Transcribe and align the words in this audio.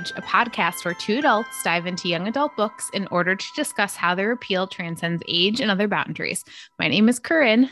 welcome 0.00 0.14
to 0.14 0.24
Act 0.24 0.32
Your 0.40 0.40
Age, 0.40 0.50
a 0.50 0.50
podcast 0.50 0.84
where 0.84 0.94
two 0.94 1.18
adults 1.18 1.62
dive 1.62 1.86
into 1.86 2.08
young 2.08 2.26
adult 2.26 2.56
books 2.56 2.90
in 2.92 3.06
order 3.08 3.36
to 3.36 3.46
discuss 3.54 3.96
how 3.96 4.14
their 4.14 4.32
appeal 4.32 4.66
transcends 4.66 5.22
age 5.28 5.60
and 5.60 5.70
other 5.70 5.88
boundaries. 5.88 6.44
My 6.78 6.88
name 6.88 7.08
is 7.08 7.18
Corinne. 7.18 7.70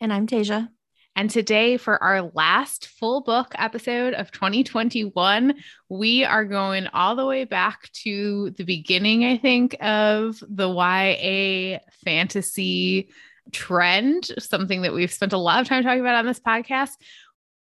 And 0.00 0.12
I'm 0.12 0.26
Tasia. 0.26 0.68
And 1.16 1.30
today, 1.30 1.76
for 1.76 2.02
our 2.02 2.22
last 2.34 2.88
full 2.88 3.22
book 3.22 3.54
episode 3.56 4.14
of 4.14 4.32
2021, 4.32 5.54
we 5.88 6.24
are 6.24 6.44
going 6.44 6.88
all 6.88 7.14
the 7.14 7.26
way 7.26 7.44
back 7.44 7.88
to 8.02 8.50
the 8.50 8.64
beginning, 8.64 9.24
I 9.24 9.38
think, 9.38 9.76
of 9.80 10.42
the 10.48 10.68
YA 10.68 11.78
fantasy 12.04 13.10
trend, 13.52 14.30
something 14.38 14.82
that 14.82 14.92
we've 14.92 15.12
spent 15.12 15.32
a 15.32 15.38
lot 15.38 15.60
of 15.60 15.68
time 15.68 15.82
talking 15.82 16.00
about 16.00 16.16
on 16.16 16.26
this 16.26 16.40
podcast. 16.40 16.92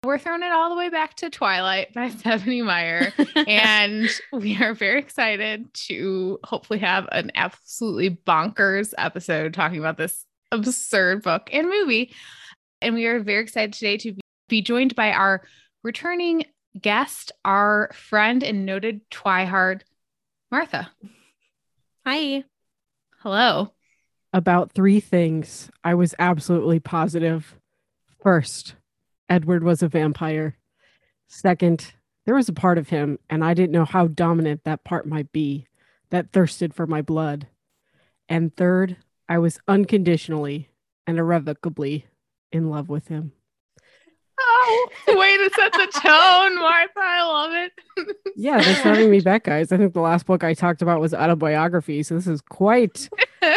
We're 0.03 0.19
throwing 0.19 0.43
it 0.43 0.51
all 0.51 0.69
the 0.69 0.75
way 0.75 0.89
back 0.89 1.15
to 1.15 1.29
Twilight 1.29 1.93
by 1.93 2.09
Stephenie 2.17 2.61
Meyer. 2.61 3.11
and 3.47 4.07
we 4.31 4.55
are 4.61 4.73
very 4.73 4.99
excited 4.99 5.73
to 5.87 6.39
hopefully 6.43 6.79
have 6.79 7.07
an 7.11 7.31
absolutely 7.35 8.11
bonkers 8.11 8.93
episode 8.97 9.53
talking 9.53 9.79
about 9.79 9.97
this 9.97 10.25
absurd 10.51 11.23
book 11.23 11.49
and 11.51 11.67
movie. 11.67 12.13
And 12.81 12.95
we 12.95 13.07
are 13.07 13.19
very 13.19 13.41
excited 13.41 13.73
today 13.73 13.97
to 13.97 14.15
be 14.47 14.61
joined 14.61 14.95
by 14.95 15.11
our 15.11 15.43
returning 15.83 16.45
guest, 16.79 17.31
our 17.43 17.89
friend 17.93 18.43
and 18.43 18.65
noted 18.65 19.01
twihard, 19.09 19.81
Martha. 20.51 20.91
Hi. 22.05 22.43
Hello. 23.19 23.73
About 24.31 24.71
three 24.71 24.99
things 24.99 25.71
I 25.83 25.95
was 25.95 26.13
absolutely 26.19 26.79
positive. 26.79 27.55
First, 28.21 28.75
Edward 29.29 29.63
was 29.63 29.83
a 29.83 29.87
vampire. 29.87 30.57
Second, 31.27 31.93
there 32.25 32.35
was 32.35 32.49
a 32.49 32.53
part 32.53 32.77
of 32.77 32.89
him, 32.89 33.19
and 33.29 33.43
I 33.43 33.53
didn't 33.53 33.71
know 33.71 33.85
how 33.85 34.07
dominant 34.07 34.63
that 34.63 34.83
part 34.83 35.07
might 35.07 35.31
be, 35.31 35.67
that 36.09 36.31
thirsted 36.31 36.73
for 36.73 36.87
my 36.87 37.01
blood. 37.01 37.47
And 38.29 38.55
third, 38.55 38.97
I 39.29 39.37
was 39.37 39.59
unconditionally 39.67 40.69
and 41.05 41.17
irrevocably 41.17 42.05
in 42.51 42.69
love 42.69 42.89
with 42.89 43.07
him. 43.07 43.33
Oh, 44.39 44.89
way 45.07 45.35
to 45.37 45.49
set 45.55 45.71
the 45.73 45.87
tone, 45.99 46.59
Martha. 46.59 46.91
I 46.99 47.23
love 47.23 47.51
it. 47.53 48.15
yeah, 48.35 48.57
that's 48.61 48.79
having 48.81 49.09
me 49.09 49.19
back, 49.19 49.43
guys. 49.45 49.71
I 49.71 49.77
think 49.77 49.93
the 49.93 49.99
last 50.01 50.25
book 50.27 50.43
I 50.43 50.53
talked 50.53 50.81
about 50.83 51.01
was 51.01 51.13
autobiography, 51.13 52.03
so 52.03 52.13
this 52.15 52.27
is 52.27 52.41
quite 52.41 53.09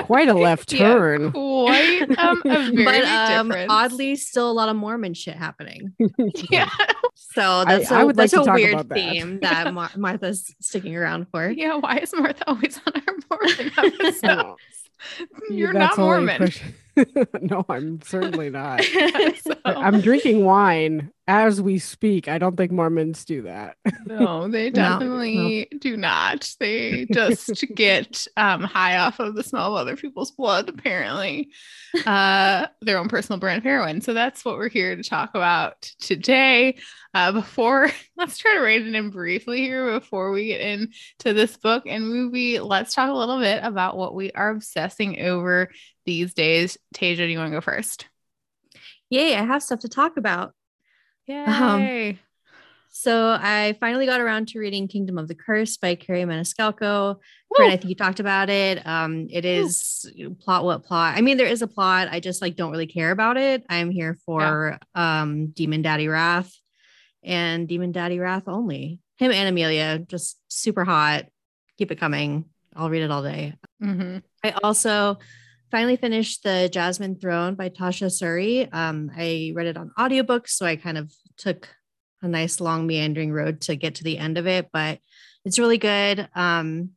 quite 0.05 0.29
a 0.29 0.35
left 0.35 0.69
turn. 0.77 1.33
Quite 1.33 2.19
um, 2.19 2.43
a 2.47 2.71
very 2.73 2.85
but 2.85 3.05
um, 3.05 3.53
oddly, 3.69 4.17
still 4.17 4.51
a 4.51 4.53
lot 4.53 4.69
of 4.71 4.77
Mormon 4.77 5.13
shit 5.15 5.37
happening. 5.37 5.93
yeah. 6.51 6.71
So 7.15 7.65
that's 7.67 7.93
I- 7.93 7.99
I 7.99 8.03
a 8.03 8.07
would 8.07 8.17
that's 8.17 8.33
like 8.33 8.43
to 8.43 8.43
a 8.43 8.47
talk 8.47 8.57
weird 8.57 8.73
about 8.75 8.89
that. 8.89 8.95
theme 8.95 9.41
that 9.41 9.75
Mar- 9.75 9.91
Martha's 9.97 10.55
sticking 10.61 10.97
around 10.97 11.27
for. 11.31 11.51
Yeah. 11.51 11.77
Why 11.77 11.99
is 11.99 12.13
Martha 12.15 12.43
always 12.49 12.81
on 12.87 12.93
our 13.07 13.15
Mormon 13.31 13.73
episodes? 14.01 14.61
You're 15.51 15.73
that's 15.73 15.97
not 15.97 16.03
Mormon. 16.05 16.51
no, 17.41 17.65
I'm 17.69 18.01
certainly 18.03 18.51
not. 18.51 18.83
So- 19.43 19.55
I'm 19.65 20.01
drinking 20.01 20.45
wine 20.45 21.13
as 21.31 21.63
we 21.63 21.79
speak. 21.79 22.27
I 22.27 22.39
don't 22.39 22.57
think 22.57 22.73
Mormons 22.73 23.25
do 23.25 23.43
that. 23.43 23.77
No, 24.05 24.49
they 24.51 24.71
definitely 24.71 25.69
do 25.79 25.97
not. 25.97 26.53
They 26.59 27.07
just 27.13 27.65
get 27.75 28.27
um, 28.37 28.63
high 28.63 28.99
off 28.99 29.21
of 29.21 29.37
the 29.37 29.45
smell 29.45 29.77
of 29.77 29.81
other 29.81 29.97
people's 29.97 30.33
blood, 30.33 30.69
apparently, 30.69 31.51
uh, 32.05 32.67
their 32.81 32.99
own 32.99 33.09
personal 33.09 33.39
brand 33.39 33.59
of 33.59 33.65
heroin. 33.65 34.01
So 34.01 34.13
that's 34.13 34.45
what 34.45 34.57
we're 34.57 34.69
here 34.69 34.97
to 34.97 35.03
talk 35.05 35.31
about 35.35 35.83
today. 36.01 36.79
Uh, 37.15 37.33
before, 37.33 37.91
let's 38.17 38.39
try 38.39 38.55
to 38.55 38.61
rate 38.61 38.87
it 38.87 38.95
in 38.95 39.11
briefly 39.11 39.59
here 39.59 39.99
before 39.99 40.33
we 40.33 40.49
get 40.49 40.61
into 40.61 41.33
this 41.33 41.57
book 41.57 41.85
and 41.87 42.09
movie. 42.09 42.59
Let's 42.59 42.95
talk 42.95 43.09
a 43.09 43.15
little 43.15 43.39
bit 43.39 43.63
about 43.63 43.97
what 43.97 44.15
we 44.15 44.33
are 44.33 44.51
obsessing 44.51 45.21
over 45.21 45.71
these 46.11 46.35
days. 46.35 46.77
Tasia, 46.93 47.19
do 47.19 47.27
you 47.27 47.39
want 47.39 47.53
to 47.53 47.57
go 47.57 47.61
first? 47.61 48.07
Yay, 49.11 49.37
I 49.37 49.45
have 49.45 49.63
stuff 49.63 49.81
to 49.81 49.89
talk 49.89 50.17
about. 50.17 50.55
Yay. 51.29 52.19
So 52.89 53.39
I 53.41 53.77
finally 53.79 54.07
got 54.07 54.21
around 54.21 54.49
to 54.49 54.59
reading 54.59 54.89
Kingdom 54.89 55.19
of 55.19 55.29
the 55.29 55.37
Curse 55.37 55.77
by 55.77 55.95
Kerri 55.95 56.25
Maniscalco. 56.25 57.15
Woo. 57.15 57.65
I 57.65 57.77
think 57.77 57.89
you 57.89 57.95
talked 57.95 58.19
about 58.19 58.51
it. 58.51 58.85
Um, 58.85 59.29
it 59.31 59.45
is 59.45 60.11
plot 60.41 60.65
what 60.65 60.83
plot. 60.83 61.17
I 61.17 61.21
mean, 61.21 61.37
there 61.37 61.47
is 61.47 61.63
a 61.63 61.69
plot. 61.69 62.09
I 62.11 62.19
just 62.19 62.43
like 62.43 62.57
don't 62.57 62.73
really 62.73 62.89
care 62.89 63.13
about 63.13 63.37
it. 63.37 63.65
I'm 63.69 63.93
here 63.93 64.19
for 64.27 64.79
um 64.97 65.49
Demon 65.53 65.83
Daddy 65.83 66.09
Wrath 66.09 66.53
and 67.23 67.69
Demon 67.69 67.93
Daddy 67.93 68.19
Wrath 68.19 68.49
only. 68.49 68.99
Him 69.19 69.31
and 69.31 69.49
Emilia, 69.49 70.01
just 70.01 70.41
super 70.49 70.85
hot. 70.85 71.27
Keep 71.79 71.93
it 71.93 72.01
coming. 72.01 72.47
I'll 72.75 72.91
read 72.91 73.03
it 73.03 73.11
all 73.13 73.23
day. 73.23 73.55
Mhm. 73.81 74.23
I 74.43 74.51
also 74.63 75.19
finally 75.71 75.97
finished 75.97 76.43
the 76.43 76.69
Jasmine 76.73 77.17
Throne 77.17 77.55
by 77.55 77.69
Tasha 77.69 78.07
Suri. 78.07 78.73
Um, 78.73 79.11
I 79.17 79.53
read 79.55 79.67
it 79.67 79.77
on 79.77 79.93
audiobook, 79.99 80.49
so 80.49 80.67
I 80.67 80.77
kind 80.77 80.99
of 80.99 81.13
took 81.37 81.69
a 82.23 82.29
nice 82.29 82.61
long 82.61 82.87
meandering 82.87 83.33
road 83.33 83.63
to 83.63 83.77
get 83.77 83.97
to 83.97 84.05
the 84.05 84.19
end 84.19 84.39
of 84.39 84.47
it, 84.47 84.69
but 84.73 84.99
it's 85.45 85.59
really 85.59 85.79
good. 85.79 86.29
Um, 86.35 86.91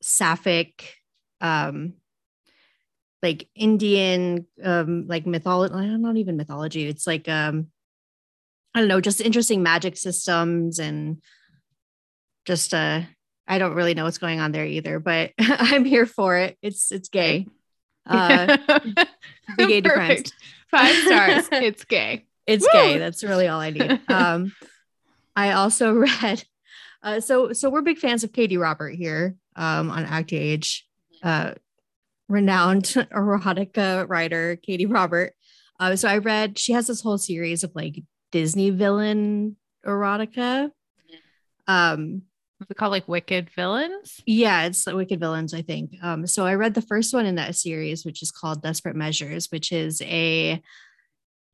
sapphic, 0.00 0.94
um, 1.40 1.94
like 3.22 3.48
Indian, 3.54 4.46
um, 4.62 5.06
like 5.06 5.26
mythology, 5.26 5.74
not 5.74 6.16
even 6.16 6.36
mythology. 6.36 6.86
It's 6.86 7.06
like, 7.06 7.28
um, 7.28 7.66
I 8.74 8.80
don't 8.80 8.88
know, 8.88 9.00
just 9.00 9.20
interesting 9.20 9.62
magic 9.62 9.96
systems 9.96 10.78
and 10.78 11.20
just, 12.46 12.72
uh, 12.72 13.02
I 13.46 13.58
don't 13.58 13.74
really 13.74 13.94
know 13.94 14.04
what's 14.04 14.18
going 14.18 14.40
on 14.40 14.52
there 14.52 14.64
either, 14.64 15.00
but 15.00 15.32
I'm 15.38 15.84
here 15.84 16.06
for 16.06 16.38
it. 16.38 16.56
It's, 16.62 16.92
it's 16.92 17.08
gay. 17.08 17.46
Uh, 18.06 18.56
the 19.56 19.66
gay 19.66 19.80
defense. 19.80 20.08
Perfect. 20.08 20.32
Five 20.70 20.94
stars. 20.96 21.48
It's 21.52 21.84
gay. 21.84 22.26
it's 22.46 22.64
Woo! 22.64 22.68
gay. 22.72 22.98
That's 22.98 23.24
really 23.24 23.48
all 23.48 23.60
I 23.60 23.70
need. 23.70 24.00
Um, 24.08 24.52
I 25.36 25.52
also 25.52 25.92
read. 25.94 26.44
Uh, 27.02 27.20
so 27.20 27.52
so 27.52 27.70
we're 27.70 27.82
big 27.82 27.98
fans 27.98 28.24
of 28.24 28.32
Katee 28.32 28.60
Robert 28.60 28.94
here 28.94 29.36
um, 29.56 29.90
on 29.90 30.04
Act 30.04 30.32
Age, 30.32 30.86
uh, 31.22 31.54
renowned 32.28 32.84
erotica 32.84 34.06
writer 34.08 34.56
Katee 34.56 34.92
Robert. 34.92 35.32
Uh, 35.78 35.96
so 35.96 36.08
I 36.08 36.18
read. 36.18 36.58
She 36.58 36.72
has 36.72 36.86
this 36.86 37.00
whole 37.00 37.18
series 37.18 37.64
of 37.64 37.72
like 37.74 38.02
Disney 38.32 38.70
villain 38.70 39.56
erotica. 39.86 40.70
Um, 41.66 42.22
Is 42.60 42.66
it 42.68 42.76
called 42.76 42.90
like 42.92 43.08
Wicked 43.08 43.48
Villains? 43.50 44.20
yeah, 44.26 44.64
it's 44.64 44.84
the 44.84 44.94
Wicked 44.94 45.18
Villains, 45.18 45.54
I 45.54 45.62
think. 45.62 45.96
Um, 46.02 46.26
so 46.26 46.44
I 46.44 46.54
read 46.54 46.74
the 46.74 46.82
first 46.82 47.14
one 47.14 47.24
in 47.24 47.36
that 47.36 47.56
series, 47.56 48.04
which 48.04 48.22
is 48.22 48.30
called 48.30 48.62
Desperate 48.62 48.96
Measures, 48.96 49.48
which 49.50 49.72
is 49.72 50.02
a 50.02 50.60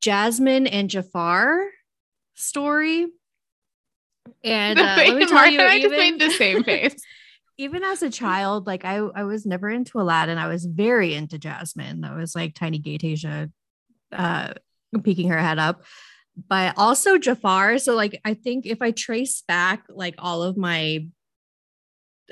Jasmine 0.01 0.67
and 0.67 0.89
Jafar 0.89 1.69
story. 2.35 3.07
And 4.43 4.77
The 4.77 4.83
uh, 4.91 4.95
let 4.97 5.15
me 5.15 5.25
tell 5.25 5.35
Martha 5.35 5.51
you, 5.53 5.61
I 5.61 5.81
just 5.81 5.93
even, 5.93 5.97
made 5.97 6.19
the 6.19 6.31
same 6.31 6.63
face. 6.65 6.95
even 7.57 7.83
as 7.83 8.03
a 8.03 8.09
child, 8.09 8.67
like 8.67 8.83
I, 8.83 8.97
I 8.97 9.23
was 9.23 9.45
never 9.45 9.69
into 9.69 10.01
Aladdin. 10.01 10.37
I 10.37 10.47
was 10.47 10.65
very 10.65 11.13
into 11.13 11.37
Jasmine. 11.39 12.01
That 12.01 12.15
was 12.17 12.35
like 12.35 12.53
tiny 12.53 12.79
gay 12.79 12.97
Tasia, 12.97 13.49
uh, 14.11 14.53
peeking 15.03 15.29
her 15.29 15.39
head 15.39 15.57
up. 15.57 15.83
But 16.49 16.75
also 16.77 17.17
Jafar. 17.17 17.79
So 17.79 17.95
like 17.95 18.21
I 18.23 18.33
think 18.33 18.65
if 18.65 18.81
I 18.81 18.91
trace 18.91 19.43
back 19.47 19.85
like 19.89 20.15
all 20.19 20.43
of 20.43 20.57
my 20.57 21.07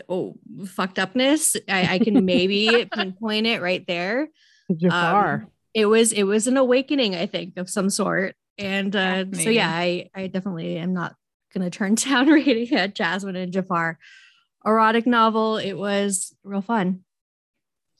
oh 0.07 0.35
fucked 0.67 0.99
upness, 0.99 1.55
I, 1.67 1.95
I 1.95 1.99
can 1.99 2.25
maybe 2.25 2.87
pinpoint 2.93 3.47
it 3.47 3.61
right 3.61 3.85
there. 3.87 4.29
Jafar. 4.75 5.33
Um, 5.33 5.47
it 5.73 5.87
was 5.87 6.11
it 6.11 6.23
was 6.23 6.47
an 6.47 6.57
awakening, 6.57 7.15
I 7.15 7.25
think, 7.25 7.57
of 7.57 7.69
some 7.69 7.89
sort. 7.89 8.35
And 8.57 8.95
uh, 8.95 9.25
so 9.33 9.49
yeah, 9.49 9.69
I 9.69 10.09
I 10.15 10.27
definitely 10.27 10.77
am 10.77 10.93
not 10.93 11.15
gonna 11.53 11.69
turn 11.69 11.95
down 11.95 12.27
reading 12.27 12.77
a 12.77 12.87
Jasmine 12.87 13.35
and 13.35 13.51
Jafar 13.51 13.99
erotic 14.65 15.05
novel. 15.05 15.57
It 15.57 15.73
was 15.73 16.35
real 16.43 16.61
fun. 16.61 17.01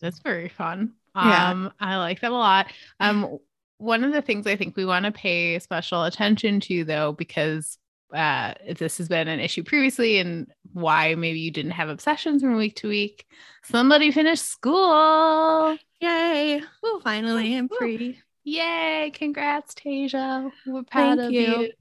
That's 0.01 0.19
very 0.19 0.49
fun. 0.49 0.93
Yeah. 1.15 1.51
Um, 1.51 1.71
I 1.79 1.97
like 1.97 2.19
that 2.21 2.31
a 2.31 2.35
lot. 2.35 2.67
Um, 2.99 3.39
one 3.77 4.03
of 4.03 4.13
the 4.13 4.21
things 4.21 4.47
I 4.47 4.55
think 4.55 4.75
we 4.75 4.85
want 4.85 5.05
to 5.05 5.11
pay 5.11 5.59
special 5.59 6.03
attention 6.03 6.59
to, 6.61 6.83
though, 6.83 7.11
because 7.13 7.77
uh, 8.13 8.53
this 8.77 8.97
has 8.97 9.07
been 9.07 9.27
an 9.27 9.39
issue 9.39 9.63
previously, 9.63 10.19
and 10.19 10.47
why 10.73 11.15
maybe 11.15 11.39
you 11.39 11.51
didn't 11.51 11.71
have 11.71 11.89
obsessions 11.89 12.41
from 12.41 12.55
week 12.55 12.75
to 12.77 12.87
week. 12.87 13.25
Somebody 13.63 14.11
finished 14.11 14.45
school. 14.45 15.77
Yay! 15.99 16.61
Well, 16.83 16.99
finally, 17.01 17.55
I'm 17.55 17.69
free. 17.69 18.19
Yay! 18.43 19.11
Congrats, 19.13 19.73
Tasia. 19.73 20.51
We're 20.65 20.83
proud 20.83 21.17
Thank 21.17 21.29
of 21.29 21.31
you. 21.31 21.41
you. 21.41 21.71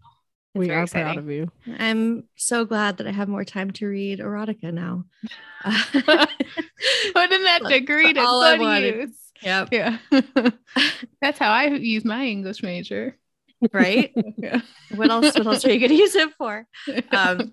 we 0.55 0.69
very 0.69 0.83
are 0.83 0.87
proud 0.87 1.19
of 1.19 1.31
you. 1.31 1.51
I'm 1.79 2.25
so 2.37 2.65
glad 2.65 2.97
that 2.97 3.07
I 3.07 3.13
have 3.13 3.29
more 3.29 3.45
time 3.45 3.71
to 3.73 3.87
read 3.87 4.19
erotica 4.19 4.73
now. 4.73 5.05
Put 5.65 7.33
in 7.33 7.45
that 7.45 7.61
degree 7.69 8.13
to 8.15 8.21
all 8.21 8.43
I 8.43 8.59
wanted. 8.59 8.95
use. 8.97 9.24
Yep. 9.43 9.69
Yeah. 9.73 9.99
That's 11.21 11.39
how 11.39 11.51
I 11.51 11.67
use 11.67 12.05
my 12.05 12.25
English 12.27 12.63
major. 12.63 13.17
right? 13.73 14.13
Yeah. 14.37 14.61
what 14.95 15.11
else? 15.11 15.35
What 15.37 15.47
else 15.47 15.65
are 15.65 15.73
you 15.73 15.79
going 15.79 15.91
to 15.91 15.97
use 15.97 16.15
it 16.15 16.31
for? 16.37 16.67
Oh, 16.89 17.03
Um, 17.13 17.53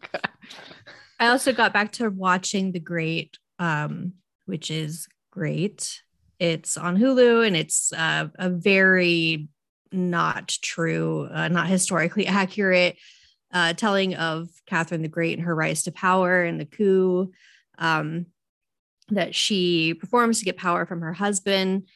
I 1.19 1.27
also 1.27 1.53
got 1.53 1.71
back 1.73 1.91
to 1.93 2.09
watching 2.09 2.71
The 2.71 2.79
Great, 2.79 3.37
um, 3.59 4.13
which 4.45 4.71
is 4.71 5.07
great. 5.31 6.01
It's 6.39 6.75
on 6.77 6.97
Hulu 6.97 7.45
and 7.45 7.55
it's 7.55 7.93
uh, 7.93 8.27
a 8.39 8.49
very 8.49 9.47
not 9.91 10.47
true, 10.63 11.29
uh, 11.31 11.47
not 11.49 11.67
historically 11.67 12.25
accurate 12.25 12.97
uh, 13.53 13.73
telling 13.73 14.15
of 14.15 14.49
Catherine 14.65 15.03
the 15.03 15.07
Great 15.07 15.37
and 15.37 15.45
her 15.45 15.53
rise 15.53 15.83
to 15.83 15.91
power 15.91 16.43
and 16.43 16.59
the 16.59 16.65
coup 16.65 17.31
um, 17.77 18.25
that 19.11 19.35
she 19.35 19.93
performs 19.93 20.39
to 20.39 20.45
get 20.45 20.57
power 20.57 20.85
from 20.85 21.01
her 21.01 21.13
husband. 21.13 21.87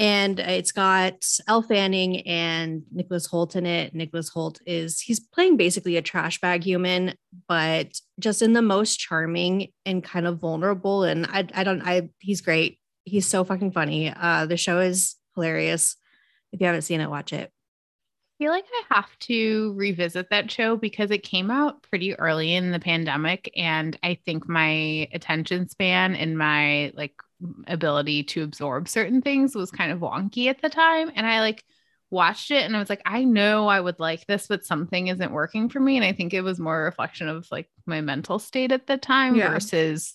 And 0.00 0.38
it's 0.38 0.70
got 0.70 1.26
Elle 1.48 1.62
Fanning 1.62 2.20
and 2.20 2.84
Nicholas 2.92 3.26
Hoult 3.26 3.56
in 3.56 3.66
it. 3.66 3.94
Nicholas 3.94 4.30
Hoult 4.30 4.60
is 4.64 5.00
he's 5.00 5.18
playing 5.18 5.56
basically 5.56 5.96
a 5.96 6.02
trash 6.02 6.40
bag 6.40 6.62
human, 6.62 7.14
but 7.48 7.98
just 8.20 8.40
in 8.40 8.52
the 8.52 8.62
most 8.62 8.98
charming 9.00 9.72
and 9.84 10.04
kind 10.04 10.26
of 10.26 10.38
vulnerable. 10.38 11.02
And 11.02 11.26
I, 11.26 11.48
I 11.52 11.64
don't 11.64 11.82
I 11.82 12.10
he's 12.20 12.40
great. 12.40 12.78
He's 13.04 13.26
so 13.26 13.42
fucking 13.42 13.72
funny. 13.72 14.12
Uh, 14.14 14.46
the 14.46 14.56
show 14.56 14.78
is 14.78 15.16
hilarious. 15.34 15.96
If 16.52 16.60
you 16.60 16.66
haven't 16.66 16.82
seen 16.82 17.00
it, 17.00 17.10
watch 17.10 17.32
it. 17.32 17.50
I 18.40 18.44
feel 18.44 18.52
like 18.52 18.66
I 18.90 18.94
have 18.94 19.18
to 19.20 19.72
revisit 19.74 20.30
that 20.30 20.48
show 20.50 20.76
because 20.76 21.10
it 21.10 21.24
came 21.24 21.50
out 21.50 21.82
pretty 21.82 22.14
early 22.14 22.54
in 22.54 22.70
the 22.70 22.78
pandemic. 22.78 23.50
And 23.56 23.98
I 24.04 24.14
think 24.24 24.48
my 24.48 25.08
attention 25.12 25.68
span 25.68 26.14
and 26.14 26.38
my 26.38 26.92
like 26.94 27.14
ability 27.66 28.22
to 28.24 28.44
absorb 28.44 28.88
certain 28.88 29.22
things 29.22 29.56
was 29.56 29.72
kind 29.72 29.90
of 29.90 29.98
wonky 29.98 30.46
at 30.46 30.62
the 30.62 30.68
time. 30.68 31.10
And 31.16 31.26
I 31.26 31.40
like 31.40 31.64
watched 32.10 32.52
it 32.52 32.64
and 32.64 32.76
I 32.76 32.78
was 32.78 32.88
like, 32.88 33.02
I 33.04 33.24
know 33.24 33.66
I 33.66 33.80
would 33.80 33.98
like 33.98 34.24
this, 34.26 34.46
but 34.46 34.64
something 34.64 35.08
isn't 35.08 35.32
working 35.32 35.68
for 35.68 35.80
me. 35.80 35.96
And 35.96 36.04
I 36.04 36.12
think 36.12 36.32
it 36.32 36.42
was 36.42 36.60
more 36.60 36.80
a 36.80 36.84
reflection 36.84 37.28
of 37.28 37.48
like 37.50 37.68
my 37.86 38.00
mental 38.02 38.38
state 38.38 38.70
at 38.70 38.86
the 38.86 38.98
time 38.98 39.34
Yeah. 39.36 39.50
versus 39.50 40.14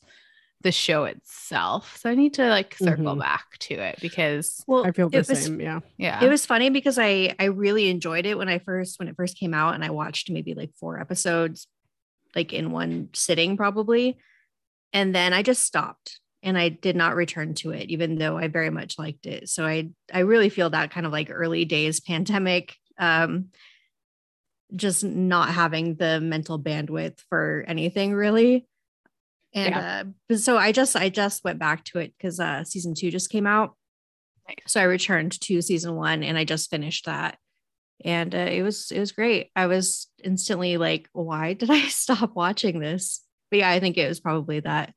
the 0.63 0.71
show 0.71 1.03
itself. 1.05 1.97
So 1.97 2.09
I 2.09 2.15
need 2.15 2.33
to 2.35 2.47
like 2.49 2.75
circle 2.75 3.15
Mhm. 3.15 3.19
back 3.19 3.57
to 3.59 3.75
it 3.75 3.99
because 4.01 4.63
Well, 4.65 4.85
I 4.85 4.91
feel 4.91 5.09
the 5.09 5.17
it 5.19 5.27
was 5.27 5.43
same. 5.43 5.59
Yeah. 5.61 5.81
yeah. 5.97 6.23
it 6.23 6.29
was 6.29 6.45
funny 6.45 6.69
because 6.69 6.97
I 6.97 7.35
I 7.37 7.45
really 7.45 7.89
enjoyed 7.89 8.25
it 8.25 8.37
when 8.37 8.49
I 8.49 8.59
first 8.59 8.97
when 8.99 9.07
it 9.09 9.15
first 9.15 9.37
came 9.37 9.53
out 9.53 9.75
and 9.75 9.83
I 9.83 9.89
watched 9.91 10.29
maybe 10.31 10.53
like 10.53 10.71
four 10.79 10.99
episodes 10.99 11.67
like 12.35 12.53
in 12.53 12.71
one 12.71 13.09
sitting 13.13 13.57
probably 13.57 14.17
and 14.93 15.13
then 15.13 15.33
I 15.33 15.43
just 15.43 15.63
stopped 15.63 16.19
and 16.41 16.57
I 16.57 16.69
did 16.69 16.95
not 16.95 17.15
return 17.15 17.53
to 17.55 17.71
it 17.71 17.89
even 17.89 18.17
though 18.17 18.37
I 18.37 18.47
very 18.47 18.69
much 18.69 18.97
liked 18.97 19.25
it 19.25 19.49
so 19.49 19.65
I 19.65 19.89
I 20.13 20.19
really 20.19 20.49
feel 20.49 20.69
that 20.71 20.91
kind 20.91 21.05
of 21.05 21.11
like 21.11 21.29
early 21.29 21.65
days 21.65 21.99
pandemic 21.99 22.75
um 22.97 23.49
just 24.75 25.03
not 25.03 25.49
having 25.49 25.95
the 25.95 26.19
mental 26.19 26.59
bandwidth 26.59 27.19
for 27.29 27.63
anything 27.67 28.13
really 28.13 28.65
and 29.53 29.75
uh 29.75 30.03
but 30.29 30.39
so 30.39 30.57
I 30.57 30.71
just 30.71 30.95
I 30.95 31.09
just 31.09 31.43
went 31.43 31.59
back 31.59 31.83
to 31.85 31.99
it 31.99 32.13
because 32.17 32.39
uh 32.39 32.63
season 32.63 32.93
2 32.95 33.11
just 33.11 33.29
came 33.29 33.45
out 33.47 33.75
Nice. 34.47 34.57
so 34.67 34.81
I 34.81 34.83
returned 34.83 35.39
to 35.41 35.61
season 35.61 35.95
one 35.95 36.23
and 36.23 36.37
I 36.37 36.43
just 36.43 36.69
finished 36.69 37.05
that. 37.05 37.37
And 38.03 38.35
uh, 38.35 38.39
it 38.39 38.61
was 38.63 38.91
it 38.91 38.99
was 38.99 39.13
great. 39.13 39.51
I 39.55 39.67
was 39.67 40.07
instantly 40.21 40.75
like, 40.77 41.07
why 41.13 41.53
did 41.53 41.69
I 41.69 41.81
stop 41.87 42.35
watching 42.35 42.79
this? 42.79 43.21
But 43.49 43.59
yeah, 43.59 43.69
I 43.69 43.79
think 43.79 43.97
it 43.97 44.07
was 44.09 44.19
probably 44.19 44.59
that 44.61 44.93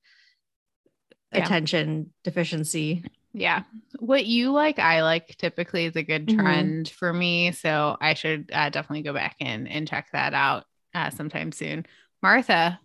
Yeah. 1.33 1.45
attention 1.45 2.13
deficiency. 2.25 3.05
Yeah. 3.33 3.63
What 3.99 4.25
you 4.27 4.51
like, 4.51 4.79
I 4.79 5.03
like 5.03 5.37
typically 5.39 5.85
is 5.85 5.95
a 5.97 6.03
good 6.03 6.27
Mhm. 6.27 6.37
trend 6.37 6.89
for 6.89 7.13
me. 7.13 7.53
So 7.53 7.97
I 8.01 8.15
should 8.15 8.51
uh, 8.53 8.71
definitely 8.71 9.03
go 9.03 9.13
back 9.13 9.37
in 9.41 9.67
and 9.67 9.87
check 9.87 10.09
that 10.13 10.33
out 10.35 10.65
uh, 10.95 11.11
sometime 11.11 11.53
soon. 11.53 11.85
Martha, 12.23 12.81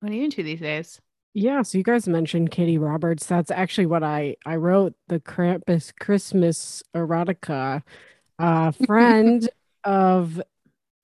what 0.00 0.12
are 0.12 0.14
you 0.14 0.24
into 0.24 0.42
these 0.42 0.60
days? 0.60 1.00
Yeah, 1.34 1.62
so 1.62 1.78
you 1.78 1.84
guys 1.84 2.08
mentioned 2.08 2.50
Katee 2.50 2.80
Roberts. 2.80 3.26
That's 3.26 3.50
actually 3.50 3.86
what 3.86 4.02
I 4.02 4.36
I 4.46 4.56
wrote 4.56 4.94
the 5.08 5.20
Krampus 5.20 5.92
Christmas 5.98 6.82
erotica. 6.94 7.82
Uh 8.38 8.70
friend 8.86 9.48
of 9.84 10.40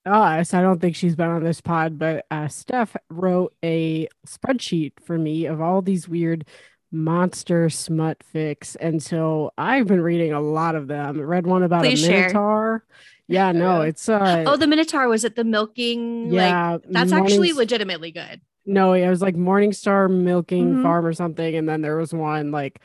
us. 0.07 0.53
I 0.55 0.61
don't 0.61 0.81
think 0.81 0.97
she's 0.97 1.15
been 1.17 1.29
on 1.29 1.45
this 1.45 1.61
pod, 1.61 1.99
but 1.99 2.27
uh 2.31 2.49
Steph 2.49 2.97
wrote 3.11 3.55
a 3.65 4.09
spreadsheet 4.27 4.93
for 5.05 5.19
me 5.19 5.47
of 5.47 5.61
all 5.61 5.83
these 5.83 6.09
weird 6.09 6.47
monster 6.91 7.69
smut 7.71 8.23
fics. 8.35 8.77
And 8.81 9.03
so 9.03 9.53
I've 9.59 9.87
been 9.87 10.01
reading 10.01 10.33
a 10.33 10.41
lot 10.41 10.75
of 10.75 10.87
them. 10.89 11.21
Read 11.21 11.47
one 11.47 11.63
about 11.63 11.83
Please 11.83 12.03
a 12.03 12.07
share. 12.07 12.21
minotaur. 12.21 12.85
Yeah, 13.29 13.53
no, 13.53 13.81
it's 13.91 14.09
uh 14.09 14.45
Oh, 14.47 14.57
the 14.57 14.67
Minotaur 14.67 15.09
was 15.09 15.25
it 15.25 15.37
the 15.37 15.45
milking? 15.45 16.31
Like 16.31 16.51
yeah, 16.51 16.79
that's 16.89 17.13
actually 17.13 17.53
legitimately 17.53 18.11
good. 18.11 18.41
No, 18.67 18.93
it 18.95 19.09
was 19.09 19.23
like 19.23 19.35
Morningstar 19.37 20.11
Milking 20.11 20.77
Mhm. 20.77 20.83
Farm 20.83 21.05
or 21.07 21.13
something, 21.13 21.55
and 21.55 21.69
then 21.69 21.83
there 21.83 21.97
was 21.97 22.13
one 22.15 22.51
like 22.51 22.81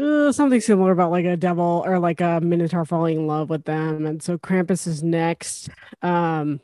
uh, 0.00 0.32
something 0.32 0.60
similar 0.60 0.90
about 0.90 1.10
like 1.10 1.26
a 1.26 1.36
devil 1.36 1.82
or 1.84 1.98
like 1.98 2.20
a 2.22 2.40
minotaur 2.40 2.84
falling 2.84 3.18
in 3.18 3.26
love 3.26 3.50
with 3.50 3.64
them, 3.64 4.06
and 4.06 4.22
so 4.22 4.38
Krampus 4.38 4.86
is 4.86 5.02
next. 5.02 5.68
Um, 6.00 6.60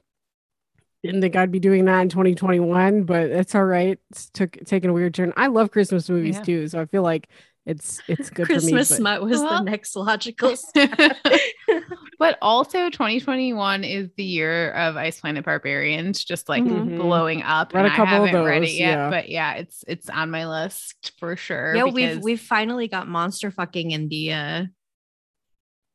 didn't 1.04 1.20
think 1.20 1.36
I'd 1.36 1.52
be 1.52 1.60
doing 1.60 1.84
that 1.84 2.00
in 2.00 2.08
2021, 2.08 3.04
but 3.04 3.30
it's 3.30 3.54
all 3.54 3.64
right. 3.64 3.98
It's 4.10 4.30
took 4.30 4.52
taking 4.64 4.90
a 4.90 4.92
weird 4.92 5.14
turn. 5.14 5.32
I 5.36 5.46
love 5.48 5.70
Christmas 5.70 6.08
movies 6.08 6.36
Yeah. 6.36 6.42
too, 6.42 6.68
so 6.68 6.80
I 6.80 6.86
feel 6.86 7.02
like 7.02 7.28
it's 7.68 8.00
it's 8.08 8.30
good 8.30 8.46
Christmas 8.46 8.88
for 8.88 8.94
me. 8.94 8.96
smut 8.98 9.22
was 9.22 9.40
Well- 9.40 9.58
the 9.64 9.70
next 9.70 9.94
logical 9.94 10.56
step. 10.68 10.90
but 12.18 12.38
also 12.42 12.90
2021 12.90 13.84
is 13.84 14.08
the 14.16 14.24
year 14.24 14.72
of 14.72 14.96
Ice 14.96 15.20
Planet 15.20 15.44
Barbarians, 15.44 16.24
just 16.24 16.48
like 16.48 16.64
Mhm. 16.64 16.96
blowing 16.96 17.42
up. 17.42 17.72
Read 17.74 17.86
a 17.86 17.90
couple 17.90 18.22
I 18.22 18.26
haven't 18.26 18.44
read 18.44 18.62
it 18.64 18.72
yet, 18.72 18.88
yeah. 18.98 19.10
but 19.10 19.28
yeah, 19.28 19.54
it's 19.54 19.84
it's 19.86 20.08
on 20.10 20.30
my 20.30 20.48
list 20.48 21.12
for 21.20 21.36
sure. 21.36 21.74
yeah, 21.76 21.84
we've 21.84 22.22
we've 22.22 22.40
finally 22.40 22.88
got 22.88 23.06
monster 23.06 23.50
fucking 23.50 23.90
in 23.92 24.08
the 24.08 24.32
uh 24.32 24.64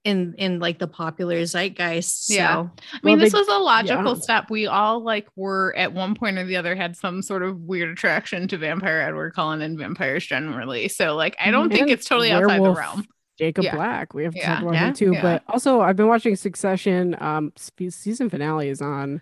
in 0.03 0.33
in 0.37 0.59
like 0.59 0.79
the 0.79 0.87
popular 0.87 1.37
zeitgeist. 1.45 2.27
So 2.27 2.33
Yeah. 2.33 2.57
I 2.59 2.61
mean, 2.61 2.69
Well, 3.03 3.17
this 3.17 3.31
they- 3.31 3.39
was 3.39 3.47
a 3.47 3.57
logical 3.57 4.15
yeah. 4.15 4.21
step. 4.21 4.49
We 4.49 4.67
all 4.67 5.01
like 5.03 5.27
were 5.35 5.73
at 5.77 5.93
one 5.93 6.13
point 6.15 6.37
or 6.37 6.45
the 6.45 6.57
other 6.57 6.75
had 6.75 6.95
some 6.97 7.21
sort 7.21 7.41
of 7.43 7.59
weird 7.61 7.89
attraction 7.89 8.47
to 8.49 8.57
Vampire 8.57 8.99
Edward 9.01 9.33
Cullen 9.33 9.61
and 9.61 9.77
vampires 9.77 10.25
generally. 10.25 10.87
So 10.89 11.15
like 11.15 11.35
I 11.39 11.51
don't 11.51 11.71
think 11.71 11.89
it's 11.89 12.05
totally 12.07 12.31
outside 12.31 12.61
the 12.63 12.71
realm. 12.71 13.05
Jacob 13.39 13.63
Yeah. 13.63 13.75
Black. 13.75 14.13
We 14.13 14.23
have 14.25 14.33
to 14.33 14.39
Yeah. 14.39 14.53
talk 14.55 14.61
about 14.63 14.73
Yeah. 14.73 14.87
him 14.89 14.93
too. 14.93 15.11
Yeah. 15.13 15.21
But 15.21 15.43
also, 15.47 15.81
I've 15.81 15.95
been 15.95 16.07
watching 16.07 16.35
Succession. 16.35 17.15
Um, 17.19 17.51
season 17.57 18.29
finale 18.29 18.69
is 18.69 18.81
on 18.81 19.21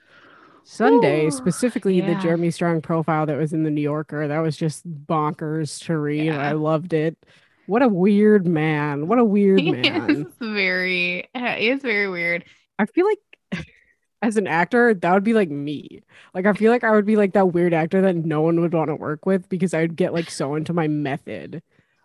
Sunday. 0.64 1.28
Ooh, 1.28 1.32
specifically, 1.32 2.02
the. 2.02 2.16
Jeremy 2.16 2.52
Strong 2.52 2.82
profile 2.82 3.26
that 3.26 3.38
was 3.38 3.54
in 3.54 3.64
the 3.64 3.72
New 3.72 3.82
Yorker. 3.82 4.28
That 4.28 4.40
was 4.40 4.58
just 4.58 4.86
bonkers 5.08 5.84
to 5.86 5.98
read. 5.98 6.26
Yeah. 6.26 6.42
I 6.42 6.52
loved 6.52 6.94
it. 6.94 7.18
What 7.66 7.82
a 7.82 7.88
weird 7.88 8.48
man. 8.48 9.08
What 9.08 9.20
a 9.20 9.26
weird 9.26 9.60
He 9.60 9.72
man. 9.72 10.10
is 10.10 10.26
very 10.40 11.30
he 11.34 11.70
is 11.70 11.82
very 11.82 12.10
weird. 12.10 12.44
I 12.80 12.86
feel 12.86 13.06
like 13.06 13.66
as 14.22 14.38
an 14.38 14.48
actor, 14.48 14.94
that 14.94 15.14
would 15.14 15.24
be 15.24 15.34
like 15.34 15.50
me. 15.50 16.02
Like 16.34 16.46
I 16.46 16.54
feel 16.54 16.72
like 16.72 16.84
I 16.84 16.92
would 16.92 17.06
be 17.06 17.16
like 17.18 17.34
that 17.34 17.54
weird 17.54 17.74
actor 17.74 18.02
that 18.02 18.16
no 18.16 18.42
one 18.42 18.60
would 18.62 18.74
want 18.74 18.90
to 18.90 18.96
work 18.96 19.26
with 19.26 19.48
because 19.50 19.74
I'd 19.74 19.96
get 19.96 20.14
like 20.14 20.30
so 20.30 20.56
into 20.56 20.74
my 20.74 20.88
method. 20.88 21.62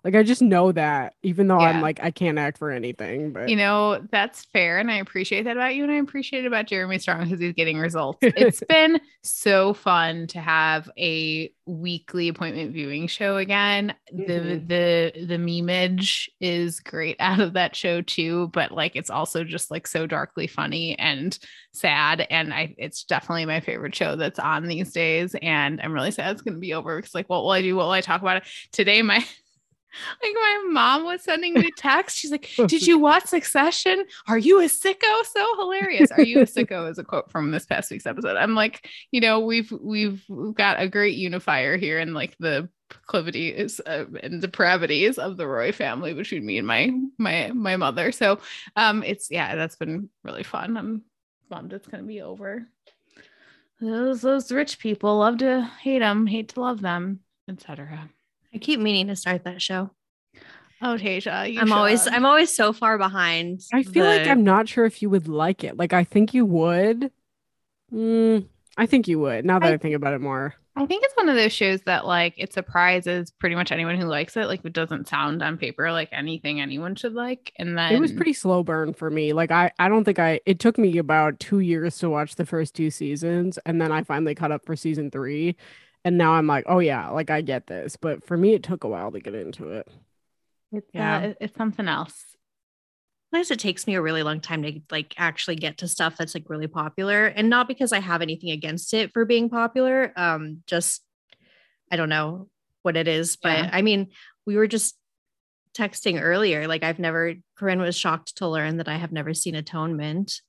Like 0.06 0.14
I 0.14 0.22
just 0.22 0.40
know 0.40 0.70
that, 0.70 1.14
even 1.24 1.48
though 1.48 1.58
Yeah. 1.58 1.70
I'm 1.70 1.80
like 1.82 1.98
I 2.00 2.12
can't 2.12 2.38
act 2.38 2.58
for 2.58 2.70
anything. 2.70 3.32
But 3.32 3.48
You 3.48 3.56
know, 3.56 4.06
that's 4.12 4.44
fair. 4.44 4.78
And 4.78 4.88
I 4.88 4.98
appreciate 4.98 5.42
that 5.46 5.56
about 5.56 5.74
you. 5.74 5.82
And 5.82 5.90
I 5.90 5.96
appreciate 5.96 6.44
it 6.44 6.46
about 6.46 6.68
Jeremy 6.68 7.00
Strong 7.00 7.24
because 7.24 7.40
he's 7.40 7.54
getting 7.54 7.76
results. 7.76 8.18
It's 8.22 8.62
been 8.68 9.00
so 9.24 9.74
fun 9.74 10.28
to 10.28 10.40
have 10.40 10.88
a 10.96 11.50
weekly 11.66 12.28
appointment 12.28 12.72
viewing 12.72 13.08
show 13.08 13.36
again. 13.38 13.94
Mhm. 14.14 14.26
The 14.28 15.12
the 15.14 15.26
the 15.26 15.38
memeage 15.38 16.28
is 16.40 16.78
great 16.78 17.16
out 17.20 17.40
of 17.40 17.54
that 17.54 17.74
show 17.74 18.00
too, 18.00 18.46
but 18.52 18.70
like 18.70 18.94
it's 18.94 19.10
also 19.10 19.42
just 19.42 19.72
like 19.72 19.88
so 19.88 20.06
darkly 20.06 20.46
funny 20.46 20.96
and 21.00 21.36
sad. 21.72 22.28
And 22.30 22.54
I 22.54 22.76
it's 22.78 23.02
definitely 23.02 23.46
my 23.46 23.58
favorite 23.58 23.96
show 23.96 24.14
that's 24.14 24.38
on 24.38 24.68
these 24.68 24.92
days. 24.92 25.34
And 25.42 25.80
I'm 25.80 25.92
really 25.92 26.12
sad 26.12 26.30
it's 26.30 26.42
gonna 26.42 26.58
be 26.58 26.74
over 26.74 26.94
because 26.96 27.12
like 27.12 27.28
what 27.28 27.42
will 27.42 27.50
I 27.50 27.60
do? 27.62 27.74
What 27.74 27.86
will 27.86 27.90
I 27.90 28.02
talk 28.02 28.20
about? 28.22 28.44
Today 28.70 29.02
my 29.02 29.26
like 30.22 30.34
my 30.34 30.64
mom 30.70 31.04
was 31.04 31.22
sending 31.22 31.54
me 31.54 31.70
text. 31.76 32.16
She's 32.16 32.30
like, 32.30 32.50
"Did 32.66 32.86
you 32.86 32.98
watch 32.98 33.26
Succession? 33.26 34.04
Are 34.28 34.38
you 34.38 34.60
a 34.60 34.64
sicko? 34.64 35.24
So 35.24 35.44
hilarious. 35.56 36.10
Are 36.10 36.22
you 36.22 36.40
a 36.40 36.46
sicko?" 36.46 36.90
Is 36.90 36.98
a 36.98 37.04
quote 37.04 37.30
from 37.30 37.50
this 37.50 37.66
past 37.66 37.90
week's 37.90 38.06
episode. 38.06 38.36
I'm 38.36 38.54
like, 38.54 38.88
you 39.10 39.20
know, 39.20 39.40
we've 39.40 39.72
we've 39.80 40.24
got 40.54 40.80
a 40.80 40.88
great 40.88 41.16
unifier 41.16 41.76
here 41.76 41.98
in 41.98 42.14
like 42.14 42.36
the 42.38 42.68
proclivities 42.88 43.80
uh, 43.86 44.04
and 44.22 44.40
depravities 44.40 45.18
of 45.18 45.36
the 45.36 45.46
Roy 45.46 45.72
family 45.72 46.14
between 46.14 46.46
me 46.46 46.58
and 46.58 46.66
my 46.66 46.92
my 47.18 47.50
my 47.52 47.76
mother. 47.76 48.12
So, 48.12 48.40
um, 48.76 49.02
it's 49.02 49.30
yeah, 49.30 49.56
that's 49.56 49.76
been 49.76 50.08
really 50.22 50.42
fun. 50.42 50.76
I'm 50.76 51.02
bummed 51.48 51.72
it's 51.72 51.88
gonna 51.88 52.02
be 52.02 52.22
over. 52.22 52.66
Those 53.80 54.22
those 54.22 54.50
rich 54.50 54.78
people 54.78 55.18
love 55.18 55.38
to 55.38 55.62
hate 55.80 55.98
them, 55.98 56.26
hate 56.26 56.50
to 56.50 56.60
love 56.60 56.80
them, 56.80 57.20
etc. 57.48 58.08
I 58.56 58.58
keep 58.58 58.80
meaning 58.80 59.08
to 59.08 59.16
start 59.16 59.44
that 59.44 59.60
show. 59.60 59.90
Oh, 60.82 60.96
Tasia, 60.98 61.58
I'm 61.58 61.72
always. 61.72 62.06
I'm 62.06 62.26
always 62.26 62.54
so 62.54 62.72
far 62.72 62.98
behind. 62.98 63.60
I 63.72 63.82
feel 63.82 64.04
like 64.04 64.26
I'm 64.26 64.44
not 64.44 64.68
sure 64.68 64.84
if 64.84 65.00
you 65.00 65.08
would 65.10 65.28
like 65.28 65.64
it. 65.64 65.76
Like 65.76 65.92
I 65.92 66.04
think 66.04 66.34
you 66.34 66.44
would. 66.44 67.10
Mm, 67.92 68.46
I 68.76 68.86
think 68.86 69.08
you 69.08 69.18
would. 69.20 69.44
Now 69.44 69.58
that 69.58 69.70
I, 69.70 69.74
I- 69.74 69.78
think 69.78 69.94
about 69.94 70.14
it 70.14 70.20
more. 70.20 70.54
I 70.78 70.84
think 70.84 71.02
it's 71.04 71.16
one 71.16 71.30
of 71.30 71.36
those 71.36 71.54
shows 71.54 71.80
that 71.86 72.04
like 72.04 72.34
it 72.36 72.52
surprises 72.52 73.30
pretty 73.30 73.54
much 73.54 73.72
anyone 73.72 73.98
who 73.98 74.04
likes 74.04 74.36
it. 74.36 74.46
Like 74.46 74.62
it 74.62 74.74
doesn't 74.74 75.08
sound 75.08 75.42
on 75.42 75.56
paper 75.56 75.90
like 75.90 76.10
anything 76.12 76.60
anyone 76.60 76.94
should 76.96 77.14
like. 77.14 77.50
And 77.58 77.78
then 77.78 77.94
It 77.94 77.98
was 77.98 78.12
pretty 78.12 78.34
slow 78.34 78.62
burn 78.62 78.92
for 78.92 79.08
me. 79.08 79.32
Like 79.32 79.50
I, 79.50 79.72
I 79.78 79.88
don't 79.88 80.04
think 80.04 80.18
I. 80.18 80.40
It 80.44 80.58
took 80.58 80.76
me 80.76 80.98
about 80.98 81.40
two 81.40 81.60
years 81.60 81.96
to 82.00 82.10
watch 82.10 82.34
the 82.34 82.44
first 82.44 82.74
two 82.74 82.90
seasons, 82.90 83.58
and 83.64 83.80
then 83.80 83.90
I 83.90 84.02
finally 84.02 84.34
caught 84.34 84.52
up 84.52 84.66
for 84.66 84.76
season 84.76 85.10
three, 85.10 85.56
and 86.06 86.16
now 86.16 86.34
I'm 86.34 86.46
like, 86.46 86.64
oh 86.68 86.78
yeah, 86.78 87.10
like 87.10 87.30
I 87.30 87.40
get 87.40 87.66
this. 87.66 87.96
But 87.96 88.24
for 88.24 88.36
me, 88.36 88.54
it 88.54 88.62
took 88.62 88.84
a 88.84 88.88
while 88.88 89.10
to 89.10 89.18
get 89.18 89.34
into 89.34 89.70
it. 89.72 89.88
it's, 90.70 90.88
Yeah. 90.94 91.18
uh, 91.18 91.32
it's 91.40 91.56
something 91.56 91.88
else. 91.88 92.24
Sometimes 93.32 93.50
it 93.50 93.58
takes 93.58 93.88
me 93.88 93.96
a 93.96 94.00
really 94.00 94.22
long 94.22 94.40
time 94.40 94.62
to 94.62 94.80
like 94.88 95.14
actually 95.18 95.56
get 95.56 95.78
to 95.78 95.88
stuff 95.88 96.16
that's 96.16 96.32
like 96.32 96.48
really 96.48 96.68
popular, 96.68 97.26
and 97.26 97.50
not 97.50 97.66
because 97.66 97.92
I 97.92 97.98
have 97.98 98.22
anything 98.22 98.50
against 98.52 98.94
it 98.94 99.12
for 99.12 99.24
being 99.24 99.50
popular. 99.50 100.12
Um, 100.16 100.62
just 100.68 101.02
I 101.90 101.96
don't 101.96 102.08
know 102.08 102.48
what 102.82 102.96
it 102.96 103.08
is, 103.08 103.34
but 103.36 103.58
Yeah. 103.58 103.70
I 103.72 103.82
mean, 103.82 104.10
we 104.46 104.56
were 104.56 104.68
just 104.68 104.96
texting 105.76 106.22
earlier. 106.22 106.68
Like 106.68 106.84
I've 106.84 107.00
never. 107.00 107.34
Corinne 107.58 107.80
was 107.80 107.96
shocked 107.96 108.36
to 108.36 108.46
learn 108.48 108.76
that 108.76 108.86
I 108.88 108.94
have 108.96 109.10
never 109.10 109.34
seen 109.34 109.56
Atonement. 109.56 110.40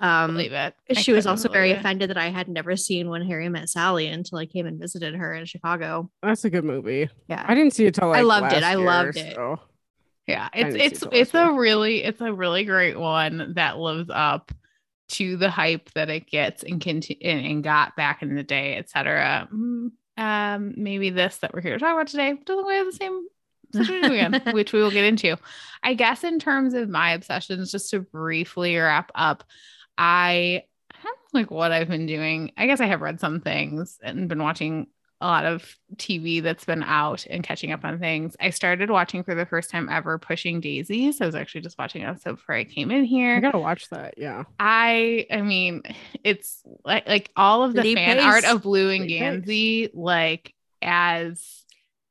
Um, 0.00 0.34
Believe 0.34 0.52
it. 0.52 0.74
I 0.90 0.92
she 0.94 1.12
was 1.12 1.26
also 1.26 1.48
very 1.48 1.72
it. 1.72 1.78
offended 1.78 2.10
that 2.10 2.16
I 2.18 2.28
had 2.28 2.48
never 2.48 2.76
seen 2.76 3.08
When 3.08 3.22
Harry 3.26 3.48
Met 3.48 3.68
Sally 3.68 4.06
until 4.06 4.38
I 4.38 4.46
came 4.46 4.66
and 4.66 4.78
visited 4.80 5.14
her 5.16 5.34
in 5.34 5.44
Chicago. 5.44 6.10
That's 6.22 6.44
a 6.44 6.50
good 6.50 6.64
movie. 6.64 7.08
Yeah, 7.28 7.44
I 7.46 7.54
didn't 7.54 7.72
see 7.74 7.86
it 7.86 7.94
till 7.94 8.08
like 8.08 8.18
I 8.18 8.22
loved 8.22 8.52
it. 8.52 8.62
I 8.62 8.76
year, 8.76 8.86
loved 8.86 9.16
it. 9.16 9.34
so- 9.34 9.58
Yeah, 10.28 10.48
it's 10.54 10.74
it's 10.76 11.02
it 11.02 11.08
it's 11.12 11.34
last 11.34 11.50
a 11.50 11.52
really 11.58 12.04
it's 12.04 12.20
a 12.20 12.32
really 12.32 12.64
great 12.64 12.98
one 12.98 13.54
that 13.56 13.78
lives 13.78 14.08
up 14.12 14.52
to 15.10 15.36
the 15.38 15.50
hype 15.50 15.90
that 15.94 16.10
it 16.10 16.26
gets 16.28 16.62
and 16.62 16.80
conti- 16.84 17.18
and, 17.24 17.44
and 17.46 17.64
got 17.64 17.96
back 17.96 18.22
in 18.22 18.34
the 18.36 18.42
day, 18.44 18.76
etc. 18.76 19.48
Mm, 19.52 19.90
Um, 20.18 20.74
maybe 20.76 21.10
this 21.10 21.38
that 21.38 21.52
we're 21.54 21.60
here 21.62 21.72
to 21.72 21.78
talk 21.78 21.94
about 21.94 22.06
today 22.08 22.34
doesn't 22.44 22.62
quite 22.64 22.74
have 22.76 22.86
the 22.86 22.92
same 22.92 23.26
again, 23.74 24.42
which 24.52 24.72
we 24.72 24.80
will 24.82 24.90
get 24.90 25.04
into. 25.04 25.36
I 25.82 25.94
guess 25.94 26.24
in 26.24 26.38
terms 26.38 26.74
of 26.74 26.88
my 26.88 27.12
obsessions, 27.12 27.72
just 27.72 27.90
to 27.90 28.00
briefly 28.00 28.76
wrap 28.76 29.10
up, 29.14 29.44
I 29.98 30.64
I 30.92 30.96
don't 31.02 31.16
know 31.34 31.40
like 31.40 31.50
what 31.50 31.72
I've 31.72 31.88
been 31.88 32.06
doing. 32.06 32.52
I 32.56 32.66
guess 32.66 32.80
I 32.80 32.86
have 32.86 33.02
read 33.02 33.20
some 33.20 33.40
things 33.40 33.98
and 34.02 34.28
been 34.28 34.42
watching 34.42 34.88
a 35.20 35.26
lot 35.26 35.44
of 35.44 35.76
TV 35.96 36.40
that's 36.42 36.64
been 36.64 36.84
out 36.84 37.26
and 37.28 37.42
catching 37.42 37.72
up 37.72 37.84
on 37.84 37.98
things. 37.98 38.36
I 38.40 38.50
started 38.50 38.88
watching 38.88 39.24
for 39.24 39.34
the 39.34 39.46
first 39.46 39.68
time 39.70 39.88
ever 39.88 40.16
Pushing 40.18 40.60
Daisies. 40.60 41.20
I 41.20 41.26
was 41.26 41.34
actually 41.34 41.62
just 41.62 41.76
watching 41.78 42.02
an 42.04 42.10
episode 42.10 42.36
before 42.36 42.54
I 42.54 42.64
came 42.64 42.92
in 42.92 43.04
here. 43.04 43.36
I 43.36 43.40
gotta 43.40 43.58
watch 43.58 43.88
that. 43.90 44.14
Yeah. 44.16 44.44
I 44.60 45.26
I 45.30 45.42
mean, 45.42 45.82
it's 46.24 46.62
like 46.84 47.08
like 47.08 47.30
all 47.36 47.64
of 47.64 47.74
the 47.74 47.82
Lee 47.82 47.94
fan 47.94 48.20
Pace. 48.20 48.24
art 48.24 48.44
of 48.44 48.62
Blue 48.62 48.90
and 48.90 49.06
Lee 49.06 49.14
Pace. 49.18 49.44
Gansey, 49.44 49.90
like 49.94 50.54
as 50.82 51.64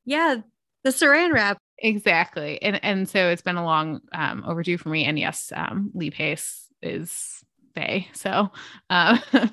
yeah, 0.05 0.37
the 0.83 0.89
Saran 0.91 1.33
wrap. 1.33 1.57
exactly. 1.77 2.61
And 2.61 2.83
and 2.83 3.09
so 3.09 3.29
it's 3.29 3.41
been 3.41 3.57
a 3.57 3.63
long 3.65 4.01
um 4.13 4.43
overdue 4.45 4.77
for 4.77 4.89
me. 4.89 5.05
And 5.05 5.17
yes, 5.19 5.51
um 5.55 5.91
Lee 5.93 6.11
Pace 6.11 6.67
is 6.81 7.43
Bay. 7.77 8.09
So 8.13 8.51
uh, 8.89 9.17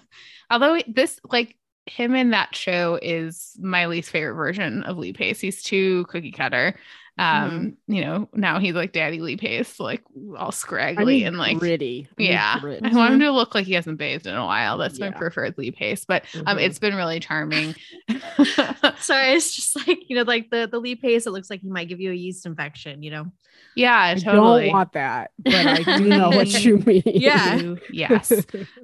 although 0.51 0.79
this 0.89 1.21
like 1.31 1.57
him 1.87 2.15
in 2.15 2.31
that 2.31 2.57
show 2.57 2.99
is 3.03 3.57
my 3.61 3.87
least 3.87 4.11
favorite 4.11 4.35
version 4.35 4.83
of 4.85 4.97
Lee 4.97 5.13
Pace. 5.13 5.41
He's 5.41 5.63
too 5.63 6.07
cookie 6.07 6.33
cutter. 6.33 6.77
Um, 7.17 7.77
you 7.87 8.01
know, 8.01 8.29
now 8.33 8.59
he's 8.59 8.75
like 8.75 8.93
Daddy 8.93 9.21
Lee 9.21 9.37
Pace, 9.37 9.79
like 9.79 10.03
all 10.37 10.49
I 10.49 10.51
scraggly 10.51 11.23
and 11.25 11.39
like 11.39 11.59
gritty. 11.59 12.09
I 12.19 12.23
need 12.23 12.29
yeah. 12.31 12.59
grit. 12.59 12.81
I 12.85 12.93
want 12.93 13.15
him 13.15 13.21
to 13.21 13.31
look 13.31 13.55
like 13.55 13.67
he 13.67 13.75
hasn't 13.75 13.99
bathed 13.99 14.27
in 14.27 14.35
a 14.35 14.45
while. 14.45 14.79
That's 14.79 14.99
my 14.99 15.11
preferred 15.11 15.57
Lee 15.57 15.71
Pace. 15.71 16.05
But 16.05 16.25
um 16.47 16.57
Mhm. 16.59 16.63
it's 16.63 16.79
been 16.81 16.97
really 16.97 17.21
charming. 17.21 17.77
Sorry, 18.99 19.33
it's 19.33 19.55
just 19.55 19.77
like 19.87 20.09
you 20.11 20.17
know, 20.17 20.23
like 20.23 20.51
the 20.51 20.69
the 20.71 20.81
Lee 20.81 20.97
Pace. 20.97 21.27
It 21.27 21.31
looks 21.31 21.51
like 21.51 21.61
he 21.61 21.69
might 21.71 21.89
give 21.89 22.01
you 22.01 22.11
a 22.11 22.15
yeast 22.15 22.47
infection. 22.47 23.03
You 23.03 23.11
know. 23.13 23.33
yeah, 23.77 23.97
I 23.97 24.15
totally. 24.15 24.65
don't 24.65 24.73
want 24.73 24.93
that, 24.95 25.31
but 25.39 25.55
I 25.55 25.83
do 25.99 26.05
know 26.09 26.31
what 26.31 26.49
you 26.65 26.79
mean. 26.79 27.03
Yeah. 27.07 27.75
Yes. 27.93 28.33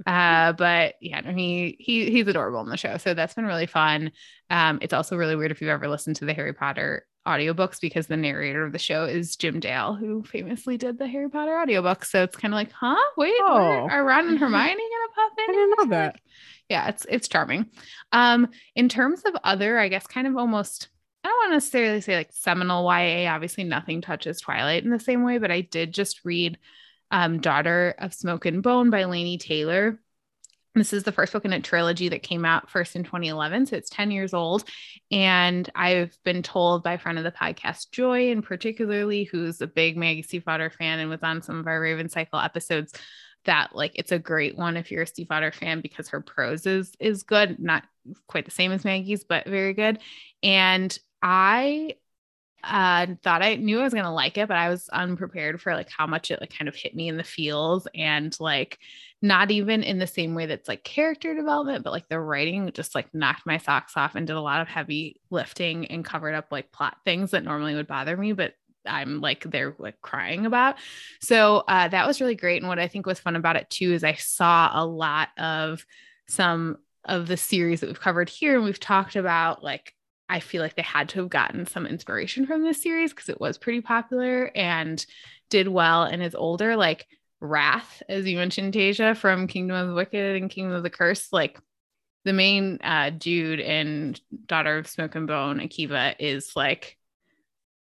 uh 0.06 0.52
but 0.52 0.94
yeah 1.00 1.20
no, 1.20 1.32
he 1.32 1.76
he 1.80 2.10
he's 2.10 2.28
adorable 2.28 2.60
in 2.60 2.68
the 2.68 2.76
show 2.76 2.96
so 2.96 3.14
that's 3.14 3.34
been 3.34 3.44
really 3.46 3.66
fun 3.66 4.12
um 4.50 4.78
it's 4.82 4.92
also 4.92 5.16
really 5.16 5.34
weird 5.37 5.50
if 5.50 5.60
you've 5.60 5.70
ever 5.70 5.88
listened 5.88 6.16
to 6.16 6.25
the 6.25 6.32
harry 6.34 6.52
potter 6.52 7.06
audiobooks 7.27 7.81
because 7.81 8.07
the 8.07 8.17
narrator 8.17 8.65
of 8.65 8.73
the 8.73 8.79
show 8.79 9.05
is 9.05 9.37
jim 9.37 9.61
dale 9.61 9.95
who 9.95 10.23
famously 10.23 10.77
did 10.79 10.99
the 10.99 11.07
harry 11.07 11.29
potter 11.29 11.53
audiobooks 11.53 12.07
so 12.07 12.23
it's 12.23 12.37
kind 12.37 12.55
of 12.55 12.57
like 12.57 12.73
huh 12.73 12.97
wait 13.17 13.35
Oh. 13.43 13.87
are 13.91 14.05
ron 14.05 14.29
and 14.29 14.39
hermione 14.41 14.69
gonna 14.69 15.15
pop 15.15 15.33
in 15.39 15.45
I 15.49 15.53
didn't 15.53 15.71
know 15.79 15.97
that. 15.97 16.15
Like, 16.15 16.23
yeah 16.71 16.89
it's 16.89 17.07
it's 17.09 17.29
charming 17.29 17.67
um 18.12 18.49
in 18.75 18.89
terms 18.89 19.23
of 19.27 19.35
other 19.45 19.79
i 19.79 19.89
guess 19.89 20.07
kind 20.07 20.27
of 20.27 20.37
almost 20.37 20.89
I 21.23 21.29
don't 21.29 21.37
want 21.37 21.50
to 21.50 21.57
necessarily 21.57 22.00
say 22.00 22.17
like 22.17 22.31
seminal 22.33 22.83
YA. 22.91 23.31
Obviously, 23.31 23.65
nothing 23.65 24.00
touches 24.00 24.41
Twilight 24.41 24.85
in 24.85 24.91
the 24.91 24.99
same 24.99 25.23
way, 25.23 25.37
but 25.37 25.50
I 25.50 25.61
did 25.61 25.93
just 25.93 26.25
read 26.25 26.57
um, 27.11 27.41
Daughter 27.43 27.95
of 27.99 28.15
Smoke 28.15 28.47
and 28.47 28.62
Bone 28.62 28.89
by 28.89 29.03
Laini 29.03 29.39
Taylor. 29.39 30.00
This 30.75 30.93
is 30.93 31.03
the 31.03 31.12
first 31.12 31.33
book 31.33 31.45
in 31.45 31.53
a 31.53 31.61
trilogy 31.61 32.09
that 32.11 32.23
came 32.23 32.45
out 32.45 32.71
first 32.71 32.95
in 32.95 33.03
2011. 33.03 33.67
So 33.67 33.77
it's 33.77 33.91
10 33.91 34.11
years 34.12 34.33
old. 34.33 34.69
And 35.11 35.69
I've 35.75 36.17
been 36.25 36.43
told 36.43 36.85
by 36.85 36.97
friend 36.97 37.19
of 37.19 37.25
the 37.25 37.33
podcast, 37.33 37.91
Joy, 37.91 38.31
and 38.31 38.45
particularly 38.45 39.25
who's 39.25 39.61
a 39.61 39.67
big 39.67 39.97
Maggie 39.97 40.23
Stiefvater 40.23 40.73
fan 40.73 41.00
and 41.00 41.11
was 41.11 41.23
on 41.23 41.43
some 41.43 41.59
of 41.59 41.67
our 41.67 41.81
Raven 41.81 42.09
Cycle 42.09 42.39
episodes, 42.39 42.93
that 43.47 43.75
like 43.75 43.93
it's 43.95 44.12
a 44.12 44.19
great 44.19 44.57
one 44.57 44.77
if 44.77 44.91
you're 44.91 45.03
a 45.03 45.07
Stiefvater 45.07 45.53
fan 45.53 45.81
because 45.81 46.09
her 46.09 46.21
prose 46.21 46.67
is 46.67 46.93
is 47.00 47.23
good, 47.23 47.59
not 47.59 47.85
quite 48.29 48.45
the 48.45 48.50
same 48.50 48.71
as 48.71 48.85
Maggie's, 48.85 49.25
but 49.25 49.47
very 49.47 49.75
good. 49.75 49.99
And 50.43 50.97
I 51.23 51.97
uh 52.62 53.07
thought 53.23 53.43
I 53.43 53.57
knew 53.57 53.81
I 53.81 53.85
was 53.85 53.95
gonna 53.95 54.12
like 54.12 54.38
it, 54.38 54.49
but 54.49 54.57
I 54.57 54.69
was 54.69 54.88
unprepared 54.90 55.61
for 55.61 55.75
like 55.75 55.90
how 55.90 56.07
much 56.07 56.31
it 56.31 56.40
like 56.40 56.57
kind 56.57 56.69
of 56.69 56.75
hit 56.75 56.95
me 56.95 57.09
in 57.09 57.17
the 57.17 57.25
feels 57.25 57.87
and 57.95 58.37
like 58.40 58.79
not 59.23 59.50
even 59.50 59.83
in 59.83 59.99
the 59.99 60.07
same 60.07 60.35
way 60.35 60.47
that's 60.47 60.69
like 60.69 60.83
character 60.85 61.35
development, 61.35 61.85
but 61.85 61.93
like 61.93 62.09
the 62.09 62.19
writing 62.21 62.71
just 62.73 62.95
like 62.95 63.12
knocked 63.14 63.47
my 63.47 63.59
socks 63.59 63.97
off 63.97 64.14
and 64.14 64.26
did 64.26 64.37
a 64.37 64.40
lot 64.40 64.61
of 64.61 64.69
heavy 64.69 65.21
lifting 65.31 65.87
and 65.87 66.05
covered 66.05 66.35
up 66.35 66.47
like 66.50 66.73
plot 66.73 66.97
things 67.05 67.33
that 67.33 67.45
normally 67.45 67.75
would 67.75 67.87
bother 67.87 68.17
me, 68.17 68.33
but 68.33 68.55
I'm 68.87 69.21
like 69.21 69.45
they're 69.45 69.75
like 69.79 70.00
crying 70.00 70.47
about. 70.47 70.76
So 71.21 71.64
uh 71.69 71.88
that 71.88 72.07
was 72.07 72.21
really 72.21 72.35
great. 72.35 72.62
And 72.62 72.69
what 72.69 72.79
I 72.79 72.88
think 72.88 73.07
was 73.07 73.21
fun 73.21 73.37
about 73.37 73.57
it 73.57 73.69
too 73.71 73.93
is 73.93 74.05
I 74.05 74.14
saw 74.14 74.71
a 74.73 74.85
lot 74.85 75.29
of 75.38 75.85
some 76.29 76.79
of 77.05 77.26
the 77.26 77.37
series 77.37 77.81
that 77.81 77.87
we've 77.88 78.00
covered 78.00 78.29
here 78.29 78.55
and 78.55 78.64
we've 78.64 78.81
talked 78.81 79.17
about 79.17 79.64
like 79.64 79.95
I 80.30 80.38
feel 80.40 80.62
like 80.62 80.76
they 80.76 80.82
had 80.82 81.08
to 81.10 81.20
have 81.20 81.28
gotten 81.28 81.66
some 81.66 81.87
inspiration 81.87 82.46
from 82.46 82.62
this 82.62 82.80
series 82.80 83.12
because 83.12 83.28
it 83.28 83.40
was 83.40 83.58
pretty 83.58 83.80
popular 83.80 84.50
and 84.54 85.04
did 85.50 85.66
well 85.66 86.04
and 86.04 86.22
is 86.22 86.37
older. 86.37 86.76
Like 86.76 87.08
Wrath, 87.40 88.02
as 88.08 88.26
you 88.26 88.37
mentioned, 88.37 88.72
Tasia 88.72 89.16
from 89.16 89.49
Kingdom 89.49 89.76
of 89.76 89.88
the 89.88 89.94
Wicked 89.94 90.37
and 90.40 90.49
Kingdom 90.49 90.75
of 90.75 90.84
the 90.84 90.90
Curse, 90.90 91.32
like 91.32 91.58
the 92.25 92.32
main 92.32 92.78
uh, 92.84 93.10
dude 93.10 93.58
and 93.58 94.20
Daughter 94.46 94.78
of 94.78 94.87
Smoke 94.87 95.16
and 95.16 95.26
Bone, 95.26 95.58
Akiva, 95.58 96.14
is 96.20 96.52
like 96.54 96.96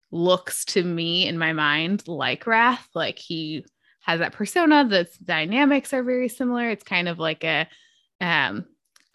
looks 0.09 0.63
to 0.63 0.81
me 0.81 1.27
in 1.27 1.37
my 1.37 1.51
mind 1.51 2.07
like 2.07 2.47
Wrath. 2.47 2.87
Like 2.95 3.19
he 3.19 3.65
has 4.01 4.21
that 4.21 4.31
persona. 4.31 4.87
The 4.87 5.09
dynamics 5.21 5.91
are 5.91 6.03
very 6.03 6.29
similar. 6.29 6.69
It's 6.69 6.83
kind 6.83 7.09
of 7.09 7.19
like 7.19 7.43
a 7.43 7.67
um 8.21 8.65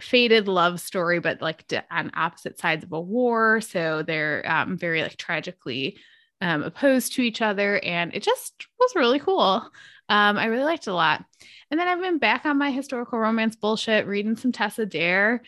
faded 0.03 0.49
love 0.49 0.81
story, 0.81 1.19
but 1.19 1.41
like 1.41 1.65
on 1.91 2.11
opposite 2.15 2.59
sides 2.59 2.85
of 2.85 2.93
a 2.93 3.01
war. 3.01 3.61
So 3.61 4.03
they're 4.03 4.45
um, 4.51 4.77
very 4.77 5.03
like 5.03 5.17
tragically 5.17 5.99
um, 6.41 6.63
opposed 6.63 7.15
to 7.15 7.23
each 7.23 7.41
other. 7.41 7.79
And 7.79 8.15
it 8.15 8.23
just 8.23 8.67
was 8.79 8.95
really 8.95 9.19
cool. 9.19 9.63
Um, 10.09 10.37
I 10.37 10.47
really 10.47 10.65
liked 10.65 10.87
it 10.87 10.91
a 10.91 10.95
lot. 10.95 11.25
And 11.71 11.79
then 11.79 11.89
I've 11.89 12.01
been 12.01 12.19
back 12.19 12.45
on 12.45 12.59
my 12.59 12.71
historical 12.71 13.19
romance 13.19 13.57
bullshit, 13.57 14.07
reading 14.07 14.37
some 14.37 14.53
Tessa 14.53 14.85
Dare 14.85 15.43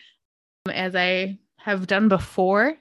um, 0.65 0.71
as 0.71 0.95
I 0.95 1.37
have 1.57 1.87
done 1.87 2.07
before. 2.07 2.75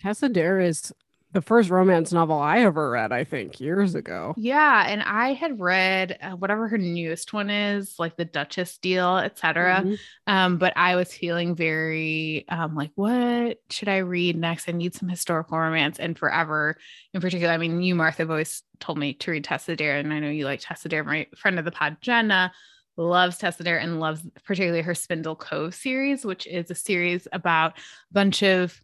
Tessa 0.00 0.28
Dare 0.28 0.60
is 0.60 0.92
the 1.32 1.42
first 1.42 1.68
romance 1.68 2.12
novel 2.12 2.38
I 2.38 2.60
ever 2.60 2.90
read, 2.90 3.12
I 3.12 3.24
think, 3.24 3.60
years 3.60 3.94
ago. 3.94 4.34
Yeah. 4.38 4.86
And 4.88 5.02
I 5.02 5.34
had 5.34 5.60
read 5.60 6.16
uh, 6.22 6.30
whatever 6.30 6.68
her 6.68 6.78
newest 6.78 7.32
one 7.34 7.50
is, 7.50 7.96
like 7.98 8.16
the 8.16 8.24
Duchess 8.24 8.78
deal, 8.78 9.18
etc. 9.18 9.82
Mhm. 9.84 9.98
Um, 10.26 10.58
but 10.58 10.72
I 10.76 10.96
was 10.96 11.12
feeling 11.12 11.54
very 11.54 12.46
um 12.48 12.74
like, 12.74 12.92
what 12.94 13.58
should 13.70 13.88
I 13.88 13.98
read 13.98 14.36
next? 14.36 14.68
I 14.68 14.72
need 14.72 14.94
some 14.94 15.08
historical 15.08 15.58
romance 15.58 15.98
and 15.98 16.18
forever 16.18 16.76
in 17.12 17.20
particular. 17.20 17.52
I 17.52 17.58
mean, 17.58 17.82
you, 17.82 17.94
Martha, 17.94 18.22
have 18.22 18.30
always 18.30 18.62
told 18.80 18.98
me 18.98 19.12
to 19.14 19.30
read 19.30 19.44
Tessa 19.44 19.76
Dare, 19.76 19.98
and 19.98 20.12
I 20.12 20.20
know 20.20 20.30
you 20.30 20.44
like 20.44 20.60
Tessa 20.62 20.88
Dare. 20.88 21.04
My 21.04 21.26
friend 21.36 21.58
of 21.58 21.64
the 21.64 21.70
pod, 21.70 21.98
Jenna, 22.00 22.52
loves 22.96 23.38
Tessa 23.38 23.62
Dare 23.62 23.78
and 23.78 24.00
loves 24.00 24.22
particularly 24.44 24.82
her 24.82 24.94
Spindle 24.94 25.36
Cove 25.36 25.74
series, 25.74 26.24
which 26.24 26.46
is 26.46 26.70
a 26.70 26.74
series 26.74 27.28
about 27.32 27.78
a 27.78 28.12
bunch 28.12 28.42
of 28.42 28.80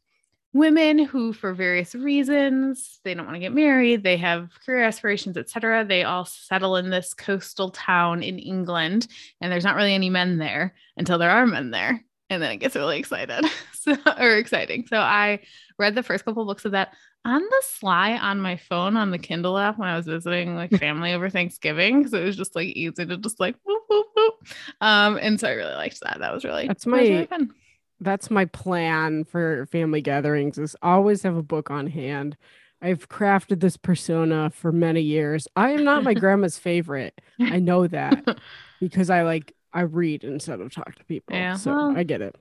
women 0.55 0.99
who 0.99 1.33
for 1.35 1.53
various 1.53 1.95
reasons 1.95 3.01
they 3.05 3.13
don't 3.13 3.27
want 3.27 3.35
to 3.35 3.41
get 3.41 3.53
married 3.53 4.03
they 4.03 4.17
have 4.17 4.49
career 4.65 4.85
aspirations 4.85 5.37
etc 5.37 5.85
they 5.85 6.05
all 6.05 6.25
settle 6.25 6.77
in 6.77 6.89
this 6.91 7.13
coastal 7.13 7.71
town 7.71 8.23
in 8.23 8.39
england 8.39 9.07
and 9.41 9.53
there's 9.53 9.65
not 9.65 9.75
really 9.77 9.93
any 9.93 10.09
men 10.09 10.39
there 10.39 10.73
until 10.97 11.19
there 11.19 11.31
are 11.31 11.47
men 11.47 11.71
there 11.71 12.03
and 12.31 12.43
then 12.43 12.53
it 12.53 12.57
gets 12.57 12.75
really 12.75 12.99
excited. 12.99 13.45
So 13.75 13.95
or 14.19 14.37
exciting. 14.37 14.87
So 14.87 14.97
i 14.97 15.41
read 15.79 15.95
the 15.95 16.03
first 16.03 16.25
couple 16.25 16.47
books 16.47 16.65
of 16.65 16.73
that 16.73 16.95
on 17.27 17.43
the 17.43 17.63
sly 17.65 18.13
on 18.17 18.41
my 18.41 18.57
phone 18.57 18.97
on 18.97 19.11
the 19.11 19.19
kindle 19.19 19.59
app 19.59 19.79
when 19.79 19.89
i 19.89 19.97
was 19.97 20.07
visiting 20.07 20.55
like 20.55 20.71
family 20.71 21.13
over 21.13 21.29
thanksgiving 21.29 21.99
because 21.99 22.15
it 22.15 22.25
was 22.25 22.35
just 22.35 22.57
like 22.57 22.69
easy 22.69 23.05
to 23.05 23.17
just 23.19 23.41
like 23.41 23.57
whoop, 23.65 23.83
whoop, 23.91 24.07
whoop. 24.17 24.35
um 24.81 25.19
and 25.21 25.39
so 25.39 25.49
i 25.49 25.53
really 25.53 25.75
liked 25.75 26.01
that. 26.01 26.17
That 26.21 26.33
was 26.33 26.47
really 26.47 26.67
That's 26.67 26.87
my- 26.87 26.99
really 26.99 27.27
fun 27.27 27.53
that's 28.05 28.31
my 28.31 28.45
plan 28.45 29.25
for 29.25 29.67
family 29.67 30.01
gatherings 30.03 30.59
is 30.59 30.77
always 30.83 31.23
have 31.23 31.37
a 31.37 31.43
book 31.43 31.71
on 31.71 31.87
hand. 31.89 32.37
I've 32.83 33.09
crafted 33.09 33.61
this 33.61 33.77
persona 33.77 34.51
for 34.51 34.71
many 34.71 35.01
years. 35.01 35.49
I 35.57 35.71
am 35.71 35.85
not 35.85 36.05
my 36.05 36.15
grandma's 36.23 36.59
favorite. 36.59 37.21
I 37.41 37.59
know 37.59 37.87
that 37.87 38.39
because 38.81 39.11
I 39.11 39.23
like 39.23 39.55
I 39.73 39.81
read 39.83 40.23
instead 40.25 40.61
of 40.61 40.73
talk 40.73 40.95
to 40.97 41.05
people. 41.05 41.35
Yeah, 41.35 41.55
so 41.55 41.73
well, 41.73 41.97
I 41.97 42.03
get 42.05 42.21
it. 42.23 42.37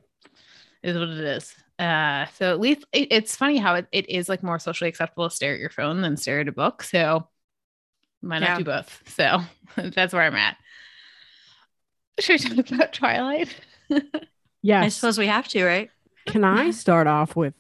is 0.83 0.97
what 0.97 1.07
it 1.09 1.17
is. 1.19 1.55
Uh, 1.79 2.25
so 2.35 2.51
at 2.51 2.59
least 2.59 2.85
it, 2.93 3.07
it's 3.11 3.35
funny 3.35 3.57
how 3.57 3.75
it, 3.75 3.87
it 3.91 4.09
is 4.09 4.29
like 4.29 4.43
more 4.43 4.59
socially 4.59 4.89
acceptable 4.89 5.27
to 5.29 5.35
stare 5.35 5.53
at 5.53 5.59
your 5.59 5.69
phone 5.71 6.01
than 6.01 6.17
stare 6.17 6.41
at 6.41 6.47
a 6.47 6.51
book. 6.51 6.83
So 6.83 7.27
why 8.21 8.39
not 8.39 8.49
Yeah. 8.49 8.57
do 8.57 8.63
both? 8.65 9.01
So 9.07 9.39
that's 9.77 10.13
where 10.13 10.23
I'm 10.23 10.35
at. 10.35 10.57
Should 12.19 12.41
we 12.41 12.55
talk 12.63 12.71
about 12.71 12.93
Twilight? 12.93 13.55
I 14.65 14.87
suppose 14.89 15.17
we 15.17 15.27
have 15.27 15.47
to, 15.49 15.63
right? 15.63 15.89
Can 16.27 16.43
I 16.43 16.71
start 16.71 17.07
off 17.07 17.35
with 17.35 17.53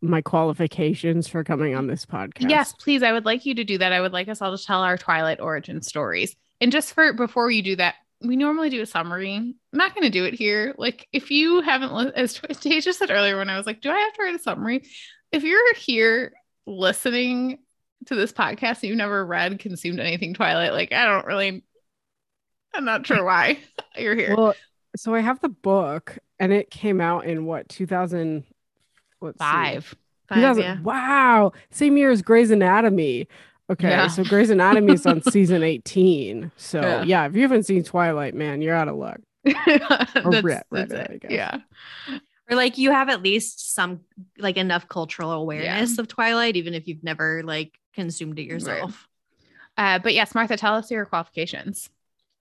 my 0.00 0.22
qualifications 0.22 1.28
for 1.28 1.44
coming 1.44 1.74
on 1.74 1.86
this 1.86 2.06
podcast? 2.06 2.48
Yes, 2.48 2.72
please. 2.72 3.02
I 3.02 3.12
would 3.12 3.24
like 3.24 3.44
you 3.46 3.54
to 3.56 3.64
do 3.64 3.78
that. 3.78 3.92
I 3.92 4.00
would 4.00 4.12
like 4.12 4.28
us 4.28 4.40
all 4.40 4.56
to 4.56 4.62
tell 4.62 4.82
our 4.82 4.96
Twilight 4.96 5.40
origin 5.40 5.82
stories. 5.82 6.34
And 6.60 6.72
just 6.72 6.94
for 6.94 7.12
before 7.12 7.50
you 7.50 7.62
do 7.62 7.76
that, 7.76 7.96
we 8.22 8.36
normally 8.36 8.70
do 8.70 8.80
a 8.80 8.86
summary. 8.86 9.34
I'm 9.34 9.54
not 9.72 9.94
going 9.94 10.04
to 10.04 10.10
do 10.10 10.24
it 10.24 10.34
here. 10.34 10.74
Like, 10.78 11.06
if 11.12 11.30
you 11.30 11.60
haven't, 11.60 11.94
li- 11.94 12.12
as 12.14 12.38
Tasia 12.40 12.94
said 12.94 13.10
earlier, 13.10 13.36
when 13.36 13.50
I 13.50 13.56
was 13.56 13.66
like, 13.66 13.80
do 13.82 13.90
I 13.90 13.98
have 13.98 14.12
to 14.14 14.22
write 14.22 14.34
a 14.34 14.38
summary? 14.38 14.84
If 15.32 15.42
you're 15.42 15.74
here 15.74 16.32
listening 16.66 17.58
to 18.06 18.14
this 18.14 18.32
podcast 18.32 18.82
and 18.82 18.84
you've 18.84 18.96
never 18.96 19.24
read, 19.24 19.58
consumed 19.58 20.00
anything 20.00 20.32
Twilight, 20.32 20.72
like, 20.72 20.92
I 20.92 21.04
don't 21.04 21.26
really, 21.26 21.62
I'm 22.74 22.84
not 22.84 23.06
sure 23.06 23.22
why 23.24 23.58
you're 23.98 24.14
here. 24.14 24.34
Well, 24.34 24.54
so 24.98 25.14
I 25.14 25.20
have 25.20 25.40
the 25.40 25.48
book 25.48 26.18
and 26.38 26.52
it 26.52 26.70
came 26.70 27.00
out 27.00 27.24
in 27.26 27.46
what 27.46 27.68
2000 27.68 28.44
let's 29.20 29.38
see. 29.38 29.44
Five. 29.44 29.94
Five, 30.28 30.36
2000 30.38 30.62
yeah. 30.62 30.80
Wow. 30.82 31.52
Same 31.70 31.96
year 31.96 32.10
as 32.10 32.22
Grey's 32.22 32.50
Anatomy. 32.50 33.28
Okay. 33.70 33.88
Yeah. 33.90 34.08
So 34.08 34.24
Grey's 34.24 34.50
Anatomy 34.50 34.94
is 34.94 35.06
on 35.06 35.22
season 35.30 35.62
18. 35.62 36.50
So 36.56 36.80
Yeah. 36.80 37.02
yeah. 37.02 37.26
if 37.26 37.34
you 37.34 37.42
haven't 37.42 37.64
seen 37.64 37.82
Twilight, 37.82 38.34
man, 38.34 38.60
you're 38.62 38.74
out 38.74 38.88
of 38.88 38.96
luck. 38.96 39.20
that's, 39.44 40.42
read- 40.42 40.62
that's 40.70 40.70
read 40.70 40.92
it, 40.92 41.10
I 41.10 41.16
guess. 41.18 41.30
Yeah. 41.30 41.58
Or 42.50 42.56
like 42.56 42.78
you 42.78 42.92
have 42.92 43.08
at 43.08 43.22
least 43.22 43.74
some 43.74 44.00
like 44.38 44.56
enough 44.56 44.88
cultural 44.88 45.32
awareness 45.32 45.98
of 45.98 46.06
Twilight, 46.08 46.56
even 46.56 46.74
if 46.74 46.86
you've 46.86 47.02
never 47.02 47.42
like 47.44 47.78
consumed 47.94 48.38
it 48.38 48.44
yourself. 48.44 49.08
Uh, 49.76 49.98
but 49.98 50.14
yes, 50.14 50.34
Martha, 50.34 50.56
tell 50.56 50.74
us 50.74 50.90
your 50.90 51.04
qualifications. 51.06 51.90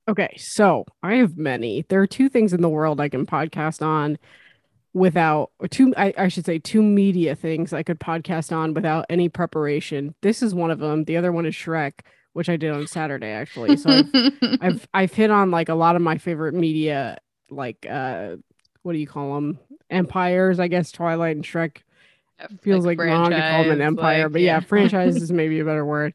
Okay. 0.08 0.36
So 0.38 0.86
I 1.02 1.16
have 1.16 1.38
many. 1.38 1.86
There 1.90 2.02
are 2.02 2.08
two 2.08 2.30
things 2.30 2.54
in 2.54 2.62
the 2.62 2.70
world 2.70 3.00
I 3.00 3.10
can 3.10 3.26
podcast 3.26 3.82
on 3.82 4.18
without 4.94 5.52
or 5.60 5.68
two 5.68 5.94
I, 5.98 6.14
I 6.18 6.28
should 6.30 6.46
say 6.46 6.58
two 6.58 6.82
media 6.82 7.36
things 7.36 7.74
I 7.74 7.84
could 7.84 8.00
podcast 8.00 8.56
on 8.56 8.74
without 8.74 9.06
any 9.10 9.30
preparation. 9.30 10.16
This 10.22 10.42
is 10.42 10.56
one 10.56 10.72
of 10.72 10.80
them. 10.80 11.04
The 11.04 11.18
other 11.18 11.32
one 11.32 11.46
is 11.46 11.54
Shrek, 11.54 12.00
which 12.34 12.50
I 12.50 12.56
did 12.56 12.72
on 12.72 12.88
Saturday 12.88 13.28
actually. 13.28 13.78
So 13.78 13.90
I've 13.90 14.08
I've 14.62 14.88
I've 14.94 15.14
hit 15.14 15.32
on 15.32 15.52
like 15.52 15.70
a 15.70 15.76
lot 15.76 15.96
of 15.96 16.02
my 16.02 16.18
favorite 16.18 16.54
media, 16.54 17.18
like 17.50 17.86
uh, 17.90 18.38
what 18.84 18.94
do 18.94 19.00
you 19.00 19.08
call 19.08 19.36
them? 19.36 19.60
Empires, 19.90 20.60
I 20.60 20.68
guess. 20.68 20.92
Twilight 20.92 21.36
and 21.36 21.46
Shrek 21.46 21.78
feels 22.62 22.86
like, 22.86 23.00
wrong 23.00 23.32
to 23.32 23.40
call 23.40 23.64
them 23.64 23.74
an 23.74 23.82
empire, 23.82 24.24
like, 24.24 24.34
but 24.34 24.42
yeah, 24.42 24.60
franchise 24.60 25.16
is 25.22 25.32
maybe 25.32 25.60
a 25.60 25.66
better 25.66 25.86
word. 25.86 26.14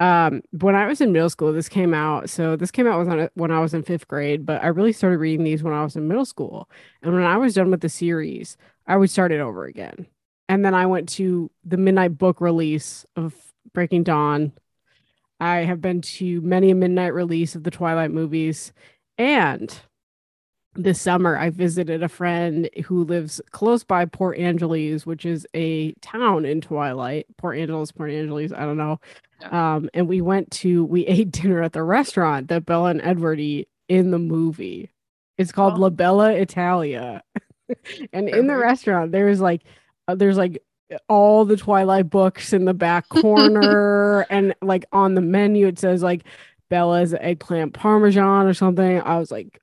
Um, 0.00 0.42
when 0.52 0.76
I 0.76 0.86
was 0.86 1.00
in 1.00 1.12
middle 1.12 1.30
school, 1.30 1.52
this 1.52 1.68
came 1.68 1.92
out. 1.92 2.30
So 2.30 2.56
this 2.56 2.70
came 2.70 2.86
out 2.86 2.98
was 2.98 3.08
on 3.08 3.28
when 3.34 3.50
I 3.50 3.60
was 3.60 3.74
in 3.74 3.82
fifth 3.82 4.06
grade, 4.06 4.46
but 4.46 4.62
I 4.62 4.68
really 4.68 4.92
started 4.92 5.18
reading 5.18 5.44
these 5.44 5.62
when 5.62 5.74
I 5.74 5.82
was 5.82 5.96
in 5.96 6.06
middle 6.06 6.24
school. 6.24 6.68
And 7.02 7.12
when 7.12 7.24
I 7.24 7.36
was 7.36 7.54
done 7.54 7.70
with 7.70 7.80
the 7.80 7.88
series, 7.88 8.56
I 8.86 8.96
would 8.96 9.10
start 9.10 9.32
it 9.32 9.40
over 9.40 9.64
again. 9.64 10.06
And 10.48 10.64
then 10.64 10.74
I 10.74 10.86
went 10.86 11.08
to 11.10 11.50
the 11.64 11.76
midnight 11.76 12.16
book 12.16 12.40
release 12.40 13.04
of 13.16 13.34
Breaking 13.74 14.02
Dawn. 14.02 14.52
I 15.40 15.58
have 15.58 15.80
been 15.80 16.00
to 16.02 16.40
many 16.40 16.70
a 16.70 16.74
midnight 16.74 17.12
release 17.12 17.54
of 17.54 17.64
the 17.64 17.70
Twilight 17.70 18.10
movies. 18.10 18.72
And 19.18 19.76
this 20.74 21.00
summer, 21.00 21.36
I 21.36 21.50
visited 21.50 22.02
a 22.02 22.08
friend 22.08 22.70
who 22.86 23.04
lives 23.04 23.40
close 23.50 23.82
by 23.84 24.04
Port 24.04 24.38
Angeles, 24.38 25.04
which 25.04 25.26
is 25.26 25.46
a 25.54 25.92
town 25.94 26.44
in 26.44 26.60
Twilight. 26.60 27.26
Port 27.36 27.58
Angeles, 27.58 27.90
Port 27.92 28.10
Angeles, 28.10 28.52
I 28.52 28.60
don't 28.60 28.76
know. 28.76 29.00
Um, 29.50 29.88
and 29.94 30.08
we 30.08 30.20
went 30.20 30.50
to, 30.52 30.84
we 30.84 31.06
ate 31.06 31.30
dinner 31.30 31.62
at 31.62 31.72
the 31.72 31.82
restaurant 31.82 32.48
that 32.48 32.66
Bella 32.66 32.90
and 32.90 33.00
Edward 33.02 33.40
eat 33.40 33.68
in 33.88 34.10
the 34.10 34.18
movie. 34.18 34.90
It's 35.36 35.52
called 35.52 35.74
Oh. 35.74 35.82
La 35.82 35.90
Bella 35.90 36.32
Italia. 36.32 37.22
and 38.12 38.28
in 38.28 38.46
the 38.46 38.56
restaurant, 38.56 39.12
there's 39.12 39.40
like, 39.40 39.62
uh, 40.08 40.14
there's 40.14 40.36
like 40.36 40.62
all 41.08 41.44
the 41.44 41.56
Twilight 41.56 42.08
books 42.10 42.52
in 42.52 42.64
the 42.64 42.74
back 42.74 43.08
corner. 43.10 44.22
and 44.30 44.54
like 44.62 44.86
on 44.92 45.14
the 45.14 45.20
menu, 45.20 45.66
it 45.66 45.78
says 45.78 46.02
like 46.02 46.24
Bella's 46.70 47.14
eggplant 47.14 47.74
parmesan 47.74 48.46
or 48.46 48.54
something. 48.54 49.00
I 49.00 49.18
was 49.18 49.30
like, 49.30 49.60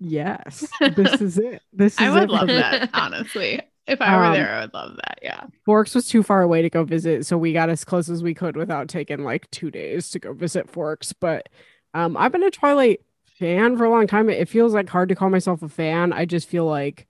yes, 0.00 0.66
this 0.96 1.20
is 1.20 1.38
it. 1.38 1.62
This 1.72 1.94
is 1.94 2.00
I 2.00 2.10
would 2.10 2.30
love 2.30 2.48
that, 2.48 2.90
honestly. 2.92 3.60
If 3.86 4.00
I 4.00 4.16
were 4.16 4.24
Um, 4.24 4.32
there, 4.34 4.48
I 4.54 4.60
would 4.60 4.74
love 4.74 4.96
that. 4.96 5.18
Yeah. 5.22 5.44
Forks 5.64 5.94
was 5.94 6.06
too 6.08 6.22
far 6.22 6.42
away 6.42 6.62
to 6.62 6.70
go 6.70 6.84
visit, 6.84 7.26
so 7.26 7.36
we 7.36 7.52
got 7.52 7.68
as 7.68 7.84
close 7.84 8.08
as 8.08 8.22
we 8.22 8.34
could 8.34 8.56
without 8.56 8.88
taking 8.88 9.24
like 9.24 9.50
two 9.50 9.70
days 9.70 10.10
to 10.10 10.18
go 10.18 10.32
visit 10.32 10.70
Forks. 10.70 11.12
But 11.12 11.48
um, 11.94 12.16
I've 12.16 12.32
been 12.32 12.44
a 12.44 12.50
Twilight 12.50 13.00
fan 13.38 13.76
for 13.76 13.84
a 13.84 13.90
long 13.90 14.06
time. 14.06 14.30
It 14.30 14.48
feels 14.48 14.72
like 14.72 14.88
hard 14.88 15.08
to 15.08 15.14
call 15.16 15.30
myself 15.30 15.62
a 15.62 15.68
fan. 15.68 16.12
I 16.12 16.24
just 16.26 16.48
feel 16.48 16.64
like 16.64 17.06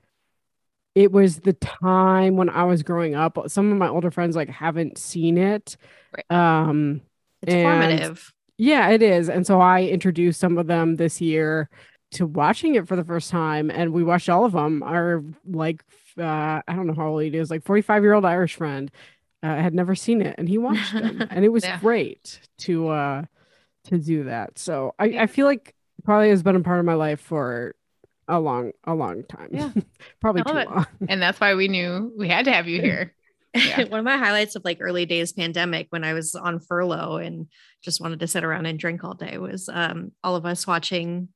it 0.95 1.13
was 1.13 1.41
the 1.41 1.53
time 1.55 2.37
when 2.37 2.49
I 2.51 2.65
was 2.65 2.83
growing 2.83 3.15
up. 3.15 3.39
Some 3.49 3.71
of 3.73 3.79
my 3.79 3.89
older 3.89 4.11
friends 4.11 4.37
like 4.37 4.49
haven't 4.51 4.99
seen 4.99 5.39
it. 5.39 5.77
Right. 6.15 6.31
Um, 6.69 7.01
It's 7.43 7.55
formative. 7.55 8.33
yeah, 8.59 8.91
it 8.91 9.03
is. 9.03 9.29
And 9.31 9.47
so 9.47 9.61
I 9.61 9.85
introduced 9.85 10.41
some 10.41 10.59
of 10.59 10.67
them 10.67 10.97
this 10.97 11.21
year 11.21 11.71
to 12.13 12.27
watching 12.27 12.75
it 12.75 12.87
for 12.87 12.95
the 12.97 13.05
first 13.05 13.31
time. 13.31 13.71
And 13.71 13.93
we 13.93 14.05
watched 14.05 14.29
all 14.29 14.45
of 14.45 14.53
them. 14.53 14.83
Our, 14.83 15.23
like, 15.47 15.83
uh, 16.18 16.62
I 16.66 16.75
don't 16.75 16.87
know 16.87 16.94
how 16.94 17.09
old 17.09 17.22
he 17.22 17.29
is, 17.37 17.51
like 17.51 17.62
45 17.64 18.03
year 18.03 18.14
old 18.14 18.25
Irish 18.25 18.55
friend 18.57 18.90
uh, 19.42 19.57
had 19.57 19.75
never 19.75 19.94
seen 19.94 20.22
it 20.22 20.35
and 20.38 20.48
he 20.48 20.59
watched 20.66 20.92
them. 20.92 21.27
and 21.31 21.44
it 21.44 21.48
was 21.51 21.64
Yeah. 21.64 21.79
great 21.81 22.40
to, 22.59 22.88
uh, 22.88 23.22
to 23.85 23.98
do 23.98 24.25
that. 24.25 24.59
So 24.59 24.94
I, 24.98 25.07
Yeah. 25.07 25.22
I 25.22 25.27
feel 25.27 25.46
like 25.46 25.75
probably 26.05 26.31
has 26.31 26.42
been 26.42 26.57
a 26.57 26.61
part 26.61 26.79
of 26.81 26.85
my 26.85 26.94
life 26.94 27.20
for 27.20 27.75
a 28.29 28.38
long, 28.38 28.72
a 28.85 28.94
long 28.94 29.25
time. 29.25 29.48
Yeah. 29.51 29.70
probably 30.20 30.42
too 30.44 30.57
it. 30.57 30.70
long. 30.70 30.87
And 31.09 31.20
that's 31.20 31.40
why 31.40 31.55
we 31.55 31.68
knew 31.68 32.12
we 32.16 32.29
had 32.29 32.44
to 32.46 32.53
have 32.53 32.68
you 32.68 32.81
here. 32.81 33.14
Yeah. 33.55 33.85
One 33.85 33.98
of 33.98 34.05
my 34.07 34.16
highlights 34.16 34.57
of 34.57 34.64
like 34.64 34.79
early 34.81 35.05
days 35.05 35.31
pandemic 35.35 35.88
when 35.90 36.05
I 36.05 36.14
was 36.14 36.35
on 36.35 36.59
furlough 36.59 37.16
and 37.18 37.48
just 37.83 38.01
wanted 38.01 38.20
to 38.20 38.27
sit 38.27 38.44
around 38.44 38.64
and 38.64 38.79
drink 38.79 39.05
all 39.05 39.12
day 39.12 39.37
was 39.37 39.68
um 39.68 40.12
all 40.25 40.37
of 40.37 40.46
us 40.46 40.66
watching 40.66 41.29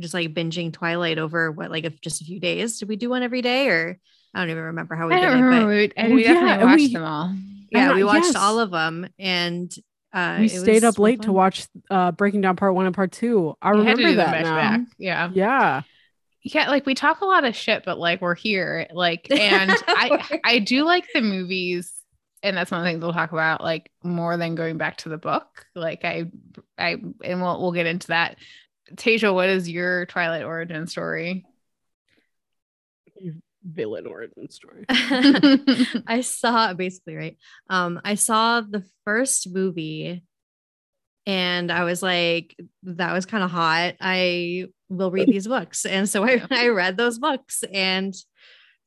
just 0.00 0.14
like 0.14 0.34
binging 0.34 0.72
Twilight 0.72 1.18
over 1.18 1.50
what 1.52 1.70
like 1.70 1.84
if 1.84 2.00
just 2.00 2.20
a 2.20 2.24
few 2.24 2.40
days. 2.40 2.78
Did 2.78 2.88
we 2.88 2.96
do 2.96 3.10
one 3.10 3.22
every 3.22 3.42
day 3.42 3.68
or 3.68 3.98
I 4.34 4.40
don't 4.40 4.50
even 4.50 4.64
remember 4.64 4.94
how 4.96 5.08
we 5.08 5.14
I 5.14 5.20
did 5.20 5.26
don't 5.26 5.38
it, 5.38 5.42
remember. 5.42 5.66
but 5.66 5.76
We, 5.76 5.92
and 5.96 6.08
Well, 6.08 6.16
we 6.16 6.22
definitely 6.24 6.50
and 6.52 6.62
watched 6.62 6.76
we- 6.82 6.92
them 6.92 7.04
all. 7.04 7.34
yeah, 7.70 7.86
And, 7.88 7.94
we 7.96 8.04
watched 8.04 8.24
yes. 8.26 8.36
all 8.36 8.58
of 8.60 8.70
them 8.70 9.08
and 9.18 9.74
uh 10.12 10.36
we 10.40 10.46
it 10.46 10.50
stayed 10.60 10.84
up 10.84 10.94
was 10.94 10.98
late 10.98 11.22
to 11.22 11.32
watch 11.32 11.66
uh, 11.90 12.12
Breaking 12.12 12.40
Dawn 12.40 12.56
Part 12.56 12.74
One 12.74 12.86
and 12.86 12.94
Part 12.94 13.12
Two. 13.12 13.56
I 13.60 13.72
We 13.74 13.84
had 13.84 13.96
to 13.96 14.02
remember 14.04 14.16
that 14.16 14.30
back 14.32 14.44
now. 14.44 14.56
back. 14.56 14.80
Yeah. 14.98 15.30
Yeah. 15.34 15.82
Yeah, 16.42 16.68
like 16.70 16.86
we 16.86 16.94
talk 16.94 17.22
a 17.22 17.24
lot 17.26 17.44
of 17.44 17.56
shit, 17.56 17.82
but 17.84 17.98
like 17.98 18.20
we're 18.20 18.36
here. 18.36 18.86
Like, 18.92 19.26
and 19.32 19.72
I 19.88 20.38
I 20.44 20.58
do 20.60 20.84
like 20.84 21.04
the 21.12 21.20
movies, 21.20 21.92
and 22.44 22.56
that's 22.56 22.70
one 22.70 22.78
of 22.80 22.84
the 22.84 22.90
things 22.92 23.02
we'll 23.02 23.12
talk 23.12 23.32
about, 23.32 23.62
like 23.64 23.90
more 24.04 24.36
than 24.36 24.54
going 24.54 24.76
back 24.78 24.98
to 24.98 25.08
the 25.08 25.18
book. 25.18 25.66
Like 25.74 26.04
I 26.04 26.26
I 26.78 26.98
and 27.24 27.42
we'll 27.42 27.60
we'll 27.60 27.72
get 27.72 27.86
into 27.86 28.06
that. 28.08 28.36
Tasia, 28.94 29.34
what 29.34 29.48
is 29.48 29.68
your 29.68 30.06
Twilight 30.06 30.44
origin 30.44 30.86
story? 30.86 31.44
Villain 33.64 34.06
origin 34.06 34.48
story. 34.50 34.84
I 36.06 36.20
saw 36.22 36.72
basically 36.74 37.16
right. 37.16 37.36
Um, 37.68 38.00
I 38.04 38.14
saw 38.14 38.60
the 38.60 38.84
first 39.04 39.52
movie 39.52 40.22
and 41.26 41.72
I 41.72 41.82
was 41.84 42.02
like, 42.02 42.56
that 42.84 43.12
was 43.12 43.26
kind 43.26 43.42
of 43.42 43.50
hot. 43.50 43.96
I 44.00 44.66
will 44.88 45.10
read 45.10 45.28
these 45.28 45.48
books. 45.48 45.84
And 45.84 46.08
so 46.08 46.24
I, 46.24 46.42
I 46.50 46.68
read 46.68 46.96
those 46.96 47.18
books 47.18 47.64
and 47.72 48.14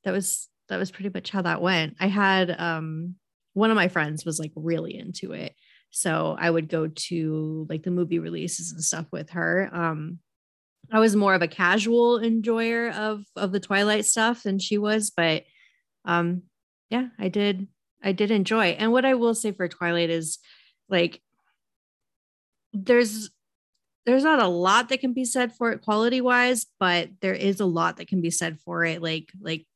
that 0.05 0.11
was 0.11 0.47
that 0.69 0.77
was 0.77 0.91
pretty 0.91 1.09
much 1.13 1.31
how 1.31 1.41
that 1.41 1.61
went. 1.61 1.95
I 1.99 2.07
had 2.07 2.55
um 2.57 3.15
one 3.53 3.71
of 3.71 3.75
my 3.75 3.89
friends 3.89 4.23
was 4.23 4.39
like 4.39 4.51
really 4.55 4.97
into 4.97 5.33
it. 5.33 5.53
So 5.91 6.35
I 6.39 6.49
would 6.49 6.69
go 6.69 6.87
to 6.87 7.65
like 7.69 7.83
the 7.83 7.91
movie 7.91 8.19
releases 8.19 8.71
and 8.71 8.83
stuff 8.83 9.05
with 9.11 9.31
her. 9.31 9.69
Um 9.71 10.19
I 10.91 10.99
was 10.99 11.15
more 11.15 11.33
of 11.35 11.41
a 11.41 11.47
casual 11.47 12.19
enjoyer 12.19 12.89
of 12.91 13.23
of 13.35 13.51
the 13.51 13.59
Twilight 13.59 14.05
stuff 14.05 14.43
than 14.43 14.59
she 14.59 14.77
was, 14.77 15.11
but 15.15 15.43
um 16.05 16.43
yeah, 16.89 17.07
I 17.17 17.29
did 17.29 17.67
I 18.03 18.11
did 18.11 18.31
enjoy. 18.31 18.67
And 18.67 18.91
what 18.91 19.05
I 19.05 19.15
will 19.15 19.35
say 19.35 19.51
for 19.51 19.67
Twilight 19.67 20.09
is 20.09 20.39
like 20.87 21.21
there's 22.73 23.29
there's 24.05 24.23
not 24.23 24.41
a 24.41 24.47
lot 24.47 24.89
that 24.89 25.01
can 25.01 25.13
be 25.13 25.25
said 25.25 25.53
for 25.53 25.71
it 25.71 25.81
quality 25.81 26.21
wise, 26.21 26.65
but 26.79 27.09
there 27.21 27.33
is 27.33 27.59
a 27.59 27.65
lot 27.65 27.97
that 27.97 28.07
can 28.07 28.21
be 28.21 28.31
said 28.31 28.59
for 28.59 28.83
it. 28.83 29.01
Like, 29.03 29.29
like 29.39 29.67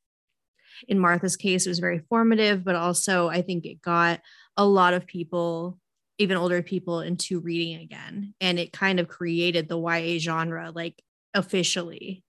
in 0.88 0.98
Martha's 0.98 1.36
case, 1.36 1.66
it 1.66 1.68
was 1.68 1.78
very 1.78 2.00
formative, 2.08 2.64
but 2.64 2.74
also 2.74 3.28
I 3.28 3.42
think 3.42 3.64
it 3.64 3.80
got 3.80 4.20
a 4.56 4.66
lot 4.66 4.94
of 4.94 5.06
people, 5.06 5.78
even 6.18 6.36
older 6.36 6.62
people, 6.62 7.00
into 7.00 7.40
reading 7.40 7.80
again. 7.80 8.34
And 8.40 8.58
it 8.58 8.72
kind 8.72 9.00
of 9.00 9.08
created 9.08 9.68
the 9.68 9.78
YA 9.78 10.18
genre 10.18 10.70
like 10.74 11.02
officially. 11.34 12.22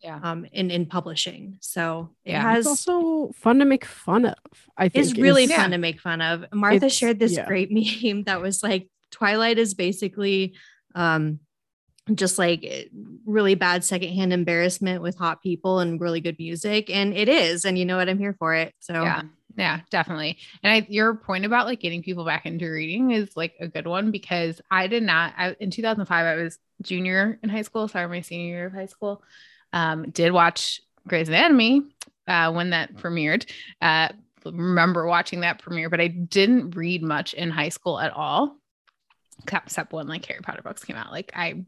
Yeah. 0.00 0.18
Um, 0.20 0.46
in, 0.52 0.72
in 0.72 0.86
publishing. 0.86 1.58
So 1.60 2.10
it 2.24 2.32
Yeah. 2.32 2.42
has 2.42 2.66
It's 2.66 2.88
also 2.88 3.30
fun 3.36 3.60
to 3.60 3.64
make 3.64 3.84
fun 3.84 4.24
of. 4.24 4.34
I 4.76 4.88
think 4.88 5.06
it's 5.06 5.16
really 5.16 5.44
is- 5.44 5.52
fun 5.52 5.70
to 5.70 5.78
make 5.78 6.00
fun 6.00 6.20
of. 6.20 6.44
Martha 6.52 6.76
It's- 6.86 6.92
shared 6.92 7.20
this 7.20 7.34
yeah. 7.36 7.46
great 7.46 7.70
meme 8.02 8.24
that 8.24 8.40
was 8.42 8.64
like 8.64 8.88
Twilight 9.12 9.58
is 9.58 9.74
basically 9.74 10.56
um 10.96 11.38
just 12.12 12.36
like 12.36 12.64
eh, 12.64 12.84
really 13.24 13.54
bad 13.54 13.84
secondhand 13.84 14.32
embarrassment 14.32 15.02
with 15.02 15.16
hot 15.16 15.40
people 15.40 15.78
and 15.78 16.00
really 16.00 16.20
good 16.20 16.36
music. 16.36 16.90
And 16.90 17.14
it 17.14 17.28
is. 17.28 17.64
And 17.64 17.78
you 17.78 17.84
know 17.84 17.96
what? 17.98 18.08
I'm 18.08 18.18
here 18.18 18.34
for 18.40 18.54
it. 18.54 18.74
So 18.80 18.94
Yeah. 19.04 19.22
Yeah, 19.56 19.80
definitely. 19.90 20.38
And 20.62 20.72
I, 20.72 20.86
your 20.88 21.14
point 21.14 21.44
about 21.44 21.66
like 21.66 21.80
getting 21.80 22.02
people 22.02 22.24
back 22.24 22.46
into 22.46 22.70
reading 22.70 23.10
is 23.10 23.36
like 23.36 23.54
a 23.60 23.68
good 23.68 23.86
one 23.86 24.10
because 24.10 24.60
I 24.70 24.86
did 24.86 25.02
not, 25.02 25.34
I, 25.36 25.56
in 25.60 25.70
2005, 25.70 26.26
I 26.26 26.42
was 26.42 26.58
junior 26.80 27.38
in 27.42 27.48
high 27.48 27.62
school. 27.62 27.86
Sorry, 27.88 28.08
my 28.08 28.22
senior 28.22 28.46
year 28.46 28.66
of 28.66 28.72
high 28.72 28.86
school. 28.86 29.22
Um, 29.72 30.10
did 30.10 30.32
watch 30.32 30.80
Grey's 31.06 31.28
Anatomy 31.28 31.82
uh, 32.26 32.52
when 32.52 32.70
that 32.70 32.94
premiered. 32.94 33.50
Uh, 33.80 34.08
remember 34.44 35.06
watching 35.06 35.40
that 35.40 35.60
premiere, 35.60 35.90
but 35.90 36.00
I 36.00 36.08
didn't 36.08 36.74
read 36.76 37.02
much 37.02 37.34
in 37.34 37.50
high 37.50 37.68
school 37.68 37.98
at 37.98 38.12
all, 38.12 38.56
except 39.52 39.92
when 39.92 40.08
like 40.08 40.24
Harry 40.26 40.40
Potter 40.40 40.62
books 40.62 40.84
came 40.84 40.96
out. 40.96 41.12
Like 41.12 41.32
I, 41.34 41.64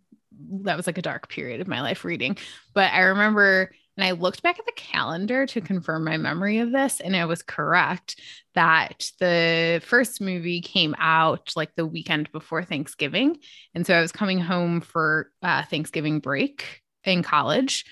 that 0.62 0.76
was 0.76 0.86
like 0.86 0.98
a 0.98 1.02
dark 1.02 1.28
period 1.28 1.60
of 1.60 1.68
my 1.68 1.80
life 1.82 2.04
reading. 2.04 2.36
But 2.72 2.92
I 2.92 3.00
remember 3.00 3.70
and 3.96 4.04
I 4.04 4.12
looked 4.12 4.42
back 4.42 4.58
at 4.58 4.66
the 4.66 4.72
calendar 4.76 5.46
to 5.46 5.60
confirm 5.60 6.04
my 6.04 6.16
memory 6.16 6.58
of 6.58 6.72
this, 6.72 7.00
and 7.00 7.14
I 7.14 7.24
was 7.26 7.42
correct 7.42 8.20
that 8.54 9.10
the 9.20 9.80
first 9.84 10.20
movie 10.20 10.60
came 10.60 10.94
out 10.98 11.52
like 11.56 11.74
the 11.76 11.86
weekend 11.86 12.30
before 12.32 12.64
Thanksgiving. 12.64 13.38
And 13.74 13.86
so 13.86 13.94
I 13.94 14.00
was 14.00 14.12
coming 14.12 14.38
home 14.38 14.80
for 14.80 15.30
uh, 15.42 15.64
Thanksgiving 15.64 16.20
break 16.20 16.82
in 17.04 17.22
college. 17.22 17.84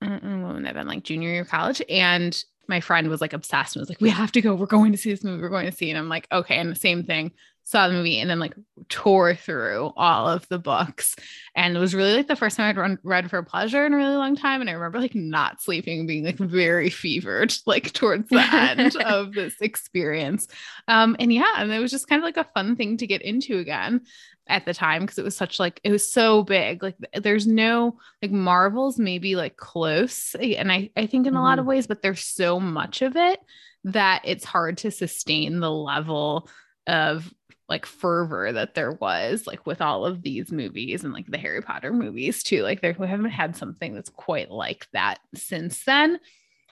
What 0.00 0.22
would 0.22 0.64
that 0.64 0.66
have 0.66 0.74
been 0.74 0.86
like 0.86 1.04
junior 1.04 1.28
year 1.30 1.42
of 1.42 1.48
college? 1.48 1.82
And 1.88 2.42
my 2.68 2.80
friend 2.80 3.08
was 3.08 3.20
like 3.20 3.32
obsessed 3.32 3.76
and 3.76 3.82
was 3.82 3.88
like, 3.90 4.00
We 4.00 4.10
have 4.10 4.32
to 4.32 4.40
go. 4.40 4.54
We're 4.54 4.66
going 4.66 4.92
to 4.92 4.98
see 4.98 5.10
this 5.10 5.24
movie. 5.24 5.42
We're 5.42 5.50
going 5.50 5.70
to 5.70 5.76
see. 5.76 5.88
it. 5.88 5.90
And 5.90 5.98
I'm 5.98 6.08
like, 6.08 6.26
Okay. 6.32 6.56
And 6.56 6.70
the 6.70 6.76
same 6.76 7.04
thing, 7.04 7.32
saw 7.70 7.86
the 7.86 7.94
movie 7.94 8.18
and 8.18 8.28
then 8.28 8.40
like 8.40 8.54
tore 8.88 9.34
through 9.34 9.92
all 9.96 10.28
of 10.28 10.46
the 10.48 10.58
books. 10.58 11.14
And 11.54 11.76
it 11.76 11.80
was 11.80 11.94
really 11.94 12.14
like 12.14 12.26
the 12.26 12.34
first 12.34 12.56
time 12.56 12.68
I'd 12.68 12.76
run, 12.76 12.98
read 13.04 13.30
for 13.30 13.40
pleasure 13.44 13.86
in 13.86 13.94
a 13.94 13.96
really 13.96 14.16
long 14.16 14.34
time. 14.34 14.60
And 14.60 14.68
I 14.68 14.72
remember 14.72 14.98
like 14.98 15.14
not 15.14 15.62
sleeping 15.62 16.04
being 16.06 16.24
like 16.24 16.38
very 16.38 16.90
fevered, 16.90 17.54
like 17.66 17.92
towards 17.92 18.28
the 18.28 18.40
end 18.40 18.96
of 19.04 19.34
this 19.34 19.54
experience. 19.60 20.48
Um, 20.88 21.14
and 21.20 21.32
yeah, 21.32 21.54
and 21.58 21.70
it 21.70 21.78
was 21.78 21.92
just 21.92 22.08
kind 22.08 22.20
of 22.20 22.24
like 22.24 22.36
a 22.36 22.50
fun 22.54 22.74
thing 22.74 22.96
to 22.96 23.06
get 23.06 23.22
into 23.22 23.58
again 23.58 24.00
at 24.48 24.64
the 24.64 24.74
time 24.74 25.02
because 25.02 25.18
it 25.18 25.24
was 25.24 25.36
such 25.36 25.60
like 25.60 25.80
it 25.84 25.92
was 25.92 26.12
so 26.12 26.42
big. 26.42 26.82
Like 26.82 26.96
there's 27.14 27.46
no 27.46 27.98
like 28.20 28.32
Marvel's 28.32 28.98
maybe 28.98 29.36
like 29.36 29.56
close. 29.56 30.34
And 30.34 30.72
I, 30.72 30.90
I 30.96 31.06
think 31.06 31.28
in 31.28 31.36
a 31.36 31.42
lot 31.42 31.60
of 31.60 31.66
ways, 31.66 31.86
but 31.86 32.02
there's 32.02 32.24
so 32.24 32.58
much 32.58 33.00
of 33.02 33.14
it 33.14 33.38
that 33.84 34.22
it's 34.24 34.44
hard 34.44 34.78
to 34.78 34.90
sustain 34.90 35.60
the 35.60 35.70
level 35.70 36.48
of 36.88 37.32
like 37.70 37.86
fervor 37.86 38.52
that 38.52 38.74
there 38.74 38.92
was 38.92 39.46
like 39.46 39.64
with 39.66 39.80
all 39.80 40.04
of 40.04 40.22
these 40.22 40.50
movies 40.52 41.04
and 41.04 41.14
like 41.14 41.26
the 41.28 41.38
Harry 41.38 41.62
Potter 41.62 41.92
movies 41.92 42.42
too. 42.42 42.62
Like 42.62 42.82
there 42.82 42.94
we 42.98 43.06
haven't 43.06 43.30
had 43.30 43.56
something 43.56 43.94
that's 43.94 44.10
quite 44.10 44.50
like 44.50 44.86
that 44.92 45.20
since 45.34 45.84
then. 45.84 46.18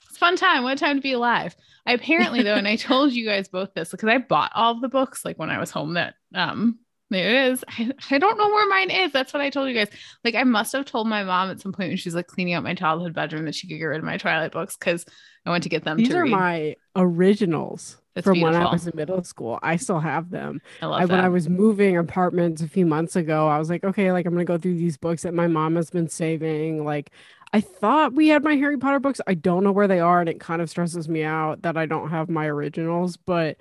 It's 0.08 0.16
a 0.16 0.18
fun 0.18 0.36
time. 0.36 0.64
What 0.64 0.74
a 0.74 0.76
time 0.76 0.96
to 0.96 1.02
be 1.02 1.12
alive. 1.12 1.54
I 1.86 1.92
apparently 1.92 2.42
though, 2.42 2.56
and 2.56 2.68
I 2.68 2.76
told 2.76 3.12
you 3.12 3.24
guys 3.24 3.48
both 3.48 3.72
this 3.74 3.90
because 3.92 4.08
I 4.08 4.18
bought 4.18 4.52
all 4.54 4.72
of 4.72 4.80
the 4.80 4.88
books 4.88 5.24
like 5.24 5.38
when 5.38 5.50
I 5.50 5.58
was 5.58 5.70
home 5.70 5.94
that 5.94 6.14
um 6.34 6.78
there 7.10 7.46
it 7.46 7.52
is. 7.52 7.64
I, 7.68 7.90
I 8.10 8.18
don't 8.18 8.36
know 8.36 8.48
where 8.48 8.68
mine 8.68 8.90
is. 8.90 9.12
That's 9.12 9.32
what 9.32 9.40
I 9.40 9.48
told 9.48 9.68
you 9.68 9.74
guys. 9.74 9.88
Like 10.24 10.34
I 10.34 10.44
must 10.44 10.72
have 10.72 10.84
told 10.84 11.08
my 11.08 11.24
mom 11.24 11.50
at 11.50 11.60
some 11.60 11.72
point 11.72 11.88
when 11.88 11.96
she's 11.96 12.14
like 12.14 12.26
cleaning 12.26 12.52
out 12.54 12.62
my 12.64 12.74
childhood 12.74 13.14
bedroom 13.14 13.46
that 13.46 13.54
she 13.54 13.66
could 13.66 13.78
get 13.78 13.84
rid 13.84 13.98
of 13.98 14.04
my 14.04 14.18
Twilight 14.18 14.52
books 14.52 14.76
because 14.76 15.06
I 15.46 15.50
went 15.50 15.62
to 15.62 15.70
get 15.70 15.84
them 15.84 15.96
These 15.96 16.10
to 16.10 16.16
are 16.16 16.22
read. 16.24 16.32
my 16.32 16.76
originals 16.96 17.96
That's 18.18 18.24
from 18.26 18.40
when 18.40 18.54
I 18.54 18.70
was 18.70 18.86
in 18.86 18.96
middle 18.96 19.22
school. 19.24 19.58
I 19.62 19.76
still 19.76 20.00
have 20.00 20.30
them. 20.30 20.60
I 20.82 20.86
love 20.86 21.00
I, 21.00 21.06
that. 21.06 21.12
when 21.12 21.24
I 21.24 21.28
was 21.28 21.48
moving 21.48 21.96
apartments 21.96 22.62
a 22.62 22.68
few 22.68 22.86
months 22.86 23.16
ago, 23.16 23.48
I 23.48 23.58
was 23.58 23.70
like, 23.70 23.84
okay, 23.84 24.12
like 24.12 24.26
I'm 24.26 24.32
gonna 24.34 24.44
go 24.44 24.58
through 24.58 24.76
these 24.76 24.96
books 24.96 25.22
that 25.22 25.34
my 25.34 25.46
mom 25.46 25.76
has 25.76 25.90
been 25.90 26.08
saving. 26.08 26.84
Like, 26.84 27.10
I 27.52 27.60
thought 27.60 28.12
we 28.14 28.28
had 28.28 28.44
my 28.44 28.56
Harry 28.56 28.76
Potter 28.76 29.00
books. 29.00 29.20
I 29.26 29.34
don't 29.34 29.64
know 29.64 29.72
where 29.72 29.88
they 29.88 30.00
are, 30.00 30.20
and 30.20 30.28
it 30.28 30.40
kind 30.40 30.60
of 30.62 30.68
stresses 30.70 31.08
me 31.08 31.22
out 31.22 31.62
that 31.62 31.76
I 31.76 31.86
don't 31.86 32.10
have 32.10 32.28
my 32.28 32.46
originals. 32.46 33.16
But 33.16 33.56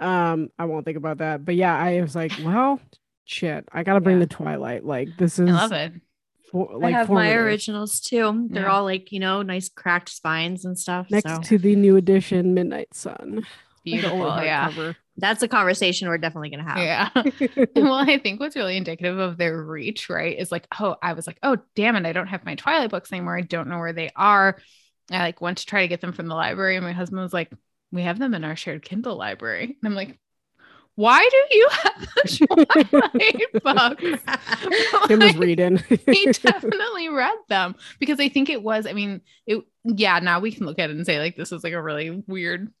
um, 0.00 0.48
I 0.58 0.64
won't 0.66 0.84
think 0.84 0.96
about 0.96 1.18
that. 1.18 1.44
But 1.44 1.54
yeah, 1.56 1.76
I 1.76 2.00
was 2.00 2.14
like, 2.14 2.32
well, 2.44 2.80
shit, 3.24 3.64
I 3.72 3.82
gotta 3.82 4.00
bring 4.00 4.16
Yeah. 4.18 4.24
the 4.26 4.34
Twilight. 4.34 4.84
Like, 4.84 5.08
this 5.18 5.38
is 5.38 5.48
I 5.48 5.52
love 5.52 5.72
it. 5.72 5.92
for, 6.50 6.70
I 6.74 6.76
like 6.76 6.94
have 6.94 7.08
my 7.10 7.32
originals 7.32 8.00
too. 8.00 8.48
They're 8.50 8.64
Yeah. 8.64 8.70
all 8.72 8.84
like, 8.84 9.10
you 9.12 9.18
know, 9.20 9.42
nice 9.42 9.68
cracked 9.68 10.10
spines 10.10 10.64
and 10.64 10.78
stuff. 10.78 11.08
next 11.10 11.28
so 11.28 11.40
to 11.40 11.58
the 11.58 11.74
new 11.74 11.96
edition 11.96 12.54
Midnight 12.54 12.94
Sun. 12.94 13.44
The 13.90 14.10
old 14.10 14.32
Beautiful. 14.32 14.42
Yeah. 14.42 14.70
hardcover. 14.70 14.96
that's 15.16 15.42
a 15.42 15.48
conversation 15.48 16.08
we're 16.08 16.18
definitely 16.18 16.50
gonna 16.50 16.64
have. 16.64 16.78
Yeah. 16.78 17.66
well, 17.76 17.94
I 17.94 18.18
think 18.18 18.40
what's 18.40 18.56
really 18.56 18.76
indicative 18.76 19.18
of 19.18 19.36
their 19.36 19.62
reach, 19.62 20.08
right, 20.10 20.38
is 20.38 20.50
like, 20.52 20.66
oh, 20.80 20.96
I 21.02 21.12
was 21.12 21.26
like, 21.26 21.38
oh, 21.42 21.58
damn 21.74 21.96
it, 21.96 22.06
I 22.06 22.12
don't 22.12 22.26
have 22.28 22.44
my 22.44 22.54
Twilight 22.54 22.90
books 22.90 23.12
anymore. 23.12 23.36
I 23.36 23.42
don't 23.42 23.68
know 23.68 23.78
where 23.78 23.92
they 23.92 24.10
are. 24.16 24.58
I 25.10 25.18
like 25.18 25.40
went 25.40 25.58
to 25.58 25.66
try 25.66 25.82
to 25.82 25.88
get 25.88 26.00
them 26.00 26.12
from 26.12 26.28
the 26.28 26.34
library, 26.34 26.76
and 26.76 26.84
my 26.84 26.92
husband 26.92 27.20
was 27.22 27.32
like, 27.34 27.52
we 27.92 28.02
have 28.02 28.18
them 28.18 28.34
in 28.34 28.42
our 28.44 28.56
shared 28.56 28.82
Kindle 28.82 29.16
library. 29.16 29.64
And 29.64 29.76
I'm 29.84 29.94
like, 29.94 30.18
why 30.96 31.28
do 31.30 31.56
you 31.56 31.68
have 31.70 32.08
the 32.14 32.66
Twilight 33.60 33.62
books? 33.62 35.10
Him 35.10 35.18
was 35.20 35.34
Like, 35.34 35.38
reading. 35.38 35.76
he 36.06 36.26
definitely 36.32 37.08
read 37.08 37.36
them 37.48 37.74
because 37.98 38.18
I 38.20 38.28
think 38.28 38.48
it 38.48 38.62
was, 38.62 38.86
I 38.86 38.92
mean, 38.92 39.20
it, 39.46 39.62
yeah, 39.84 40.18
now 40.20 40.40
we 40.40 40.52
can 40.52 40.66
look 40.66 40.78
at 40.78 40.90
it 40.90 40.96
and 40.96 41.04
say, 41.04 41.18
like, 41.18 41.36
this 41.36 41.52
is 41.52 41.62
like 41.64 41.72
a 41.72 41.82
really 41.82 42.22
weird, 42.26 42.72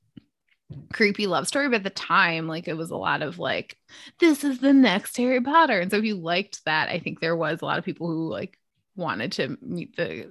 creepy 0.92 1.26
love 1.26 1.46
story. 1.48 1.68
But 1.68 1.76
at 1.76 1.84
the 1.84 1.90
time, 1.90 2.46
like, 2.48 2.68
it 2.68 2.76
was 2.76 2.90
a 2.90 2.96
lot 2.96 3.22
of 3.22 3.38
like, 3.38 3.76
this 4.20 4.44
is 4.44 4.58
the 4.58 4.72
next 4.72 5.16
Harry 5.16 5.40
Potter. 5.40 5.80
And 5.80 5.90
so 5.90 5.96
if 5.98 6.04
you 6.04 6.14
liked 6.16 6.64
that, 6.64 6.88
I 6.88 6.98
think 6.98 7.20
there 7.20 7.36
was 7.36 7.62
a 7.62 7.64
lot 7.64 7.78
of 7.78 7.84
people 7.84 8.06
who 8.06 8.28
like 8.28 8.58
wanted 8.96 9.32
to 9.32 9.56
meet 9.60 9.96
the, 9.96 10.28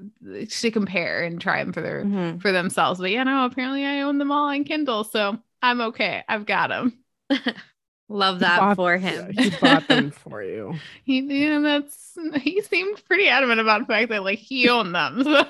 to 0.50 0.72
compare 0.72 1.24
and 1.24 1.42
try 1.42 1.64
them 1.64 1.74
for 1.74 1.82
their, 1.82 2.04
Mhm. 2.06 2.42
for 2.42 2.52
themselves. 2.52 3.00
But 3.00 3.12
yeah, 3.12 3.24
no, 3.24 3.46
apparently 3.46 3.86
I 3.86 4.02
own 4.02 4.18
them 4.20 4.32
all 4.32 4.50
on 4.50 4.64
Kindle. 4.64 5.04
So 5.04 5.38
I'm 5.62 5.82
okay. 5.82 6.24
I've 6.30 6.46
got 6.46 6.70
them. 6.70 6.98
Love 8.10 8.40
that 8.40 8.60
bought- 8.60 8.76
for 8.76 8.96
yeah, 8.96 9.28
him. 9.28 9.34
he 9.38 9.50
bought 9.62 9.88
them 9.88 10.12
for 10.12 10.44
you. 10.44 10.76
He, 11.04 11.22
yeah, 11.22 11.60
that's, 11.60 12.16
he 12.42 12.62
seemed 12.62 13.04
pretty 13.06 13.28
adamant 13.28 13.60
about 13.60 13.80
the 13.80 13.86
fact 13.94 14.10
that 14.10 14.24
like 14.24 14.40
he 14.40 14.70
owned 14.70 14.94
them. 14.94 15.24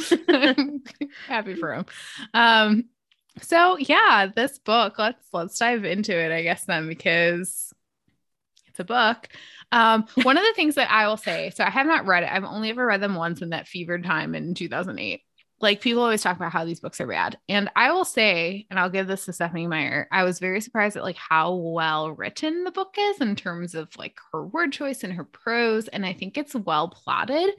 So 0.00 0.18
I'm 0.28 0.82
happy 1.26 1.54
for 1.54 1.74
him. 1.74 1.86
Um, 2.34 2.84
so 3.40 3.76
yeah, 3.78 4.28
this 4.34 4.58
book, 4.58 4.98
let's 4.98 5.26
let's 5.32 5.58
dive 5.58 5.84
into 5.84 6.16
it, 6.16 6.32
I 6.32 6.42
guess 6.42 6.64
then, 6.64 6.88
because 6.88 7.72
it's 8.68 8.80
a 8.80 8.84
book. 8.84 9.28
Um, 9.70 10.06
one 10.22 10.36
of 10.36 10.44
the 10.44 10.52
things 10.54 10.74
that 10.74 10.90
I 10.90 11.06
will 11.08 11.16
say, 11.16 11.50
so 11.50 11.64
I 11.64 11.70
have 11.70 11.86
not 11.86 12.06
read 12.06 12.24
it. 12.24 12.32
I've 12.32 12.44
only 12.44 12.70
ever 12.70 12.84
read 12.84 13.00
them 13.00 13.14
once 13.14 13.42
in 13.42 13.50
that 13.50 13.68
fevered 13.68 14.04
time 14.04 14.34
in 14.34 14.54
2008. 14.54 15.22
Like 15.60 15.80
people 15.80 16.02
always 16.02 16.22
talk 16.22 16.36
about 16.36 16.52
how 16.52 16.64
these 16.64 16.80
books 16.80 17.00
are 17.00 17.06
bad. 17.06 17.38
And 17.48 17.70
I 17.76 17.92
will 17.92 18.04
say, 18.04 18.66
and 18.68 18.80
I'll 18.80 18.90
give 18.90 19.06
this 19.06 19.26
to 19.26 19.32
Stephenie 19.32 19.68
Meyer, 19.68 20.08
I 20.10 20.24
was 20.24 20.40
very 20.40 20.60
surprised 20.60 20.96
at 20.96 21.04
like 21.04 21.16
how 21.16 21.54
well 21.54 22.10
written 22.10 22.64
the 22.64 22.72
book 22.72 22.96
is 22.98 23.20
in 23.20 23.36
terms 23.36 23.76
of 23.76 23.96
like 23.96 24.18
her 24.32 24.44
word 24.44 24.72
choice 24.72 25.04
and 25.04 25.12
her 25.12 25.24
prose. 25.24 25.86
And 25.86 26.04
I 26.04 26.14
think 26.14 26.36
it's 26.36 26.54
well 26.54 26.88
plotted 26.88 27.50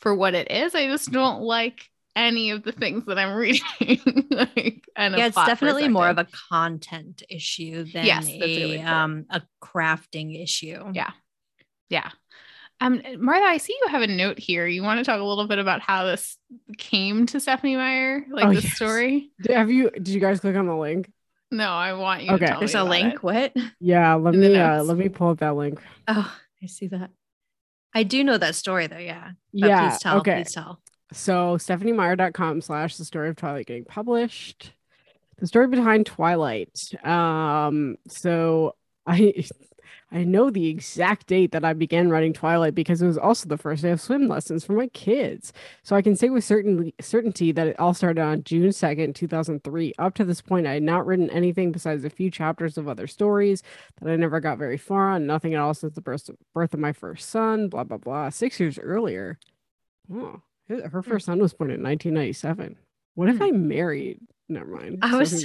for 0.00 0.14
what 0.14 0.34
it 0.34 0.50
is. 0.50 0.74
I 0.74 0.88
just 0.88 1.10
don't 1.10 1.40
like 1.40 1.88
any 2.16 2.50
of 2.50 2.62
the 2.64 2.72
things 2.72 3.04
that 3.06 3.18
I'm 3.18 3.36
reading. 3.36 3.62
like, 4.30 4.88
and 4.96 5.16
yeah, 5.16 5.26
it's 5.26 5.36
definitely 5.36 5.88
more 5.88 6.08
of 6.08 6.18
a 6.18 6.26
content 6.50 7.22
issue 7.28 7.84
than 7.84 8.04
Yes, 8.04 8.28
a 8.28 8.40
really 8.40 8.78
true. 8.78 8.86
um 8.86 9.26
a 9.30 9.42
crafting 9.62 10.42
issue. 10.42 10.82
Yeah. 10.94 11.10
yeah. 11.88 12.10
Um, 12.80 13.02
Martha, 13.18 13.44
I 13.44 13.56
see 13.56 13.76
you 13.82 13.88
have 13.88 14.02
a 14.02 14.06
note 14.06 14.38
here. 14.38 14.64
You 14.66 14.84
want 14.84 14.98
to 14.98 15.04
talk 15.04 15.20
a 15.20 15.24
little 15.24 15.48
bit 15.48 15.58
about 15.58 15.80
how 15.80 16.04
this 16.04 16.36
came 16.76 17.26
to 17.26 17.40
Stephenie 17.40 17.74
Meyer, 17.76 18.24
like 18.30 18.44
Oh, 18.46 18.54
the 18.54 18.60
yes. 18.62 18.72
story? 18.74 19.32
Have 19.48 19.68
you? 19.70 19.90
Did 19.90 20.08
you 20.08 20.20
guys 20.20 20.38
click 20.40 20.54
on 20.56 20.66
the 20.66 20.76
link? 20.76 21.10
No, 21.50 21.68
I 21.70 21.94
want 21.94 22.22
you. 22.24 22.30
Okay. 22.34 22.46
To 22.46 22.50
tell 22.52 22.58
There's 22.60 22.74
me 22.74 22.78
a 22.80 22.82
about 22.82 22.90
link. 22.90 23.14
it. 23.14 23.22
What? 23.22 23.52
Yeah. 23.80 24.14
Let 24.14 24.34
In 24.34 24.40
me. 24.40 24.56
Uh, 24.56 24.82
let 24.84 24.96
me 24.96 25.08
pull 25.08 25.30
up 25.30 25.38
that 25.38 25.56
link. 25.56 25.80
Oh, 26.06 26.36
I 26.62 26.66
see 26.66 26.86
that. 26.88 27.10
I 27.94 28.02
do 28.04 28.22
know 28.22 28.38
that 28.38 28.54
story 28.54 28.86
though. 28.86 28.98
Yeah. 28.98 29.30
But 29.52 29.68
yeah. 29.68 29.88
Please 29.90 29.98
tell. 30.00 30.18
okay. 30.18 30.34
Please 30.42 30.52
tell. 30.52 30.80
So 31.12 31.56
stepheniemeyer.com 31.56 32.60
slash 32.60 32.96
the 32.96 33.04
story 33.04 33.28
of 33.28 33.36
Twilight 33.36 33.66
getting 33.66 33.84
published. 33.84 34.72
The 35.38 35.46
story 35.46 35.68
behind 35.68 36.06
Twilight. 36.06 36.92
Um, 37.04 37.96
so 38.08 38.74
I 39.06 39.46
I 40.10 40.24
know 40.24 40.50
the 40.50 40.68
exact 40.68 41.26
date 41.26 41.52
that 41.52 41.64
I 41.64 41.74
began 41.74 42.08
writing 42.08 42.32
Twilight 42.32 42.74
because 42.74 43.02
it 43.02 43.06
was 43.06 43.18
also 43.18 43.46
the 43.46 43.58
first 43.58 43.82
day 43.82 43.90
of 43.90 44.00
swim 44.00 44.26
lessons 44.26 44.64
for 44.64 44.72
my 44.72 44.86
kids. 44.88 45.52
So 45.82 45.94
I 45.96 46.02
can 46.02 46.16
say 46.16 46.30
with 46.30 46.44
certain 46.44 46.92
certainty 47.00 47.52
that 47.52 47.66
it 47.66 47.78
all 47.78 47.92
started 47.92 48.22
on 48.22 48.42
June 48.42 48.70
2nd, 48.70 49.14
2003. 49.14 49.92
Up 49.98 50.14
to 50.14 50.24
this 50.24 50.40
point, 50.40 50.66
I 50.66 50.74
had 50.74 50.82
not 50.82 51.06
written 51.06 51.30
anything 51.30 51.72
besides 51.72 52.04
a 52.04 52.10
few 52.10 52.30
chapters 52.30 52.78
of 52.78 52.88
other 52.88 53.06
stories 53.06 53.62
that 54.00 54.10
I 54.10 54.16
never 54.16 54.40
got 54.40 54.58
very 54.58 54.78
far 54.78 55.10
on, 55.10 55.26
nothing 55.26 55.54
at 55.54 55.60
all 55.60 55.74
since 55.74 55.94
the 55.94 56.00
birth 56.00 56.30
birth 56.54 56.72
of 56.72 56.80
my 56.80 56.92
first 56.92 57.28
son, 57.28 57.68
blah 57.68 57.84
blah 57.84 57.98
blah. 57.98 58.30
Six 58.30 58.58
years 58.60 58.78
earlier. 58.78 59.38
Oh, 60.10 60.40
her 60.68 60.88
her 60.88 61.02
first 61.02 61.26
son 61.26 61.38
was 61.40 61.52
born 61.54 61.70
in 61.70 61.82
1997. 61.82 62.76
What 63.14 63.28
if 63.28 63.36
Hmm. 63.38 63.42
I 63.42 63.50
married? 63.52 64.20
Never 64.48 64.66
mind. 64.76 64.98
I 65.02 65.16
was 65.16 65.44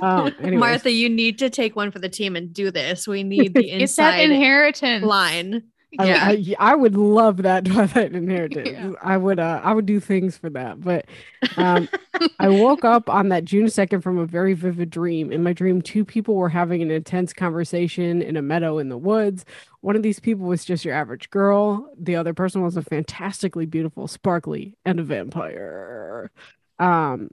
um. 0.00 0.32
Martha, 0.58 0.90
you 0.90 1.08
need 1.08 1.38
to 1.40 1.50
take 1.50 1.76
one 1.76 1.90
for 1.90 1.98
the 1.98 2.08
team 2.08 2.36
and 2.36 2.52
do 2.52 2.70
this. 2.70 3.06
We 3.06 3.22
need 3.24 3.54
the 3.54 3.70
inside 3.70 4.20
inheritance 4.20 5.04
line. 5.04 5.64
I, 5.98 6.06
Yeah. 6.06 6.56
I, 6.58 6.72
I 6.72 6.74
would 6.74 6.96
love 6.96 7.38
that 7.42 7.66
Twilight 7.66 8.14
inheritance. 8.14 8.70
Yeah. 8.72 8.92
I 9.02 9.18
would 9.18 9.38
uh 9.38 9.60
I 9.62 9.74
would 9.74 9.84
do 9.84 10.00
things 10.00 10.38
for 10.38 10.48
that. 10.50 10.80
But 10.80 11.04
um 11.58 11.86
I 12.38 12.48
woke 12.48 12.84
up 12.84 13.10
on 13.10 13.28
that 13.28 13.44
June 13.44 13.66
2nd 13.66 14.02
from 14.02 14.16
a 14.18 14.24
very 14.24 14.54
vivid 14.54 14.88
dream. 14.88 15.30
In 15.32 15.42
my 15.42 15.52
dream, 15.52 15.82
two 15.82 16.04
people 16.04 16.34
were 16.36 16.48
having 16.48 16.80
an 16.80 16.90
intense 16.90 17.32
conversation 17.34 18.22
in 18.22 18.36
a 18.38 18.42
meadow 18.42 18.78
in 18.78 18.88
the 18.88 18.96
woods. 18.96 19.44
One 19.82 19.94
of 19.96 20.02
these 20.02 20.18
people 20.20 20.46
was 20.46 20.64
just 20.64 20.84
your 20.84 20.94
average 20.94 21.28
girl. 21.30 21.92
The 21.98 22.16
other 22.16 22.32
person 22.34 22.62
was 22.62 22.76
a 22.76 22.82
fantastically 22.82 23.66
beautiful, 23.66 24.08
sparkly, 24.08 24.76
and 24.84 24.98
a 24.98 25.02
vampire. 25.04 26.30
Um 26.78 27.28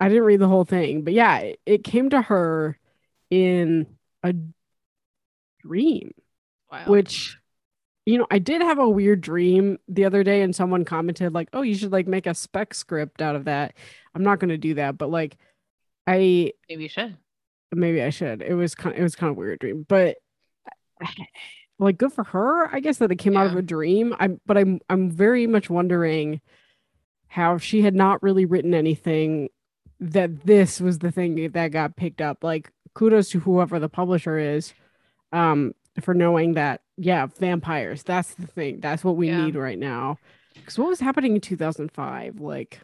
I 0.00 0.08
didn't 0.08 0.24
read 0.24 0.40
the 0.40 0.48
whole 0.48 0.64
thing, 0.64 1.02
but 1.02 1.12
yeah, 1.14 1.38
it, 1.38 1.60
it 1.66 1.84
came 1.84 2.10
to 2.10 2.22
her 2.22 2.78
in 3.30 3.86
a 4.22 4.34
dream 5.60 6.12
Wow. 6.70 6.84
which 6.86 7.38
you 8.04 8.18
know 8.18 8.26
i 8.30 8.38
did 8.38 8.60
have 8.60 8.78
a 8.78 8.88
weird 8.88 9.20
dream 9.20 9.78
the 9.88 10.04
other 10.04 10.22
day 10.24 10.42
and 10.42 10.54
someone 10.54 10.84
commented 10.84 11.32
like 11.32 11.48
oh 11.52 11.62
you 11.62 11.74
should 11.74 11.92
like 11.92 12.06
make 12.06 12.26
a 12.26 12.34
spec 12.34 12.74
script 12.74 13.22
out 13.22 13.36
of 13.36 13.44
that 13.44 13.74
i'm 14.14 14.22
not 14.22 14.40
going 14.40 14.48
to 14.50 14.58
do 14.58 14.74
that 14.74 14.98
but 14.98 15.08
like 15.10 15.36
i 16.06 16.52
maybe 16.68 16.82
you 16.82 16.88
should. 16.88 17.16
maybe 17.72 18.02
i 18.02 18.10
should 18.10 18.42
it 18.42 18.54
was 18.54 18.74
kind 18.74 18.94
it 18.96 19.02
was 19.02 19.14
kind 19.14 19.30
of 19.30 19.36
weird 19.36 19.58
dream 19.58 19.86
but 19.88 20.16
like 21.78 21.98
good 21.98 22.12
for 22.12 22.24
her 22.24 22.72
i 22.74 22.78
guess 22.80 22.98
that 22.98 23.10
it 23.10 23.16
came 23.16 23.36
out 23.36 23.46
of 23.46 23.56
a 23.56 23.62
dream. 23.62 24.14
I'm 24.20 24.40
but 24.46 24.56
i'm 24.56 24.80
i'm 24.88 25.10
very 25.10 25.46
much 25.46 25.68
wondering 25.68 26.40
how 27.26 27.58
she 27.58 27.82
had 27.82 27.94
not 27.94 28.22
really 28.22 28.44
written 28.44 28.74
anything 28.74 29.48
that 30.00 30.44
this 30.46 30.80
was 30.80 30.98
the 31.00 31.10
thing 31.10 31.50
that 31.52 31.70
got 31.72 31.96
picked 31.96 32.20
up. 32.20 32.44
Like 32.44 32.70
kudos 32.94 33.30
to 33.30 33.40
whoever 33.40 33.78
the 33.80 33.88
publisher 33.88 34.38
is 34.38 34.72
um 35.32 35.72
for 36.00 36.14
knowing 36.14 36.54
that 36.54 36.82
yeah 36.96 37.26
vampires 37.38 38.02
that's 38.04 38.34
the 38.34 38.46
thing. 38.46 38.78
That's 38.80 39.02
what 39.02 39.16
we 39.16 39.28
Yeah. 39.28 39.44
need 39.46 39.56
right 39.56 39.78
now. 39.78 40.18
Because 40.54 40.78
what 40.78 40.88
was 40.88 41.00
happening 41.00 41.34
in 41.34 41.40
2005 41.40 42.38
like 42.40 42.80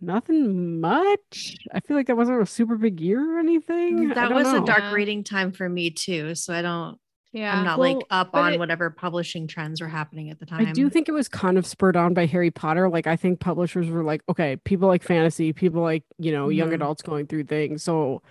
nothing 0.00 0.80
much? 0.80 1.56
I 1.72 1.80
feel 1.80 1.96
like 1.96 2.06
that 2.06 2.16
wasn't 2.16 2.40
a 2.42 2.46
super 2.46 2.76
big 2.76 3.00
year 3.00 3.36
or 3.36 3.38
anything? 3.38 4.08
That 4.08 4.28
don't 4.28 4.34
was 4.34 4.52
a 4.52 4.60
dark 4.64 4.80
Yeah. 4.80 4.92
reading 4.92 5.24
time 5.24 5.52
for 5.52 5.68
me 5.68 5.90
too. 5.90 6.34
So 6.34 6.54
I 6.54 6.62
don't 6.62 6.98
Yeah. 7.36 7.56
I'm 7.58 7.64
not 7.64 7.78
Well, 7.78 7.94
like 7.98 8.06
up 8.10 8.30
on 8.34 8.54
it- 8.54 8.58
whatever 8.58 8.88
publishing 8.88 9.46
trends 9.46 9.82
were 9.82 9.88
happening 9.88 10.30
at 10.30 10.38
the 10.38 10.46
time. 10.46 10.66
I 10.66 10.72
do 10.72 10.88
think 10.88 11.06
it 11.08 11.12
was 11.12 11.28
kind 11.28 11.58
of 11.58 11.66
spurred 11.66 11.94
on 11.96 12.14
by 12.14 12.24
Harry 12.24 12.50
Potter. 12.50 12.88
Like, 12.88 13.06
I 13.06 13.16
think 13.16 13.40
publishers 13.40 13.88
were 13.90 14.02
like, 14.02 14.22
okay, 14.28 14.56
people 14.56 14.88
like 14.88 15.02
fantasy, 15.02 15.52
people 15.52 15.82
like, 15.82 16.02
you 16.18 16.32
know, 16.32 16.48
young 16.48 16.70
Mhm. 16.70 16.76
adults 16.76 17.02
going 17.02 17.26
through 17.26 17.44
things. 17.44 17.82
So 17.82 18.22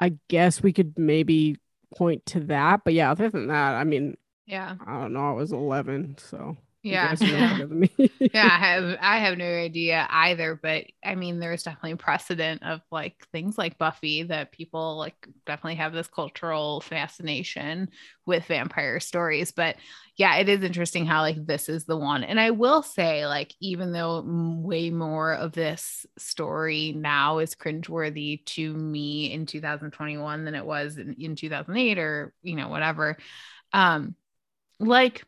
I 0.00 0.14
guess 0.28 0.62
we 0.62 0.72
could 0.72 0.98
maybe 0.98 1.58
point 1.94 2.24
to 2.26 2.40
that. 2.44 2.80
But 2.84 2.94
yeah, 2.94 3.10
other 3.10 3.28
than 3.28 3.48
that, 3.48 3.74
I 3.74 3.84
mean, 3.84 4.16
yeah. 4.46 4.76
I 4.86 5.00
don't 5.00 5.12
know. 5.12 5.28
I 5.28 5.32
was 5.32 5.52
11. 5.52 6.16
So 6.18 6.56
Yeah. 6.82 7.14
Yeah. 7.20 7.52
better 7.54 7.66
than 7.66 7.80
me. 7.80 7.90
yeah, 8.32 8.46
I 8.46 8.58
have 8.58 8.98
I 9.00 9.18
have 9.18 9.36
no 9.36 9.44
idea 9.44 10.06
either, 10.10 10.58
but 10.60 10.84
I 11.04 11.14
mean 11.14 11.38
there's 11.38 11.62
definitely 11.62 11.96
precedent 11.96 12.62
of 12.62 12.80
like 12.90 13.16
things 13.32 13.58
like 13.58 13.78
Buffy 13.78 14.22
that 14.24 14.52
people 14.52 14.96
like 14.96 15.14
definitely 15.46 15.74
have 15.76 15.92
this 15.92 16.08
cultural 16.08 16.80
fascination 16.80 17.90
with 18.24 18.46
vampire 18.46 18.98
stories, 19.00 19.52
but 19.52 19.76
yeah, 20.16 20.36
it 20.36 20.48
is 20.48 20.62
interesting 20.62 21.06
how 21.06 21.20
like 21.22 21.44
this 21.46 21.68
is 21.68 21.84
the 21.84 21.96
one. 21.96 22.24
And 22.24 22.38
I 22.40 22.50
will 22.50 22.82
say 22.82 23.26
like 23.26 23.54
even 23.60 23.92
though 23.92 24.22
way 24.26 24.90
more 24.90 25.34
of 25.34 25.52
this 25.52 26.06
story 26.18 26.92
now 26.96 27.38
is 27.38 27.54
cringeworthy 27.54 28.44
to 28.46 28.72
me 28.74 29.32
in 29.32 29.46
2021 29.46 30.44
than 30.44 30.54
it 30.54 30.64
was 30.64 30.96
in, 30.98 31.14
in 31.18 31.36
2008 31.36 31.98
or 31.98 32.32
you 32.42 32.56
know 32.56 32.68
whatever 32.68 33.16
um 33.72 34.14
like 34.78 35.24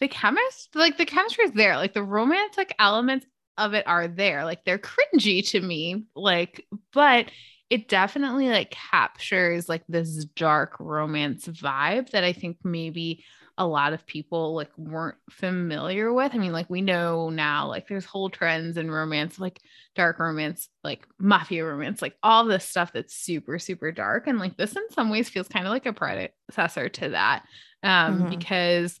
the 0.00 0.08
chemist 0.08 0.70
like 0.74 0.96
the 0.98 1.06
chemistry 1.06 1.44
is 1.44 1.52
there. 1.52 1.76
Like 1.76 1.94
the 1.94 2.02
romantic 2.02 2.74
elements 2.78 3.26
of 3.56 3.74
it 3.74 3.86
are 3.86 4.08
there. 4.08 4.44
Like 4.44 4.64
they're 4.64 4.78
cringy 4.78 5.48
to 5.50 5.60
me 5.60 6.04
like 6.14 6.66
but 6.92 7.26
it 7.70 7.88
definitely 7.88 8.48
like 8.48 8.70
captures 8.70 9.68
like 9.68 9.82
this 9.88 10.24
dark 10.36 10.76
romance 10.78 11.46
vibe 11.46 12.10
that 12.10 12.22
i 12.22 12.32
think 12.32 12.58
maybe 12.62 13.24
a 13.56 13.66
lot 13.66 13.92
of 13.92 14.04
people 14.06 14.54
like 14.54 14.70
weren't 14.76 15.16
familiar 15.30 16.12
with. 16.12 16.34
I 16.34 16.38
mean 16.38 16.50
like 16.52 16.68
we 16.68 16.80
know 16.80 17.30
now 17.30 17.68
like 17.68 17.86
there's 17.86 18.04
whole 18.04 18.28
trends 18.28 18.76
in 18.76 18.90
romance 18.90 19.38
like 19.38 19.60
dark 19.94 20.18
romance 20.18 20.68
like 20.82 21.06
mafia 21.20 21.64
romance 21.64 22.02
like 22.02 22.16
all 22.20 22.44
this 22.46 22.64
stuff 22.64 22.92
that's 22.92 23.14
super 23.14 23.60
super 23.60 23.92
dark. 23.92 24.26
And 24.26 24.40
like 24.40 24.56
this 24.56 24.74
in 24.74 24.82
some 24.90 25.08
ways 25.08 25.28
feels 25.28 25.46
kind 25.46 25.66
of 25.66 25.72
like 25.72 25.86
a 25.86 25.92
predecessor 25.92 26.88
to 26.88 27.10
that 27.10 27.44
um 27.84 28.24
Mhm. 28.24 28.30
because 28.30 28.98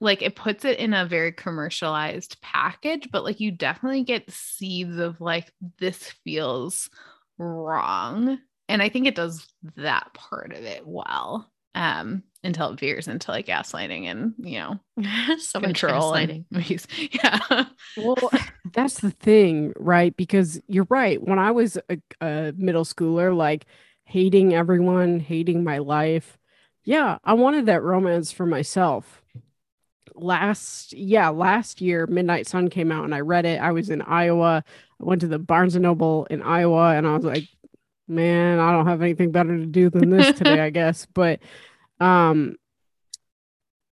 like 0.00 0.22
it 0.22 0.36
puts 0.36 0.64
it 0.64 0.78
in 0.78 0.94
a 0.94 1.06
very 1.06 1.32
commercialized 1.32 2.40
package 2.42 3.08
but 3.10 3.24
like 3.24 3.40
you 3.40 3.50
definitely 3.50 4.04
get 4.04 4.30
seeds 4.30 4.98
of 4.98 5.20
like 5.20 5.52
this 5.78 6.10
feels 6.24 6.90
wrong 7.38 8.38
and 8.68 8.82
i 8.82 8.88
think 8.88 9.06
it 9.06 9.14
does 9.14 9.46
that 9.76 10.12
part 10.14 10.52
of 10.52 10.64
it 10.64 10.86
well 10.86 11.50
um 11.74 12.22
until 12.42 12.70
it 12.70 12.78
veers 12.78 13.08
into 13.08 13.30
like 13.30 13.46
gaslighting 13.46 14.04
and 14.04 14.34
you 14.38 14.58
know 14.58 14.78
so 15.38 15.60
control 15.60 16.12
gaslighting. 16.12 16.44
and 16.52 16.86
yeah 17.12 17.66
well, 17.96 18.30
that's 18.72 19.00
the 19.00 19.10
thing, 19.10 19.72
right? 19.76 20.16
Because 20.16 20.60
you're 20.66 20.86
right. 20.88 21.22
When 21.22 21.38
I 21.38 21.50
was 21.50 21.78
a, 21.88 21.98
a 22.20 22.52
middle 22.56 22.84
schooler, 22.84 23.34
like 23.36 23.66
hating 24.04 24.54
everyone, 24.54 25.20
hating 25.20 25.64
my 25.64 25.78
life, 25.78 26.38
yeah, 26.84 27.18
I 27.24 27.34
wanted 27.34 27.66
that 27.66 27.82
romance 27.82 28.32
for 28.32 28.46
myself. 28.46 29.22
Last, 30.14 30.92
yeah, 30.92 31.28
last 31.28 31.80
year, 31.80 32.06
Midnight 32.06 32.46
Sun 32.46 32.70
came 32.70 32.92
out 32.92 33.04
and 33.04 33.14
I 33.14 33.20
read 33.20 33.46
it. 33.46 33.60
I 33.60 33.72
was 33.72 33.90
in 33.90 34.02
Iowa. 34.02 34.62
I 35.00 35.04
went 35.04 35.20
to 35.22 35.28
the 35.28 35.38
Barnes 35.38 35.74
and 35.74 35.82
Noble 35.82 36.26
in 36.30 36.42
Iowa 36.42 36.94
and 36.94 37.06
I 37.06 37.14
was 37.16 37.24
like, 37.24 37.48
man, 38.06 38.58
I 38.58 38.72
don't 38.72 38.86
have 38.86 39.02
anything 39.02 39.32
better 39.32 39.56
to 39.56 39.66
do 39.66 39.90
than 39.90 40.10
this 40.10 40.32
today, 40.38 40.60
I 40.60 40.70
guess. 40.70 41.06
But 41.06 41.40
um 42.00 42.56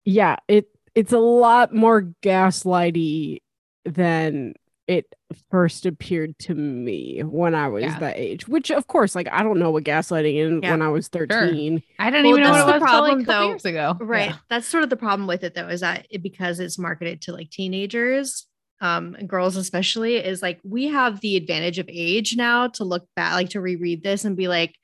yeah, 0.06 0.38
it 0.48 0.68
it's 0.96 1.14
a 1.14 1.20
lot 1.20 1.74
more 1.74 2.14
gaslighty 2.22 3.42
than 3.86 4.54
it 4.92 5.06
first 5.50 5.86
appeared 5.86 6.38
to 6.40 6.54
me 6.56 7.22
when 7.26 7.56
I 7.56 7.68
was 7.70 7.84
Yeah. 7.84 8.00
that 8.00 8.18
age. 8.18 8.48
Which 8.48 8.70
of 8.72 8.88
course, 8.88 9.16
like 9.16 9.28
I 9.32 9.44
don't 9.44 9.60
know 9.60 9.72
what 9.72 9.84
gaslighting 9.84 10.36
is 10.36 10.60
Yeah. 10.64 10.72
when 10.72 10.82
I 10.82 10.90
was 10.90 11.08
13. 11.08 11.82
i 12.00 12.10
didn't 12.10 12.26
Well, 12.28 12.32
even 12.40 12.44
know 12.44 12.52
what 12.52 12.62
it 12.62 12.66
the 12.66 12.72
was 12.74 12.82
problem, 12.82 13.18
like 13.20 13.28
though. 13.28 13.48
years 13.48 13.66
ago 13.66 13.98
Right. 14.00 14.30
Yeah. 14.32 14.38
That's 14.50 14.68
sort 14.68 14.84
of 14.84 14.90
the 14.90 14.98
problem 14.98 15.28
with 15.28 15.44
it 15.44 15.54
though, 15.56 15.68
is 15.68 15.82
that 15.82 16.06
it, 16.10 16.22
because 16.22 16.60
it's 16.60 16.78
marketed 16.78 17.22
to 17.24 17.34
like 17.34 17.50
teenagers, 17.50 18.48
um, 18.82 19.16
and 19.18 19.30
girls 19.30 19.56
especially, 19.58 20.16
is 20.18 20.42
like 20.42 20.60
we 20.64 20.88
have 20.88 21.22
the 21.22 21.38
advantage 21.38 21.80
of 21.80 21.88
age 21.90 22.36
now 22.36 22.68
to 22.68 22.84
look 22.84 23.08
back, 23.16 23.34
like 23.34 23.50
to 23.50 23.62
reread 23.62 24.04
this 24.04 24.26
and 24.26 24.36
be 24.36 24.48
like, 24.48 24.76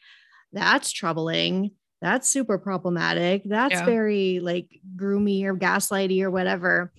that's 0.54 0.92
troubling. 0.92 1.72
That's 2.00 2.30
super 2.30 2.60
problematic. 2.60 3.42
That's 3.46 3.82
very 3.82 4.40
like 4.40 4.68
groomy 4.96 5.44
or 5.46 5.56
gaslighty 5.56 6.22
or 6.22 6.30
whatever. 6.30 6.94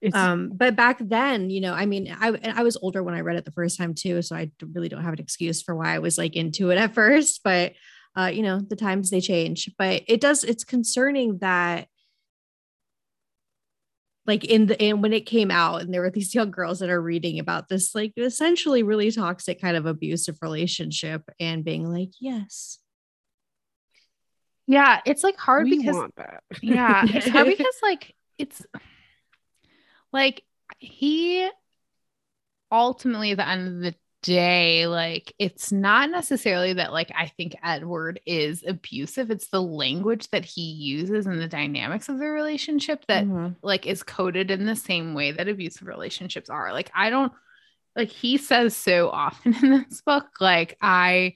It's 0.00 0.16
Um, 0.16 0.50
but 0.54 0.76
back 0.76 0.98
then, 1.00 1.50
you 1.50 1.60
know, 1.60 1.74
I 1.74 1.84
mean, 1.86 2.14
I 2.18 2.30
and 2.30 2.58
I 2.58 2.62
was 2.62 2.76
older 2.80 3.02
when 3.02 3.14
I 3.14 3.20
read 3.20 3.36
it 3.36 3.44
the 3.44 3.52
first 3.52 3.76
time 3.76 3.94
too, 3.94 4.22
so 4.22 4.34
I 4.34 4.50
really 4.72 4.88
don't 4.88 5.02
have 5.04 5.12
an 5.12 5.20
excuse 5.20 5.60
for 5.62 5.74
why 5.74 5.94
I 5.94 5.98
was 5.98 6.16
like 6.16 6.36
into 6.36 6.70
it 6.70 6.78
at 6.78 6.94
first. 6.94 7.40
But 7.44 7.74
uh, 8.16 8.30
you 8.32 8.42
know, 8.42 8.60
the 8.60 8.76
times 8.76 9.10
they 9.10 9.20
change, 9.20 9.70
but 9.78 10.02
it 10.08 10.20
does, 10.20 10.42
it's 10.42 10.64
concerning 10.64 11.38
that 11.38 11.86
like 14.26 14.44
in 14.44 14.66
the 14.66 14.80
and 14.80 15.02
when 15.02 15.12
it 15.12 15.26
came 15.26 15.50
out 15.50 15.80
and 15.80 15.92
there 15.92 16.02
were 16.02 16.10
these 16.10 16.34
young 16.34 16.50
girls 16.50 16.78
that 16.78 16.90
are 16.90 17.00
reading 17.00 17.38
about 17.38 17.68
this 17.68 17.94
like 17.94 18.12
essentially 18.16 18.82
really 18.82 19.10
toxic 19.10 19.60
kind 19.60 19.76
of 19.76 19.86
abusive 19.86 20.36
relationship 20.42 21.22
and 21.40 21.64
being 21.64 21.90
like 21.90 22.10
yes 22.20 22.78
yeah 24.66 25.00
it's 25.06 25.24
like 25.24 25.36
hard 25.38 25.64
We 25.64 25.78
because 25.78 25.96
want 25.96 26.14
that. 26.16 26.42
yeah 26.62 27.02
it's 27.08 27.28
hard 27.28 27.46
because 27.56 27.74
like 27.82 28.14
it's 28.38 28.64
like 30.12 30.42
he 30.78 31.48
ultimately 32.72 33.32
at 33.32 33.36
the 33.38 33.48
end 33.48 33.68
of 33.68 33.80
the 33.80 33.94
day 34.22 34.86
like 34.86 35.32
it's 35.38 35.72
not 35.72 36.10
necessarily 36.10 36.74
that 36.74 36.92
like 36.92 37.10
i 37.16 37.26
think 37.26 37.56
edward 37.64 38.20
is 38.26 38.62
abusive 38.66 39.30
it's 39.30 39.48
the 39.48 39.62
language 39.62 40.28
that 40.28 40.44
he 40.44 40.60
uses 40.60 41.26
and 41.26 41.40
the 41.40 41.48
dynamics 41.48 42.08
of 42.10 42.18
the 42.18 42.26
relationship 42.26 43.02
that 43.06 43.24
Mhm. 43.24 43.56
like 43.62 43.86
is 43.86 44.02
coded 44.02 44.50
in 44.50 44.66
the 44.66 44.76
same 44.76 45.14
way 45.14 45.32
that 45.32 45.48
abusive 45.48 45.88
relationships 45.88 46.50
are 46.50 46.70
like 46.72 46.90
i 46.94 47.08
don't 47.08 47.32
like 47.96 48.10
he 48.10 48.36
says 48.36 48.76
so 48.76 49.08
often 49.08 49.54
in 49.62 49.70
this 49.70 50.02
book 50.02 50.26
like 50.38 50.76
i 50.82 51.32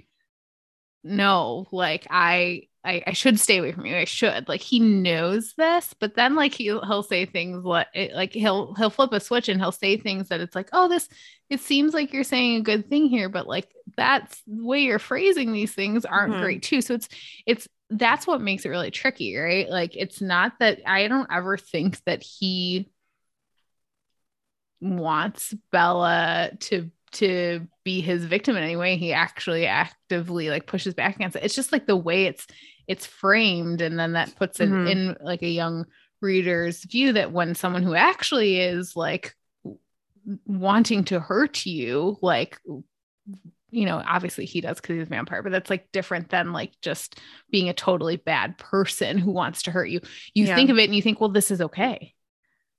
know 1.03 1.67
like 1.73 2.07
i 2.11 2.63
I, 2.85 3.03
I 3.07 3.13
should 3.15 3.41
stay 3.41 3.59
away 3.59 3.73
from 3.73 3.87
you. 3.87 3.97
I 3.97 4.05
should. 4.05 4.47
Like 4.49 4.61
he 4.61 4.79
knows 4.79 5.55
this, 5.57 5.95
but 5.99 6.15
then 6.15 6.35
like 6.35 6.53
he'll 6.55 6.85
he'll 6.85 7.03
say 7.03 7.25
things 7.25 7.65
like 7.65 7.87
like 8.15 8.33
he'll 8.33 8.75
he'll 8.75 8.91
flip 8.91 9.13
a 9.13 9.21
switch 9.21 9.49
and 9.49 9.61
he'll 9.61 9.73
say 9.73 9.97
things 9.97 10.29
that 10.29 10.41
it's 10.41 10.55
like, 10.55 10.69
oh, 10.73 10.89
this 10.89 11.09
it 11.49 11.61
seems 11.61 11.95
like 11.95 12.13
you're 12.13 12.25
saying 12.25 12.57
a 12.57 12.63
good 12.63 12.89
thing 12.91 13.07
here, 13.07 13.29
but 13.29 13.47
like 13.47 13.69
that's 13.97 14.43
the 14.47 14.65
way 14.65 14.81
you're 14.81 14.99
phrasing 14.99 15.53
these 15.53 15.73
things 15.75 16.05
aren't 16.05 16.35
Mhm. 16.35 16.41
great 16.41 16.63
too. 16.63 16.81
So 16.83 16.95
it's 16.95 17.09
it's 17.47 17.69
that's 17.91 18.27
what 18.27 18.41
makes 18.41 18.65
it 18.65 18.71
really 18.71 18.91
tricky, 18.91 19.37
right? 19.37 19.69
Like 19.69 19.97
it's 19.97 20.21
not 20.21 20.59
that 20.61 20.81
I 20.87 21.09
don't 21.09 21.31
ever 21.31 21.57
think 21.57 22.03
that 22.05 22.23
he 22.23 22.91
wants 24.81 25.55
Bella 25.71 26.51
to 26.61 26.91
to 27.13 27.67
be 27.85 28.01
his 28.01 28.25
victim 28.25 28.57
in 28.57 28.65
any 28.65 28.75
way. 28.77 28.97
He 28.97 29.13
actually 29.13 29.67
actively 29.67 30.51
like 30.51 30.67
pushes 30.67 30.95
back 30.95 31.15
against 31.15 31.37
it. 31.37 31.45
It's 31.45 31.55
just 31.55 31.71
like 31.71 31.87
the 31.87 31.97
way 31.97 32.25
it's 32.25 32.47
it's 32.87 33.07
framed, 33.07 33.81
and 33.81 33.99
then 33.99 34.13
that 34.13 34.35
puts 34.37 34.61
it 34.61 34.69
Mhm. 34.71 34.91
in 34.91 35.17
like 35.21 35.43
a 35.43 35.49
young 35.49 35.87
reader's 36.21 36.83
view 36.85 37.13
that 37.15 37.33
when 37.33 37.55
someone 37.55 37.83
who 37.83 37.95
actually 37.95 38.59
is 38.61 38.95
like 38.97 39.35
wanting 40.47 41.05
to 41.05 41.21
hurt 41.21 41.67
you, 41.67 42.19
like 42.23 42.59
you 43.71 43.87
know, 43.87 44.01
obviously 44.07 44.45
he 44.45 44.61
does 44.61 44.81
because 44.81 44.95
he's 44.95 45.03
a 45.03 45.11
vampire, 45.11 45.43
but 45.43 45.51
that's 45.51 45.69
like 45.69 45.91
different 45.91 46.29
than 46.31 46.53
like 46.53 46.71
just 46.81 47.19
being 47.51 47.69
a 47.69 47.75
totally 47.75 48.15
bad 48.17 48.57
person 48.57 49.19
who 49.19 49.33
wants 49.33 49.63
to 49.65 49.73
hurt 49.73 49.87
you. 49.89 50.01
You 50.33 50.47
Yeah. 50.47 50.55
think 50.55 50.71
of 50.71 50.79
it 50.79 50.85
and 50.85 50.95
you 50.95 51.03
think, 51.03 51.21
well, 51.21 51.29
this 51.31 51.51
is 51.51 51.61
okay. 51.61 52.15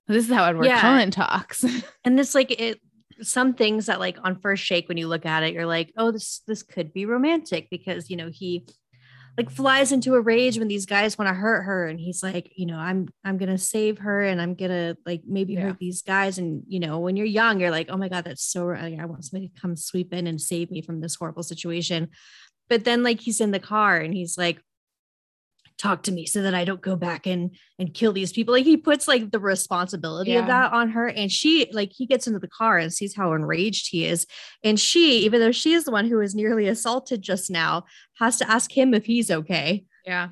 This 0.07 0.25
is 0.29 0.33
how 0.33 0.45
Edward 0.45 0.67
Yeah. 0.67 0.79
Cullen 0.79 1.11
talks. 1.11 1.65
and 2.05 2.17
this 2.17 2.33
like 2.33 2.51
it 2.51 2.79
some 3.21 3.53
things 3.53 3.87
that 3.87 3.99
like 3.99 4.17
on 4.23 4.39
first 4.39 4.63
shake 4.63 4.87
when 4.87 4.97
you 4.97 5.07
look 5.07 5.25
at 5.25 5.41
it 5.43 5.53
you're 5.53 5.65
like 5.65 5.89
oh 5.95 6.11
this 6.11 6.41
this 6.47 6.63
could 6.63 6.91
be 6.91 7.05
romantic 7.05 7.69
because 7.69 8.09
you 8.09 8.17
know 8.17 8.29
he 8.29 8.65
like 9.37 9.49
flies 9.49 9.91
into 9.91 10.15
a 10.15 10.21
rage 10.21 10.57
when 10.57 10.67
these 10.67 10.85
guys 10.85 11.17
want 11.17 11.27
to 11.27 11.33
hurt 11.33 11.63
her 11.63 11.87
and 11.87 11.99
he's 11.99 12.23
like 12.23 12.51
you 12.55 12.65
know 12.65 12.77
i'm 12.77 13.07
i'm 13.23 13.37
gonna 13.37 13.57
save 13.57 13.99
her 13.99 14.21
and 14.21 14.41
i'm 14.41 14.55
gonna 14.55 14.95
like 15.05 15.21
maybe 15.27 15.53
Yeah. 15.53 15.61
hurt 15.61 15.79
these 15.79 16.01
guys 16.01 16.37
and 16.37 16.63
you 16.67 16.79
know 16.79 16.99
when 16.99 17.15
you're 17.17 17.25
young 17.25 17.59
you're 17.59 17.71
like 17.71 17.87
oh 17.89 17.97
my 17.97 18.09
god 18.09 18.23
that's 18.25 18.43
so 18.43 18.69
i 18.69 19.03
want 19.05 19.25
somebody 19.25 19.49
to 19.49 19.59
come 19.59 19.75
sweep 19.75 20.13
in 20.13 20.27
and 20.27 20.39
save 20.39 20.71
me 20.71 20.81
from 20.81 21.01
this 21.01 21.15
horrible 21.15 21.43
situation 21.43 22.09
but 22.69 22.83
then 22.85 23.03
like 23.03 23.19
he's 23.19 23.41
in 23.41 23.51
the 23.51 23.59
car 23.59 23.97
and 23.97 24.13
he's 24.13 24.37
like 24.37 24.61
talk 25.77 26.03
to 26.03 26.11
me 26.11 26.25
so 26.25 26.41
that 26.41 26.55
I 26.55 26.63
don't 26.63 26.81
go 26.81 26.95
back 26.95 27.27
and 27.27 27.53
and 27.79 27.93
kill 27.93 28.13
these 28.13 28.31
people. 28.31 28.53
Like 28.53 28.63
he 28.65 28.77
puts 28.77 29.07
like 29.07 29.31
the 29.31 29.39
responsibility 29.39 30.31
Yeah. 30.31 30.39
of 30.39 30.47
that 30.47 30.71
on 30.71 30.89
her 30.91 31.07
and 31.09 31.29
she 31.31 31.69
like 31.73 31.91
he 31.93 32.05
gets 32.05 32.27
into 32.27 32.39
the 32.39 32.47
car 32.47 32.77
and 32.77 32.93
sees 32.93 33.13
how 33.15 33.33
enraged 33.33 33.89
he 33.91 34.05
is 34.05 34.25
and 34.63 34.79
she 34.79 35.19
even 35.25 35.41
though 35.41 35.51
she 35.51 35.73
is 35.73 35.83
the 35.83 35.91
one 35.91 36.07
who 36.07 36.17
was 36.17 36.33
nearly 36.33 36.67
assaulted 36.67 37.21
just 37.21 37.51
now 37.51 37.83
has 38.19 38.37
to 38.37 38.49
ask 38.49 38.71
him 38.71 38.93
if 38.93 39.05
he's 39.05 39.29
okay 39.29 39.83
yeah. 40.05 40.29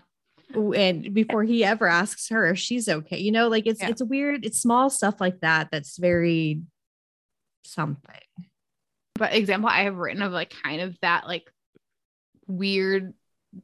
and 0.56 1.14
before 1.14 1.44
he 1.44 1.64
ever 1.66 1.88
asks 1.88 2.30
her 2.30 2.48
if 2.52 2.58
she's 2.60 2.88
okay. 2.88 3.18
You 3.20 3.32
know, 3.34 3.50
like 3.50 3.68
it's 3.68 3.82
Yeah. 3.82 3.90
it's 3.90 4.02
weird 4.04 4.46
it's 4.46 4.62
small 4.62 4.90
stuff 4.90 5.20
like 5.20 5.42
that 5.42 5.68
that's 5.72 5.98
very 5.98 6.62
something. 7.66 8.22
But 9.16 9.34
example 9.34 9.70
I 9.70 9.84
have 9.84 9.96
written 9.98 10.22
of 10.22 10.32
like 10.32 10.54
kind 10.64 10.80
of 10.82 10.98
that 11.02 11.28
like 11.28 11.52
weird 12.48 13.14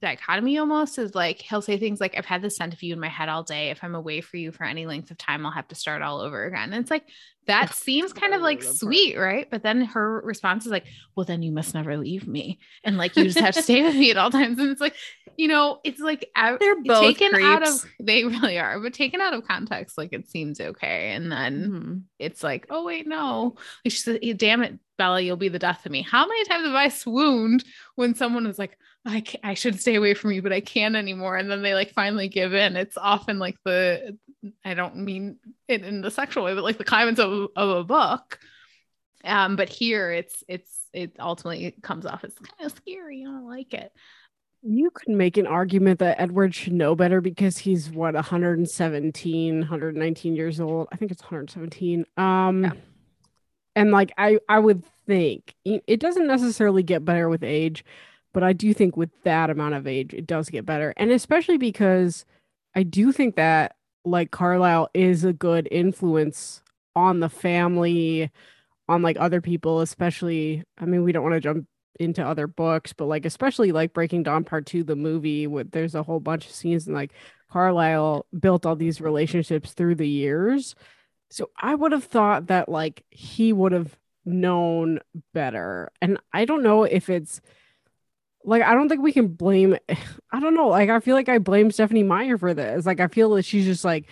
dichotomy 0.02 0.58
almost 0.58 0.98
is 1.00 1.16
like 1.16 1.42
he'll 1.42 1.62
say 1.62 1.78
things 1.78 2.00
like 2.00 2.16
I've 2.18 2.26
had 2.26 2.42
the 2.42 2.50
scent 2.50 2.74
of 2.74 2.84
you 2.84 2.94
in 2.94 3.00
my 3.00 3.10
head 3.10 3.30
all 3.30 3.44
day. 3.44 3.70
If 3.72 3.84
I'm 3.84 3.96
away 3.96 4.22
for 4.22 4.38
you 4.38 4.52
for 4.52 4.64
any 4.64 4.86
length 4.86 5.10
of 5.12 5.18
time, 5.18 5.46
I'll 5.46 5.52
have 5.52 5.68
to 5.70 5.76
start 5.76 6.02
all 6.02 6.22
over 6.22 6.46
again. 6.46 6.72
And 6.74 6.82
it's 6.82 6.92
like 6.92 7.04
that 7.48 7.74
seems 7.74 8.14
kind 8.14 8.34
of 8.34 8.42
like 8.42 8.60
That 8.60 8.66
part. 8.66 8.76
sweet, 8.78 9.18
right? 9.18 9.48
But 9.50 9.64
then 9.64 9.82
her 9.82 10.22
response 10.24 10.66
is 10.66 10.72
like, 10.72 10.86
Well, 11.16 11.26
then 11.26 11.42
you 11.42 11.52
must 11.52 11.74
never 11.74 11.98
leave 11.98 12.28
me. 12.28 12.60
And 12.84 12.98
like 12.98 13.18
you 13.18 13.26
just 13.26 13.40
have 13.40 13.56
to 13.56 13.62
stay 13.62 13.82
with 13.84 13.96
me 13.96 14.12
at 14.12 14.18
all 14.18 14.30
times. 14.32 14.60
And 14.60 14.70
it's 14.70 14.82
like, 14.82 14.96
you 15.38 15.48
know, 15.48 15.80
it's 15.84 16.00
like 16.02 16.30
They're 16.60 16.82
both 16.82 17.18
taken 17.18 17.32
out 17.42 17.64
of 17.64 17.82
they 18.00 18.26
really 18.26 18.60
are, 18.60 18.80
but 18.80 18.94
taken 18.94 19.22
out 19.22 19.34
of 19.34 19.48
context, 19.48 19.98
like 19.98 20.10
it 20.12 20.30
seems 20.30 20.60
okay. 20.60 21.12
And 21.14 21.32
then 21.32 21.70
Mhm. 21.72 22.02
it's 22.20 22.44
like, 22.44 22.68
oh 22.70 22.84
wait, 22.86 23.08
no. 23.08 23.56
Like 23.86 23.92
she 23.92 23.98
said, 24.00 24.20
"Eh, 24.22 24.34
damn 24.36 24.62
it, 24.64 24.78
Bella, 24.98 25.22
you'll 25.22 25.38
be 25.38 25.50
the 25.50 25.60
death 25.60 25.86
of 25.86 25.92
me. 25.92 26.02
How 26.02 26.28
many 26.28 26.44
times 26.46 26.66
have 26.66 26.76
I 26.76 26.90
swooned 26.90 27.64
when 27.96 28.16
someone 28.16 28.46
is 28.48 28.60
like, 28.60 28.78
I 29.06 29.24
I 29.44 29.54
should 29.54 29.80
stay 29.80 29.96
away 29.96 30.14
from 30.14 30.32
you, 30.32 30.42
but 30.42 30.54
I 30.54 30.62
can't 30.62 30.96
anymore. 30.96 31.38
And 31.38 31.50
then 31.50 31.62
they 31.62 31.74
like 31.74 31.92
finally 31.94 32.28
give 32.28 32.54
in. 32.54 32.76
It's 32.76 32.98
often 32.98 33.40
like 33.40 33.58
the 33.66 34.18
I 34.64 34.74
don't 34.74 34.98
mean 34.98 35.38
it 35.68 35.84
in 35.84 36.02
the 36.02 36.12
sexual 36.12 36.44
way, 36.44 36.54
but 36.54 36.64
like 36.64 36.78
the 36.78 36.84
climax 36.84 37.20
of, 37.20 37.50
of 37.56 37.70
a 37.70 37.84
book. 37.84 38.40
Um, 39.24 39.56
but 39.56 39.70
here 39.70 40.12
it's 40.12 40.44
it's 40.48 40.72
it 40.94 41.16
ultimately 41.20 41.76
comes 41.82 42.06
off 42.06 42.24
as 42.24 42.34
kind 42.36 42.72
of 42.72 42.78
scary. 42.78 43.24
I 43.28 43.32
don't 43.32 43.48
like 43.48 43.74
it. 43.74 43.92
You 44.62 44.92
could 44.92 45.16
make 45.16 45.38
an 45.38 45.48
argument 45.48 46.00
that 46.00 46.20
Edward 46.20 46.54
should 46.54 46.74
know 46.74 46.94
better 46.94 47.22
because 47.22 47.58
he's 47.58 47.90
what 47.90 48.14
117, 48.14 49.60
119 49.60 50.36
years 50.36 50.60
old. 50.60 50.90
I 50.92 50.98
think 50.98 51.12
it's 51.12 51.22
117. 51.24 52.06
Um 52.18 52.64
Yeah. 52.64 52.74
and 53.76 53.92
like 53.92 54.12
I 54.18 54.40
I 54.48 54.60
would 54.60 54.84
think 55.08 55.56
it 55.66 56.00
doesn't 56.00 56.28
necessarily 56.28 56.84
get 56.84 57.06
better 57.06 57.30
with 57.30 57.44
age, 57.44 57.84
but 58.34 58.44
I 58.44 58.54
do 58.54 58.74
think 58.74 58.96
with 58.96 59.10
that 59.24 59.50
amount 59.50 59.76
of 59.76 59.88
age 59.88 60.14
it 60.14 60.28
does 60.28 60.50
get 60.50 60.66
better. 60.66 60.94
And 60.98 61.12
especially 61.12 61.58
because 61.58 62.26
I 62.76 62.84
do 62.84 63.12
think 63.12 63.36
that 63.36 63.76
like 64.06 64.32
Carlisle 64.32 64.90
is 64.94 65.24
a 65.24 65.34
good 65.34 65.68
influence 65.72 66.62
on 66.96 67.20
the 67.20 67.30
family, 67.30 68.32
on 68.88 69.02
like 69.02 69.18
other 69.20 69.42
people, 69.42 69.82
especially 69.82 70.64
I 70.78 70.86
mean 70.86 71.04
we 71.04 71.12
don't 71.12 71.24
want 71.24 71.36
to 71.36 71.42
jump 71.42 71.68
into 72.00 72.26
other 72.26 72.48
books, 72.48 72.94
but 72.94 73.06
like 73.06 73.26
especially 73.26 73.72
like 73.72 73.94
Breaking 73.94 74.24
Dawn 74.24 74.44
Part 74.44 74.66
Two, 74.66 74.84
the 74.84 74.96
movie, 74.96 75.48
with 75.48 75.72
there's 75.72 75.96
a 75.96 76.04
whole 76.04 76.20
bunch 76.20 76.46
of 76.46 76.52
scenes 76.52 76.88
and 76.88 76.96
like 76.96 77.12
Carlisle 77.52 78.26
built 78.40 78.66
all 78.66 78.76
these 78.76 79.02
relationships 79.02 79.74
through 79.74 79.96
the 79.96 80.08
years. 80.08 80.76
So 81.30 81.50
I 81.60 81.76
would 81.76 81.92
have 81.92 82.06
thought 82.06 82.48
that 82.48 82.70
like 82.70 83.04
he 83.10 83.54
would 83.54 83.72
have 83.72 83.98
known 84.26 85.00
better. 85.34 85.92
And 86.02 86.20
I 86.34 86.46
don't 86.46 86.64
know 86.64 86.84
if 86.84 87.10
it's 87.10 87.42
like 88.44 88.62
I 88.62 88.74
don't 88.74 88.90
think 88.90 89.02
we 89.02 89.12
can 89.14 89.28
blame 89.28 89.78
I 90.32 90.40
don't 90.40 90.56
know, 90.56 90.68
like 90.70 90.90
I 90.90 91.00
feel 91.00 91.16
like 91.16 91.30
I 91.30 91.38
blame 91.40 91.72
Stephenie 91.72 92.04
Meyer 92.04 92.38
for 92.38 92.54
this. 92.54 92.86
Like 92.86 93.00
I 93.00 93.08
feel 93.08 93.32
that 93.32 93.46
she's 93.46 93.66
just 93.66 93.84
like 93.86 94.06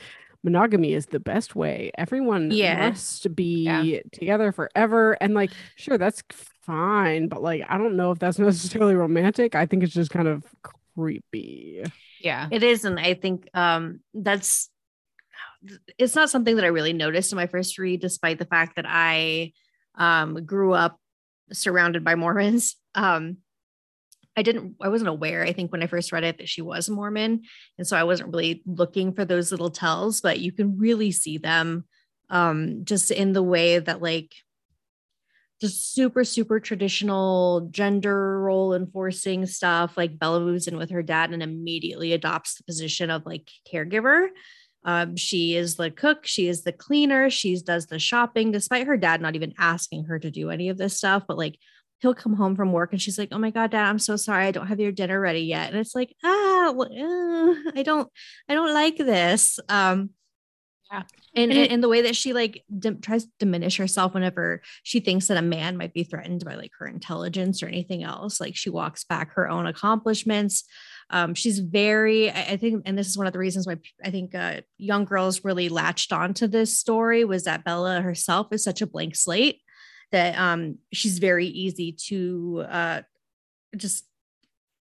monogamy 0.44 0.94
is 0.94 1.08
the 1.08 1.20
best 1.20 1.56
way. 1.56 1.92
Everyone 1.98 2.52
Yeah. 2.52 2.90
must 2.90 3.36
be 3.36 4.02
together 4.14 4.52
forever. 4.52 5.18
And 5.20 5.34
like, 5.34 5.52
sure, 5.76 5.98
that's 5.98 6.24
fine, 6.62 7.28
but 7.28 7.42
like 7.42 7.64
I 7.68 7.78
don't 7.78 7.96
know 7.98 8.12
if 8.12 8.20
that's 8.20 8.40
necessarily 8.40 8.96
romantic. 8.96 9.56
I 9.56 9.66
think 9.66 9.84
it's 9.84 9.94
just 9.94 10.12
kind 10.12 10.28
of 10.28 10.44
creepy. 10.96 11.84
Yeah. 12.22 12.48
It 12.52 12.64
is, 12.64 12.84
and 12.86 13.00
I 13.00 13.14
think 13.14 13.48
um, 13.54 14.00
that's 14.14 14.70
it's 15.98 16.16
not 16.16 16.30
something 16.30 16.56
that 16.56 16.66
I 16.66 16.70
really 16.70 16.94
noticed 16.94 17.32
in 17.32 17.36
my 17.36 17.48
first 17.48 17.78
read, 17.78 18.00
despite 18.02 18.40
the 18.40 18.46
fact 18.46 18.76
that 18.76 18.86
I 18.88 19.54
um, 19.96 20.46
grew 20.46 20.74
up 20.74 21.00
surrounded 21.52 22.04
by 22.04 22.16
Mormons. 22.16 22.76
Um, 22.96 23.38
I 24.38 24.44
didn't, 24.44 24.76
I 24.82 24.90
wasn't 24.90 25.10
aware. 25.10 25.44
I 25.44 25.52
think 25.52 25.72
when 25.72 25.82
I 25.82 25.88
first 25.88 26.12
read 26.12 26.24
it 26.24 26.38
that 26.38 26.48
she 26.48 26.62
was 26.62 26.90
Mormon, 26.90 27.42
and 27.78 27.88
so 27.88 27.98
I 27.98 28.04
wasn't 28.04 28.32
really 28.32 28.62
looking 28.68 29.14
for 29.14 29.26
those 29.26 29.50
little 29.50 29.72
tells, 29.72 30.22
but 30.22 30.40
you 30.40 30.52
can 30.52 30.78
really 30.78 31.12
see 31.12 31.40
them 31.40 31.86
um, 32.30 32.86
just 32.86 33.10
in 33.10 33.34
the 33.34 33.44
way 33.44 33.80
that 33.80 34.02
like 34.02 34.34
just 35.60 35.94
super 35.94 36.24
super 36.24 36.60
traditional 36.60 37.68
gender 37.72 38.40
role 38.42 38.74
enforcing 38.76 39.46
stuff 39.46 39.98
like 39.98 40.20
bella 40.20 40.40
moves 40.40 40.68
in 40.68 40.78
with 40.78 40.92
her 40.92 41.02
dad 41.02 41.32
and 41.32 41.42
immediately 41.42 42.14
adopts 42.14 42.56
the 42.56 42.64
position 42.64 43.10
of 43.10 43.26
like 43.26 43.50
caregiver 43.72 44.28
um, 44.84 45.16
she 45.16 45.56
is 45.56 45.76
the 45.76 45.90
cook 45.90 46.28
she 46.28 46.48
is 46.48 46.64
the 46.64 46.72
cleaner 46.72 47.30
she 47.30 47.60
does 47.60 47.88
the 47.88 47.98
shopping 47.98 48.52
despite 48.52 48.86
her 48.86 48.98
dad 48.98 49.20
not 49.20 49.36
even 49.36 49.54
asking 49.58 50.06
her 50.06 50.20
to 50.20 50.30
do 50.30 50.52
any 50.52 50.70
of 50.70 50.78
this 50.78 50.96
stuff 50.96 51.24
but 51.28 51.38
like 51.38 51.58
he'll 52.00 52.14
come 52.16 52.34
home 52.34 52.56
from 52.56 52.72
work 52.74 52.92
and 52.94 53.02
she's 53.02 53.18
like, 53.18 53.30
"Oh 53.32 53.40
my 53.40 53.52
god, 53.52 53.72
dad, 53.72 53.88
I'm 53.90 54.00
so 54.00 54.16
sorry. 54.16 54.46
I 54.46 54.52
don't 54.52 54.68
have 54.68 54.80
your 54.80 54.92
dinner 54.92 55.20
ready 55.20 55.42
yet." 55.42 55.70
And 55.72 55.80
it's 55.80 55.96
like, 55.96 56.16
"Ah, 56.24 56.72
well, 56.76 56.90
uh, 56.92 57.72
I 57.76 57.84
don't 57.84 58.10
I 58.50 58.54
don't 58.56 58.74
like 58.74 58.98
this." 58.98 59.60
Um 59.70 60.12
Yeah. 60.92 61.04
And, 61.36 61.52
And 61.52 61.60
it- 61.60 61.72
and 61.72 61.84
the 61.84 61.90
way 61.90 62.02
that 62.04 62.16
she 62.16 62.34
like 62.34 62.64
dim- 62.80 63.02
tries 63.02 63.26
to 63.26 63.32
diminish 63.40 63.78
herself 63.78 64.14
whenever 64.14 64.62
she 64.84 65.00
thinks 65.02 65.28
that 65.28 65.38
a 65.38 65.42
man 65.42 65.78
might 65.78 65.94
be 65.94 66.04
threatened 66.04 66.46
by 66.46 66.56
like 66.56 66.72
her 66.80 66.88
intelligence 66.88 67.62
or 67.62 67.68
anything 67.68 68.04
else, 68.04 68.40
like 68.40 68.56
she 68.56 68.70
walks 68.70 69.04
back 69.04 69.34
her 69.34 69.50
own 69.50 69.68
accomplishments. 69.68 70.64
Um, 71.10 71.36
she's 71.36 71.60
very, 71.60 72.30
I, 72.32 72.42
I 72.54 72.58
think, 72.58 72.84
and 72.86 72.98
this 72.98 73.08
is 73.08 73.18
one 73.18 73.28
of 73.28 73.34
the 73.34 73.40
reasons 73.40 73.68
why 73.68 73.78
I 74.04 74.12
think 74.12 74.34
uh, 74.36 74.62
young 74.78 75.06
girls 75.06 75.44
really 75.46 75.70
latched 75.70 76.12
onto 76.14 76.48
this 76.48 76.78
story 76.80 77.24
was 77.26 77.44
that 77.44 77.64
Bella 77.66 78.02
herself 78.02 78.48
is 78.52 78.64
such 78.64 78.82
a 78.82 78.88
blank 78.88 79.16
slate 79.16 79.62
that 80.12 80.38
um, 80.38 80.78
she's 80.94 81.20
very 81.20 81.48
easy 81.48 81.92
to 82.08 82.66
uh, 82.70 83.02
just 83.76 84.06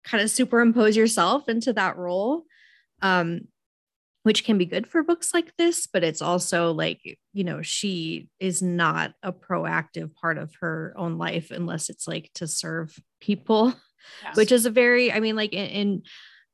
kind 0.05 0.23
of 0.23 0.31
superimpose 0.31 0.97
yourself 0.97 1.49
into 1.49 1.73
that 1.73 1.97
role. 1.97 2.45
Um, 3.03 3.49
which 4.25 4.43
can 4.43 4.57
be 4.57 4.65
good 4.65 4.87
for 4.87 5.03
books 5.03 5.35
like 5.35 5.55
this, 5.59 5.87
but 5.87 6.03
it's 6.03 6.23
also 6.23 6.73
like, 6.73 7.19
you 7.35 7.45
know, 7.45 7.61
she 7.61 8.31
is 8.41 8.62
not 8.62 9.12
a 9.23 9.35
proactive 9.35 10.15
part 10.15 10.39
of 10.39 10.51
her 10.61 10.95
own 10.97 11.19
life 11.19 11.51
unless 11.51 11.91
it's 11.91 12.09
like 12.09 12.31
to 12.35 12.47
serve 12.47 12.99
people, 13.21 13.75
which 14.35 14.51
is 14.51 14.65
a 14.65 14.71
very, 14.71 15.12
I 15.12 15.21
mean, 15.21 15.37
like 15.37 15.53
in, 15.53 15.67
in 15.67 16.03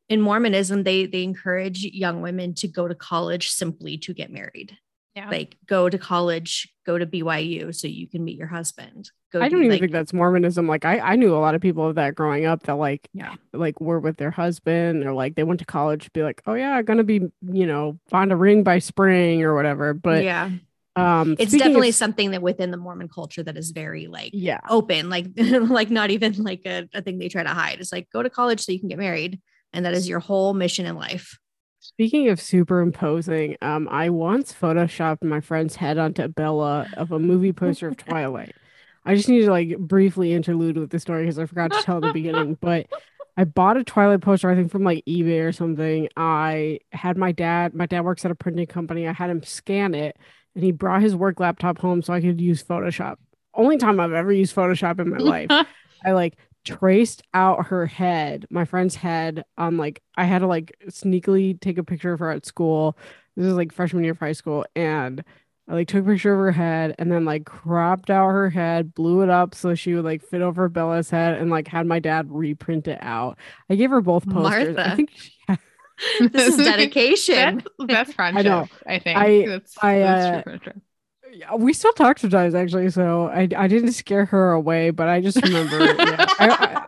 in 0.09 0.21
Mormonism, 0.21 0.83
they 0.83 1.07
they 1.07 1.23
encourage 1.23 1.85
young 1.85 2.21
women 2.21 2.55
to 2.55 2.67
go 2.67 2.89
to 2.89 2.95
college 2.97 3.49
simply 3.49 3.97
to 3.99 4.13
get 4.13 4.33
married. 4.33 4.77
Yeah. 5.21 5.29
Like 5.31 5.57
go 5.66 5.89
to 5.89 5.99
college, 5.99 6.73
go 6.87 6.97
to 6.97 7.07
BYU 7.07 7.75
so 7.75 7.87
you 7.89 8.09
can 8.09 8.25
meet 8.25 8.39
your 8.39 8.47
husband. 8.47 9.11
Go 9.33 9.41
I 9.41 9.49
do, 9.49 9.57
don't 9.57 9.64
even 9.64 9.71
like- 9.73 9.81
think 9.81 9.93
that's 9.93 10.12
Mormonism. 10.12 10.66
Like 10.66 10.85
I, 10.85 10.99
I 10.99 11.16
knew 11.16 11.35
a 11.35 11.39
lot 11.39 11.55
of 11.55 11.61
people 11.61 11.87
of 11.87 11.97
that 11.97 12.14
growing 12.14 12.47
up 12.47 12.62
that 12.64 12.77
like 12.77 13.07
Yeah. 13.12 13.35
like 13.53 13.81
were 13.81 14.01
with 14.01 14.16
their 14.16 14.31
husband 14.31 15.05
or 15.05 15.12
like 15.12 15.35
they 15.35 15.45
went 15.45 15.61
to 15.61 15.66
college 15.66 16.11
be 16.12 16.23
like, 16.23 16.41
oh 16.47 16.55
yeah, 16.55 16.73
I'm 16.73 16.85
gonna 16.85 17.05
be, 17.05 17.21
you 17.43 17.66
know, 17.66 17.99
find 18.09 18.33
a 18.33 18.37
ring 18.37 18.62
by 18.62 18.79
spring 18.79 19.43
or 19.43 19.55
whatever. 19.55 19.93
But 19.95 20.25
yeah, 20.25 20.51
um 20.97 21.37
it's 21.39 21.51
speaking 21.51 21.61
of 21.61 21.66
definitely 21.68 21.93
something 21.93 22.31
that 22.33 22.43
within 22.43 22.71
the 22.71 22.77
Mormon 22.77 23.09
culture 23.09 23.43
that 23.43 23.57
is 23.57 23.71
very 23.73 24.07
like 24.09 24.31
yeah. 24.33 24.61
open, 24.68 25.11
like 25.11 25.27
like 25.37 25.91
not 25.91 26.11
even 26.11 26.33
like 26.43 26.62
a, 26.64 26.89
a 26.95 27.03
thing 27.03 27.18
they 27.18 27.29
try 27.29 27.43
to 27.43 27.51
hide. 27.51 27.79
It's 27.81 27.93
like 27.93 28.09
go 28.11 28.23
to 28.23 28.31
college 28.31 28.64
so 28.64 28.73
you 28.73 28.81
can 28.81 28.89
get 28.89 28.99
married, 28.99 29.41
and 29.73 29.85
that 29.85 29.95
is 29.95 30.09
your 30.09 30.21
whole 30.21 30.55
mission 30.55 30.87
in 30.87 30.97
life. 30.97 31.39
Speaking 31.91 32.28
of 32.28 32.41
superimposing, 32.41 33.57
um, 33.61 33.88
I 33.91 34.11
once 34.11 34.55
photoshopped 34.55 35.24
my 35.24 35.41
friend's 35.41 35.74
head 35.74 35.99
onto 35.99 36.28
Bella 36.28 36.86
of 36.97 37.11
a 37.11 37.18
movie 37.18 37.53
poster 37.53 37.88
of 37.88 37.97
Twilight. 37.97 38.55
I 39.05 39.16
just 39.16 39.28
need 39.28 39.41
to 39.41 39.51
like 39.51 39.76
briefly 39.76 40.32
interlude 40.32 40.78
with 40.78 40.91
the 40.91 41.01
story 41.01 41.24
because 41.24 41.38
I 41.38 41.47
forgot 41.47 41.72
to 41.72 41.82
tell 41.82 41.97
at 41.97 42.03
the 42.03 42.12
beginning. 42.12 42.57
But 42.61 42.86
I 43.36 43.43
bought 43.43 43.76
a 43.76 43.82
Twilight 43.82 44.20
poster, 44.20 44.49
I 44.49 44.55
think 44.55 44.70
from 44.70 44.84
like 44.84 45.05
eBay 45.05 45.45
or 45.45 45.51
something. 45.51 46.09
I 46.16 46.78
had 46.93 47.16
my 47.16 47.32
dad, 47.32 47.74
my 47.74 47.86
dad 47.86 48.05
works 48.05 48.24
at 48.24 48.30
a 48.30 48.36
printing 48.36 48.68
company. 48.68 49.09
I 49.09 49.12
had 49.12 49.28
him 49.28 49.43
scan 49.43 49.93
it 49.93 50.16
and 50.55 50.62
he 50.62 50.70
brought 50.70 51.03
his 51.03 51.16
work 51.16 51.41
laptop 51.41 51.78
home 51.78 52.03
so 52.03 52.12
I 52.12 52.20
could 52.20 52.41
use 52.41 52.62
Photoshop. 52.62 53.16
Only 53.53 53.78
time 53.78 53.99
I've 53.99 54.12
ever 54.12 54.32
used 54.32 54.55
Photoshop 54.55 55.01
in 55.01 55.11
my 55.11 55.18
life. 55.18 55.51
I 56.05 56.12
like 56.12 56.36
traced 56.65 57.23
out 57.35 57.67
her 57.69 57.87
head, 57.87 58.47
my 58.51 58.65
friend's 58.65 58.95
head, 58.97 59.45
on 59.59 59.77
like 59.77 60.03
I 60.17 60.25
had 60.25 60.41
to 60.41 60.47
like 60.47 60.77
sneakily 60.89 61.61
take 61.61 61.79
a 61.79 61.85
picture 61.85 62.13
of 62.13 62.21
her 62.21 62.31
at 62.31 62.47
school. 62.47 62.97
This 63.37 63.47
is 63.47 63.55
like 63.55 63.73
freshman 63.73 64.05
year 64.05 64.13
of 64.13 64.19
high 64.19 64.33
school, 64.33 64.65
and 64.77 65.23
I 65.69 65.75
like 65.75 65.89
took 65.89 66.05
a 66.05 66.09
picture 66.09 66.33
of 66.33 66.39
her 66.41 66.53
head 66.53 66.95
and 66.99 67.11
then 67.13 67.25
like 67.25 67.45
cropped 67.45 68.11
out 68.11 68.29
her 68.31 68.51
head, 68.51 68.95
blew 68.95 69.23
it 69.23 69.31
up 69.31 69.55
so 69.55 69.75
she 69.75 69.95
would 69.95 70.05
like 70.05 70.23
fit 70.23 70.43
over 70.43 70.69
Bella's 70.69 71.11
head, 71.11 71.39
and 71.39 71.51
like 71.51 71.69
had 71.69 71.87
my 71.87 71.99
dad 72.01 72.27
reprint 72.31 72.89
it 72.89 72.99
out. 73.03 73.39
I 73.69 73.77
gave 73.77 73.91
her 73.91 74.01
both 74.01 74.29
posters. 74.29 74.77
I 74.77 74.97
think 74.97 75.11
she 75.15 75.33
had 75.49 75.59
This 76.33 76.59
is 76.59 76.65
dedication. 76.65 77.63
That's, 77.79 77.89
that's 77.89 78.13
friendship. 78.15 78.45
know. 78.45 78.69
I 78.87 78.99
think. 78.99 79.19
I- 79.19 79.47
that's, 79.47 79.77
I, 79.83 79.99
that's 79.99 80.25
uh, 80.25 80.33
true 80.33 80.43
friendship. 80.43 80.77
Yeah, 80.77 80.81
we 81.59 81.72
still 81.72 81.93
talk 81.93 82.18
sometimes 82.18 82.55
actually, 82.55 82.91
so 82.91 83.26
I 83.28 83.49
I 83.57 83.68
didn't 83.68 83.93
scare 83.93 84.24
her 84.26 84.53
away, 84.53 84.91
but 84.91 85.09
I 85.09 85.20
just 85.20 85.41
remember. 85.43 85.85
yeah, 85.85 86.26
I, 86.39 86.49
I, 86.49 86.87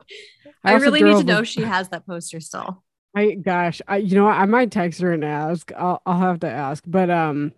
I, 0.65 0.73
also 0.75 0.85
really 0.85 1.03
need 1.03 1.09
to 1.11 1.13
drove 1.13 1.21
a- 1.23 1.25
know 1.27 1.43
she 1.45 1.63
has 1.63 1.89
that 1.91 2.07
poster 2.07 2.41
still. 2.41 2.83
I 3.15 3.33
gosh, 3.33 3.83
I 3.89 3.99
you 3.99 4.15
know 4.15 4.27
I 4.27 4.45
might 4.47 4.71
text 4.71 5.01
her 5.01 5.13
and 5.13 5.25
ask. 5.25 5.71
I'll 5.77 6.01
I'll 6.07 6.19
have 6.19 6.41
to 6.41 6.49
ask. 6.51 6.83
But 6.87 7.11
um 7.11 7.53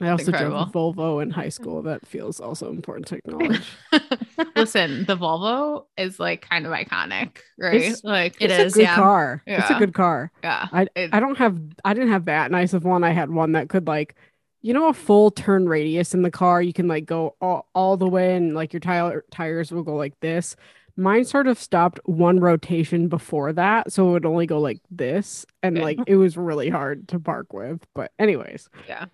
I 0.00 0.10
also 0.10 0.30
drove 0.30 0.52
a 0.52 0.70
Volvo 0.70 1.20
in 1.20 1.30
high 1.30 1.48
school. 1.48 1.82
That 1.82 2.06
feels 2.06 2.38
also 2.40 2.70
important 2.70 3.08
to 3.08 3.16
acknowledge. 3.16 3.66
Listen, 4.56 5.04
the 5.06 5.16
Volvo 5.16 5.86
is 5.96 6.20
like 6.20 6.48
kind 6.48 6.66
of 6.66 6.72
iconic, 6.72 7.38
right? 7.58 7.74
It's- 7.74 8.04
like 8.04 8.36
It 8.40 8.50
it's 8.52 8.64
is, 8.66 8.74
a 8.74 8.76
good 8.78 8.82
yeah. 8.84 8.94
car. 8.94 9.42
It's 9.46 9.68
a 9.68 9.72
Yeah. 9.72 9.78
good 9.80 9.94
car. 9.94 10.30
yeah. 10.44 10.68
I 10.72 10.86
It- 10.94 11.10
I 11.12 11.18
don't 11.20 11.36
have 11.38 11.58
I 11.84 11.94
didn't 11.94 12.10
have 12.10 12.26
that 12.26 12.50
nice 12.52 12.72
of 12.74 12.84
one. 12.84 13.02
I 13.04 13.10
had 13.10 13.30
one 13.30 13.52
that 13.52 13.68
could 13.68 13.86
like 13.88 14.14
you 14.62 14.74
know 14.74 14.88
a 14.88 14.94
full 14.94 15.30
turn 15.30 15.68
radius 15.68 16.14
in 16.14 16.22
the 16.22 16.30
car. 16.30 16.60
You 16.62 16.72
can 16.72 16.88
like 16.88 17.06
go 17.06 17.36
all, 17.40 17.68
all 17.74 17.96
the 17.96 18.08
way 18.08 18.36
and 18.36 18.54
like 18.54 18.72
your 18.72 18.80
tire 18.80 19.24
tires 19.30 19.70
will 19.70 19.82
go 19.82 19.94
like 19.94 20.18
this. 20.20 20.56
Mine 20.96 21.24
sort 21.24 21.46
of 21.46 21.60
stopped 21.60 22.00
one 22.06 22.40
rotation 22.40 23.06
before 23.06 23.52
that, 23.52 23.92
so 23.92 24.08
it 24.08 24.12
would 24.12 24.26
only 24.26 24.46
go 24.46 24.58
like 24.58 24.80
this, 24.90 25.46
and 25.62 25.76
Good. 25.76 25.84
like 25.84 25.98
it 26.08 26.16
was 26.16 26.36
really 26.36 26.70
hard 26.70 27.06
to 27.08 27.20
park 27.20 27.52
with. 27.52 27.80
But 27.94 28.12
anyways, 28.18 28.68
yeah. 28.88 29.06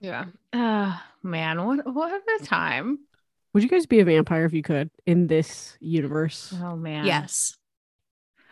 Yeah. 0.00 0.26
Uh 0.52 0.98
man, 1.22 1.64
what 1.64 1.94
what 1.94 2.22
a 2.40 2.44
time. 2.44 2.98
Would 3.54 3.62
you 3.62 3.70
guys 3.70 3.86
be 3.86 4.00
a 4.00 4.04
vampire 4.04 4.44
if 4.44 4.52
you 4.52 4.62
could 4.62 4.90
in 5.06 5.26
this 5.26 5.78
universe? 5.80 6.54
Oh 6.62 6.76
man. 6.76 7.06
Yes. 7.06 7.56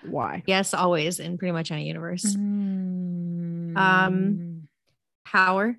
Why? 0.06 0.42
Yes, 0.46 0.74
always 0.74 1.20
in 1.20 1.38
pretty 1.38 1.52
much 1.52 1.70
any 1.70 1.86
universe. 1.86 2.24
Mm. 2.24 3.76
Um, 3.76 4.68
Power, 5.24 5.76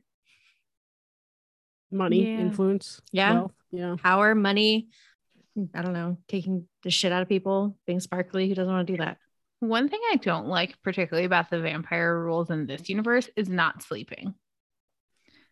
Money, 1.95 2.23
Yeah. 2.25 2.39
influence, 2.41 3.01
Yeah. 3.11 3.33
wealth? 3.33 3.53
yeah. 3.71 3.95
power, 4.01 4.35
money. 4.35 4.89
I 5.73 5.81
don't 5.81 5.93
know, 5.93 6.17
taking 6.27 6.67
the 6.83 6.89
shit 6.91 7.13
out 7.13 7.21
of 7.21 7.29
people, 7.29 7.77
being 7.87 8.01
sparkly. 8.01 8.49
Who 8.49 8.55
doesn't 8.55 8.71
want 8.73 8.85
to 8.87 8.93
do 8.93 8.97
that? 8.97 9.17
One 9.61 9.87
thing 9.87 10.01
I 10.11 10.17
don't 10.17 10.47
like 10.47 10.81
particularly 10.83 11.25
about 11.25 11.49
the 11.49 11.61
vampire 11.61 12.19
rules 12.21 12.49
in 12.51 12.67
this 12.67 12.89
universe 12.89 13.29
is 13.37 13.47
not 13.47 13.81
sleeping. 13.81 14.35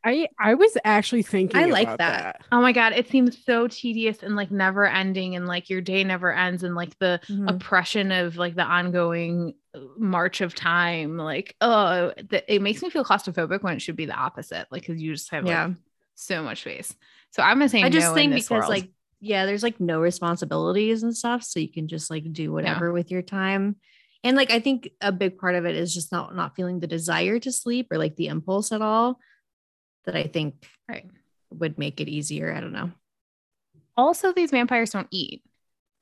I 0.06 0.28
I 0.38 0.56
was 0.56 0.76
actually 0.84 1.22
thinking. 1.22 1.56
I 1.58 1.66
like 1.68 1.88
about 1.88 2.00
that. 2.00 2.41
Oh 2.52 2.60
my 2.62 2.74
god, 2.74 2.91
it 2.91 3.08
seems 3.10 3.41
so 3.46 3.70
tedious 3.70 4.22
and 4.22 4.36
like 4.36 4.52
never 4.52 4.86
ending 4.86 5.38
and 5.38 5.48
like 5.48 5.70
your 5.70 5.80
day 5.80 6.04
never 6.04 6.34
ends 6.34 6.64
and 6.64 6.76
like 6.76 7.00
the 7.00 7.22
Mhm. 7.30 7.50
oppression 7.50 8.12
of 8.12 8.36
like 8.36 8.56
the 8.56 8.64
ongoing 8.64 9.54
uh, 9.74 9.80
march 9.98 10.41
of 10.41 10.54
time 10.54 11.18
like 11.18 11.56
oh 11.62 12.12
th- 12.30 12.44
it 12.50 12.62
makes 12.62 12.82
me 12.84 12.89
feel 12.89 13.06
claustrophobic 13.06 13.64
when 13.64 13.76
it 13.76 13.82
should 13.82 13.96
be 13.96 14.06
the 14.06 14.14
opposite 14.14 14.68
like 14.72 14.82
because 14.82 15.02
you 15.02 15.14
just 15.14 15.32
have 15.32 15.46
Yeah. 15.48 15.68
like 15.68 15.78
so 16.16 16.43
much 16.43 16.61
space 16.61 16.93
so 17.32 17.41
i'm 17.43 17.57
gonna 17.57 17.70
say 17.70 17.82
I 17.84 17.89
just 17.89 18.07
no 18.09 18.14
think 18.14 18.34
because 18.34 18.49
world. 18.49 18.70
like 18.70 18.89
yeah, 19.26 19.45
there's 19.45 19.64
like 19.64 19.80
no 19.80 20.01
responsibilities 20.01 21.01
and 21.01 21.16
stuff, 21.16 21.43
so 21.43 21.61
you 21.61 21.72
can 21.72 21.88
just 21.88 22.11
like 22.11 22.26
do 22.34 22.51
whatever 22.51 22.91
with 22.91 23.09
your 23.09 23.22
time. 23.22 23.78
And 24.22 24.36
like 24.36 24.51
I 24.51 24.59
think 24.59 24.89
a 24.99 25.14
big 25.14 25.38
part 25.38 25.55
of 25.55 25.64
it 25.66 25.78
is 25.78 25.93
just 25.93 26.11
not 26.11 26.36
not 26.36 26.57
feeling 26.57 26.82
the 26.82 26.88
desire 26.88 27.39
to 27.39 27.49
sleep 27.53 27.88
or 27.89 27.97
like 27.97 28.18
the 28.18 28.28
impulse 28.28 28.74
at 28.74 28.82
all. 28.82 29.20
That 30.03 30.18
I 30.18 30.24
think 30.24 30.68
right 30.89 31.09
would 31.51 31.78
make 31.80 32.01
it 32.01 32.09
easier. 32.09 32.53
I 32.53 32.59
don't 32.59 32.74
know. 32.74 32.91
also 33.95 34.34
these 34.34 34.51
vampires 34.51 34.89
don't 34.89 35.07
eat 35.09 35.41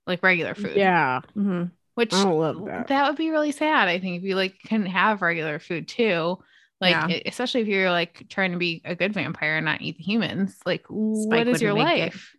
like 0.08 0.24
regular 0.24 0.56
food 0.56 0.76
Yeah, 0.76 1.22
Mhm. 1.38 1.70
which 1.94 2.14
I 2.16 2.24
don't 2.24 2.88
that. 2.88 3.08
would 3.08 3.18
be 3.18 3.30
really 3.30 3.52
sad 3.52 3.88
i 3.88 4.00
think 4.00 4.18
if 4.18 4.24
you 4.24 4.36
like 4.36 4.56
couldn't 4.64 4.88
have 4.88 5.22
regular 5.22 5.60
food 5.60 5.88
too 5.88 6.40
like 6.82 7.08
Yeah. 7.08 7.20
especially 7.26 7.62
if 7.62 7.68
you're 7.68 7.92
like 7.92 8.28
trying 8.30 8.52
to 8.54 8.58
be 8.58 8.82
a 8.86 8.96
good 8.96 9.14
vampire 9.14 9.58
and 9.58 9.66
not 9.66 9.82
eat 9.82 9.98
the 9.98 10.04
humans 10.04 10.60
like 10.66 10.86
what 10.90 11.16
Spike 11.24 11.48
is 11.48 11.62
your 11.62 11.74
wouldn't 11.74 11.98
it. 11.98 12.14
life 12.14 12.36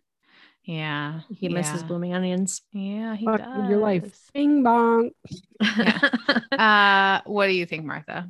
yeah 0.63 1.21
He 1.29 1.49
misses 1.49 1.83
blooming 1.83 2.13
onions. 2.13 2.61
yeah 2.71 3.15
he 3.15 3.25
Fuck 3.25 3.37
does 3.37 3.69
your 3.69 3.79
life. 3.79 4.31
Bing 4.33 4.63
bong. 4.63 5.11
uh 6.51 7.21
what 7.25 7.47
do 7.47 7.53
you 7.53 7.65
think 7.65 7.85
martha 7.85 8.29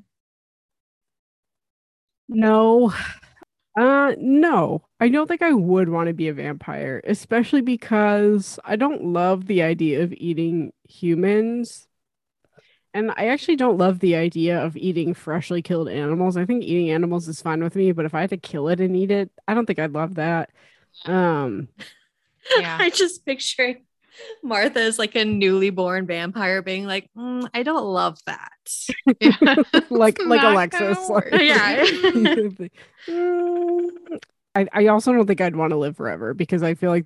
No. 2.28 2.94
Uh 3.78 4.14
no. 4.20 4.86
I 5.00 5.10
don't 5.10 5.28
think 5.28 5.42
I 5.42 5.54
would 5.54 5.90
want 5.90 6.08
to 6.08 6.14
be 6.14 6.28
a 6.28 6.34
vampire, 6.34 7.02
especially 7.06 7.62
because 7.62 8.60
I 8.66 8.76
don't 8.76 9.06
love 9.06 9.48
the 9.48 9.64
idea 9.64 10.04
of 10.04 10.14
eating 10.14 10.74
humans. 10.88 11.88
And 12.94 13.12
I 13.18 13.28
actually 13.28 13.56
don't 13.56 13.78
love 13.78 14.00
the 14.00 14.16
idea 14.16 14.64
of 14.64 14.78
eating 14.78 15.14
freshly 15.16 15.62
killed 15.64 15.90
animals. 15.90 16.38
I 16.38 16.46
think 16.46 16.64
eating 16.64 16.92
animals 16.92 17.28
is 17.28 17.42
fine 17.42 17.64
with 17.64 17.76
me, 17.76 17.92
but 17.92 18.06
if 18.06 18.14
I 18.14 18.22
had 18.22 18.30
to 18.30 18.38
kill 18.38 18.68
it 18.68 18.80
and 18.80 18.96
eat 18.96 19.10
it, 19.12 19.32
I 19.48 19.54
don't 19.56 19.66
think 19.66 19.80
I'd 19.80 19.94
love 19.94 20.16
that. 20.16 20.52
Um 21.06 21.70
Yeah. 22.60 22.78
I 22.82 22.90
just 22.92 23.26
picturing 23.26 23.86
Martha 24.44 24.80
as 24.80 25.00
like 25.00 25.16
a 25.16 25.26
newly 25.26 25.72
born 25.72 26.06
vampire 26.06 26.62
being 26.62 26.86
like, 26.86 27.10
"Mm, 27.18 27.50
I 27.54 27.64
don't 27.64 27.84
love 27.84 28.20
that. 28.28 28.52
Yeah. 29.20 29.38
like 29.90 30.20
like 30.24 30.44
not 30.44 30.54
Alexis. 30.54 31.10
like- 31.10 31.32
Yeah. 31.32 31.84
Mm, 33.10 34.20
I, 34.56 34.68
I 34.72 34.88
also 34.88 35.14
don't 35.14 35.26
think 35.26 35.42
I'd 35.42 35.56
want 35.56 35.72
to 35.72 35.78
live 35.78 35.98
forever 35.98 36.34
because 36.34 36.62
I 36.62 36.76
feel 36.76 36.92
like 36.92 37.06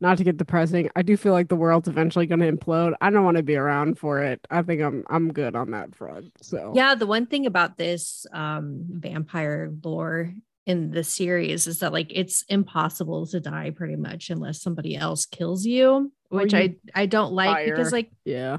not 0.00 0.18
to 0.18 0.24
get 0.24 0.36
depressing, 0.36 0.90
I 0.94 1.02
do 1.02 1.16
feel 1.16 1.32
like 1.32 1.48
the 1.48 1.56
world's 1.56 1.88
eventually 1.88 2.26
going 2.26 2.40
to 2.40 2.52
implode. 2.52 2.94
I 3.00 3.10
don't 3.10 3.24
want 3.24 3.36
to 3.36 3.42
be 3.42 3.56
around 3.56 3.98
for 3.98 4.22
it. 4.22 4.40
I 4.50 4.62
think 4.62 4.80
I'm 4.82 5.04
I'm 5.08 5.32
good 5.32 5.56
on 5.56 5.72
that 5.72 5.94
front. 5.94 6.32
So 6.40 6.72
Yeah, 6.74 6.94
the 6.94 7.06
one 7.06 7.26
thing 7.26 7.46
about 7.46 7.76
this 7.76 8.26
um 8.32 8.84
vampire 8.88 9.72
lore 9.82 10.32
in 10.66 10.90
the 10.90 11.02
series 11.02 11.66
is 11.66 11.80
that 11.80 11.92
like 11.92 12.08
it's 12.10 12.42
impossible 12.48 13.26
to 13.26 13.40
die 13.40 13.70
pretty 13.70 13.96
much 13.96 14.30
unless 14.30 14.60
somebody 14.60 14.96
else 14.96 15.26
kills 15.26 15.64
you, 15.64 16.12
which 16.28 16.52
you 16.52 16.58
I 16.58 16.76
I 16.94 17.06
don't 17.06 17.32
like 17.32 17.64
because 17.64 17.92
like 17.92 18.10
yeah, 18.24 18.58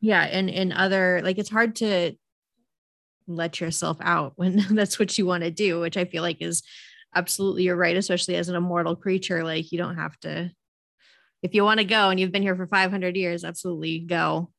yeah, 0.00 0.22
and 0.22 0.48
in 0.50 0.72
other 0.72 1.20
like 1.22 1.38
it's 1.38 1.50
hard 1.50 1.76
to 1.76 2.12
let 3.26 3.60
yourself 3.60 3.98
out 4.00 4.32
when 4.36 4.56
that's 4.70 4.98
what 4.98 5.16
you 5.16 5.26
want 5.26 5.44
to 5.44 5.50
do, 5.50 5.80
which 5.80 5.96
I 5.96 6.06
feel 6.06 6.22
like 6.22 6.40
is 6.40 6.62
absolutely 7.14 7.64
you're 7.64 7.76
right, 7.76 7.96
especially 7.96 8.36
as 8.36 8.48
an 8.48 8.56
immortal 8.56 8.96
creature. 8.96 9.44
Like 9.44 9.72
you 9.72 9.78
don't 9.78 9.96
have 9.96 10.18
to 10.20 10.50
if 11.42 11.54
you 11.54 11.64
want 11.64 11.78
to 11.78 11.84
go 11.84 12.10
and 12.10 12.20
you've 12.20 12.32
been 12.32 12.42
here 12.42 12.54
for 12.56 12.66
500 12.66 13.16
years, 13.16 13.44
absolutely 13.44 14.00
go. 14.00 14.50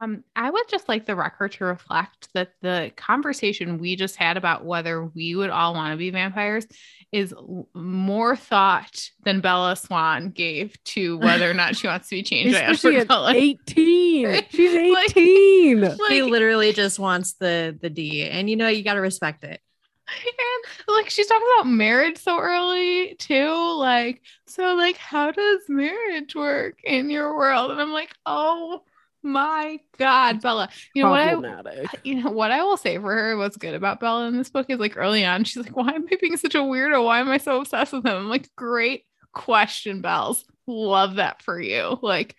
Um, 0.00 0.22
I 0.36 0.50
would 0.50 0.68
just 0.68 0.88
like 0.88 1.06
the 1.06 1.16
record 1.16 1.52
to 1.52 1.64
reflect 1.64 2.28
that 2.34 2.50
the 2.62 2.92
conversation 2.96 3.78
we 3.78 3.96
just 3.96 4.16
had 4.16 4.36
about 4.36 4.64
whether 4.64 5.04
we 5.04 5.34
would 5.34 5.50
all 5.50 5.72
want 5.72 5.92
to 5.92 5.96
be 5.96 6.10
vampires 6.10 6.66
is 7.12 7.32
l- 7.32 7.68
more 7.74 8.36
thought 8.36 9.08
than 9.24 9.40
Bella 9.40 9.76
Swan 9.76 10.30
gave 10.30 10.76
to 10.84 11.16
whether 11.18 11.48
or 11.50 11.54
not 11.54 11.76
she 11.76 11.86
wants 11.86 12.08
to 12.08 12.16
be 12.16 12.22
changed 12.24 12.54
by 12.54 12.60
especially 12.62 12.96
at 12.98 13.08
Cullen. 13.08 13.36
18. 13.36 14.42
She's 14.50 14.74
18. 14.74 15.14
he 15.14 15.74
Like- 15.84 15.98
literally 16.30 16.72
just 16.72 16.98
wants 16.98 17.34
the 17.34 17.76
the 17.80 17.88
D, 17.90 18.28
and 18.28 18.50
you 18.50 18.56
know 18.56 18.68
you 18.68 18.82
got 18.84 18.94
to 18.94 19.00
respect 19.00 19.42
it. 19.44 19.60
And 20.06 20.94
like 20.96 21.10
she's 21.10 21.26
talking 21.26 21.46
about 21.56 21.70
marriage 21.70 22.18
so 22.18 22.38
early 22.38 23.14
too. 23.16 23.76
Like, 23.78 24.22
so 24.46 24.74
like 24.74 24.96
how 24.96 25.30
does 25.30 25.62
marriage 25.68 26.34
work 26.34 26.78
in 26.84 27.10
your 27.10 27.36
world? 27.36 27.70
And 27.70 27.80
I'm 27.80 27.92
like, 27.92 28.14
oh 28.26 28.82
my 29.22 29.80
God, 29.98 30.42
Bella. 30.42 30.68
You 30.94 31.02
know 31.02 31.10
what 31.10 31.66
I 31.66 31.86
you 32.04 32.22
know 32.22 32.30
what 32.30 32.50
I 32.50 32.62
will 32.62 32.76
say 32.76 32.98
for 32.98 33.12
her, 33.14 33.36
what's 33.36 33.56
good 33.56 33.74
about 33.74 34.00
Bella 34.00 34.26
in 34.26 34.36
this 34.36 34.50
book 34.50 34.66
is 34.68 34.78
like 34.78 34.96
early 34.96 35.24
on, 35.24 35.44
she's 35.44 35.64
like, 35.64 35.76
Why 35.76 35.92
am 35.92 36.06
I 36.10 36.16
being 36.20 36.36
such 36.36 36.54
a 36.54 36.58
weirdo? 36.58 37.04
Why 37.04 37.20
am 37.20 37.30
I 37.30 37.38
so 37.38 37.60
obsessed 37.60 37.92
with 37.92 38.04
him? 38.04 38.16
I'm 38.16 38.28
like, 38.28 38.54
great 38.54 39.04
question, 39.32 40.02
Bells. 40.02 40.44
Love 40.66 41.16
that 41.16 41.42
for 41.42 41.60
you. 41.60 41.98
Like, 42.02 42.36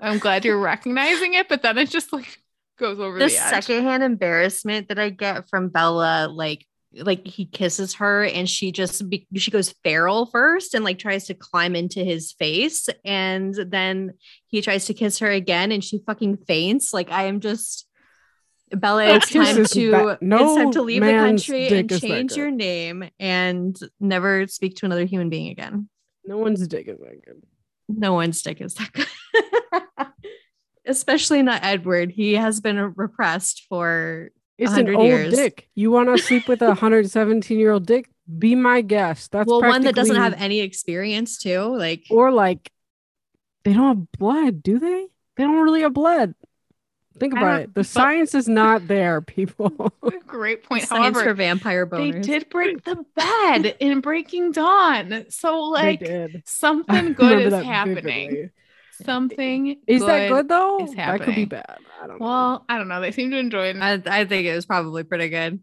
I'm 0.00 0.18
glad 0.18 0.44
you're 0.44 0.58
recognizing 0.60 1.34
it, 1.34 1.48
but 1.48 1.62
then 1.62 1.78
it 1.78 1.90
just 1.90 2.12
like 2.12 2.38
goes 2.78 3.00
over 3.00 3.18
The 3.18 3.24
the, 3.24 3.30
secondhand 3.30 4.02
embarrassment 4.02 4.88
that 4.88 4.98
I 4.98 5.10
get 5.10 5.48
from 5.48 5.70
Bella, 5.70 6.28
like 6.30 6.66
like 7.00 7.26
he 7.26 7.44
kisses 7.44 7.94
her 7.94 8.24
and 8.24 8.48
she 8.48 8.72
just 8.72 9.08
be- 9.08 9.26
she 9.36 9.50
goes 9.50 9.74
feral 9.82 10.26
first 10.26 10.74
and 10.74 10.84
like 10.84 10.98
tries 10.98 11.26
to 11.26 11.34
climb 11.34 11.76
into 11.76 12.02
his 12.04 12.32
face. 12.32 12.88
And 13.04 13.54
then 13.54 14.14
he 14.46 14.62
tries 14.62 14.86
to 14.86 14.94
kiss 14.94 15.18
her 15.18 15.30
again 15.30 15.72
and 15.72 15.82
she 15.84 16.00
fucking 16.06 16.38
faints. 16.38 16.92
Like 16.92 17.10
i 17.10 17.24
am 17.24 17.40
just 17.40 17.86
bella 18.74 19.04
it's 19.04 19.30
time 19.30 19.64
to 19.64 19.90
ba- 19.92 20.18
it's 20.20 20.56
time 20.56 20.72
to 20.72 20.82
leave 20.82 21.02
the 21.02 21.12
country 21.12 21.68
and 21.68 22.00
change 22.00 22.36
your 22.36 22.50
name 22.50 23.08
and 23.20 23.78
never 24.00 24.46
speak 24.48 24.74
to 24.76 24.86
another 24.86 25.04
human 25.04 25.28
being 25.28 25.50
again. 25.50 25.88
No 26.24 26.38
one's 26.38 26.66
dick 26.66 26.88
is 26.88 26.98
that 26.98 27.24
good. 27.24 27.42
no 27.88 28.14
one's 28.14 28.42
dick 28.42 28.60
is 28.60 28.74
that 28.74 28.92
good. 28.92 29.06
Especially 30.86 31.42
not 31.42 31.64
edward. 31.64 32.10
He 32.10 32.34
has 32.34 32.60
been 32.60 32.78
repressed 32.96 33.66
for 33.68 34.30
It's 34.58 34.72
an 34.72 34.94
old 34.94 35.06
years. 35.06 35.34
dick. 35.34 35.68
You 35.74 35.90
want 35.90 36.08
to 36.08 36.22
sleep 36.22 36.48
with 36.48 36.62
a 36.62 36.66
117 36.68 37.58
year 37.58 37.72
old 37.72 37.86
dick? 37.86 38.08
Be 38.38 38.54
my 38.54 38.80
guest. 38.80 39.32
That's 39.32 39.46
well 39.46 39.60
one 39.60 39.82
that 39.82 39.94
doesn't 39.94 40.16
have 40.16 40.34
any 40.34 40.60
experience 40.60 41.38
too 41.38 41.76
like 41.76 42.04
or 42.10 42.32
like 42.32 42.72
they 43.64 43.72
don't 43.72 43.86
have 43.98 44.12
blood, 44.18 44.62
do 44.62 44.78
they? 44.78 45.06
They 45.36 45.44
don't 45.44 45.56
really 45.62 45.82
have 45.82 45.92
blood. 45.92 46.34
Think 47.18 47.32
about 47.32 47.62
it. 47.62 47.66
The 47.68 47.80
but- 47.80 47.86
science 47.86 48.34
is 48.34 48.48
not 48.48 48.88
there, 48.88 49.20
people. 49.22 49.92
Great 50.26 50.64
point. 50.64 50.84
science 50.84 51.16
for 51.16 51.22
However, 51.22 51.34
vampire 51.34 51.88
they 51.90 52.10
did 52.10 52.48
break 52.50 52.84
the 52.84 53.04
bed 53.14 53.76
in 53.80 54.00
Breaking 54.00 54.52
Dawn. 54.52 55.26
So 55.30 55.60
like 55.64 56.00
they 56.00 56.06
did. 56.06 56.36
I 56.36 56.42
something 56.44 57.12
good 57.14 57.46
is 57.46 57.52
happening. 57.54 58.30
vividly. 58.30 58.50
Something 59.04 59.76
Is 59.86 60.04
that 60.04 60.28
good 60.28 60.48
though? 60.48 60.84
is 60.84 60.94
That 60.94 61.20
could 61.22 61.34
be 61.34 61.44
bad. 61.44 61.78
I 62.02 62.06
don't 62.06 62.20
know. 62.20 62.26
Well, 62.26 62.64
I 62.68 62.78
don't 62.78 62.88
know. 62.88 63.00
They 63.00 63.12
seem 63.12 63.30
to 63.30 63.36
enjoy 63.38 63.68
it. 63.68 63.76
I, 63.76 64.02
I 64.06 64.24
think 64.24 64.46
it 64.46 64.54
was 64.54 64.66
probably 64.66 65.04
pretty 65.04 65.28
good 65.28 65.60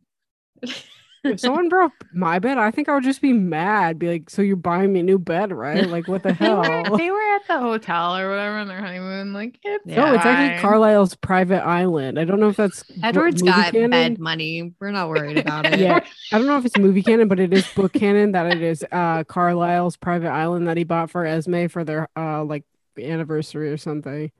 if 1.24 1.40
someone 1.40 1.70
broke 1.70 1.94
my 2.14 2.38
bed, 2.40 2.58
I 2.58 2.70
think 2.72 2.90
I 2.90 2.96
would 2.96 3.04
just 3.04 3.22
be 3.22 3.32
mad. 3.34 3.98
Be 3.98 4.10
like, 4.10 4.30
so 4.30 4.42
you're 4.42 4.56
buying 4.58 4.92
me 4.92 5.00
a 5.00 5.04
new 5.04 5.18
bed, 5.18 5.52
right? 5.54 5.88
Like, 5.88 6.08
what 6.08 6.22
the 6.24 6.30
they, 6.40 6.46
hell? 6.46 6.90
were, 6.90 6.98
they 6.98 7.10
were 7.10 7.36
at 7.36 7.48
the 7.48 7.60
hotel 7.60 8.18
or 8.18 8.30
whatever 8.30 8.58
on 8.58 8.68
their 8.68 8.82
honeymoon. 8.82 9.32
Like 9.34 9.58
it's 9.64 9.86
Yeah. 9.88 9.96
no, 9.98 10.14
it's 10.16 10.26
actually 10.26 10.62
fine. 10.62 10.62
Carlisle's 10.62 11.16
private 11.16 11.64
island. 11.64 12.20
I 12.20 12.26
don't 12.26 12.40
know 12.40 12.50
if 12.50 12.58
that's 12.58 12.84
what 12.90 13.06
edward's 13.06 13.42
movie 13.42 13.56
got 13.56 13.72
canon. 13.72 13.90
bed 13.92 14.20
money 14.20 14.74
we're 14.80 14.92
not 14.92 15.10
worried 15.10 15.38
about 15.38 15.66
it 15.66 15.80
Yeah, 15.80 16.00
I 16.32 16.38
don't 16.38 16.48
know 16.48 16.58
if 16.58 16.66
it's 16.66 16.78
movie 16.78 17.02
canon, 17.02 17.28
but 17.28 17.40
it 17.40 17.54
is 17.54 17.66
book 17.74 17.94
canon 17.94 18.34
that 18.34 18.48
it 18.48 18.62
is 18.62 18.84
uh 18.92 19.24
Carlisle's 19.24 19.96
private 19.98 20.30
island 20.30 20.68
that 20.68 20.78
he 20.78 20.84
bought 20.84 21.10
for 21.10 21.26
Esme 21.26 21.68
for 21.68 21.84
their 21.84 22.10
uh 22.18 22.44
like 22.44 22.64
anniversary 23.00 23.72
or 23.72 23.78
something. 23.78 24.32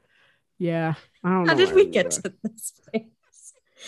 Yeah, 0.60 0.94
I 1.24 1.30
don't 1.30 1.44
know. 1.46 1.52
how 1.52 1.58
did 1.58 1.74
we 1.74 1.86
get 1.86 2.08
is. 2.08 2.18
to 2.20 2.34
this 2.44 2.74
place 2.90 3.04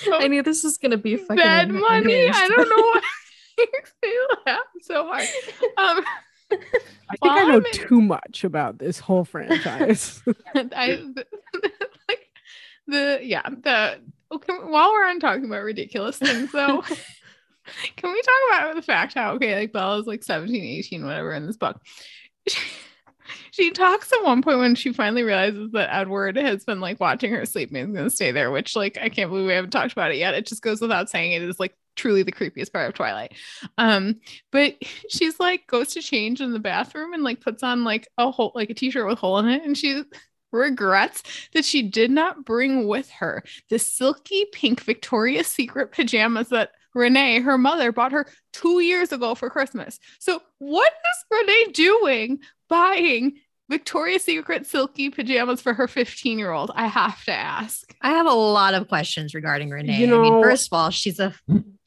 Oh, 0.08 0.20
i 0.20 0.28
knew 0.28 0.44
this 0.44 0.64
was 0.64 0.78
gonna 0.78 0.98
be 0.98 1.16
fucking 1.16 1.38
bed 1.38 1.70
un- 1.70 1.80
money. 1.80 2.28
unhinged. 2.28 2.36
I 2.38 2.48
don't 2.50 2.70
know 2.70 2.76
why 2.76 3.02
makes 3.58 3.94
me 4.04 4.12
laugh 4.46 4.60
so 4.82 5.08
hard. 5.08 5.24
Um, 5.78 6.04
I 6.52 6.58
think 6.58 7.34
I 7.34 7.44
know 7.46 7.58
in- 7.58 7.72
too 7.72 8.02
much 8.02 8.44
about 8.44 8.78
this 8.78 9.00
whole 9.00 9.24
franchise. 9.24 10.22
I 10.56 11.02
like 12.10 12.28
the 12.88 13.20
yeah 13.24 13.44
the 13.50 14.02
okay 14.32 14.54
while 14.54 14.92
we're 14.92 15.08
on 15.08 15.20
talking 15.20 15.46
about 15.46 15.64
ridiculous 15.64 16.18
things 16.18 16.52
though 16.52 16.82
can 17.96 18.12
we 18.12 18.22
talk 18.22 18.36
about 18.50 18.76
the 18.76 18.82
fact 18.82 19.14
how 19.16 19.34
okay 19.34 19.56
like 19.56 19.74
bella's 19.74 20.06
like 20.06 20.24
17 20.24 20.64
18 20.64 21.04
whatever 21.06 21.34
in 21.34 21.48
this 21.48 21.58
book 21.58 21.80
she, 22.48 22.60
she 23.52 23.72
talks 23.72 24.12
at 24.14 24.24
one 24.24 24.42
point 24.42 24.60
when 24.60 24.76
she 24.76 24.94
finally 24.94 25.24
realizes 25.24 25.72
that 25.72 25.94
edward 25.94 26.38
has 26.38 26.64
been 26.64 26.80
like 26.80 27.00
watching 27.00 27.32
her 27.32 27.46
sleep 27.46 27.70
and 27.70 27.78
is 27.78 27.96
going 27.96 28.10
to 28.10 28.10
stay 28.10 28.32
there 28.32 28.52
which 28.52 28.76
like 28.76 28.98
i 29.02 29.10
can't 29.10 29.30
believe 29.30 29.46
we 29.46 29.54
haven't 29.54 29.72
talked 29.72 29.92
about 29.92 30.12
it 30.12 30.18
yet. 30.18 30.34
It 30.34 30.46
just 30.46 30.62
goes 30.62 30.82
without 30.82 31.10
saying 31.10 31.32
it 31.32 31.42
is 31.42 31.60
like 31.60 31.76
truly 31.96 32.24
the 32.24 32.32
creepiest 32.32 32.74
part 32.74 32.90
of 32.90 32.94
twilight. 32.94 33.34
Um 33.78 34.20
but 34.52 34.76
she's 35.10 35.40
like 35.40 35.68
goes 35.68 35.90
to 35.94 36.02
change 36.02 36.42
in 36.42 36.54
the 36.54 36.60
bathroom 36.60 37.14
and 37.14 37.24
like 37.24 37.42
puts 37.42 37.64
on 37.64 37.84
like 37.84 38.08
a 38.18 38.32
hole 38.32 38.52
like 38.56 38.70
a 38.70 38.74
t-shirt 38.74 39.08
with 39.08 39.20
hole 39.20 39.40
in 39.40 39.48
it 39.48 39.64
and 39.64 39.78
she 39.78 40.04
regrets 40.52 41.22
that 41.54 41.66
she 41.66 41.82
did 41.82 42.10
not 42.10 42.46
bring 42.46 42.88
with 42.88 43.10
her 43.10 43.44
the 43.70 43.78
silky 43.78 44.46
pink 44.54 44.82
Victoria's 44.82 45.48
Secret 45.48 45.92
pajamas 45.92 46.50
that 46.50 46.72
Renee, 46.96 47.42
her 47.42 47.58
mother, 47.58 47.92
bought 47.92 48.14
her 48.14 48.26
two 48.54 48.80
years 48.80 49.12
ago 49.12 49.36
for 49.36 49.50
Christmas. 49.50 50.00
So, 50.20 50.42
what 50.58 50.92
is 50.92 51.26
Renee 51.40 51.72
doing 51.74 52.40
buying 52.70 53.34
Victoria's 53.70 54.24
Secret 54.24 54.66
silky 54.66 55.10
pajamas 55.10 55.60
for 55.62 55.74
her 55.74 55.88
15 55.88 56.40
year 56.40 56.52
old? 56.52 56.72
I 56.76 56.88
have 56.88 57.24
to 57.26 57.34
ask. 57.34 57.94
I 58.02 58.10
have 58.12 58.26
a 58.28 58.34
lot 58.34 58.74
of 58.74 58.88
questions 58.88 59.34
regarding 59.36 59.70
Renee. 59.70 60.00
You 60.00 60.08
know, 60.08 60.20
I 60.20 60.24
mean, 60.24 60.34
know- 60.34 60.42
first 60.42 60.68
of 60.68 60.74
all, 60.74 60.90
she's 60.90 61.20
a 61.20 61.34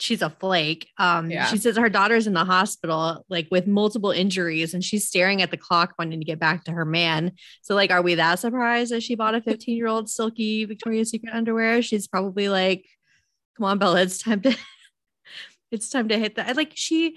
she's 0.00 0.22
a 0.22 0.30
flake. 0.30 0.86
Um, 0.98 1.28
Yeah. 1.28 1.46
she 1.46 1.56
says 1.56 1.76
her 1.76 1.88
daughter's 1.88 2.28
in 2.28 2.32
the 2.32 2.44
hospital, 2.44 3.24
like 3.28 3.48
with 3.50 3.66
multiple 3.66 4.12
injuries, 4.12 4.72
and 4.72 4.84
she's 4.84 5.08
staring 5.08 5.42
at 5.42 5.50
the 5.50 5.56
clock, 5.56 5.94
wanting 5.98 6.20
to 6.20 6.24
get 6.24 6.38
back 6.38 6.62
to 6.64 6.70
her 6.70 6.84
man. 6.84 7.32
So, 7.62 7.74
like, 7.74 7.90
are 7.90 8.00
we 8.02 8.14
that 8.14 8.38
surprised 8.38 8.92
that 8.92 9.02
she 9.02 9.16
bought 9.16 9.34
a 9.34 9.40
15 9.40 9.76
year 9.76 9.88
old 9.88 10.08
silky 10.08 10.64
Victoria's 10.66 11.10
Secret 11.10 11.34
underwear? 11.34 11.82
She's 11.82 12.06
probably 12.06 12.48
like, 12.48 12.84
"Come 13.56 13.64
on, 13.64 13.78
Bella, 13.78 14.02
it's 14.02 14.18
time 14.18 14.40
to, 14.42 14.56
it's 15.70 15.88
time 15.90 16.08
to 16.08 16.18
hit 16.18 16.36
that." 16.36 16.56
Like 16.56 16.72
she. 16.74 17.16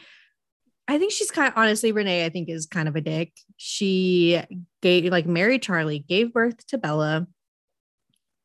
I 0.88 0.98
think 0.98 1.12
she's 1.14 1.32
kind 1.32 1.48
of 1.48 1.54
honestly, 1.58 1.92
Renee, 1.94 2.26
I 2.26 2.30
think 2.30 2.50
is 2.50 2.66
kind 2.66 2.88
of 2.90 2.96
a 2.98 3.02
dick. 3.02 3.32
She 3.56 4.42
gave 4.82 5.06
like 5.12 5.26
married 5.26 5.62
Charlie, 5.62 6.00
gave 6.00 6.34
birth 6.34 6.66
to 6.68 6.78
Bella, 6.78 7.28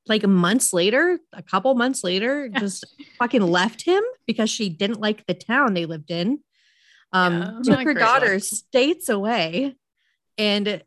like 0.06 0.24
months 0.24 0.72
later, 0.72 1.18
a 1.32 1.42
couple 1.42 1.74
months 1.74 2.04
later, 2.04 2.46
Yeah. 2.52 2.60
just 2.60 2.84
fucking 3.18 3.42
left 3.42 3.82
him 3.82 4.02
because 4.26 4.48
she 4.50 4.68
didn't 4.68 5.00
like 5.00 5.26
the 5.26 5.34
town 5.34 5.74
they 5.74 5.86
lived 5.86 6.10
in. 6.12 6.40
Um, 7.12 7.62
Yeah, 7.64 7.74
took 7.76 7.84
her 7.84 7.94
daughter 7.94 8.34
look. 8.34 8.42
states 8.44 9.08
away, 9.08 9.74
and 10.38 10.82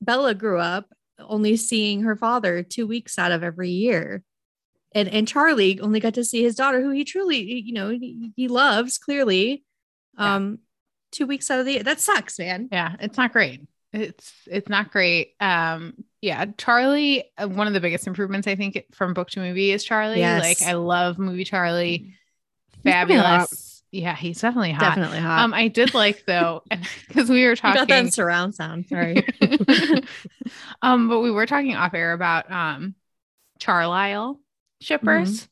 Bella 0.00 0.34
grew 0.34 0.60
up 0.60 0.92
only 1.18 1.56
seeing 1.56 2.02
her 2.02 2.14
father 2.16 2.62
two 2.62 2.86
weeks 2.86 3.18
out 3.18 3.32
of 3.32 3.42
every 3.42 3.70
year. 3.70 4.22
And, 4.94 5.08
and 5.08 5.26
Charlie 5.26 5.80
only 5.80 6.00
got 6.00 6.14
to 6.14 6.24
see 6.24 6.42
his 6.42 6.54
daughter, 6.54 6.80
who 6.80 6.90
he 6.90 7.04
truly, 7.04 7.60
you 7.60 7.72
know, 7.72 7.88
he, 7.90 8.32
he 8.36 8.48
loves 8.48 8.98
clearly. 8.98 9.64
Yeah. 10.18 10.36
Um, 10.36 10.58
two 11.10 11.26
weeks 11.26 11.50
out 11.50 11.60
of 11.60 11.66
the 11.66 11.72
year. 11.72 11.82
That 11.82 12.00
sucks, 12.00 12.38
man. 12.38 12.68
Yeah, 12.70 12.94
it's 13.00 13.16
not 13.16 13.32
great. 13.32 13.62
It's 13.92 14.32
it's 14.46 14.68
not 14.68 14.90
great. 14.90 15.34
Um, 15.40 15.94
yeah, 16.20 16.46
Charlie. 16.58 17.24
uh, 17.38 17.48
One 17.48 17.66
of 17.68 17.72
the 17.74 17.80
biggest 17.80 18.06
improvements 18.06 18.48
I 18.48 18.56
think 18.56 18.84
from 18.92 19.14
book 19.14 19.30
to 19.30 19.40
movie 19.40 19.70
is 19.70 19.84
Charlie. 19.84 20.18
Yes. 20.18 20.42
Like 20.42 20.68
I 20.68 20.74
love 20.74 21.18
movie 21.18 21.44
Charlie. 21.44 22.16
hot. 22.76 22.82
Fabulous. 22.82 23.82
Yeah, 23.92 24.16
he's 24.16 24.40
definitely 24.40 24.72
hot. 24.72 24.80
Definitely 24.80 25.18
hot. 25.20 25.44
Um, 25.44 25.54
I 25.54 25.68
did 25.68 25.94
like 25.94 26.24
though, 26.26 26.62
because 27.08 27.30
we 27.30 27.44
were 27.44 27.50
you 27.50 27.56
got 27.56 27.74
that 27.74 27.88
talking. 27.88 28.10
surround 28.10 28.56
sound. 28.56 28.86
Sorry. 28.88 29.24
um, 30.82 31.08
but 31.08 31.20
we 31.20 31.30
were 31.30 31.46
talking 31.46 31.76
off 31.76 31.94
air 31.94 32.12
about 32.12 32.50
um 32.50 32.96
Charlisle 33.60 34.40
shippers. 34.84 35.40
Mm-hmm. 35.42 35.46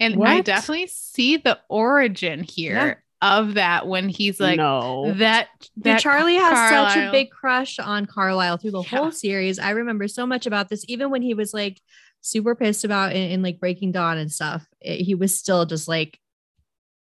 And 0.00 0.24
I 0.24 0.40
definitely 0.40 0.88
see 0.88 1.36
the 1.36 1.58
origin 1.68 2.42
here 2.42 3.02
of 3.22 3.54
that 3.54 3.86
when 3.86 4.08
he's 4.08 4.38
like 4.40 4.58
no. 4.58 5.12
that 5.14 5.48
Dude, 5.76 5.84
that 5.84 6.00
Charlie 6.00 6.34
has 6.34 6.70
such 6.70 6.96
a 6.98 7.10
big 7.12 7.30
crush 7.30 7.78
on 7.78 8.04
Carlisle 8.06 8.58
through 8.58 8.72
the 8.72 8.82
Yeah. 8.82 8.98
whole 8.98 9.12
series. 9.12 9.58
I 9.58 9.70
remember 9.70 10.08
so 10.08 10.26
much 10.26 10.46
about 10.46 10.68
this, 10.68 10.84
even 10.88 11.10
when 11.10 11.22
he 11.22 11.32
was 11.32 11.54
like 11.54 11.80
super 12.20 12.54
pissed 12.54 12.84
about 12.84 13.12
in, 13.12 13.30
in 13.30 13.42
like 13.42 13.60
Breaking 13.60 13.92
Dawn 13.92 14.18
and 14.18 14.30
stuff. 14.30 14.66
it- 14.80 15.02
he 15.04 15.14
was 15.14 15.38
still 15.38 15.64
just 15.64 15.88
like 15.88 16.18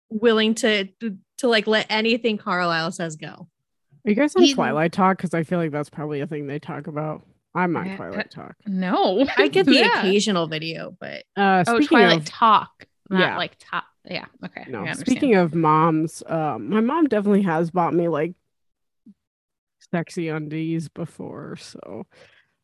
willing 0.09 0.53
to 0.55 0.85
to, 0.99 1.17
to, 1.39 1.47
like 1.47 1.65
let 1.67 1.87
anything 1.89 2.37
Carlisle 2.37 2.91
says 2.91 3.15
go. 3.15 3.47
Are 4.05 4.09
you 4.09 4.15
guys 4.15 4.35
on 4.35 4.43
He- 4.43 4.53
Twilight 4.53 4.91
Talk? 4.91 5.17
Because 5.17 5.33
I 5.33 5.43
feel 5.43 5.59
like 5.59 5.71
that's 5.71 5.89
probably 5.89 6.19
a 6.21 6.27
thing 6.27 6.45
they 6.45 6.59
talk 6.59 6.87
about. 6.87 7.23
I'm 7.53 7.75
on 7.75 7.85
Yeah, 7.87 7.95
Twilight 7.97 8.31
Talk. 8.31 8.55
no. 8.65 9.27
I 9.37 9.47
get 9.49 9.65
the 9.67 9.73
Yeah. 9.75 9.99
occasional 9.99 10.47
video, 10.47 10.95
but 10.99 11.23
Uh, 11.35 11.63
Oh, 11.67 11.75
speaking 11.75 11.87
Twilight 11.97 12.17
of, 12.19 12.25
talk. 12.25 12.85
Not 13.09 13.19
Yeah. 13.19 13.37
like 13.37 13.55
top. 13.59 13.83
Yeah. 14.05 14.25
Okay. 14.45 14.65
no, 14.69 14.91
speaking 14.93 15.35
of 15.35 15.53
moms, 15.53 16.23
um, 16.27 16.69
my 16.69 16.79
mom 16.81 17.05
definitely 17.07 17.41
has 17.43 17.69
bought 17.69 17.93
me 17.93 18.07
like 18.07 18.33
sexy 19.91 20.29
undies 20.29 20.87
before, 20.89 21.55
so 21.57 22.05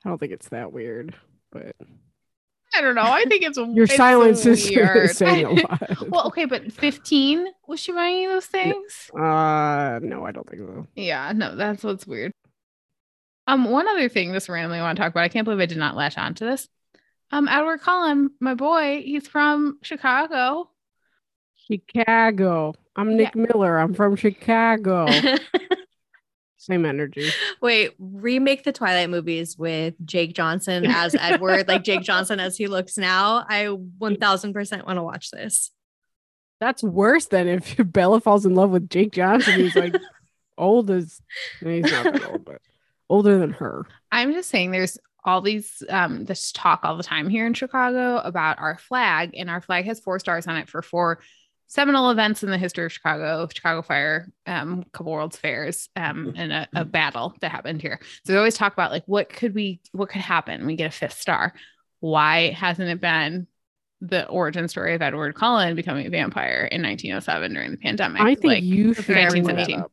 I 0.06 0.10
don't 0.10 0.18
think 0.20 0.32
it's 0.32 0.50
that 0.50 0.72
weird. 0.72 1.16
But 1.52 1.76
I 2.74 2.82
don't 2.82 2.96
know. 2.96 3.02
I 3.04 3.26
think 3.26 3.44
it's 3.44 3.58
your 3.74 3.84
it's 3.84 3.96
silence 3.96 4.46
is 4.46 4.70
weird. 4.70 5.10
saying 5.12 5.46
a 5.46 5.52
lot. 5.52 6.10
well, 6.10 6.28
okay, 6.28 6.46
but 6.46 6.72
15 6.72 7.48
was 7.68 7.80
she 7.80 7.92
buying 7.92 8.18
you 8.22 8.30
those 8.30 8.46
things? 8.46 9.10
Uh, 9.14 10.00
no, 10.02 10.26
I 10.26 10.32
don't 10.32 10.50
think 10.50 10.62
so. 10.62 10.88
Yeah, 10.96 11.32
no, 11.36 11.56
that's 11.56 11.84
what's 11.84 12.08
weird. 12.08 12.32
Um, 13.48 13.72
one 13.72 13.88
other 13.88 14.10
thing 14.10 14.34
just 14.34 14.50
randomly 14.50 14.80
I 14.80 14.82
want 14.82 14.98
to 14.98 15.02
talk 15.02 15.12
about. 15.12 15.24
I 15.24 15.30
can't 15.30 15.46
believe 15.46 15.62
I 15.62 15.66
did 15.66 15.78
not 15.78 15.96
latch 15.96 16.18
on 16.18 16.36
to 16.36 16.46
this. 16.46 16.68
Um, 17.32 17.48
Edward 17.48 17.82
Cullen, 17.82 18.32
my 18.40 18.54
boy, 18.54 19.02
he's 19.04 19.28
from 19.28 19.80
Chicago. 19.82 20.70
Chicago. 21.70 22.74
I'm 22.96 23.16
Nick 23.16 23.36
Miller. 23.36 23.78
I'm 23.78 23.94
from 23.94 24.16
Chicago. 24.16 25.08
Same 26.58 26.86
energy. 26.86 27.30
wait, 27.62 27.92
remake 28.00 28.64
the 28.64 28.74
Twilight 28.74 29.10
movies 29.10 29.58
with 29.58 29.94
Jake 30.06 30.34
Johnson 30.34 30.86
as 30.86 31.16
Edward, 31.20 31.68
like 31.68 31.84
Jake 31.84 32.02
Johnson 32.02 32.40
as 32.40 32.58
he 32.58 32.68
looks 32.68 32.98
now. 32.98 33.46
I 33.48 33.66
1000% 33.66 34.86
want 34.86 34.98
to 34.98 35.04
watch 35.04 35.32
this. 35.32 35.72
That's 36.60 36.84
worse 36.84 37.28
than 37.28 37.48
if 37.48 37.76
Bella 37.92 38.20
falls 38.20 38.46
in 38.46 38.56
love 38.56 38.72
with 38.72 38.90
Jake 38.90 39.14
Johnson. 39.14 39.60
He's 39.60 39.76
like 39.76 39.96
old 40.58 40.90
as 40.90 41.22
no, 41.62 41.70
he's 41.70 41.92
not 41.92 42.04
that 42.06 42.26
old, 42.30 42.44
but 42.44 42.62
older 43.10 43.38
than 43.38 43.52
her. 43.52 43.86
I'm 44.12 44.34
just 44.34 44.50
saying 44.50 44.72
there's 44.72 44.98
all 45.24 45.42
these 45.42 45.84
um 45.90 46.24
this 46.26 46.52
talk 46.54 46.82
all 46.84 46.96
the 46.96 47.04
time 47.04 47.28
here 47.28 47.46
in 47.46 47.54
Chicago 47.54 48.18
about 48.18 48.60
our 48.60 48.78
flag, 48.78 49.32
and 49.38 49.50
our 49.50 49.62
flag 49.62 49.86
has 49.86 50.00
four 50.00 50.20
stars 50.20 50.48
on 50.48 50.58
it 50.58 50.70
for 50.70 50.82
four 50.82 51.20
seminal 51.68 52.10
events 52.12 52.44
in 52.44 52.50
the 52.50 52.58
history 52.58 52.86
of 52.86 52.94
Chicago, 52.94 53.48
Chicago 53.54 53.82
Fire, 53.82 54.32
um, 54.46 54.86
couple 54.94 55.12
World's 55.12 55.36
Fairs, 55.38 55.90
um, 55.98 56.34
and 56.38 56.54
a, 56.54 56.68
a 56.74 56.86
battle 56.86 57.36
that 57.42 57.52
happened 57.52 57.82
here. 57.82 58.00
So 58.26 58.34
we 58.34 58.38
always 58.38 58.56
talk 58.56 58.74
about 58.74 58.92
like 58.92 59.04
what 59.06 59.30
could 59.30 59.54
we 59.54 59.82
what 59.92 60.10
could 60.10 60.22
happen? 60.22 60.66
We 60.66 60.76
get 60.76 60.88
a 60.88 60.96
fifth 60.96 61.20
star. 61.20 61.54
Why 62.00 62.52
hasn't 62.52 62.90
it 62.90 63.02
been 63.02 63.48
the 64.00 64.28
origin 64.28 64.68
story 64.68 64.94
of 64.94 65.02
Edward 65.02 65.36
Cullen 65.36 65.76
becoming 65.76 66.06
a 66.06 66.10
vampire 66.10 66.70
in 66.72 66.84
1907 66.84 67.54
during 67.54 67.72
the 67.72 67.78
pandemic? 67.78 68.22
I 68.22 68.36
think 68.36 68.46
Like, 68.46 68.64
you 68.64 68.94
should 68.94 69.10
1917. 69.10 69.84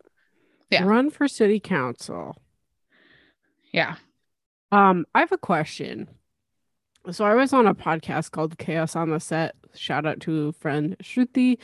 Yeah. 0.70 0.84
Run 0.84 1.10
for 1.10 1.28
city 1.28 1.60
council. 1.60 2.36
Yeah. 3.74 3.96
Um, 4.70 5.04
I 5.16 5.20
have 5.20 5.32
a 5.32 5.38
question. 5.38 6.08
So 7.10 7.24
I 7.24 7.34
was 7.34 7.52
on 7.52 7.66
a 7.66 7.74
podcast 7.74 8.30
called 8.30 8.56
Chaos 8.56 8.94
on 8.94 9.10
the 9.10 9.18
Set. 9.18 9.56
Shout 9.74 10.06
out 10.06 10.20
to 10.20 10.52
friend 10.52 10.96
Shruti. 11.02 11.58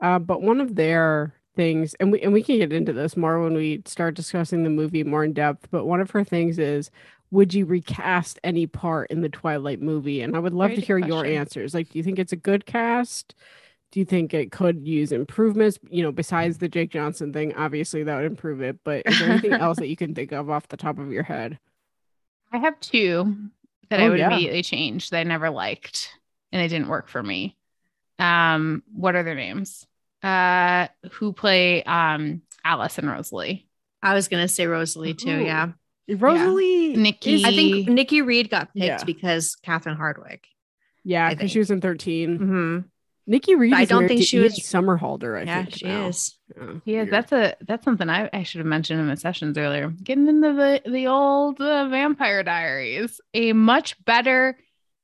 Uh, 0.00 0.20
but 0.20 0.42
one 0.42 0.60
of 0.60 0.76
their 0.76 1.34
things, 1.56 1.94
and 1.94 2.12
we 2.12 2.20
and 2.20 2.32
we 2.32 2.44
can 2.44 2.58
get 2.58 2.72
into 2.72 2.92
this 2.92 3.16
more 3.16 3.42
when 3.42 3.54
we 3.54 3.82
start 3.84 4.14
discussing 4.14 4.62
the 4.62 4.70
movie 4.70 5.02
more 5.02 5.24
in 5.24 5.32
depth. 5.32 5.68
But 5.72 5.86
one 5.86 6.00
of 6.00 6.12
her 6.12 6.22
things 6.22 6.60
is, 6.60 6.90
would 7.32 7.52
you 7.52 7.66
recast 7.66 8.38
any 8.44 8.68
part 8.68 9.10
in 9.10 9.20
the 9.20 9.28
Twilight 9.28 9.82
movie? 9.82 10.22
And 10.22 10.36
I 10.36 10.38
would 10.38 10.54
love 10.54 10.70
Very 10.70 10.80
to 10.80 10.86
hear 10.86 10.98
your 10.98 11.26
answers. 11.26 11.74
Like, 11.74 11.90
do 11.90 11.98
you 11.98 12.04
think 12.04 12.20
it's 12.20 12.32
a 12.32 12.36
good 12.36 12.64
cast? 12.64 13.34
Do 13.96 14.00
you 14.00 14.04
think 14.04 14.34
it 14.34 14.52
could 14.52 14.86
use 14.86 15.10
improvements? 15.10 15.78
You 15.88 16.02
know, 16.02 16.12
besides 16.12 16.58
the 16.58 16.68
Jake 16.68 16.90
Johnson 16.90 17.32
thing, 17.32 17.54
obviously 17.54 18.02
that 18.02 18.14
would 18.14 18.26
improve 18.26 18.60
it. 18.60 18.76
But 18.84 19.04
is 19.06 19.18
there 19.18 19.30
anything 19.30 19.54
else 19.54 19.78
that 19.78 19.88
you 19.88 19.96
can 19.96 20.14
think 20.14 20.32
of 20.32 20.50
off 20.50 20.68
the 20.68 20.76
top 20.76 20.98
of 20.98 21.10
your 21.10 21.22
head? 21.22 21.58
I 22.52 22.58
have 22.58 22.78
two 22.80 23.34
that 23.88 23.98
I 23.98 24.04
Oh, 24.04 24.10
would 24.10 24.18
yeah. 24.18 24.26
immediately 24.26 24.62
change 24.62 25.08
that 25.08 25.20
I 25.20 25.22
never 25.22 25.48
liked 25.48 26.10
and 26.52 26.60
they 26.60 26.68
didn't 26.68 26.88
work 26.88 27.08
for 27.08 27.22
me. 27.22 27.56
Um, 28.18 28.82
what 28.94 29.16
are 29.16 29.22
their 29.22 29.34
names? 29.34 29.86
Uh, 30.22 30.88
who 31.12 31.32
play 31.32 31.82
um 31.84 32.42
Alice 32.66 32.98
and 32.98 33.08
Rosalie? 33.08 33.66
I 34.02 34.12
was 34.12 34.28
going 34.28 34.42
to 34.44 34.48
say 34.48 34.66
Rosalie 34.66 35.14
too. 35.14 35.30
Ooh. 35.30 35.42
Yeah. 35.42 35.72
Rosalie, 36.06 36.96
Nikki- 36.96 37.36
is- 37.36 37.44
I 37.44 37.50
think 37.56 37.88
Nikki 37.88 38.20
Reed 38.20 38.50
got 38.50 38.74
picked 38.74 38.84
Yeah. 38.84 39.04
because 39.04 39.56
Catherine 39.62 39.96
Hardwicke. 39.96 40.44
yeah, 41.02 41.30
because 41.32 41.50
she 41.50 41.60
was 41.60 41.70
in 41.70 41.80
13. 41.80 42.38
Mm-hmm. 42.38 42.78
Nikki 43.26 43.54
Reed. 43.56 43.72
But 43.72 43.80
I 43.80 43.84
don't 43.86 44.06
think 44.06 44.24
she 44.24 44.38
was- 44.38 44.52
Edie 44.52 44.62
Somerhalder. 44.62 45.40
I 45.40 45.44
Yeah, 45.44 45.62
think 45.64 45.74
she 45.76 45.86
now. 45.86 46.06
is. 46.08 46.38
Yeah, 46.56 46.72
Yeah, 46.84 47.04
that's 47.06 47.32
a 47.32 47.56
that's 47.66 47.84
something 47.84 48.08
I, 48.08 48.30
I 48.32 48.44
should 48.44 48.58
have 48.60 48.66
mentioned 48.66 49.00
in 49.00 49.08
the 49.08 49.16
sessions 49.16 49.58
earlier. 49.58 49.88
Getting 49.88 50.28
into 50.28 50.52
the 50.52 50.82
the 50.90 51.08
old 51.08 51.60
uh, 51.60 51.88
Vampire 51.88 52.42
Diaries, 52.44 53.20
a 53.34 53.52
much 53.52 54.02
better 54.04 54.56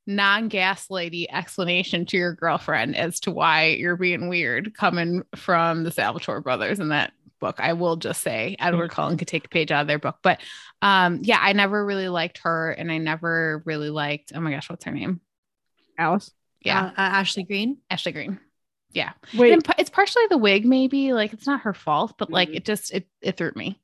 non-gas 0.07 0.91
lady 0.91 1.31
explanation 1.31 2.07
to 2.07 2.17
your 2.17 2.35
girlfriend 2.35 2.97
as 2.97 3.21
to 3.21 3.31
why 3.31 3.67
you're 3.67 3.97
being 3.97 4.29
weird 4.29 4.75
coming 4.77 5.23
from 5.37 5.85
the 5.85 5.91
Salvatore 5.93 6.41
brothers 6.41 6.81
in 6.81 6.89
that 6.89 7.13
book. 7.41 7.57
I 7.61 7.73
will 7.75 7.97
just 7.97 8.21
say 8.21 8.57
Edward 8.59 8.91
Cullen 8.91 9.17
could 9.17 9.29
take 9.29 9.45
a 9.47 9.49
page 9.49 9.71
out 9.71 9.83
of 9.83 9.87
their 9.89 9.99
book, 10.01 10.17
but 10.23 10.41
um, 10.81 11.21
yeah, 11.23 11.39
I 11.41 11.53
never 11.53 11.85
really 11.85 12.09
liked 12.09 12.39
her, 12.45 12.71
and 12.73 12.91
I 12.91 12.99
never 12.99 13.63
really 13.65 13.91
liked. 13.91 14.33
Oh 14.35 14.41
my 14.41 14.51
gosh, 14.53 14.69
what's 14.71 14.85
her 14.85 14.91
name? 14.93 15.21
Alice. 15.99 16.31
Yeah, 16.65 16.85
Uh, 16.85 16.89
uh, 16.89 16.93
Ashley 16.97 17.43
Greene. 17.45 17.79
Ashley 17.91 18.13
Greene. 18.13 18.39
Yeah, 18.93 19.13
Wait, 19.37 19.53
and 19.55 19.67
it's 19.79 19.89
partially 19.89 20.27
the 20.29 20.37
wig, 20.37 20.67
maybe. 20.67 21.15
Like 21.15 21.33
it's 21.33 21.47
not 21.47 21.63
her 21.63 21.73
fault, 21.73 22.15
but 22.19 22.31
like 22.31 22.51
Mhm. 22.51 22.57
it 22.57 22.65
just 22.67 22.93
it 22.93 23.09
it 23.23 23.37
threw 23.39 23.51
me. 23.57 23.81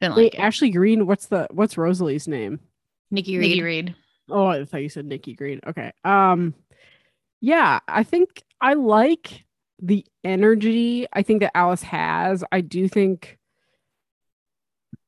Didn't 0.00 0.16
wait, 0.16 0.22
like 0.24 0.34
it. 0.34 0.40
Ashley 0.40 0.70
Greene. 0.70 1.06
What's 1.06 1.26
the 1.26 1.46
what's 1.50 1.78
Rosalie's 1.78 2.28
name? 2.28 2.60
Nikki 3.10 3.38
Reed. 3.38 3.48
Nikki 3.48 3.62
Reed. 3.62 3.94
Oh, 4.28 4.46
I 4.46 4.64
thought 4.64 4.82
you 4.82 4.88
said 4.90 5.06
Nikki 5.06 5.34
Green. 5.34 5.60
Okay. 5.66 5.92
Um, 6.04 6.54
yeah, 7.40 7.80
I 7.88 8.02
think 8.02 8.42
I 8.60 8.74
like 8.74 9.44
the 9.80 10.04
energy. 10.22 11.06
I 11.12 11.22
think 11.22 11.40
that 11.40 11.56
Alice 11.56 11.82
has. 11.82 12.44
I 12.52 12.60
do 12.60 12.88
think 12.88 13.38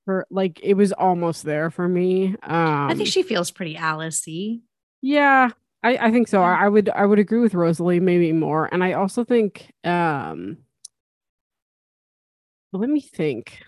her 0.06 0.26
like 0.30 0.60
it 0.62 0.74
was 0.74 0.92
almost 0.92 1.44
there 1.44 1.70
for 1.70 1.86
me. 1.88 2.28
Um, 2.42 2.90
I 2.90 2.94
think 2.94 3.08
she 3.08 3.22
feels 3.22 3.50
pretty 3.50 3.76
Alice-y. 3.76 4.60
Yeah, 5.00 5.50
I, 5.85 6.07
I 6.07 6.11
think 6.11 6.28
so. 6.28 6.43
I, 6.43 6.64
I 6.64 6.68
would 6.68 6.89
I 6.89 7.05
would 7.05 7.18
agree 7.18 7.41
with 7.41 7.55
Rosalie 7.55 8.01
maybe 8.01 8.32
more. 8.32 8.68
And 8.72 8.82
I 8.82 8.95
also 8.95 9.22
think 9.22 9.70
um 9.85 10.57
let 12.72 12.91
me 12.91 13.01
think. 13.01 13.61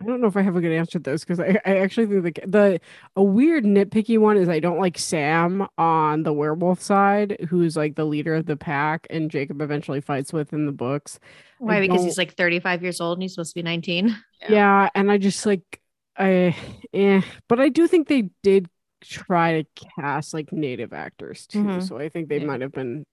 I 0.00 0.04
don't 0.04 0.20
know 0.20 0.28
if 0.28 0.36
I 0.36 0.42
have 0.42 0.54
a 0.54 0.60
good 0.60 0.72
answer 0.72 0.92
to 0.92 0.98
those 1.00 1.24
because 1.24 1.40
I, 1.40 1.58
I 1.64 1.78
actually 1.78 2.06
think 2.06 2.36
the 2.36 2.46
the 2.46 2.80
a 3.16 3.22
weird 3.22 3.64
nitpicky 3.64 4.18
one 4.18 4.36
is 4.36 4.48
I 4.48 4.60
don't 4.60 4.78
like 4.78 4.98
Sam 4.98 5.66
on 5.76 6.22
the 6.22 6.32
werewolf 6.32 6.80
side, 6.80 7.46
who's 7.48 7.76
like 7.76 7.96
the 7.96 8.04
leader 8.04 8.34
of 8.34 8.46
the 8.46 8.56
pack 8.56 9.06
and 9.10 9.30
Jacob 9.30 9.60
eventually 9.60 10.00
fights 10.00 10.32
with 10.32 10.52
in 10.52 10.66
the 10.66 10.72
books. 10.72 11.18
Why? 11.58 11.78
I 11.78 11.80
Because 11.80 12.04
he's 12.04 12.18
like 12.18 12.34
35 12.34 12.82
years 12.82 13.00
old 13.00 13.18
and 13.18 13.22
he's 13.22 13.32
supposed 13.32 13.54
to 13.54 13.58
be 13.58 13.62
19. 13.62 14.16
Yeah. 14.48 14.88
and 14.94 15.10
I 15.10 15.18
just 15.18 15.46
like 15.46 15.80
I 16.16 16.54
eh, 16.92 17.22
but 17.48 17.60
I 17.60 17.68
do 17.68 17.88
think 17.88 18.06
they 18.08 18.30
did 18.42 18.68
try 19.02 19.62
to 19.62 19.68
cast 19.96 20.34
like 20.34 20.52
native 20.52 20.92
actors 20.92 21.46
too. 21.46 21.64
Mhm. 21.64 21.82
So 21.86 21.98
I 21.98 22.08
think 22.08 22.28
they 22.28 22.38
Yeah. 22.38 22.46
might 22.46 22.60
have 22.60 22.72
been 22.72 23.04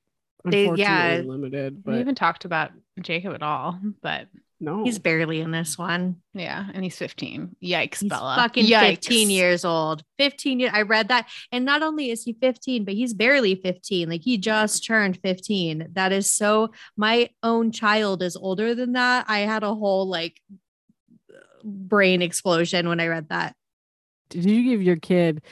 They- 0.44 0.64
unfortunately 0.64 0.82
yeah. 0.84 1.22
limited. 1.26 1.76
we 1.78 1.82
But 1.84 1.96
haven't 1.98 2.16
talked 2.16 2.46
about 2.46 2.72
Jacob 3.02 3.34
at 3.34 3.42
all, 3.44 3.80
but 4.02 4.28
no, 4.60 4.84
He's 4.86 5.00
barely 5.00 5.42
in 5.42 5.52
this 5.52 5.78
one. 5.78 6.22
yeah, 6.34 6.70
and 6.74 6.84
he's 6.84 6.98
15. 6.98 7.56
Yikes, 7.62 8.00
He's 8.00 8.10
Bella. 8.10 8.36
fucking 8.38 8.66
Yikes. 8.66 8.86
15 9.06 9.30
years 9.30 9.66
old. 9.66 10.04
15 10.18 10.60
years. 10.62 10.72
I 10.74 10.84
read 10.84 11.10
that. 11.10 11.28
And 11.52 11.66
not 11.66 11.84
only 11.84 12.10
is 12.10 12.24
he 12.24 12.34
15, 12.34 12.86
but 12.86 12.94
he's 12.94 13.14
barely 13.14 13.56
15. 13.56 14.08
Like 14.10 14.22
he 14.22 14.38
just 14.38 14.86
turned 14.86 15.18
15. 15.22 15.90
That 15.94 16.12
is 16.14 16.32
so 16.32 16.72
my 16.96 17.30
own 17.44 17.72
child 17.72 18.24
is 18.24 18.36
older 18.38 18.74
than 18.76 18.94
that. 18.94 19.26
I 19.28 19.40
had 19.40 19.64
a 19.64 19.76
whole 19.76 20.08
like 20.08 20.42
brain 21.64 22.22
explosion 22.22 22.88
when 22.88 23.00
I 23.00 23.08
read 23.08 23.30
that. 23.30 23.56
did 24.30 24.46
you 24.46 24.64
give 24.64 24.82
your 24.82 24.96
kid 24.96 25.44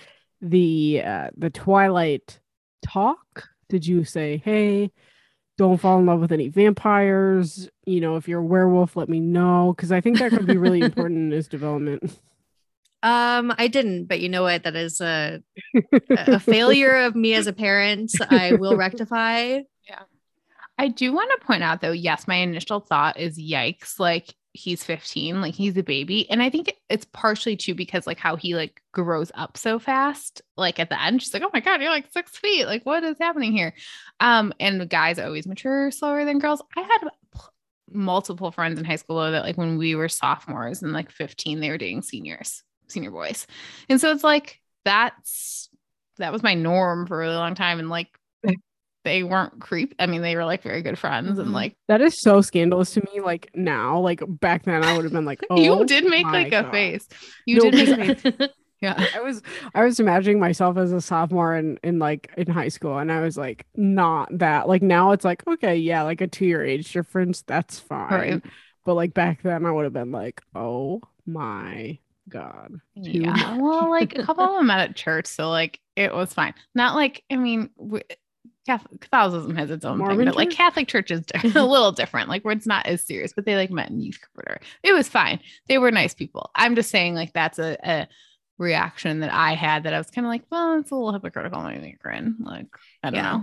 the 0.43 1.01
uh 1.03 1.29
the 1.35 1.49
Twilight 1.49 2.39
talk? 2.85 3.49
Did 3.69 3.87
you 3.87 4.03
say, 4.03 4.41
"Hey, 4.43 4.91
don't 5.57 5.77
fall 5.77 5.99
in 5.99 6.05
love 6.05 6.19
with 6.19 6.31
any 6.31 6.49
vampires. 6.49 7.69
You 7.85 8.01
know, 8.01 8.15
if 8.15 8.27
you're 8.27 8.39
a 8.39 8.45
werewolf, 8.45 8.95
let 8.95 9.09
me 9.09 9.19
know 9.19 9.73
because 9.75 9.91
I 9.91 10.01
think 10.01 10.19
that 10.19 10.31
could 10.31 10.47
be 10.47 10.57
really 10.57 10.81
important 10.81 11.19
in 11.19 11.31
his 11.31 11.47
development. 11.47 12.03
Um, 13.03 13.53
I 13.57 13.67
didn't, 13.67 14.05
but 14.05 14.19
you 14.21 14.29
know 14.29 14.43
what? 14.43 14.63
That 14.63 14.75
is 14.75 15.01
a 15.01 15.43
a 16.09 16.39
failure 16.39 16.95
of 16.95 17.15
me 17.15 17.33
as 17.33 17.47
a 17.47 17.53
parent. 17.53 18.11
I 18.29 18.53
will 18.53 18.75
rectify. 18.75 19.61
Yeah. 19.85 20.03
I 20.77 20.87
do 20.87 21.11
want 21.11 21.29
to 21.37 21.45
point 21.45 21.61
out 21.61 21.81
though, 21.81 21.91
yes, 21.91 22.25
my 22.25 22.35
initial 22.35 22.79
thought 22.79 23.19
is 23.19 23.37
yikes, 23.37 23.99
like 23.99 24.33
he's 24.53 24.83
15, 24.83 25.41
like 25.41 25.55
he's 25.55 25.75
a 25.77 25.83
baby. 25.83 26.29
And 26.29 26.41
I 26.41 26.49
think 26.49 26.73
it's 26.89 27.05
partially 27.05 27.57
too 27.57 27.73
because 27.73 28.07
like 28.07 28.19
how 28.19 28.35
he 28.35 28.55
like 28.55 28.81
grows 28.91 29.31
up 29.35 29.57
so 29.57 29.79
fast. 29.79 30.41
Like 30.55 30.79
at 30.79 30.89
the 30.89 31.01
end, 31.01 31.21
she's 31.21 31.33
like, 31.33 31.43
Oh 31.43 31.49
my 31.51 31.59
god, 31.59 31.81
you're 31.81 31.89
like 31.89 32.11
six 32.11 32.37
feet. 32.37 32.65
Like, 32.65 32.85
what 32.85 33.03
is 33.03 33.17
happening 33.19 33.51
here? 33.51 33.73
Um, 34.19 34.53
and 34.59 34.87
guys 34.89 35.19
always 35.19 35.47
mature 35.47 35.91
slower 35.91 36.23
than 36.23 36.39
girls. 36.39 36.61
I 36.77 36.81
had 36.81 37.09
multiple 37.91 38.51
friends 38.51 38.79
in 38.79 38.85
high 38.85 38.95
school 38.95 39.17
though, 39.17 39.31
that 39.31 39.43
like 39.43 39.57
when 39.57 39.77
we 39.77 39.95
were 39.95 40.09
sophomores 40.09 40.83
and 40.83 40.93
like 40.93 41.11
15, 41.11 41.59
they 41.59 41.69
were 41.69 41.77
dating 41.77 42.03
seniors, 42.03 42.63
senior 42.87 43.11
boys. 43.11 43.47
And 43.89 43.99
so 43.99 44.11
it's 44.11 44.23
like 44.23 44.59
that's 44.85 45.69
that 46.17 46.31
was 46.31 46.43
my 46.43 46.53
norm 46.53 47.07
for 47.07 47.15
a 47.15 47.25
really 47.25 47.35
long 47.35 47.55
time. 47.55 47.79
And 47.79 47.89
like 47.89 48.09
they 49.03 49.23
weren't 49.23 49.59
creep. 49.59 49.93
I 49.99 50.05
mean, 50.07 50.21
they 50.21 50.35
were 50.35 50.45
like 50.45 50.63
very 50.63 50.81
good 50.81 50.97
friends 50.97 51.39
and 51.39 51.49
Mhm. 51.49 51.53
like 51.53 51.75
That 51.87 52.01
is 52.01 52.19
so 52.21 52.41
scandalous 52.41 52.91
to 52.93 53.01
me. 53.13 53.19
Like 53.21 53.49
now, 53.53 53.99
like 53.99 54.21
back 54.27 54.63
then, 54.63 54.83
I 54.83 54.95
would 54.95 55.03
have 55.05 55.13
been 55.13 55.25
like, 55.25 55.41
"Oh, 55.49 55.61
you 55.61 55.85
did 55.85 56.05
make 56.05 56.25
like 56.25 56.53
a 56.53 56.69
face. 56.71 57.07
You 57.45 57.57
No, 57.57 57.71
did 57.71 57.97
make 57.97 58.09
a 58.09 58.15
face. 58.31 58.49
Yeah. 58.81 59.01
I 59.15 59.21
was 59.21 59.41
I 59.73 59.85
was 59.85 60.01
imagining 60.01 60.41
myself 60.41 60.75
as 60.75 60.91
a 60.91 60.99
sophomore 60.99 61.55
in 61.55 61.79
in 61.83 61.99
like 61.99 62.29
in 62.35 62.47
high 62.47 62.67
school, 62.67 62.97
and 62.97 63.09
I 63.13 63.21
was 63.21 63.37
like, 63.37 63.65
not 63.77 64.27
that. 64.39 64.67
Like 64.67 64.81
now, 64.81 65.11
it's 65.13 65.23
like 65.23 65.47
okay, 65.47 65.77
yeah, 65.77 66.01
like 66.03 66.19
a 66.19 66.27
two 66.27 66.45
year 66.45 66.61
age 66.65 66.91
difference, 66.91 67.43
that's 67.43 67.79
fine. 67.79 68.11
Right. 68.11 68.43
But 68.83 68.95
like 68.95 69.13
back 69.13 69.41
then, 69.41 69.65
I 69.65 69.71
would 69.71 69.85
have 69.85 69.93
been 69.93 70.11
like, 70.11 70.41
oh 70.53 70.99
my 71.25 71.97
god, 72.27 72.73
Yeah. 72.95 73.31
much. 73.31 73.61
Well, 73.61 73.89
like 73.89 74.17
a 74.17 74.23
couple 74.23 74.43
of 74.43 74.51
them 74.57 74.67
met 74.67 74.89
at 74.89 74.97
church, 74.97 75.27
so 75.27 75.49
like 75.49 75.79
it 75.95 76.13
was 76.13 76.33
fine. 76.33 76.53
Not 76.75 76.95
like 76.95 77.23
I 77.31 77.37
mean, 77.37 77.69
w- 77.77 78.03
Catholicism 78.65 79.55
has 79.55 79.69
its 79.69 79.83
own 79.85 79.97
Mormon 79.97 80.17
thing, 80.19 80.25
but 80.27 80.35
like? 80.35 80.49
Catholic 80.51 80.87
church 80.87 81.11
is 81.11 81.21
a 81.43 81.47
little 81.63 81.91
different. 81.91 82.29
Like 82.29 82.43
where 82.43 82.55
it's 82.55 82.67
not 82.67 82.85
as 82.85 83.01
serious, 83.05 83.33
but 83.33 83.45
they 83.45 83.55
like 83.55 83.71
met 83.71 83.89
in 83.89 83.99
youth 83.99 84.19
group 84.21 84.37
or 84.37 84.41
whatever. 84.53 84.61
It 84.83 84.93
was 84.93 85.09
fine. 85.09 85.39
They 85.67 85.77
were 85.77 85.91
nice 85.91 86.13
people. 86.13 86.49
I'm 86.55 86.75
just 86.75 86.89
saying, 86.89 87.15
like 87.15 87.33
that's 87.33 87.59
a, 87.59 87.77
a 87.83 88.07
reaction 88.57 89.19
that 89.21 89.33
I 89.33 89.53
had 89.55 89.83
that 89.83 89.93
I 89.93 89.97
was 89.97 90.09
kind 90.09 90.25
of 90.25 90.29
like, 90.29 90.43
well, 90.49 90.79
it's 90.79 90.91
a 90.91 90.95
little 90.95 91.11
hypocritical. 91.11 91.61
Maybe 91.63 91.97
Corinne. 92.01 92.37
Like 92.39 92.67
I 93.03 93.09
don't 93.09 93.15
Yeah. 93.17 93.31
know. 93.31 93.37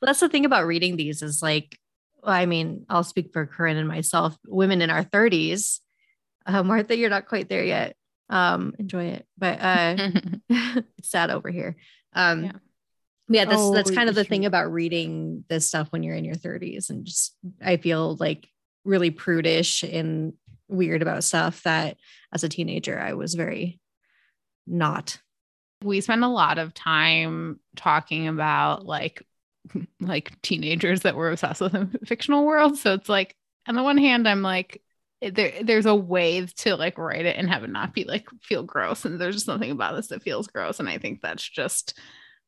Well, 0.00 0.06
that's 0.06 0.20
the 0.20 0.28
thing 0.28 0.44
about 0.44 0.66
reading 0.66 0.96
these 0.96 1.22
is 1.22 1.42
like, 1.42 1.78
well, 2.22 2.32
I 2.32 2.46
mean, 2.46 2.86
I'll 2.88 3.04
speak 3.04 3.32
for 3.32 3.46
Corinne 3.46 3.76
and 3.76 3.88
myself, 3.88 4.36
women 4.46 4.82
in 4.82 4.90
our 4.90 5.04
30s. 5.04 5.80
Uh, 6.46 6.62
Martha, 6.62 6.96
you're 6.96 7.10
not 7.10 7.26
quite 7.28 7.48
there 7.48 7.64
yet. 7.64 7.96
Um, 8.30 8.74
enjoy 8.78 9.06
it. 9.06 9.26
But 9.38 9.60
uh 9.60 9.96
it's 10.98 11.10
sad 11.10 11.30
over 11.30 11.50
here. 11.50 11.76
Um 12.12 12.44
Yeah. 12.44 12.52
Yeah, 13.28 13.44
that's 13.46 13.62
oh, 13.62 13.72
that's 13.72 13.90
Oh, 13.90 13.94
kind 13.94 14.08
of 14.08 14.14
the 14.14 14.24
thing 14.24 14.44
about 14.46 14.72
reading 14.72 15.44
this 15.48 15.66
stuff 15.68 15.88
when 15.90 16.02
you're 16.02 16.16
in 16.16 16.24
your 16.24 16.34
30s 16.34 16.90
and 16.90 17.04
just 17.06 17.36
I 17.62 17.76
feel 17.78 18.16
like 18.16 18.48
really 18.84 19.10
prudish 19.10 19.82
and 19.82 20.34
weird 20.68 21.02
about 21.02 21.24
stuff 21.24 21.62
that 21.64 21.96
as 22.32 22.44
a 22.44 22.48
teenager 22.48 22.98
I 22.98 23.14
was 23.14 23.34
very 23.34 23.80
not. 24.66 25.18
we 25.82 26.00
spend 26.00 26.24
a 26.24 26.28
lot 26.28 26.58
of 26.58 26.74
time 26.74 27.60
talking 27.76 28.28
about 28.28 28.86
like 28.86 29.22
like 30.00 30.40
teenagers 30.42 31.02
that 31.02 31.16
were 31.16 31.30
obsessed 31.30 31.60
with 31.60 31.74
a 31.74 31.88
fictional 32.06 32.44
world 32.46 32.76
so 32.78 32.94
it's 32.94 33.08
like 33.08 33.36
on 33.68 33.74
the 33.74 33.82
one 33.82 33.98
hand 33.98 34.28
i'm 34.28 34.42
like 34.42 34.82
eh, 35.22 35.30
there, 35.32 35.52
there's 35.62 35.86
a 35.86 35.94
way 35.94 36.46
to 36.46 36.76
like 36.76 36.98
write 36.98 37.26
it 37.26 37.36
and 37.36 37.48
have 37.50 37.64
it 37.64 37.70
not 37.70 37.94
be 37.94 38.04
like 38.04 38.28
feel 38.42 38.62
gross 38.62 39.04
and 39.04 39.20
there's 39.20 39.36
just 39.36 39.46
something 39.46 39.70
about 39.70 39.94
this 39.96 40.08
that 40.08 40.22
feels 40.22 40.46
gross. 40.48 40.80
And 40.80 40.88
i 40.88 40.98
think 40.98 41.20
that's 41.22 41.48
just 41.48 41.98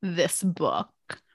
this 0.02 0.42
book 0.42 0.88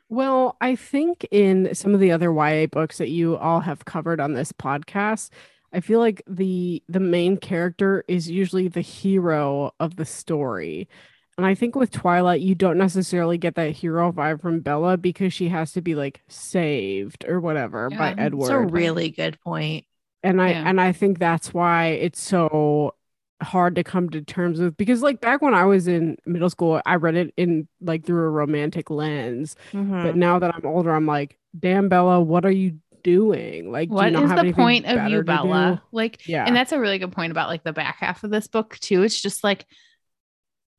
Well, 0.10 0.58
I 0.62 0.76
think 0.76 1.26
in 1.32 1.74
some 1.74 1.94
of 1.94 2.00
the 2.00 2.12
other 2.12 2.32
YA 2.34 2.68
books 2.68 2.98
that 2.98 3.10
you 3.10 3.38
all 3.38 3.62
have 3.62 3.86
covered 3.86 4.20
on 4.20 4.34
this 4.34 4.52
podcast, 4.52 5.30
I 5.74 5.80
feel 5.80 6.00
like 6.00 6.22
the 6.28 6.84
the 6.90 7.00
main 7.00 7.38
character 7.38 8.04
is 8.08 8.30
usually 8.30 8.68
the 8.68 8.82
hero 8.82 9.72
of 9.80 9.96
the 9.96 10.06
story. 10.06 10.90
And 11.38 11.46
I 11.46 11.56
think 11.56 11.76
with 11.76 11.92
Twilight, 11.92 12.42
you 12.42 12.56
don't 12.56 12.78
necessarily 12.78 13.38
get 13.38 13.56
that 13.56 13.72
hero 13.72 14.12
vibe 14.12 14.42
from 14.42 14.60
Bella 14.60 14.98
because 14.98 15.32
she 15.34 15.48
has 15.48 15.72
to 15.72 15.82
be 15.82 15.96
like 15.96 16.22
saved 16.28 17.24
or 17.26 17.40
whatever 17.40 17.90
by 17.90 18.14
Edward. 18.18 18.42
It's 18.44 18.50
a 18.52 18.60
really 18.60 19.10
good 19.12 19.40
point. 19.40 19.86
and 20.24 20.42
I 20.42 20.50
Yeah. 20.52 20.64
and 20.70 20.80
I 20.82 20.92
think 20.92 21.20
that's 21.20 21.54
why 21.54 21.88
it's 21.88 22.20
so 22.22 22.96
hard 23.42 23.76
to 23.76 23.84
come 23.84 24.10
to 24.10 24.22
terms 24.22 24.60
with 24.60 24.78
because 24.78 25.02
like 25.02 25.22
back 25.22 25.42
when 25.42 25.54
I 25.54 25.66
was 25.66 25.88
in 25.88 26.18
middle 26.26 26.50
school, 26.50 26.82
I 26.86 26.96
read 26.96 27.16
it 27.16 27.34
in 27.38 27.68
like 27.82 28.06
through 28.06 28.26
a 28.26 28.30
romantic 28.30 28.90
lens. 28.90 29.56
Mm-hmm. 29.74 30.04
But 30.04 30.16
now 30.16 30.40
that 30.40 30.54
I'm 30.56 30.66
older, 30.66 30.92
I'm 30.92 31.06
like, 31.06 31.38
damn, 31.58 31.90
Bella, 31.90 32.22
what 32.22 32.46
are 32.46 32.52
you 32.52 32.78
doing? 33.04 33.72
Like, 33.72 33.90
do 33.90 33.96
what 33.96 34.12
you 34.12 34.24
is 34.24 34.30
the 34.30 34.54
point 34.54 34.86
of 34.86 35.10
you 35.10 35.24
bella 35.24 35.82
like 35.92 36.28
Yeah. 36.28 36.46
and 36.46 36.56
that's 36.56 36.72
a 36.72 36.80
really 36.80 37.00
good 37.00 37.12
point 37.12 37.32
about 37.32 37.50
like 37.50 37.64
the 37.64 37.74
back 37.74 37.98
half 38.00 38.24
of 38.24 38.30
this 38.30 38.48
book 38.48 38.78
too 38.80 39.02
it's 39.02 39.20
just 39.20 39.44
like 39.44 39.66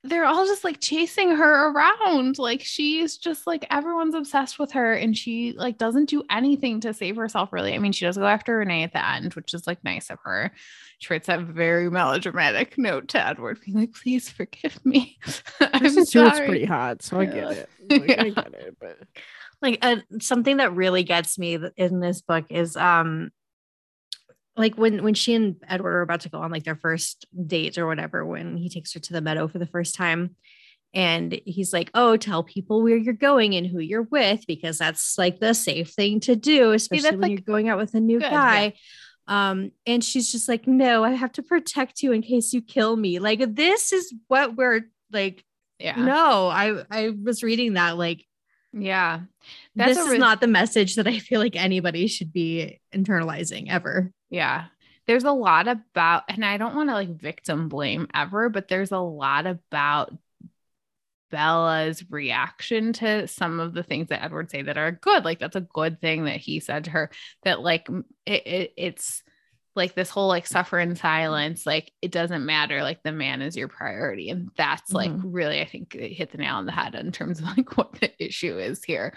they're 0.04 0.24
all 0.24 0.44
just 0.46 0.64
like 0.64 0.80
chasing 0.80 1.30
her 1.30 1.70
around 1.70 2.38
like 2.38 2.60
she's 2.60 3.16
just 3.18 3.46
like 3.46 3.64
everyone's 3.70 4.14
obsessed 4.14 4.58
with 4.58 4.72
her 4.72 4.94
and 4.94 5.16
she 5.16 5.52
like 5.52 5.78
doesn't 5.78 6.08
do 6.08 6.24
anything 6.28 6.80
to 6.80 6.92
save 6.92 7.16
herself 7.16 7.52
really 7.52 7.72
i 7.74 7.78
mean 7.78 7.92
she 7.92 8.04
does 8.04 8.16
go 8.16 8.26
after 8.26 8.58
renee 8.58 8.82
at 8.82 8.92
the 8.92 9.06
end 9.06 9.32
which 9.34 9.54
is 9.54 9.66
like 9.66 9.82
nice 9.84 10.10
of 10.10 10.18
her 10.24 10.52
she 11.03 11.12
writes 11.12 11.26
that 11.26 11.40
very 11.40 11.90
melodramatic 11.90 12.78
note 12.78 13.09
to 13.09 13.26
edward 13.26 13.59
being 13.64 13.76
like 13.76 13.92
please 13.92 14.30
forgive 14.30 14.84
me. 14.86 15.18
I'm 15.61 15.80
Kristen 15.80 16.07
Stewart's 16.07 16.36
sorry 16.36 16.48
pretty 16.48 16.64
hot, 16.64 17.03
so 17.03 17.20
I 17.20 17.24
get 17.24 17.53
it. 17.53 17.68
Like, 17.90 18.18
I 18.18 18.30
get 18.30 18.55
it, 18.55 18.76
but 18.80 18.98
like 19.61 19.78
uh, 19.82 19.96
something 20.20 20.59
that 20.59 20.74
really 20.74 21.03
gets 21.03 21.38
me 21.38 21.59
in 21.76 22.00
this 22.00 22.22
book 22.22 22.46
is 22.48 22.76
um 22.76 23.30
like 24.57 24.76
when 24.76 25.03
when 25.03 25.14
she 25.14 25.34
and 25.34 25.57
Edward 25.68 25.94
are 25.96 26.03
about 26.03 26.20
to 26.20 26.28
go 26.28 26.38
on 26.38 26.53
like 26.53 26.64
their 26.64 26.76
first 26.76 27.26
date 27.46 27.78
or 27.78 27.86
whatever 27.86 28.24
when 28.24 28.57
he 28.57 28.68
takes 28.68 28.92
her 28.94 29.00
to 29.00 29.12
the 29.12 29.20
meadow 29.20 29.48
for 29.48 29.59
the 29.59 29.66
first 29.66 29.94
time 29.96 30.36
and 30.94 31.38
he's 31.44 31.72
like 31.72 31.90
oh 31.94 32.16
tell 32.16 32.44
people 32.44 32.82
where 32.82 32.96
you're 32.96 33.12
going 33.12 33.55
and 33.55 33.66
who 33.66 33.80
you're 33.80 34.03
with 34.03 34.46
because 34.46 34.78
that's 34.78 35.18
like 35.18 35.40
the 35.40 35.55
safe 35.55 35.90
thing 35.90 36.20
to 36.20 36.36
do 36.36 36.70
especially 36.70 37.03
that's, 37.03 37.12
when 37.12 37.20
like, 37.22 37.30
you're 37.30 37.40
going 37.40 37.68
out 37.68 37.78
with 37.78 37.94
a 37.94 38.00
new 38.00 38.20
good, 38.20 38.30
guy 38.30 38.72
um 39.28 39.70
and 39.86 40.02
she's 40.02 40.30
just 40.32 40.48
like 40.48 40.66
no 40.66 41.04
i 41.04 41.10
have 41.10 41.32
to 41.32 41.42
protect 41.42 42.02
you 42.02 42.12
in 42.12 42.22
case 42.22 42.52
you 42.52 42.60
kill 42.60 42.96
me 42.96 43.18
like 43.18 43.54
this 43.54 43.92
is 43.92 44.12
what 44.28 44.56
we're 44.56 44.82
like 45.12 45.44
yeah 45.78 45.96
no 45.96 46.48
i 46.48 46.82
i 46.90 47.10
was 47.22 47.42
reading 47.42 47.74
that 47.74 47.96
like 47.96 48.26
yeah 48.72 49.20
That's 49.76 49.96
this 49.96 50.08
a 50.08 50.12
is 50.12 50.18
not 50.18 50.40
the 50.40 50.46
message 50.46 50.96
that 50.96 51.06
I 51.06 51.18
feel 51.18 51.40
like 51.40 51.56
anybody 51.56 52.06
should 52.06 52.32
be 52.32 52.80
internalizing 52.94 53.68
ever. 53.68 54.12
Yeah. 54.30 54.66
There's 55.06 55.24
a 55.24 55.32
lot 55.32 55.68
about, 55.68 56.22
and 56.28 56.44
I 56.44 56.56
don't 56.56 56.74
want 56.74 56.88
to 56.88 56.94
like 56.94 57.10
victim 57.10 57.68
blame 57.68 58.06
ever, 58.14 58.48
but 58.48 58.68
there's 58.68 58.92
a 58.92 58.98
lot 58.98 59.46
about 59.46 60.12
Bella's 61.33 62.09
reaction 62.11 62.93
to 62.93 63.26
some 63.26 63.59
of 63.59 63.74
the 63.74 63.83
things 63.83 64.09
that 64.09 64.22
Edward 64.22 64.51
say 64.51 64.62
that 64.62 64.78
are 64.78 64.93
good. 64.93 65.24
Like 65.24 65.41
that's 65.41 65.57
a 65.57 65.62
good 65.62 66.01
thing 66.01 66.26
that 66.26 66.37
he 66.37 66.61
said 66.61 66.85
to 66.85 66.91
her 66.91 67.11
that 67.43 67.61
like 67.61 67.89
it, 68.26 68.47
it 68.47 68.72
it's 68.76 69.24
like 69.74 69.95
this 69.95 70.11
whole 70.11 70.28
like 70.28 70.47
suffer 70.47 70.78
in 70.78 70.95
silence, 70.95 71.66
like 71.66 71.91
it 72.03 72.12
doesn't 72.12 72.45
matter, 72.45 72.83
like 72.83 73.03
the 73.03 73.11
man 73.11 73.41
is 73.41 73.57
your 73.57 73.68
priority. 73.68 74.28
And 74.28 74.51
that's 74.57 74.93
like 74.93 75.11
mm-hmm. 75.11 75.33
really, 75.33 75.62
I 75.62 75.64
think 75.64 75.95
it 75.95 76.12
hit 76.12 76.30
the 76.30 76.39
nail 76.39 76.57
on 76.57 76.66
the 76.66 76.72
head 76.72 76.95
in 76.95 77.11
terms 77.11 77.41
of 77.41 77.47
like 77.47 77.76
what 77.76 77.93
the 77.95 78.12
issue 78.22 78.59
is 78.59 78.85
here 78.85 79.14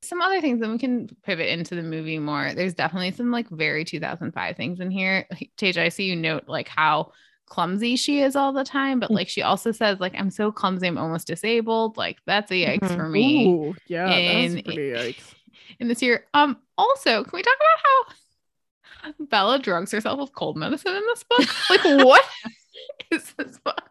some 0.00 0.20
other 0.20 0.40
things 0.40 0.60
then 0.60 0.70
we 0.70 0.78
can 0.78 1.08
pivot 1.24 1.48
into 1.48 1.74
the 1.74 1.82
movie 1.82 2.20
more 2.20 2.54
there's 2.54 2.72
definitely 2.72 3.10
some 3.10 3.32
like 3.32 3.48
very 3.50 3.84
2005 3.84 4.56
things 4.56 4.78
in 4.78 4.92
here 4.92 5.26
like, 5.28 5.50
Tage, 5.56 5.76
i 5.76 5.88
see 5.88 6.04
you 6.04 6.14
note 6.14 6.44
like 6.46 6.68
how 6.68 7.10
clumsy 7.48 7.96
she 7.96 8.20
is 8.20 8.36
all 8.36 8.52
the 8.52 8.64
time 8.64 9.00
but 9.00 9.10
like 9.10 9.28
she 9.28 9.42
also 9.42 9.72
says 9.72 9.98
like 10.00 10.14
i'm 10.18 10.30
so 10.30 10.52
clumsy 10.52 10.86
i'm 10.86 10.98
almost 10.98 11.26
disabled 11.26 11.96
like 11.96 12.18
that's 12.26 12.50
a 12.50 12.54
yikes 12.54 12.80
Mhm. 12.80 12.96
for 12.96 13.08
me 13.08 13.46
Ooh, 13.48 13.74
yeah, 13.86 14.06
And 14.08 14.54
that's 14.56 14.62
pretty 14.64 14.90
yikes. 14.90 15.34
in 15.80 15.88
this 15.88 16.02
year 16.02 16.24
um 16.34 16.58
also 16.76 17.24
can 17.24 17.30
we 17.32 17.42
talk 17.42 17.56
about 17.56 19.14
how 19.14 19.24
bella 19.26 19.58
drugs 19.58 19.90
herself 19.92 20.18
with 20.20 20.32
cold 20.34 20.56
medicine 20.56 20.94
in 20.94 21.02
this 21.06 21.24
book 21.24 21.46
like 21.70 21.84
what 22.04 22.24
is 23.10 23.32
this 23.38 23.58
book 23.58 23.90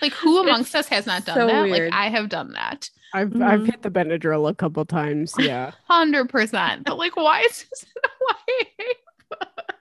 like 0.00 0.12
who 0.12 0.38
amongst 0.40 0.74
us 0.74 0.88
has 0.88 1.06
not 1.06 1.24
done 1.24 1.36
so 1.36 1.46
that 1.46 1.62
weird. 1.62 1.90
like 1.92 1.98
i 1.98 2.08
have 2.08 2.28
done 2.28 2.52
that 2.52 2.88
I've 3.14 3.34
I've 3.42 3.60
Mhm. 3.60 3.66
hit 3.66 3.82
the 3.82 3.90
Benadryl 3.90 4.48
a 4.48 4.54
couple 4.54 4.86
times. 4.86 5.34
Yeah. 5.38 5.72
Hundred 5.86 6.30
percent. 6.30 6.84
But 6.86 6.96
like, 6.96 7.14
why 7.14 7.40
is 7.42 7.66
this 7.68 7.84
in 7.84 8.02
a 8.06 8.64
YA 8.64 8.94
book? 9.28 9.74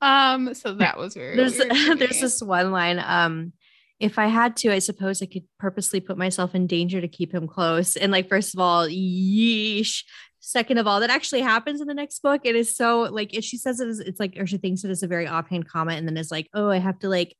Um, 0.00 0.54
so 0.54 0.74
that 0.74 0.96
was 0.96 1.14
very 1.14 1.36
There's 1.36 1.58
weird 1.58 1.70
there's 1.98 2.20
this 2.20 2.42
one 2.42 2.72
line. 2.72 2.98
Um, 2.98 3.52
if 3.98 4.18
I 4.18 4.26
had 4.28 4.56
to, 4.58 4.72
I 4.72 4.78
suppose 4.78 5.22
I 5.22 5.26
could 5.26 5.44
purposely 5.58 6.00
put 6.00 6.16
myself 6.16 6.54
in 6.54 6.66
danger 6.66 7.00
to 7.00 7.08
keep 7.08 7.34
him 7.34 7.46
close. 7.46 7.96
And 7.96 8.10
like, 8.10 8.30
first 8.30 8.54
of 8.54 8.60
all, 8.60 8.86
yeesh, 8.88 10.04
Second 10.42 10.78
of 10.78 10.86
all, 10.86 11.00
that 11.00 11.10
actually 11.10 11.42
happens 11.42 11.82
in 11.82 11.86
the 11.86 11.94
next 11.94 12.22
book. 12.22 12.40
It 12.44 12.56
is 12.56 12.74
so 12.74 13.02
like 13.02 13.34
if 13.34 13.44
she 13.44 13.58
says 13.58 13.78
it 13.78 13.88
is, 13.88 14.00
it's 14.00 14.18
like 14.18 14.38
or 14.38 14.46
she 14.46 14.56
thinks 14.56 14.84
it 14.84 14.90
is 14.90 15.02
a 15.02 15.06
very 15.06 15.28
offhand 15.28 15.68
comment, 15.68 15.98
and 15.98 16.08
then 16.08 16.16
is 16.16 16.30
like, 16.30 16.48
oh, 16.54 16.70
I 16.70 16.78
have 16.78 16.98
to 17.00 17.10
like 17.10 17.36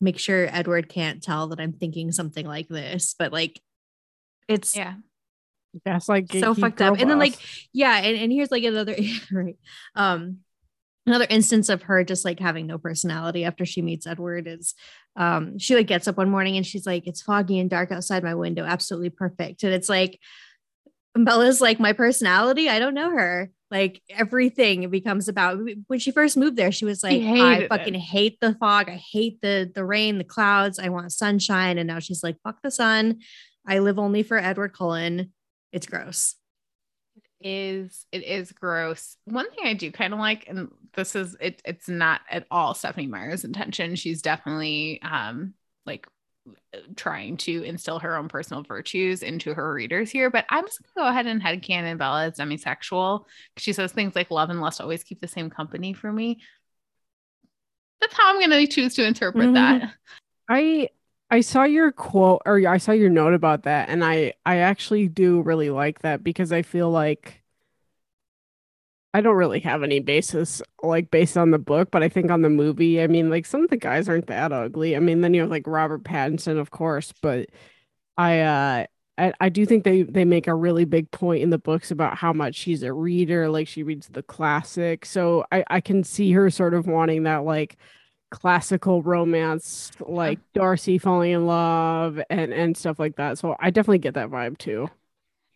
make 0.00 0.16
sure 0.16 0.48
Edward 0.48 0.88
can't 0.88 1.20
tell 1.20 1.48
that 1.48 1.60
I'm 1.60 1.72
thinking 1.72 2.12
something 2.12 2.46
like 2.46 2.68
this. 2.68 3.16
But 3.18 3.32
like 3.32 3.60
it's 4.46 4.76
Yeah. 4.76 4.94
That's 5.84 6.08
like 6.08 6.32
so 6.32 6.54
fucked 6.54 6.80
up. 6.80 6.94
girl 6.94 7.00
And 7.00 7.10
then 7.10 7.18
like, 7.18 7.34
yeah, 7.72 7.96
and, 7.98 8.16
and 8.16 8.32
here's 8.32 8.50
like 8.50 8.64
another 8.64 8.96
right. 9.32 9.56
Um 9.96 10.38
another 11.10 11.26
instance 11.28 11.68
of 11.68 11.82
her 11.82 12.04
just 12.04 12.24
like 12.24 12.40
having 12.40 12.66
no 12.66 12.78
personality 12.78 13.44
after 13.44 13.66
she 13.66 13.82
meets 13.82 14.06
Edward 14.06 14.46
is 14.46 14.74
um 15.16 15.58
she 15.58 15.74
like 15.74 15.86
gets 15.86 16.06
up 16.08 16.16
one 16.16 16.30
morning 16.30 16.56
and 16.56 16.66
she's 16.66 16.86
like, 16.86 17.06
it's 17.06 17.22
foggy 17.22 17.58
and 17.58 17.68
dark 17.68 17.90
outside 17.92 18.22
my 18.22 18.34
window, 18.34 18.64
absolutely 18.64 19.10
perfect. 19.10 19.62
And 19.62 19.74
it's 19.74 19.88
like 19.88 20.18
Bella's 21.14 21.60
like 21.60 21.80
my 21.80 21.92
personality. 21.92 22.68
I 22.68 22.78
don't 22.78 22.94
know 22.94 23.10
her. 23.10 23.50
Like 23.70 24.02
everything 24.08 24.88
becomes 24.90 25.28
about 25.28 25.58
when 25.86 25.98
she 25.98 26.10
first 26.10 26.36
moved 26.36 26.56
there, 26.56 26.72
she 26.72 26.84
was 26.84 27.02
like, 27.02 27.20
I 27.22 27.68
fucking 27.68 27.94
it. 27.94 28.00
hate 28.00 28.38
the 28.40 28.54
fog. 28.54 28.88
I 28.88 29.00
hate 29.12 29.40
the 29.42 29.70
the 29.74 29.84
rain, 29.84 30.18
the 30.18 30.24
clouds. 30.24 30.78
I 30.78 30.88
want 30.88 31.12
sunshine. 31.12 31.78
And 31.78 31.86
now 31.86 31.98
she's 31.98 32.22
like, 32.22 32.36
fuck 32.42 32.62
the 32.62 32.70
sun. 32.70 33.20
I 33.66 33.80
live 33.80 33.98
only 33.98 34.22
for 34.22 34.38
Edward 34.38 34.72
Cullen. 34.72 35.32
It's 35.72 35.86
gross. 35.86 36.36
is 37.40 38.06
it 38.12 38.22
is 38.24 38.52
gross. 38.52 39.16
One 39.24 39.50
thing 39.50 39.66
I 39.66 39.74
do 39.74 39.90
kind 39.90 40.12
of 40.12 40.20
like, 40.20 40.46
and 40.48 40.68
this 40.94 41.14
is 41.16 41.36
it, 41.40 41.62
it's 41.64 41.88
not 41.88 42.20
at 42.30 42.46
all 42.50 42.74
Stephenie 42.74 43.06
Meyer's 43.06 43.44
intention. 43.44 43.94
She's 43.96 44.22
definitely 44.22 45.00
um 45.02 45.54
like 45.86 46.06
trying 46.96 47.36
to 47.36 47.62
instill 47.64 47.98
her 47.98 48.16
own 48.16 48.28
personal 48.28 48.62
virtues 48.62 49.22
into 49.22 49.52
her 49.54 49.72
readers 49.74 50.10
here. 50.10 50.30
But 50.30 50.46
I'm 50.48 50.64
just 50.66 50.80
gonna 50.82 51.06
go 51.06 51.10
ahead 51.10 51.26
and 51.26 51.42
headcanon 51.42 51.98
Bella 51.98 52.28
is 52.28 52.38
demisexual. 52.38 53.24
She 53.56 53.72
says 53.72 53.92
things 53.92 54.14
like 54.14 54.30
love 54.30 54.50
and 54.50 54.60
lust 54.60 54.80
always 54.80 55.04
keep 55.04 55.20
the 55.20 55.28
same 55.28 55.50
company 55.50 55.92
for 55.92 56.12
me. 56.12 56.40
That's 58.00 58.16
how 58.16 58.30
I'm 58.34 58.40
gonna 58.40 58.66
choose 58.66 58.94
to 58.94 59.06
interpret 59.06 59.50
Mhm. 59.50 59.54
that. 59.54 59.94
I 60.48 60.88
I 61.30 61.42
saw 61.42 61.62
your 61.64 61.92
quote 61.92 62.42
or 62.44 62.66
I 62.66 62.78
saw 62.78 62.92
your 62.92 63.10
note 63.10 63.34
about 63.34 63.64
that 63.64 63.88
and 63.88 64.04
I 64.04 64.32
I 64.44 64.56
actually 64.58 65.08
do 65.08 65.42
really 65.42 65.70
like 65.70 66.00
that 66.00 66.24
because 66.24 66.52
I 66.52 66.62
feel 66.62 66.90
like 66.90 67.39
I 69.12 69.20
don't 69.20 69.36
really 69.36 69.60
have 69.60 69.82
any 69.82 69.98
basis 70.00 70.62
like 70.82 71.10
based 71.10 71.36
on 71.36 71.50
the 71.50 71.58
book, 71.58 71.90
but 71.90 72.02
I 72.02 72.08
think 72.08 72.30
on 72.30 72.42
the 72.42 72.50
movie, 72.50 73.02
I 73.02 73.08
mean 73.08 73.28
like 73.28 73.44
some 73.46 73.64
of 73.64 73.70
the 73.70 73.76
guys 73.76 74.08
aren't 74.08 74.28
that 74.28 74.52
ugly. 74.52 74.96
I 74.96 75.00
mean, 75.00 75.20
then 75.20 75.34
you 75.34 75.40
have 75.42 75.50
like 75.50 75.66
Robert 75.66 76.04
Pattinson, 76.04 76.58
of 76.58 76.70
course, 76.70 77.12
but 77.20 77.48
I 78.16 78.40
uh 78.40 78.86
I, 79.18 79.32
I 79.40 79.48
do 79.50 79.66
think 79.66 79.84
they 79.84 80.02
they 80.02 80.24
make 80.24 80.46
a 80.46 80.54
really 80.54 80.84
big 80.84 81.10
point 81.10 81.42
in 81.42 81.50
the 81.50 81.58
books 81.58 81.90
about 81.90 82.16
how 82.18 82.32
much 82.32 82.54
she's 82.54 82.82
a 82.82 82.92
reader, 82.92 83.50
like 83.50 83.68
she 83.68 83.82
reads 83.82 84.08
the 84.08 84.22
classics. 84.22 85.10
So 85.10 85.44
I 85.52 85.64
I 85.68 85.80
can 85.80 86.04
see 86.04 86.32
her 86.32 86.48
sort 86.50 86.74
of 86.74 86.86
wanting 86.86 87.24
that 87.24 87.44
like 87.44 87.76
classical 88.30 89.02
romance 89.02 89.90
like 90.00 90.38
Darcy 90.54 90.98
falling 90.98 91.32
in 91.32 91.46
love 91.46 92.20
and 92.30 92.52
and 92.52 92.76
stuff 92.76 92.98
like 93.00 93.16
that. 93.16 93.38
So 93.38 93.56
I 93.58 93.70
definitely 93.70 93.98
get 93.98 94.14
that 94.14 94.30
vibe 94.30 94.58
too. 94.58 94.88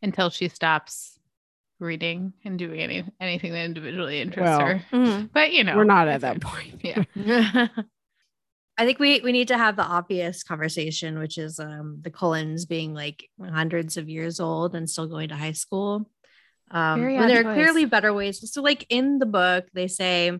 Until 0.03 0.29
she 0.29 0.49
stops 0.49 1.14
reading 1.81 2.33
and 2.45 2.59
doing 2.59 2.81
any 2.81 3.05
anything 3.21 3.53
that 3.53 3.65
individually 3.65 4.21
interests 4.21 4.59
Well, 4.59 4.79
her. 4.91 5.29
But 5.33 5.53
you 5.53 5.65
know, 5.65 5.77
We're 5.77 5.85
not 5.85 6.09
at 6.09 6.23
that 6.23 6.41
point. 6.41 6.81
Yeah. 6.83 7.05
I 8.77 8.85
think 8.85 8.99
we 8.99 9.21
we 9.21 9.33
need 9.33 9.49
to 9.49 9.59
have 9.59 9.77
the 9.77 9.85
obvious 9.85 10.43
conversation, 10.43 11.19
which 11.19 11.39
is 11.39 11.61
um 11.61 11.99
the 12.03 12.11
Cullens 12.11 12.67
being 12.67 12.93
like 12.95 13.29
hundreds 13.41 13.97
of 13.97 14.09
years 14.09 14.41
old 14.41 14.75
and 14.75 14.89
still 14.91 15.07
going 15.07 15.29
to 15.29 15.37
high 15.37 15.53
school. 15.53 16.11
Um 16.71 17.01
Very 17.01 17.15
when 17.15 17.25
odd 17.25 17.31
there 17.31 17.47
are 17.47 17.55
clearly 17.55 17.85
better 17.85 18.13
ways. 18.13 18.53
So 18.53 18.63
like 18.63 18.87
in 18.89 19.19
the 19.19 19.27
book, 19.27 19.67
they 19.75 19.87
say, 19.87 20.33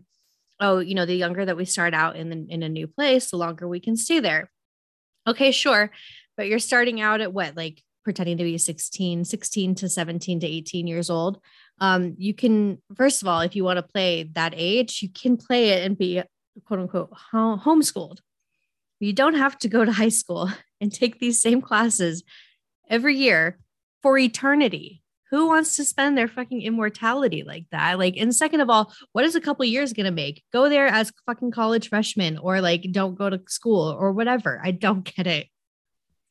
oh, 0.59 0.79
you 0.79 0.95
know, 0.95 1.05
the 1.05 1.15
younger 1.15 1.45
that 1.45 1.57
we 1.57 1.65
start 1.65 1.93
out 1.93 2.15
in 2.15 2.29
the, 2.29 2.45
in 2.49 2.63
a 2.63 2.69
new 2.69 2.87
place, 2.87 3.29
the 3.29 3.37
longer 3.37 3.67
we 3.67 3.79
can 3.79 3.95
stay 3.95 4.19
there. 4.19 4.49
Okay, 5.27 5.51
sure. 5.51 5.91
But 6.37 6.47
you're 6.47 6.59
starting 6.59 7.01
out 7.01 7.21
at 7.21 7.33
what, 7.33 7.55
like 7.55 7.81
pretending 8.05 8.37
to 8.37 8.43
be 8.45 8.57
16, 8.57 9.25
16 9.25 9.75
to 9.75 9.89
17 9.89 10.39
to 10.39 10.47
18 10.47 10.87
years 10.87 11.09
old. 11.09 11.41
Um, 11.81 12.15
you 12.17 12.33
can, 12.33 12.81
first 12.95 13.21
of 13.21 13.27
all, 13.27 13.41
if 13.41 13.55
you 13.55 13.65
want 13.65 13.77
to 13.77 13.83
play 13.83 14.23
that 14.35 14.53
age, 14.55 15.01
you 15.01 15.09
can 15.09 15.35
play 15.35 15.69
it 15.69 15.83
and 15.83 15.97
be 15.97 16.21
quote 16.65 16.79
unquote 16.79 17.09
ho- 17.11 17.59
homeschooled. 17.61 18.19
You 19.01 19.11
don't 19.11 19.33
have 19.33 19.57
to 19.59 19.67
go 19.67 19.83
to 19.83 19.91
high 19.91 20.09
school 20.09 20.49
and 20.79 20.93
take 20.93 21.19
these 21.19 21.41
same 21.41 21.61
classes 21.61 22.23
every 22.89 23.17
year 23.17 23.59
for 24.01 24.17
eternity. 24.17 25.01
Who 25.31 25.47
wants 25.47 25.75
to 25.77 25.83
spend 25.83 26.17
their 26.17 26.27
fucking 26.27 26.61
immortality 26.61 27.43
like 27.45 27.65
that? 27.71 27.97
Like, 27.97 28.15
and 28.15 28.33
second 28.33 28.61
of 28.61 28.69
all, 28.69 28.93
what 29.11 29.25
is 29.25 29.35
a 29.35 29.41
couple 29.41 29.65
years 29.65 29.91
gonna 29.91 30.11
make? 30.11 30.43
Go 30.53 30.69
there 30.69 30.85
as 30.85 31.11
fucking 31.25 31.51
college 31.51 31.89
freshman 31.89 32.37
or 32.37 32.61
like 32.61 32.85
don't 32.91 33.17
go 33.17 33.29
to 33.29 33.41
school 33.47 33.97
or 33.99 34.13
whatever. 34.13 34.61
I 34.63 34.71
don't 34.71 35.03
get 35.03 35.25
it. 35.27 35.47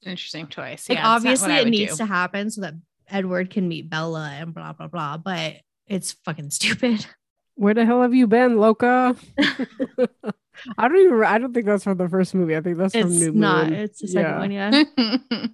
Interesting 0.06 0.48
choice. 0.48 0.88
Like, 0.88 0.98
yeah, 0.98 1.16
it's 1.16 1.24
not 1.24 1.30
what 1.40 1.50
obviously, 1.50 1.56
it 1.56 1.68
needs 1.68 1.92
do. 1.92 1.96
to 1.98 2.06
happen 2.06 2.50
so 2.50 2.60
that 2.62 2.74
Edward 3.08 3.50
can 3.50 3.68
meet 3.68 3.88
Bella 3.90 4.30
and 4.38 4.54
blah 4.54 4.72
blah 4.72 4.88
blah. 4.88 5.16
But 5.16 5.56
it's 5.86 6.12
fucking 6.24 6.50
stupid. 6.50 7.06
Where 7.56 7.74
the 7.74 7.84
hell 7.86 8.02
have 8.02 8.14
you 8.14 8.26
been, 8.26 8.58
Loca? 8.58 9.14
I 10.78 10.88
don't 10.88 10.96
even 10.98 11.22
I 11.24 11.38
don't 11.38 11.52
think 11.54 11.66
that's 11.66 11.84
from 11.84 11.98
the 11.98 12.08
first 12.08 12.34
movie. 12.34 12.56
I 12.56 12.60
think 12.60 12.78
that's 12.78 12.92
from 12.94 13.10
It's 13.12 13.20
New 13.20 13.32
not. 13.32 13.66
Moon. 13.70 13.74
It's 13.74 14.00
the 14.00 14.08
second 14.08 14.52
Yeah. 14.52 14.70
one. 14.70 14.84
Yeah. 15.30 15.46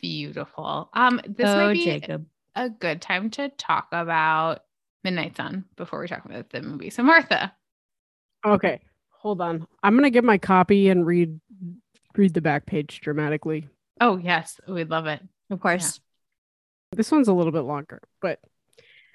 Beautiful. 0.00 0.90
Um, 0.92 1.20
this 1.26 1.48
oh, 1.48 1.56
might 1.66 1.72
be 1.74 1.84
Jacob. 1.84 2.26
a 2.54 2.68
good 2.68 3.00
time 3.00 3.30
to 3.30 3.48
talk 3.50 3.88
about 3.92 4.60
Midnight 5.02 5.36
Sun 5.36 5.64
before 5.76 6.00
we 6.00 6.08
talk 6.08 6.24
about 6.24 6.50
the 6.50 6.62
movie. 6.62 6.90
So, 6.90 7.02
Martha, 7.02 7.54
Okay, 8.46 8.80
hold 9.10 9.40
on. 9.40 9.66
I'm 9.82 9.94
gonna 9.96 10.10
get 10.10 10.24
my 10.24 10.36
copy 10.36 10.88
and 10.90 11.06
read 11.06 11.40
read 12.16 12.34
the 12.34 12.42
back 12.42 12.66
page 12.66 13.00
dramatically. 13.00 13.66
Oh 14.00 14.16
yes, 14.16 14.60
we'd 14.66 14.90
love 14.90 15.06
it. 15.06 15.22
Of 15.50 15.60
course. 15.60 16.00
This 16.92 17.10
one's 17.10 17.28
a 17.28 17.32
little 17.32 17.52
bit 17.52 17.60
longer, 17.60 18.00
but 18.20 18.38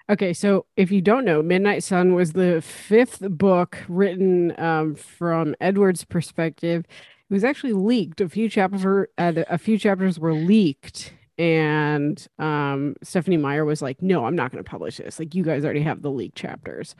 okay. 0.09 0.33
So 0.33 0.65
if 0.75 0.91
you 0.91 1.01
don't 1.01 1.25
know, 1.25 1.41
Midnight 1.41 1.83
Sun 1.83 2.13
was 2.13 2.33
the 2.33 2.61
fifth 2.61 3.19
book 3.21 3.77
written 3.87 4.59
um, 4.59 4.95
from 4.95 5.55
Edward's 5.61 6.03
perspective. 6.03 6.85
It 7.29 7.33
was 7.33 7.43
actually 7.43 7.73
leaked. 7.73 8.21
A 8.21 8.29
few 8.29 8.49
chapter, 8.49 9.09
uh, 9.17 9.33
a 9.49 9.57
few 9.57 9.77
chapters 9.77 10.19
were 10.19 10.33
leaked, 10.33 11.13
and 11.37 12.25
um, 12.37 12.95
Stephenie 13.03 13.37
Meyer 13.37 13.65
was 13.65 13.81
like, 13.81 14.01
"No, 14.01 14.25
I'm 14.25 14.35
not 14.35 14.51
going 14.51 14.63
to 14.63 14.69
publish 14.69 14.97
this. 14.97 15.19
Like, 15.19 15.35
you 15.35 15.43
guys 15.43 15.63
already 15.63 15.83
have 15.83 16.01
the 16.01 16.11
leaked 16.11 16.37
chapters." 16.37 16.95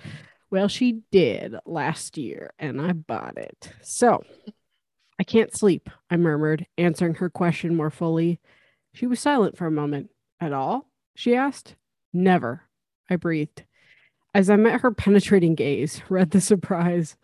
Well, 0.52 0.68
she 0.68 1.02
did 1.12 1.56
last 1.66 2.18
year, 2.18 2.54
and 2.58 2.82
I 2.82 2.94
bought 2.94 3.38
it. 3.38 3.72
So 3.82 4.24
I 5.20 5.24
can't 5.24 5.56
sleep. 5.56 5.90
I 6.10 6.16
murmured, 6.16 6.66
answering 6.78 7.16
her 7.16 7.30
question 7.30 7.76
more 7.76 7.92
fully. 7.92 8.40
She 8.94 9.06
was 9.06 9.20
silent 9.20 9.58
for 9.58 9.68
a 9.68 9.72
moment. 9.72 10.10
At 10.40 10.54
all? 10.54 10.88
she 11.14 11.36
asked. 11.36 11.76
Never, 12.14 12.64
I 13.10 13.18
breathed. 13.18 13.66
As 14.34 14.50
I 14.50 14.56
met 14.56 14.80
her 14.82 14.92
penetrating 14.92 15.56
gaze, 15.56 16.02
read 16.10 16.32
the 16.32 16.40
surprise 16.40 17.18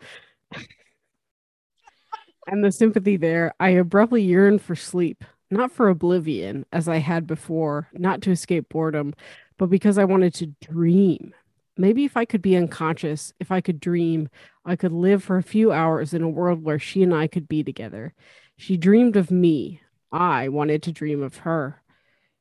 and 2.46 2.62
the 2.62 2.70
sympathy 2.70 3.16
there, 3.16 3.54
I 3.58 3.70
abruptly 3.70 4.22
yearned 4.22 4.60
for 4.60 4.76
sleep, 4.76 5.24
not 5.50 5.72
for 5.72 5.88
oblivion, 5.88 6.66
as 6.72 6.88
I 6.88 6.98
had 6.98 7.26
before, 7.26 7.88
not 7.94 8.20
to 8.22 8.30
escape 8.30 8.68
boredom, 8.68 9.14
but 9.56 9.70
because 9.70 9.96
I 9.96 10.04
wanted 10.04 10.34
to 10.34 10.54
dream. 10.60 11.32
Maybe 11.76 12.04
if 12.04 12.16
I 12.16 12.24
could 12.24 12.42
be 12.42 12.56
unconscious, 12.56 13.32
if 13.38 13.50
I 13.50 13.60
could 13.60 13.80
dream, 13.80 14.28
I 14.64 14.76
could 14.76 14.92
live 14.92 15.22
for 15.22 15.36
a 15.36 15.42
few 15.42 15.72
hours 15.72 16.14
in 16.14 16.22
a 16.22 16.28
world 16.28 16.62
where 16.64 16.78
she 16.78 17.02
and 17.02 17.14
I 17.14 17.26
could 17.26 17.48
be 17.48 17.62
together. 17.62 18.14
She 18.56 18.76
dreamed 18.76 19.16
of 19.16 19.30
me. 19.30 19.80
I 20.10 20.48
wanted 20.48 20.82
to 20.84 20.92
dream 20.92 21.22
of 21.22 21.38
her. 21.38 21.82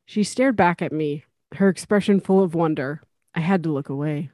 She 0.06 0.24
stared 0.24 0.56
back 0.56 0.82
at 0.82 0.92
me, 0.94 1.26
her 1.56 1.68
expression 1.68 2.22
full 2.22 2.42
of 2.44 2.56
wonder. 2.56 3.02
I 3.34 3.42
had 3.42 3.64
to 3.64 3.72
look 3.72 3.90
away. 3.90 4.30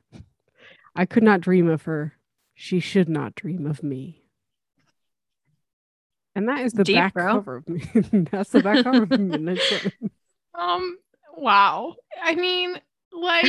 I 0.96 1.06
could 1.06 1.24
not 1.24 1.42
dream 1.42 1.68
of 1.68 1.84
her. 1.84 2.14
She 2.54 2.80
should 2.80 3.10
not 3.10 3.34
dream 3.34 3.66
of 3.66 3.82
me. 3.82 4.22
And 6.36 6.48
that 6.48 6.60
is 6.62 6.74
the 6.74 6.84
Deep, 6.84 6.96
back 6.96 7.14
bro. 7.14 7.34
cover 7.34 7.56
of 7.58 7.68
me. 7.70 7.82
That's 8.32 8.52
the 8.52 8.62
back 8.62 8.84
cover 8.84 9.04
of 9.04 9.10
Sun. 9.10 9.58
Um, 10.54 10.98
wow. 11.38 11.96
I 12.22 12.36
mean, 12.36 12.80
like, 13.14 13.48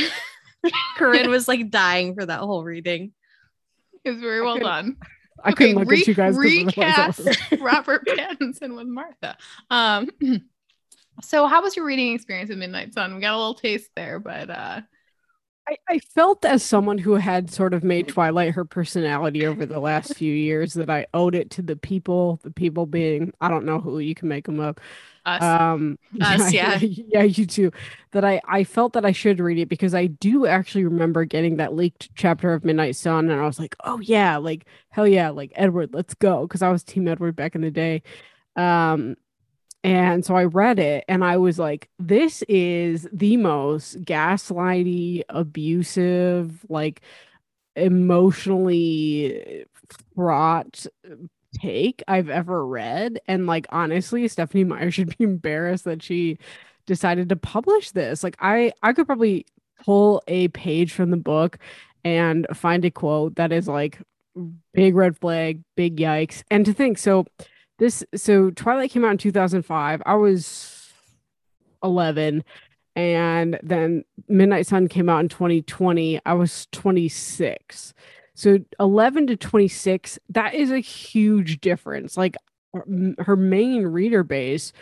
Corinne 0.97 1.29
was 1.29 1.47
like 1.47 1.69
dying 1.69 2.15
for 2.15 2.25
that 2.25 2.39
whole 2.39 2.63
reading. 2.63 3.13
it's 4.03 4.19
very 4.19 4.41
well 4.41 4.59
done. 4.59 4.97
I 5.43 5.51
couldn't 5.51 5.75
look 5.75 5.91
at 5.91 6.07
you 6.07 6.13
guys. 6.13 6.37
recast 6.37 7.21
Robert 7.59 8.05
Pattinson 8.05 8.75
with 8.75 8.87
Martha. 8.87 9.37
Um, 9.69 10.09
so 11.21 11.47
how 11.47 11.61
was 11.61 11.75
your 11.75 11.85
reading 11.85 12.13
experience 12.13 12.49
with 12.49 12.59
Midnight 12.59 12.93
Sun? 12.93 13.15
We 13.15 13.21
got 13.21 13.33
a 13.33 13.37
little 13.37 13.55
taste 13.55 13.89
there, 13.95 14.19
but 14.19 14.49
uh, 14.49 14.81
I, 15.67 15.77
I 15.89 15.99
felt 15.99 16.45
as 16.45 16.63
someone 16.63 16.97
who 16.97 17.15
had 17.15 17.51
sort 17.51 17.73
of 17.73 17.83
made 17.83 18.07
Twilight 18.07 18.53
her 18.53 18.65
personality 18.65 19.45
over 19.45 19.65
the 19.65 19.79
last 19.79 20.15
few 20.15 20.33
years 20.33 20.73
that 20.73 20.89
I 20.89 21.07
owed 21.13 21.35
it 21.35 21.49
to 21.51 21.61
the 21.61 21.75
people, 21.75 22.39
the 22.43 22.51
people 22.51 22.85
being, 22.85 23.33
I 23.41 23.49
don't 23.49 23.65
know 23.65 23.79
who 23.79 23.99
you 23.99 24.15
can 24.15 24.27
make 24.27 24.45
them 24.45 24.59
up, 24.59 24.79
Us. 25.25 25.41
Um, 25.41 25.97
Us, 26.21 26.53
yeah. 26.53 26.77
yeah, 26.81 27.23
you 27.23 27.45
too. 27.45 27.71
That 28.11 28.25
I 28.25 28.41
I 28.47 28.63
felt 28.63 28.93
that 28.93 29.05
I 29.05 29.11
should 29.11 29.39
read 29.39 29.57
it 29.57 29.69
because 29.69 29.95
I 29.95 30.07
do 30.07 30.45
actually 30.45 30.83
remember 30.83 31.25
getting 31.25 31.57
that 31.57 31.73
leaked 31.73 32.09
chapter 32.15 32.53
of 32.53 32.65
Midnight 32.65 32.95
Sun, 32.95 33.29
and 33.29 33.39
I 33.39 33.45
was 33.45 33.59
like, 33.59 33.75
oh 33.83 33.99
yeah, 33.99 34.37
like 34.37 34.65
hell 34.89 35.07
yeah, 35.07 35.29
like 35.29 35.51
Edward, 35.55 35.93
let's 35.93 36.13
go, 36.13 36.47
because 36.47 36.61
I 36.61 36.71
was 36.71 36.83
Team 36.83 37.07
Edward 37.07 37.35
back 37.35 37.55
in 37.55 37.61
the 37.61 37.71
day. 37.71 38.03
Um, 38.55 39.15
and 39.83 40.23
so 40.23 40.35
I 40.35 40.45
read 40.45 40.79
it, 40.79 41.03
and 41.07 41.23
I 41.23 41.37
was 41.37 41.59
like, 41.59 41.89
this 41.99 42.41
is 42.43 43.07
the 43.11 43.37
most 43.37 44.01
gaslighty, 44.03 45.23
abusive, 45.29 46.65
like 46.69 47.01
emotionally 47.75 49.65
fraught 50.15 50.85
take 51.53 52.03
I've 52.07 52.29
ever 52.29 52.65
read. 52.65 53.19
And 53.27 53.47
like 53.47 53.65
honestly, 53.69 54.27
Stephenie 54.27 54.63
Meyer 54.63 54.91
should 54.91 55.17
be 55.17 55.23
embarrassed 55.23 55.85
that 55.85 56.03
she 56.03 56.37
decided 56.85 57.29
to 57.29 57.35
publish 57.35 57.91
this. 57.91 58.23
Like 58.23 58.35
I 58.39 58.73
I 58.81 58.93
could 58.93 59.05
probably 59.05 59.45
pull 59.83 60.21
a 60.27 60.47
page 60.49 60.93
from 60.93 61.11
the 61.11 61.17
book 61.17 61.57
and 62.03 62.47
find 62.53 62.83
a 62.85 62.91
quote 62.91 63.35
that 63.35 63.51
is 63.51 63.67
like 63.67 64.01
big 64.73 64.95
red 64.95 65.17
flag, 65.17 65.61
big 65.75 65.97
yikes. 65.97 66.43
And 66.49 66.65
to 66.65 66.73
think 66.73 66.97
so 66.97 67.25
this 67.79 68.03
so 68.15 68.51
Twilight 68.51 68.91
came 68.91 69.05
out 69.05 69.11
in 69.11 69.17
2005. 69.17 70.01
I 70.05 70.15
was 70.15 70.91
11 71.83 72.43
and 72.95 73.59
then 73.63 74.03
Midnight 74.27 74.67
Sun 74.67 74.87
came 74.87 75.09
out 75.09 75.19
in 75.19 75.29
2020. 75.29 76.19
I 76.25 76.33
was 76.33 76.67
26. 76.71 77.93
So 78.35 78.59
11 78.79 79.27
to 79.27 79.37
26, 79.37 80.19
that 80.29 80.53
is 80.53 80.71
a 80.71 80.79
huge 80.79 81.61
difference. 81.61 82.17
Like 82.17 82.35
her 83.19 83.35
main 83.35 83.85
reader 83.85 84.23
base 84.23 84.73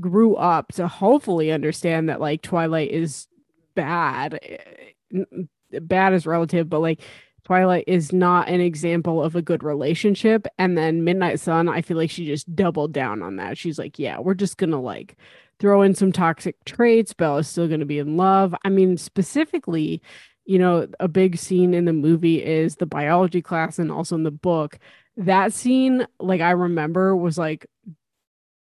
grew 0.00 0.34
up 0.36 0.72
to 0.72 0.88
hopefully 0.88 1.52
understand 1.52 2.08
that 2.08 2.20
like 2.20 2.42
Twilight 2.42 2.90
is 2.90 3.28
bad. 3.74 4.38
Eh, 4.42 5.24
bad 5.80 6.14
is 6.14 6.26
relative, 6.26 6.68
but 6.68 6.80
like 6.80 7.00
Twilight 7.44 7.84
is 7.86 8.12
not 8.12 8.48
an 8.48 8.60
example 8.60 9.22
of 9.22 9.36
a 9.36 9.42
good 9.42 9.62
relationship. 9.62 10.46
And 10.58 10.78
then 10.78 11.04
Midnight 11.04 11.40
Sun, 11.40 11.68
I 11.68 11.82
feel 11.82 11.98
like 11.98 12.10
she 12.10 12.26
just 12.26 12.54
doubled 12.56 12.92
down 12.92 13.22
on 13.22 13.36
that. 13.36 13.58
She's 13.58 13.78
like, 13.78 13.98
yeah, 13.98 14.18
we're 14.18 14.34
just 14.34 14.56
gonna 14.56 14.80
like 14.80 15.16
throw 15.60 15.82
in 15.82 15.94
some 15.94 16.10
toxic 16.10 16.56
traits. 16.64 17.12
Bella's 17.12 17.46
still 17.48 17.68
gonna 17.68 17.84
be 17.84 17.98
in 17.98 18.16
love. 18.16 18.54
I 18.64 18.70
mean, 18.70 18.96
specifically, 18.96 20.00
you 20.44 20.58
know, 20.58 20.88
a 21.00 21.08
big 21.08 21.36
scene 21.38 21.74
in 21.74 21.84
the 21.86 21.92
movie 21.92 22.44
is 22.44 22.76
the 22.76 22.86
biology 22.86 23.42
class 23.42 23.78
and 23.78 23.90
also 23.90 24.14
in 24.14 24.24
the 24.24 24.30
book. 24.30 24.78
That 25.16 25.52
scene, 25.52 26.06
like 26.20 26.40
I 26.40 26.50
remember, 26.52 27.16
was 27.16 27.38
like, 27.38 27.66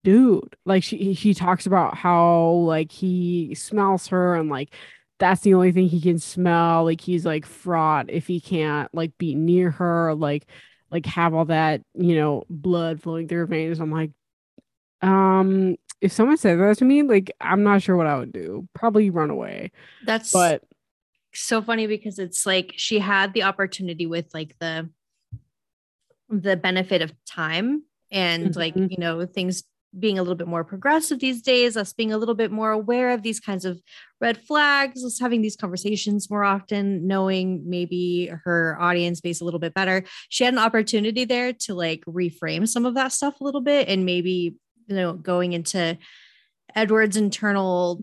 dude, 0.04 0.56
like 0.64 0.82
she 0.82 1.12
he 1.12 1.34
talks 1.34 1.66
about 1.66 1.96
how 1.96 2.50
like 2.50 2.92
he 2.92 3.54
smells 3.54 4.08
her 4.08 4.34
and 4.36 4.48
like 4.50 4.74
that's 5.18 5.42
the 5.42 5.54
only 5.54 5.72
thing 5.72 5.88
he 5.88 6.00
can 6.00 6.18
smell. 6.18 6.84
Like 6.84 7.00
he's 7.00 7.24
like 7.24 7.46
fraught 7.46 8.10
if 8.10 8.26
he 8.26 8.40
can't 8.40 8.92
like 8.94 9.16
be 9.18 9.34
near 9.34 9.70
her, 9.72 10.14
like 10.14 10.46
like 10.90 11.06
have 11.06 11.34
all 11.34 11.46
that, 11.46 11.82
you 11.94 12.16
know, 12.16 12.44
blood 12.50 13.00
flowing 13.02 13.28
through 13.28 13.38
her 13.40 13.46
veins. 13.46 13.80
I'm 13.80 13.90
like, 13.92 14.10
um, 15.02 15.76
if 16.00 16.12
someone 16.12 16.36
said 16.36 16.58
that 16.58 16.78
to 16.78 16.84
me, 16.84 17.02
like 17.02 17.32
I'm 17.40 17.62
not 17.62 17.82
sure 17.82 17.96
what 17.96 18.06
I 18.06 18.18
would 18.18 18.32
do. 18.32 18.68
Probably 18.74 19.10
run 19.10 19.30
away. 19.30 19.72
That's 20.00 20.32
But 20.32 20.62
so 21.34 21.62
funny 21.62 21.86
because 21.86 22.18
it's 22.18 22.44
like 22.46 22.74
she 22.76 22.98
had 22.98 23.32
the 23.32 23.42
opportunity 23.44 24.06
with 24.06 24.26
like 24.34 24.54
the 24.60 24.88
the 26.28 26.56
benefit 26.56 27.02
of 27.02 27.12
time 27.26 27.82
and 28.10 28.54
like 28.56 28.74
Mhm. 28.74 28.90
you 28.90 28.96
know 28.98 29.26
things 29.26 29.64
being 29.98 30.18
a 30.18 30.22
little 30.22 30.34
bit 30.36 30.46
more 30.48 30.64
progressive 30.64 31.20
these 31.20 31.42
days 31.42 31.76
us 31.76 31.92
being 31.92 32.12
a 32.12 32.16
little 32.16 32.34
bit 32.34 32.50
more 32.50 32.70
aware 32.70 33.10
of 33.10 33.22
these 33.22 33.38
kinds 33.40 33.66
of 33.66 33.78
red 34.22 34.38
flags 34.38 35.04
us 35.04 35.18
having 35.20 35.42
these 35.42 35.56
conversations 35.56 36.30
more 36.30 36.44
often 36.44 37.06
knowing 37.06 37.62
maybe 37.68 38.30
her 38.44 38.78
audience 38.80 39.20
base 39.20 39.42
a 39.42 39.44
little 39.44 39.60
bit 39.60 39.74
better 39.74 40.02
she 40.30 40.44
had 40.44 40.54
an 40.54 40.58
opportunity 40.58 41.26
there 41.26 41.52
to 41.52 41.74
like 41.74 42.02
reframe 42.06 42.66
some 42.66 42.86
of 42.86 42.94
that 42.94 43.12
stuff 43.12 43.38
a 43.40 43.44
little 43.44 43.60
bit 43.60 43.86
and 43.88 44.06
maybe 44.06 44.54
you 44.86 44.96
know 44.96 45.12
going 45.12 45.52
into 45.52 45.98
edward's 46.74 47.18
internal 47.18 48.02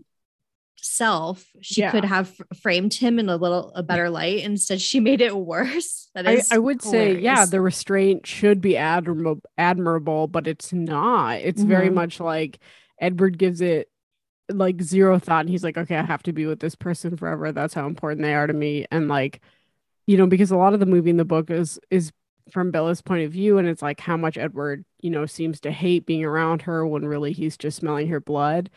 self 0.82 1.46
she 1.60 1.82
Yeah. 1.82 1.90
could 1.90 2.04
have 2.04 2.34
framed 2.62 2.94
him 2.94 3.18
in 3.18 3.28
a 3.28 3.36
little 3.36 3.72
a 3.74 3.82
better 3.82 4.10
light 4.10 4.40
instead 4.44 4.80
she 4.80 5.00
made 5.00 5.20
it 5.20 5.36
worse 5.36 6.08
that 6.14 6.26
I, 6.26 6.42
I 6.50 6.58
would 6.58 6.82
say, 6.82 7.14
yeah, 7.14 7.46
the 7.46 7.60
restraint 7.60 8.26
should 8.26 8.60
be 8.60 8.76
admirable, 8.76 9.40
admirable, 9.56 10.26
but 10.28 10.46
it's 10.46 10.72
not. 10.72 11.40
It's 11.40 11.62
very 11.62 11.88
Mhm. 11.88 11.94
much 11.94 12.20
like 12.20 12.58
Edward 13.00 13.38
gives 13.38 13.60
it 13.60 13.90
like 14.50 14.82
zero 14.82 15.18
thought, 15.18 15.42
and 15.42 15.50
he's 15.50 15.64
like, 15.64 15.78
okay, 15.78 15.96
I 15.96 16.02
have 16.02 16.22
to 16.24 16.32
be 16.32 16.46
with 16.46 16.60
this 16.60 16.74
person 16.76 17.16
forever. 17.16 17.52
That's 17.52 17.74
how 17.74 17.86
important 17.86 18.22
they 18.22 18.34
are 18.34 18.46
to 18.46 18.52
me, 18.54 18.86
and 18.90 19.08
like, 19.08 19.40
you 20.06 20.16
know, 20.16 20.26
because 20.26 20.50
a 20.50 20.56
lot 20.56 20.74
of 20.74 20.80
the 20.80 20.86
movie 20.86 21.10
in 21.10 21.16
the 21.18 21.24
book 21.24 21.50
is 21.50 21.80
is 21.90 22.12
from 22.52 22.70
Bella's 22.72 23.02
point 23.02 23.24
of 23.26 23.32
view, 23.32 23.58
and 23.58 23.68
it's 23.68 23.82
like 23.82 24.00
how 24.00 24.16
much 24.16 24.38
Edward, 24.38 24.84
you 25.00 25.10
know, 25.10 25.26
seems 25.26 25.60
to 25.62 25.70
hate 25.72 26.06
being 26.06 26.24
around 26.24 26.62
her 26.62 26.86
when 26.86 27.06
really 27.06 27.32
he's 27.32 27.56
just 27.56 27.78
smelling 27.78 28.08
her 28.08 28.20
blood. 28.20 28.70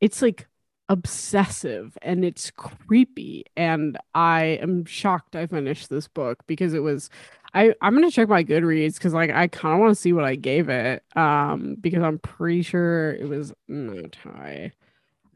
It's 0.00 0.22
like 0.22 0.46
obsessive 0.88 1.96
and 2.02 2.24
it's 2.24 2.50
creepy 2.50 3.44
and 3.56 3.96
i 4.14 4.58
am 4.60 4.84
shocked 4.84 5.34
i 5.34 5.46
finished 5.46 5.88
this 5.88 6.08
book 6.08 6.40
because 6.46 6.74
it 6.74 6.80
was 6.80 7.08
i 7.54 7.74
i'm 7.80 7.94
gonna 7.94 8.10
check 8.10 8.28
my 8.28 8.44
goodreads 8.44 8.94
because 8.94 9.14
like 9.14 9.30
i 9.30 9.48
kind 9.48 9.74
of 9.74 9.80
want 9.80 9.90
to 9.90 10.00
see 10.00 10.12
what 10.12 10.24
i 10.24 10.34
gave 10.34 10.68
it 10.68 11.02
um 11.16 11.76
because 11.80 12.02
i'm 12.02 12.18
pretty 12.18 12.60
sure 12.60 13.12
it 13.14 13.26
was 13.26 13.52
not 13.66 14.14
high 14.16 14.70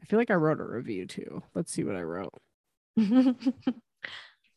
i 0.01 0.05
feel 0.05 0.19
like 0.19 0.29
i 0.29 0.35
wrote 0.35 0.59
a 0.59 0.63
review 0.63 1.07
too 1.07 1.41
let's 1.55 1.71
see 1.71 1.83
what 1.83 1.95
i 1.95 2.03
wrote 2.03 2.33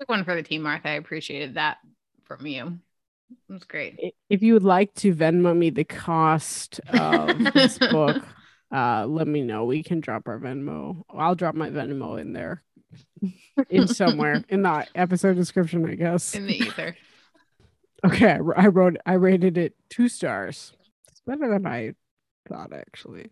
Quick 0.03 0.09
one 0.09 0.25
for 0.25 0.35
the 0.35 0.43
team, 0.43 0.63
Martha. 0.63 0.89
I 0.89 0.95
appreciated 0.95 1.55
that 1.55 1.79
from 2.25 2.45
you. 2.45 2.79
It 3.49 3.53
was 3.53 3.63
great. 3.63 4.15
If 4.29 4.43
you 4.43 4.55
would 4.55 4.65
like 4.65 4.93
to 4.95 5.15
venmo 5.15 5.57
me 5.57 5.71
the 5.71 5.85
cost 5.85 6.81
of 6.89 7.55
this 7.55 7.79
book 7.91 8.21
uh 8.73 9.07
let 9.07 9.27
me 9.27 9.43
know 9.43 9.65
we 9.65 9.83
can 9.83 10.01
drop 10.01 10.29
our 10.29 10.39
venmo 10.39 11.03
i'll 11.11 11.35
drop 11.35 11.55
my 11.55 11.69
venmo 11.71 12.21
in 12.21 12.33
there 12.33 12.63
in 13.69 13.87
somewhere 14.01 14.43
in 14.49 14.63
the 14.63 14.87
episode 14.95 15.37
description 15.37 15.89
i 15.89 15.95
guess 15.95 16.35
in 16.35 16.47
the 16.47 16.55
ether. 16.57 16.97
Okay, 18.05 18.37
I 18.57 18.67
wrote 18.67 18.97
I 19.07 19.13
rated 19.15 19.57
it 19.57 19.75
two 19.89 20.09
stars. 20.09 20.73
It's 21.09 21.21
better 21.25 21.49
than 21.49 21.67
I 21.67 21.95
thought 22.49 22.73
actually. 22.73 23.31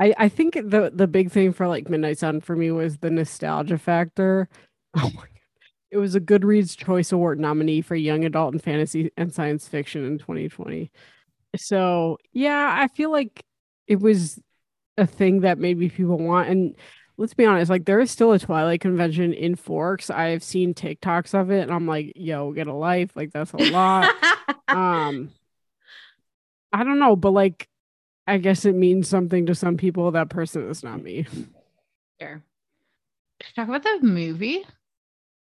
I 0.00 0.14
I 0.16 0.28
think 0.28 0.54
the 0.54 0.90
the 0.94 1.06
big 1.06 1.30
thing 1.30 1.52
for 1.52 1.68
like 1.68 1.90
Midnight 1.90 2.18
Sun 2.18 2.40
for 2.40 2.56
me 2.56 2.70
was 2.70 2.98
the 2.98 3.10
nostalgia 3.10 3.78
factor. 3.78 4.48
Oh 4.98 5.10
my 5.14 5.20
god. 5.20 5.28
It 5.90 5.98
was 5.98 6.14
a 6.14 6.20
Goodreads 6.20 6.74
Choice 6.74 7.12
Award 7.12 7.38
nominee 7.38 7.82
for 7.82 7.94
young 7.94 8.24
adult 8.24 8.54
and 8.54 8.62
fantasy 8.62 9.10
and 9.18 9.30
science 9.32 9.68
fiction 9.68 10.06
in 10.06 10.16
2020. 10.16 10.90
So, 11.56 12.16
yeah, 12.32 12.74
I 12.80 12.88
feel 12.88 13.12
like 13.12 13.44
it 13.86 14.00
was 14.00 14.40
a 14.98 15.06
thing 15.06 15.40
that 15.40 15.58
maybe 15.58 15.88
people 15.88 16.18
want 16.18 16.48
and 16.48 16.74
let's 17.18 17.34
be 17.34 17.46
honest, 17.46 17.70
like 17.70 17.86
there 17.86 18.00
is 18.00 18.10
still 18.10 18.32
a 18.32 18.38
Twilight 18.38 18.80
convention 18.82 19.32
in 19.32 19.56
Forks. 19.56 20.10
I've 20.10 20.42
seen 20.42 20.74
TikToks 20.74 21.32
of 21.32 21.50
it 21.50 21.62
and 21.62 21.72
I'm 21.72 21.86
like, 21.86 22.12
yo, 22.14 22.52
get 22.52 22.66
a 22.66 22.74
life. 22.74 23.16
Like 23.16 23.32
that's 23.32 23.52
a 23.52 23.56
lot 23.56 24.14
um 24.68 25.30
i 26.72 26.82
don't 26.82 26.98
know 26.98 27.14
but 27.14 27.30
like 27.30 27.68
i 28.26 28.36
guess 28.36 28.64
it 28.64 28.74
means 28.74 29.08
something 29.08 29.46
to 29.46 29.54
some 29.54 29.76
people 29.76 30.10
that 30.10 30.28
person 30.28 30.68
is 30.68 30.82
not 30.82 31.00
me 31.02 31.24
Sure. 32.20 32.42
Talk 33.54 33.68
about 33.68 33.82
the 33.82 33.98
movie. 34.00 34.64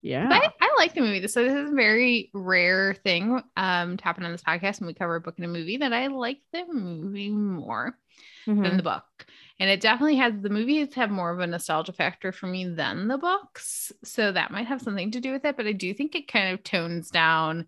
Yeah 0.01 0.27
I, 0.31 0.49
I 0.61 0.75
like 0.77 0.93
the 0.93 1.01
movie. 1.01 1.27
So 1.27 1.43
this 1.43 1.53
is 1.53 1.71
a 1.71 1.75
very 1.75 2.29
rare 2.33 2.93
thing 2.93 3.41
um 3.57 3.97
to 3.97 4.03
happen 4.03 4.23
on 4.25 4.31
this 4.31 4.43
podcast 4.43 4.79
when 4.79 4.87
we 4.87 4.93
cover 4.93 5.15
a 5.15 5.21
book 5.21 5.35
and 5.37 5.45
a 5.45 5.49
movie 5.49 5.77
that 5.77 5.93
I 5.93 6.07
like 6.07 6.39
the 6.53 6.65
movie 6.71 7.29
more 7.29 7.97
Mhm. 8.47 8.63
than 8.63 8.77
the 8.77 8.83
book. 8.83 9.03
And 9.59 9.69
it 9.69 9.81
definitely 9.81 10.15
has 10.17 10.33
the 10.41 10.49
movies 10.49 10.93
have 10.95 11.11
more 11.11 11.31
of 11.31 11.39
a 11.39 11.47
nostalgia 11.47 11.91
factor 11.91 12.31
for 12.31 12.47
me 12.47 12.67
than 12.67 13.07
the 13.09 13.17
books. 13.17 13.91
So 14.03 14.31
that 14.31 14.51
might 14.51 14.67
have 14.67 14.81
something 14.81 15.11
to 15.11 15.19
do 15.19 15.31
with 15.33 15.43
it. 15.45 15.57
But 15.57 15.67
I 15.67 15.73
do 15.73 15.93
think 15.93 16.15
it 16.15 16.31
kind 16.31 16.53
of 16.53 16.63
tones 16.63 17.09
down 17.11 17.67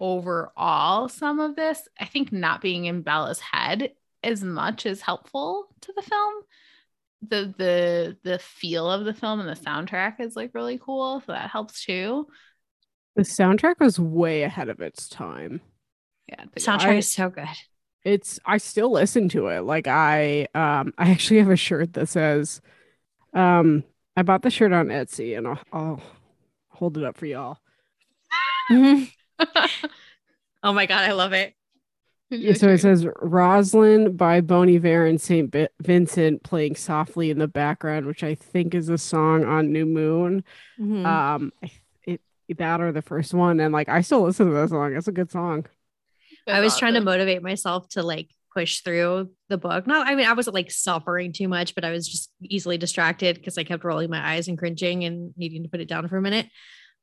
overall 0.00 1.08
some 1.08 1.40
of 1.40 1.56
this. 1.56 1.88
I 1.98 2.04
think 2.06 2.32
not 2.32 2.60
being 2.60 2.84
in 2.86 3.02
Bella's 3.02 3.40
head 3.40 3.92
as 4.22 4.42
much 4.42 4.86
is 4.86 5.00
helpful 5.00 5.68
to 5.82 5.92
the 5.94 6.02
film. 6.02 6.34
The 7.22 7.52
the 7.58 8.16
the 8.22 8.38
feel 8.38 8.88
of 8.90 9.04
the 9.04 9.14
film 9.14 9.40
and 9.40 9.48
the 9.48 9.60
soundtrack 9.60 10.20
is 10.20 10.36
like 10.36 10.52
really 10.54 10.78
cool. 10.78 11.20
So 11.26 11.32
that 11.32 11.50
helps 11.50 11.84
too. 11.84 12.28
the 13.16 13.22
soundtrack 13.22 13.80
was 13.80 13.98
way 13.98 14.42
ahead 14.44 14.68
of 14.68 14.80
its 14.80 15.08
time 15.08 15.60
Yeah. 16.28 16.44
the 16.54 16.60
soundtrack 16.60 16.94
I- 16.94 16.98
is 16.98 17.10
so 17.12 17.30
good 17.30 17.48
it's 18.04 18.38
i 18.46 18.58
still 18.58 18.92
listen 18.92 19.28
to 19.30 19.48
it 19.48 19.62
like 19.62 19.88
i 19.88 20.46
um 20.54 20.94
i 20.96 21.10
actually 21.10 21.40
have 21.40 21.50
a 21.50 21.56
shirt 21.56 21.94
that 21.94 22.08
says 22.08 22.60
um 23.34 23.82
i 24.16 24.22
bought 24.22 24.42
the 24.42 24.50
shirt 24.50 24.72
on 24.72 24.86
etsy 24.86 25.36
and 25.36 25.48
i'll, 25.48 25.58
I'll 25.72 26.00
hold 26.68 26.96
it 26.96 27.02
up 27.04 27.16
for 27.16 27.26
y'all 27.26 27.58
oh 28.70 29.06
my 30.72 30.86
god 30.86 31.08
i 31.08 31.12
love 31.12 31.32
it 31.32 31.54
Yeah, 32.30 32.52
so 32.52 32.68
it 32.68 32.78
says 32.78 33.06
Roslyn 33.22 34.16
by 34.16 34.42
Bon 34.42 34.68
Iver 34.68 35.06
and 35.06 35.18
St. 35.20 35.50
B- 35.50 35.68
Vincent 35.80 36.42
playing 36.42 36.76
softly 36.76 37.30
in 37.30 37.38
the 37.38 37.48
background, 37.48 38.04
which 38.06 38.22
I 38.22 38.34
think 38.34 38.74
is 38.74 38.90
a 38.90 38.98
song 38.98 39.44
on 39.44 39.72
New 39.72 39.86
Moon. 39.86 40.44
Mhm. 40.78 41.06
Um, 41.06 41.52
it 42.02 42.20
that 42.58 42.80
or 42.80 42.92
the 42.92 43.02
first 43.02 43.32
one, 43.34 43.60
and 43.60 43.72
like 43.72 43.88
I 43.88 44.02
still 44.02 44.22
listen 44.22 44.46
to 44.46 44.52
that 44.52 44.68
song. 44.70 44.94
It's 44.94 45.08
a 45.08 45.12
good 45.12 45.30
song. 45.30 45.66
I 46.46 46.60
was 46.60 46.78
trying 46.78 46.94
to 46.94 47.00
motivate 47.00 47.42
myself 47.42 47.88
to 47.90 48.02
like 48.02 48.30
push 48.54 48.80
through 48.80 49.30
the 49.48 49.58
book. 49.58 49.86
No, 49.86 50.00
I 50.02 50.14
mean 50.14 50.26
I 50.26 50.32
wasn't 50.32 50.54
like 50.54 50.70
suffering 50.70 51.32
too 51.32 51.48
much, 51.48 51.74
but 51.74 51.84
I 51.84 51.90
was 51.90 52.08
just 52.08 52.30
easily 52.42 52.78
distracted 52.78 53.36
because 53.36 53.58
I 53.58 53.64
kept 53.64 53.84
rolling 53.84 54.08
my 54.10 54.34
eyes 54.34 54.48
and 54.48 54.56
cringing 54.58 55.04
and 55.04 55.32
needing 55.36 55.62
to 55.62 55.68
put 55.68 55.80
it 55.80 55.88
down 55.88 56.08
for 56.08 56.16
a 56.16 56.22
minute. 56.22 56.46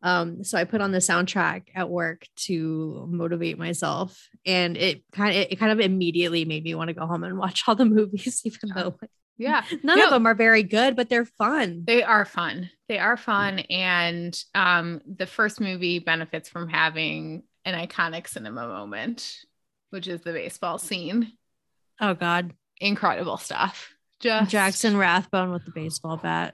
Um, 0.05 0.43
so 0.43 0.57
I 0.57 0.63
put 0.65 0.81
on 0.81 0.91
the 0.91 0.99
soundtrack 0.99 1.63
at 1.73 1.89
work 1.89 2.27
to 2.47 3.07
motivate 3.09 3.57
myself, 3.57 4.29
and 4.45 4.77
it 4.77 5.03
kind 5.11 5.35
of 5.35 5.47
it 5.51 5.57
kind 5.57 5.71
of 5.71 5.79
immediately 5.79 6.45
made 6.45 6.63
me 6.63 6.75
want 6.75 6.89
to 6.89 6.93
go 6.93 7.07
home 7.07 7.23
and 7.23 7.37
watch 7.45 7.63
all 7.67 7.75
the 7.75 7.85
movies, 7.85 8.41
even 8.45 8.69
though 8.75 8.95
like, 9.01 9.09
Yeah. 9.37 9.63
none 9.83 9.97
No. 9.97 10.05
of 10.05 10.11
them 10.11 10.27
are 10.27 10.35
very 10.35 10.61
good, 10.63 10.95
but 10.95 11.09
they're 11.09 11.25
fun. 11.25 11.83
They 11.87 12.03
are 12.03 12.23
fun. 12.23 12.69
They 12.87 12.99
are 12.99 13.17
fun. 13.17 13.59
And 13.69 14.39
um, 14.53 15.01
the 15.07 15.25
first 15.25 15.59
movie 15.59 15.97
benefits 15.97 16.49
from 16.49 16.69
having 16.69 17.41
an 17.65 17.73
iconic 17.73 18.27
cinema 18.27 18.67
moment, 18.67 19.37
which 19.89 20.07
is 20.07 20.21
the 20.21 20.33
baseball 20.33 20.77
scene. 20.77 21.31
Oh 21.99 22.13
God, 22.13 22.53
Incredible 22.79 23.37
stuff. 23.37 23.91
Just 24.19 24.51
Jackson 24.51 24.97
Rathbone 24.97 25.51
with 25.51 25.65
the 25.65 25.71
baseball 25.71 26.17
bat. 26.17 26.53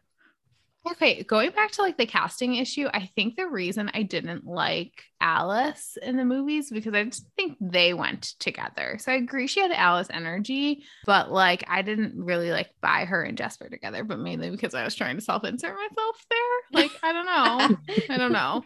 Okay, 0.90 1.22
going 1.24 1.52
back 1.52 1.72
to 1.72 1.84
like 1.84 1.98
the 1.98 2.08
casting 2.08 2.56
issue, 2.56 2.88
I 2.92 3.12
think 3.16 3.36
the 3.36 3.48
reason 3.48 3.92
I 3.94 4.02
didn't 4.02 4.48
like 4.48 5.04
Alice 5.20 5.96
in 6.02 6.18
the 6.18 6.26
movies 6.26 6.72
because 6.72 6.96
I 6.96 7.04
just 7.04 7.28
think 7.38 7.56
they 7.62 7.94
went 7.94 8.34
together. 8.40 8.98
So 9.00 9.12
I 9.12 9.16
agree 9.16 9.46
she 9.46 9.60
had 9.60 9.72
Alice 9.72 10.08
energy, 10.10 10.84
but 11.06 11.32
like 11.32 11.64
I 11.68 11.84
didn't 11.84 12.16
really 12.16 12.50
like 12.50 12.72
buy 12.82 13.06
her 13.06 13.22
and 13.22 13.38
Jasper 13.38 13.70
together, 13.70 14.04
but 14.04 14.18
mainly 14.18 14.50
because 14.50 14.74
I 14.74 14.84
was 14.84 14.96
trying 14.96 15.18
to 15.18 15.22
self-insert 15.22 15.76
myself 15.76 16.26
there. 16.32 16.82
Like 16.82 16.92
I 17.04 17.14
don't 17.14 17.26
know. 17.28 17.94
I 18.10 18.18
don't 18.18 18.34
know. 18.34 18.64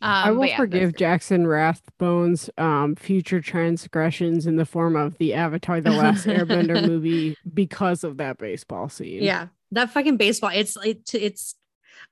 Um, 0.00 0.12
I 0.12 0.30
will 0.30 0.46
yeah, 0.46 0.56
forgive 0.56 0.96
Jackson 0.96 1.46
Rathbone's 1.46 2.48
um, 2.56 2.94
future 2.94 3.40
transgressions 3.40 4.46
in 4.46 4.56
the 4.56 4.64
form 4.64 4.96
of 4.96 5.18
the 5.18 5.34
Avatar: 5.34 5.80
The 5.80 5.90
Last 5.90 6.26
Airbender 6.26 6.86
movie 6.88 7.36
because 7.52 8.04
of 8.04 8.16
that 8.18 8.38
baseball 8.38 8.88
scene. 8.88 9.22
Yeah, 9.22 9.48
that 9.72 9.90
fucking 9.90 10.16
baseball. 10.16 10.50
It's 10.54 10.76
it's 10.84 11.14
it's 11.14 11.54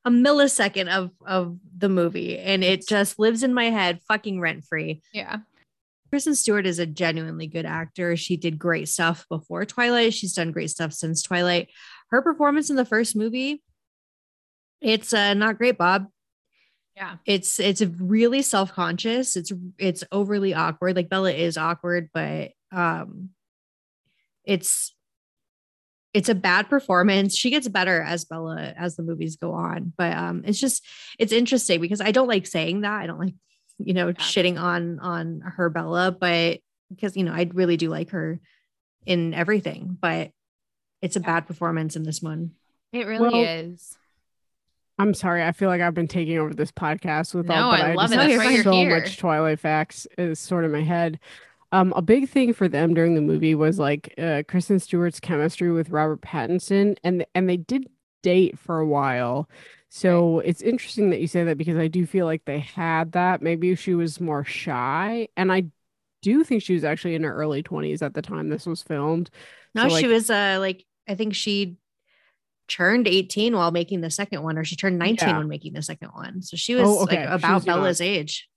a 0.04 0.10
millisecond 0.10 0.88
of 0.88 1.10
of 1.26 1.58
the 1.76 1.88
movie, 1.88 2.38
and 2.38 2.62
it 2.64 2.86
just 2.86 3.18
lives 3.18 3.42
in 3.42 3.54
my 3.54 3.70
head, 3.70 4.00
fucking 4.08 4.40
rent 4.40 4.64
free. 4.64 5.02
Yeah. 5.12 5.38
Kristen 6.10 6.34
Stewart 6.34 6.66
is 6.66 6.78
a 6.78 6.86
genuinely 6.86 7.46
good 7.46 7.66
actor. 7.66 8.16
She 8.16 8.36
did 8.36 8.58
great 8.58 8.88
stuff 8.88 9.26
before 9.28 9.64
Twilight. 9.64 10.14
She's 10.14 10.34
done 10.34 10.52
great 10.52 10.70
stuff 10.70 10.92
since 10.92 11.22
Twilight. 11.22 11.68
Her 12.10 12.22
performance 12.22 12.70
in 12.70 12.76
the 12.76 12.84
first 12.84 13.16
movie, 13.16 13.62
it's 14.80 15.12
uh, 15.12 15.34
not 15.34 15.58
great, 15.58 15.76
Bob. 15.76 16.06
Yeah. 16.94 17.16
It's 17.26 17.60
it's 17.60 17.82
really 17.82 18.40
self 18.42 18.72
conscious. 18.72 19.36
It's 19.36 19.52
it's 19.78 20.04
overly 20.10 20.54
awkward. 20.54 20.96
Like 20.96 21.10
Bella 21.10 21.32
is 21.32 21.58
awkward, 21.58 22.08
but 22.14 22.52
um, 22.72 23.30
it's 24.44 24.94
it's 26.16 26.28
a 26.30 26.34
bad 26.34 26.68
performance. 26.70 27.36
She 27.36 27.50
gets 27.50 27.68
better 27.68 28.00
as 28.00 28.24
Bella 28.24 28.72
as 28.76 28.96
the 28.96 29.02
movies 29.02 29.36
go 29.36 29.52
on, 29.52 29.92
but 29.98 30.12
um, 30.16 30.42
it's 30.46 30.58
just 30.58 30.82
it's 31.18 31.32
interesting 31.32 31.80
because 31.80 32.00
I 32.00 32.10
don't 32.10 32.28
like 32.28 32.46
saying 32.46 32.80
that. 32.80 33.02
I 33.02 33.06
don't 33.06 33.20
like 33.20 33.34
you 33.78 33.92
know 33.92 34.12
shitting 34.14 34.58
on 34.58 34.98
on 35.00 35.40
her 35.44 35.68
Bella, 35.68 36.10
but 36.18 36.60
because 36.88 37.16
you 37.16 37.24
know 37.24 37.32
I 37.32 37.50
really 37.52 37.76
do 37.76 37.90
like 37.90 38.10
her 38.10 38.40
in 39.04 39.34
everything, 39.34 39.96
but 40.00 40.30
it's 41.02 41.16
a 41.16 41.20
Yeah. 41.20 41.26
bad 41.26 41.46
performance 41.46 41.96
in 41.96 42.02
this 42.02 42.22
one. 42.22 42.52
It 42.92 43.06
really 43.06 43.28
Well, 43.28 43.44
is. 43.44 43.96
I'm 44.98 45.12
sorry. 45.12 45.44
I 45.44 45.52
feel 45.52 45.68
like 45.68 45.82
I've 45.82 45.92
been 45.92 46.08
taking 46.08 46.38
over 46.38 46.54
this 46.54 46.72
podcast 46.72 47.34
with 47.34 47.46
No, 47.46 47.54
all, 47.54 47.70
but 47.72 47.80
I 47.82 47.90
I, 47.90 47.94
love 47.94 48.10
just 48.10 48.14
it. 48.14 48.20
have 48.20 48.28
That's 48.30 48.44
why 48.46 48.52
you're 48.52 48.62
so 48.64 48.72
here. 48.72 48.98
much 49.00 49.18
Twilight 49.18 49.60
facts 49.60 50.06
is 50.16 50.38
sort 50.40 50.64
of 50.64 50.70
my 50.70 50.82
head. 50.82 51.20
Um, 51.72 51.92
a 51.96 52.02
big 52.02 52.28
thing 52.28 52.52
for 52.52 52.68
them 52.68 52.94
during 52.94 53.14
the 53.14 53.20
movie 53.20 53.54
was 53.54 53.78
like 53.78 54.14
uh, 54.18 54.42
Kristen 54.48 54.78
Stewart's 54.78 55.20
chemistry 55.20 55.70
with 55.72 55.90
Robert 55.90 56.20
Pattinson, 56.20 56.96
and 57.04 57.26
and 57.34 57.48
they 57.48 57.56
did 57.56 57.88
date 58.22 58.58
for 58.58 58.78
a 58.78 58.86
while. 58.86 59.48
So 59.88 60.40
it's 60.40 60.62
interesting 60.62 61.10
that 61.10 61.20
you 61.20 61.26
say 61.26 61.44
that 61.44 61.58
because 61.58 61.76
I 61.78 61.88
do 61.88 62.06
feel 62.06 62.26
like 62.26 62.44
they 62.44 62.58
had 62.60 63.12
that. 63.12 63.42
Maybe 63.42 63.74
she 63.76 63.94
was 63.94 64.20
more 64.20 64.44
shy, 64.44 65.28
and 65.36 65.52
I 65.52 65.66
do 66.22 66.44
think 66.44 66.62
she 66.62 66.74
was 66.74 66.84
actually 66.84 67.14
in 67.14 67.22
her 67.22 67.34
early 67.34 67.62
20s 67.62 68.02
at 68.02 68.14
the 68.14 68.22
time 68.22 68.48
this 68.48 68.66
was 68.66 68.82
filmed. 68.82 69.30
No, 69.74 69.88
So, 69.88 69.98
she 69.98 70.06
was 70.06 70.30
uh 70.30 70.56
like 70.60 70.84
I 71.08 71.14
think 71.14 71.34
she 71.34 71.76
turned 72.68 73.06
18 73.06 73.54
while 73.54 73.70
making 73.70 74.00
the 74.00 74.10
second 74.10 74.42
one, 74.42 74.58
or 74.58 74.64
she 74.64 74.74
turned 74.76 74.98
19 74.98 75.28
Yeah. 75.28 75.38
when 75.38 75.48
making 75.48 75.72
the 75.72 75.82
second 75.82 76.08
one. 76.14 76.42
So 76.42 76.56
she 76.56 76.74
was 76.74 76.88
Oh, 76.88 77.02
okay. 77.04 77.26
like 77.26 77.38
about 77.40 77.54
was 77.54 77.66
young. 77.66 77.76
Bella's 77.76 78.00
age. 78.00 78.48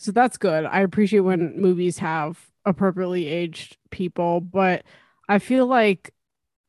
So 0.00 0.12
that's 0.12 0.38
good. 0.38 0.64
I 0.64 0.80
appreciate 0.80 1.20
when 1.20 1.60
movies 1.60 1.98
have 1.98 2.38
appropriately 2.64 3.26
aged 3.26 3.76
people, 3.90 4.40
but 4.40 4.82
I 5.28 5.38
feel 5.38 5.66
like 5.66 6.14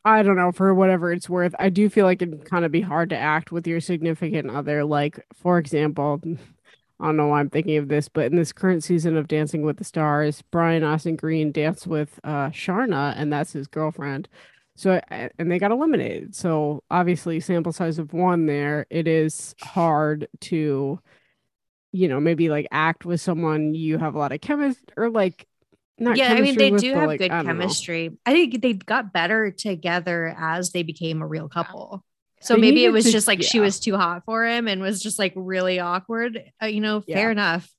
I 0.03 0.21
don't 0.21 0.35
know 0.35 0.51
for 0.51 0.75
whatever 0.75 1.13
it's 1.13 1.29
worth. 1.29 1.55
I 1.57 1.69
do 1.69 1.87
feel 1.87 2.05
like 2.05 2.21
it 2.21 2.43
kind 2.43 2.65
of 2.65 2.73
be 2.73 2.81
hard 2.81 3.09
to 3.11 3.17
act 3.17 3.49
with 3.49 3.65
your 3.65 3.79
significant 3.79 4.49
other. 4.49 4.83
Like, 4.83 5.25
for 5.33 5.57
example, 5.59 6.19
I 6.99 7.05
don't 7.05 7.15
know 7.15 7.27
why 7.27 7.39
I'm 7.39 7.49
thinking 7.49 7.77
of 7.77 7.87
this, 7.87 8.09
but 8.09 8.25
in 8.25 8.35
this 8.35 8.51
current 8.51 8.83
season 8.83 9.15
of 9.15 9.29
Dancing 9.29 9.61
with 9.61 9.77
the 9.77 9.85
Stars, 9.85 10.43
Brian 10.51 10.83
Austin 10.83 11.15
Green 11.15 11.53
danced 11.53 11.87
with 11.87 12.19
uh, 12.25 12.49
Sharna, 12.49 13.13
and 13.15 13.31
that's 13.31 13.53
his 13.53 13.67
girlfriend. 13.67 14.27
So, 14.75 14.99
and 15.09 15.49
they 15.49 15.57
got 15.57 15.71
eliminated. 15.71 16.35
So, 16.35 16.83
obviously, 16.91 17.39
sample 17.39 17.71
size 17.71 17.97
of 17.97 18.11
one 18.11 18.45
there, 18.45 18.87
it 18.89 19.07
is 19.07 19.55
hard 19.61 20.27
to 20.41 20.99
you 21.91 22.07
know, 22.07 22.19
maybe 22.19 22.49
like 22.49 22.67
act 22.71 23.05
with 23.05 23.21
someone 23.21 23.73
you 23.73 23.97
have 23.97 24.15
a 24.15 24.17
lot 24.19 24.31
of 24.31 24.41
chemistry 24.41 24.85
or 24.97 25.09
like 25.09 25.45
not 25.97 26.17
yeah, 26.17 26.33
I 26.33 26.41
mean 26.41 26.57
they 26.57 26.71
do 26.71 26.93
but, 26.93 26.99
have 26.99 27.07
like, 27.07 27.19
good 27.19 27.31
I 27.31 27.37
don't 27.43 27.45
know. 27.45 27.51
chemistry. 27.61 28.17
I 28.25 28.31
think 28.31 28.61
they 28.61 28.73
got 28.73 29.13
better 29.13 29.51
together 29.51 30.35
as 30.37 30.71
they 30.71 30.83
became 30.83 31.21
a 31.21 31.27
real 31.27 31.47
couple. 31.49 32.03
So 32.39 32.55
They 32.55 32.61
maybe 32.61 32.85
it 32.85 32.89
was 32.91 33.05
to- 33.05 33.11
just 33.11 33.27
like 33.27 33.43
she 33.43 33.59
was 33.59 33.79
too 33.79 33.95
hot 33.97 34.23
for 34.25 34.43
him 34.45 34.67
and 34.67 34.81
was 34.81 34.99
just 35.01 35.19
like 35.19 35.33
really 35.35 35.79
awkward. 35.79 36.41
Uh, 36.61 36.65
you 36.65 36.81
know, 36.81 37.01
fair 37.01 37.27
Yeah. 37.27 37.31
enough. 37.31 37.69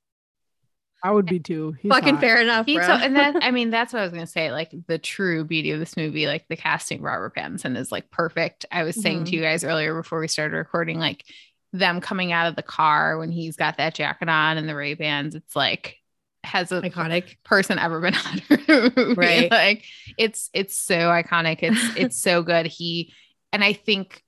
I 1.03 1.11
would 1.11 1.25
be 1.25 1.39
too. 1.39 1.75
He's 1.81 1.91
Fucking 1.91 2.13
hot. 2.13 2.21
fair 2.21 2.41
enough, 2.41 2.65
bro. 2.65 2.75
so, 2.75 2.93
and 2.93 3.17
that 3.17 3.35
I 3.43 3.51
mean 3.51 3.71
that's 3.71 3.91
what 3.91 3.99
I 3.99 4.03
was 4.03 4.13
gonna 4.13 4.25
say. 4.25 4.53
Like 4.53 4.71
the 4.87 4.97
true 4.97 5.43
beauty 5.43 5.71
of 5.71 5.79
this 5.79 5.97
movie, 5.97 6.27
like 6.27 6.45
the 6.47 6.55
casting 6.55 7.01
Robert 7.01 7.35
Pattinson 7.35 7.75
is 7.75 7.91
like 7.91 8.09
perfect. 8.09 8.65
I 8.71 8.83
was 8.83 8.95
saying 8.95 9.25
to 9.25 9.31
Mhm. 9.31 9.33
you 9.33 9.41
guys 9.41 9.65
earlier 9.65 9.93
before 9.95 10.21
we 10.21 10.29
started 10.29 10.55
recording, 10.55 10.97
like 10.97 11.25
them 11.73 11.99
coming 11.99 12.31
out 12.31 12.47
of 12.47 12.55
the 12.55 12.63
car 12.63 13.17
when 13.17 13.31
he's 13.31 13.55
got 13.57 13.77
that 13.77 13.95
jacket 13.95 14.29
on 14.29 14.57
and 14.57 14.69
the 14.69 14.75
Ray 14.75 14.93
Bans. 14.93 15.35
It's 15.35 15.55
like 15.55 15.97
has 16.43 16.71
a 16.71 16.81
Iconic. 16.81 17.37
person 17.43 17.79
ever 17.79 17.99
been 17.99 18.15
on. 19.07 19.15
Right. 19.15 19.49
Like 19.49 19.85
it's 20.17 20.49
it's 20.53 20.75
so 20.75 20.95
iconic. 20.95 21.59
It's 21.61 21.81
it's 21.97 22.21
so 22.21 22.43
good. 22.43 22.67
He 22.67 23.13
and 23.51 23.63
I 23.63 23.73
think, 23.73 24.23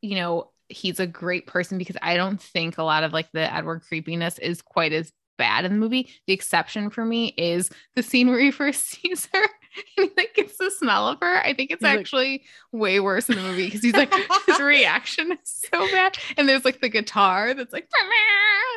you 0.00 0.16
know, 0.16 0.50
he's 0.68 1.00
a 1.00 1.06
great 1.06 1.46
person 1.46 1.78
because 1.78 1.96
I 2.02 2.16
don't 2.16 2.40
think 2.40 2.78
a 2.78 2.82
lot 2.82 3.04
of 3.04 3.12
like 3.12 3.30
the 3.32 3.52
Edward 3.54 3.82
creepiness 3.88 4.38
is 4.38 4.62
quite 4.62 4.92
as 4.92 5.12
bad 5.38 5.64
in 5.64 5.72
the 5.72 5.78
movie. 5.78 6.10
The 6.26 6.34
exception 6.34 6.90
for 6.90 7.04
me 7.06 7.28
is 7.38 7.70
the 7.96 8.02
scene 8.02 8.28
where 8.28 8.38
he 8.38 8.50
first 8.52 8.84
sees 8.86 9.26
her 9.32 9.42
and 9.42 9.86
he 9.96 10.10
like 10.16 10.34
gets 10.34 10.58
the 10.58 10.70
smell 10.70 11.08
of 11.08 11.18
her. 11.20 11.36
I 11.38 11.54
think 11.54 11.70
it's 11.70 11.80
He's 11.80 11.84
like- 11.90 12.00
actually 12.00 12.44
way 12.72 13.00
worse 13.00 13.30
in 13.30 13.36
the 13.36 13.42
movie 13.42 13.66
because 13.66 13.82
he's 13.82 13.94
like 13.94 14.12
his 14.46 14.60
reaction 14.60 15.32
is 15.32 15.38
so 15.44 15.86
bad. 15.92 16.18
And 16.36 16.48
there's 16.48 16.64
like 16.64 16.80
the 16.80 16.88
guitar 16.90 17.54
that's 17.54 17.72
like, 17.72 17.88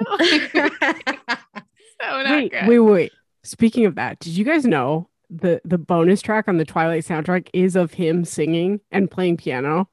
so 0.11 0.69
not 2.01 2.29
Wait, 2.31 2.51
good. 2.51 2.67
wait, 2.67 2.79
wait. 2.79 3.11
Speaking 3.43 3.85
of 3.85 3.95
that, 3.95 4.19
did 4.19 4.33
you 4.33 4.45
guys 4.45 4.65
know 4.65 5.09
the 5.29 5.61
the 5.65 5.77
bonus 5.77 6.21
track 6.21 6.47
on 6.47 6.57
the 6.57 6.65
Twilight 6.65 7.03
soundtrack 7.05 7.47
is 7.53 7.75
of 7.75 7.93
him 7.93 8.23
singing 8.25 8.79
and 8.91 9.09
playing 9.09 9.37
piano? 9.37 9.87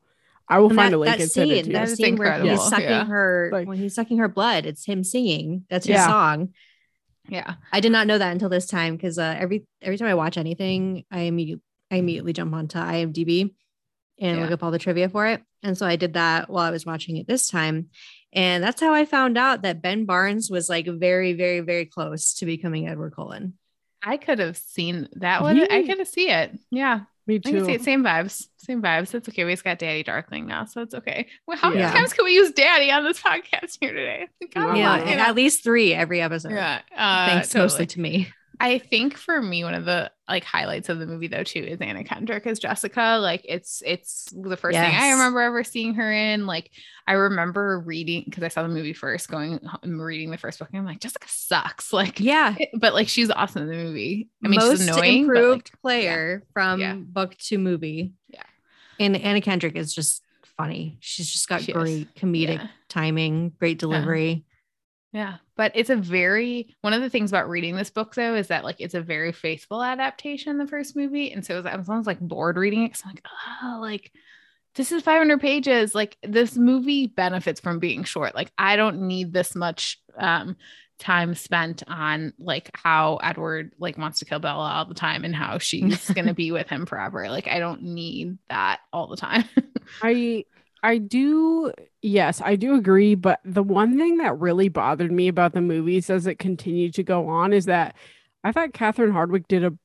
I 0.50 0.58
will 0.58 0.68
And 0.68 0.76
find 0.76 0.92
that, 0.92 0.96
a 0.96 1.00
link 1.00 1.16
that 1.16 1.20
and 1.22 1.30
send 1.30 1.50
it 1.50 1.54
scene, 1.54 1.62
to 1.64 1.68
you. 1.68 1.72
that 1.74 1.78
That 1.86 1.92
is 1.92 1.96
scene 1.98 2.16
where 2.16 2.42
he's 2.42 2.62
sucking 2.62 2.88
yeah. 2.88 3.04
her 3.04 3.50
Like- 3.52 3.68
when 3.68 3.78
he's 3.78 3.94
sucking 3.94 4.18
her 4.18 4.28
blood, 4.28 4.64
it's 4.66 4.84
him 4.86 5.04
singing. 5.04 5.64
That's 5.68 5.86
his 5.86 5.94
Yeah. 5.94 6.06
song. 6.06 6.54
yeah. 7.28 7.54
I 7.72 7.80
did 7.80 7.92
not 7.92 8.06
know 8.06 8.16
that 8.18 8.32
until 8.32 8.48
this 8.48 8.66
time 8.66 8.96
because 8.96 9.18
uh, 9.18 9.36
every 9.38 9.66
every 9.82 9.98
time 9.98 10.08
I 10.08 10.14
watch 10.14 10.38
anything, 10.38 11.04
I 11.10 11.20
immediately 11.22 11.62
I 11.90 11.96
immediately 11.96 12.32
jump 12.32 12.54
onto 12.54 12.78
IMDb 12.78 13.54
and 14.20 14.40
look 14.40 14.50
up 14.50 14.62
all 14.62 14.70
the 14.70 14.78
trivia 14.78 15.08
for 15.08 15.26
it. 15.26 15.42
And 15.62 15.76
so 15.78 15.86
I 15.86 15.96
did 15.96 16.14
that 16.14 16.50
while 16.50 16.64
I 16.64 16.70
was 16.70 16.84
watching 16.84 17.16
it 17.18 17.26
this 17.26 17.48
time. 17.48 17.88
And 18.32 18.62
that's 18.64 18.80
how 18.80 18.92
I 18.92 19.04
found 19.04 19.38
out 19.38 19.62
that 19.62 19.80
Ben 19.80 20.04
Barnes 20.06 20.50
was 20.50 20.68
like 20.68 20.86
very, 20.86 21.32
very, 21.34 21.60
very 21.60 21.84
close 21.86 22.34
to 22.34 22.46
becoming 22.46 22.88
Edward 22.88 23.14
Cullen. 23.14 23.54
I 24.02 24.16
could 24.16 24.38
have 24.38 24.56
seen 24.56 25.08
that 25.14 25.42
one. 25.42 25.58
I 25.70 25.80
He- 25.82 25.86
could 25.86 25.98
have 25.98 26.08
see 26.08 26.28
it. 26.30 26.58
Yeah. 26.70 27.00
Me 27.28 27.36
I 27.36 27.38
can 27.38 27.52
see 27.60 27.66
too. 27.66 27.68
it. 27.74 27.82
Same 27.84 28.02
vibes. 28.02 28.48
Same 28.56 28.82
vibes. 28.82 29.14
It's 29.14 29.28
okay. 29.28 29.44
We 29.44 29.52
just 29.52 29.62
got 29.62 29.78
Daddy 29.78 30.02
Darkling 30.02 30.46
now, 30.46 30.64
so 30.64 30.80
it's 30.82 30.94
okay. 30.94 31.28
Well, 31.46 31.56
how 31.59 31.68
many 31.70 31.82
times 31.82 32.12
can 32.12 32.24
we 32.24 32.34
use 32.34 32.50
Daddy 32.52 32.90
on 32.90 33.05
this 33.05 33.20
podcast 33.22 33.76
here 33.80 33.92
today? 33.92 34.28
Come 34.52 34.62
Yeah. 34.64 34.68
on, 34.70 34.76
yeah, 34.76 34.96
you 34.96 35.02
and 35.10 35.18
know. 35.18 35.24
at 35.26 35.34
least 35.36 35.62
three 35.62 35.94
every 35.94 36.20
episode. 36.20 36.52
yeah. 36.52 36.80
Uh, 36.96 37.26
Thanks 37.28 37.48
totally. 37.50 37.64
mostly 37.64 37.86
to 37.86 38.00
me. 38.00 38.28
I 38.60 38.78
think 38.78 39.16
for 39.16 39.40
me, 39.40 39.62
one 39.64 39.74
of 39.74 39.85
the 39.85 40.10
like 40.28 40.44
highlights 40.44 40.89
of 40.89 40.98
the 40.98 41.06
movie 41.06 41.28
though 41.28 41.44
too 41.44 41.60
is 41.60 41.78
Anna 41.80 42.02
Kendrick 42.05 42.47
as 42.47 42.59
Jessica. 42.59 43.18
Like 43.20 43.43
it's 43.44 43.82
it's 43.86 44.26
the 44.32 44.56
first 44.56 44.76
thing 44.76 44.94
I 44.94 45.12
remember 45.12 45.40
ever 45.40 45.62
seeing 45.64 45.94
her 45.94 46.12
in. 46.12 46.47
Like 46.47 46.70
I 47.06 47.12
remember 47.12 47.80
reading 47.80 48.24
because 48.26 48.43
I 48.43 48.48
saw 48.48 48.62
the 48.62 48.68
movie 48.68 48.93
first, 48.93 49.28
going 49.28 49.60
and 49.82 50.02
reading 50.02 50.30
the 50.30 50.39
first 50.39 50.59
book, 50.59 50.68
and 50.72 50.80
I'm 50.80 50.85
like, 50.86 51.01
Jessica 51.01 51.26
sucks. 51.28 51.93
Like 51.98 52.18
Yeah. 52.20 52.56
but 52.74 52.94
like 52.94 53.09
she's 53.09 53.30
awesome 53.30 53.62
in 53.62 53.68
the 53.68 53.85
movie. 53.85 54.28
I 54.44 54.48
mean, 54.48 54.59
most 54.60 54.78
she's 54.78 54.89
annoying, 54.89 55.22
improved 55.22 55.70
like, 55.72 55.80
player 55.80 56.43
from 56.52 56.80
Yeah. 56.80 56.94
book 56.94 57.36
to 57.36 57.59
movie. 57.59 58.12
Yeah. 58.28 58.43
And 59.01 59.16
Anna 59.16 59.40
Kendrick 59.40 59.76
is 59.76 59.94
just 59.94 60.22
funny. 60.56 60.98
She's 61.01 61.30
just 61.30 61.48
got 61.48 61.62
She 61.62 61.70
is. 61.70 61.76
great 61.78 62.14
comedic 62.16 62.59
Yeah. 62.59 62.66
timing, 62.89 63.51
great 63.60 63.78
delivery. 63.78 64.44
Yeah, 65.18 65.38
but 65.56 65.72
it's 65.74 65.90
a 65.90 65.96
very 65.96 66.76
one 66.82 66.92
of 66.92 67.02
the 67.02 67.10
things 67.10 67.32
about 67.32 67.48
reading 67.48 67.74
this 67.74 67.90
book 67.90 68.14
though 68.14 68.36
is 68.36 68.46
that 68.48 68.62
like 68.62 68.76
it's 68.78 68.94
a 68.94 69.00
very 69.00 69.32
faithful 69.32 69.82
adaptation. 69.82 70.58
The 70.58 70.66
first 70.68 70.94
movie, 70.94 71.32
and 71.32 71.44
so 71.44 71.54
I 71.54 71.56
was, 71.56 71.66
I 71.66 71.76
was 71.76 71.88
almost 71.88 72.06
like 72.06 72.20
bored 72.20 72.56
reading 72.56 72.84
it. 72.84 72.90
Cause 72.90 73.02
I'm 73.04 73.10
like, 73.10 73.26
oh, 73.64 73.78
like 73.80 74.12
this 74.76 74.92
is 74.92 75.02
500 75.02 75.40
pages. 75.40 75.92
Like 75.92 76.16
this 76.22 76.56
movie 76.56 77.08
benefits 77.08 77.60
from 77.60 77.80
being 77.80 78.04
short. 78.04 78.36
Like 78.36 78.52
I 78.56 78.76
don't 78.76 79.08
need 79.08 79.32
this 79.32 79.56
much 79.56 80.00
um 80.16 80.54
time 81.00 81.34
spent 81.34 81.82
on 81.88 82.32
like 82.38 82.70
how 82.74 83.16
Edward 83.16 83.72
like 83.80 83.98
wants 83.98 84.20
to 84.20 84.24
kill 84.24 84.38
Bella 84.38 84.70
all 84.70 84.84
the 84.84 84.94
time 84.94 85.24
and 85.24 85.34
how 85.34 85.58
she's 85.58 86.08
gonna 86.14 86.32
be 86.32 86.52
with 86.52 86.68
him 86.68 86.86
forever. 86.86 87.28
Like 87.28 87.48
I 87.48 87.58
don't 87.58 87.82
need 87.82 88.38
that 88.50 88.82
all 88.92 89.08
the 89.08 89.16
time. 89.16 89.46
I 90.00 90.44
I 90.82 90.98
do 90.98 91.72
yes, 92.02 92.40
I 92.40 92.56
do 92.56 92.74
agree, 92.74 93.14
but 93.14 93.40
the 93.44 93.62
one 93.62 93.98
thing 93.98 94.18
that 94.18 94.38
really 94.38 94.68
bothered 94.68 95.12
me 95.12 95.28
about 95.28 95.52
the 95.52 95.60
movies 95.60 96.10
as 96.10 96.26
it 96.26 96.38
continued 96.38 96.94
to 96.94 97.02
go 97.02 97.28
on 97.28 97.52
is 97.52 97.66
that 97.66 97.96
I 98.44 98.52
thought 98.52 98.72
Catherine 98.72 99.12
Hardwicke 99.12 99.48
did 99.48 99.64
a 99.64 99.76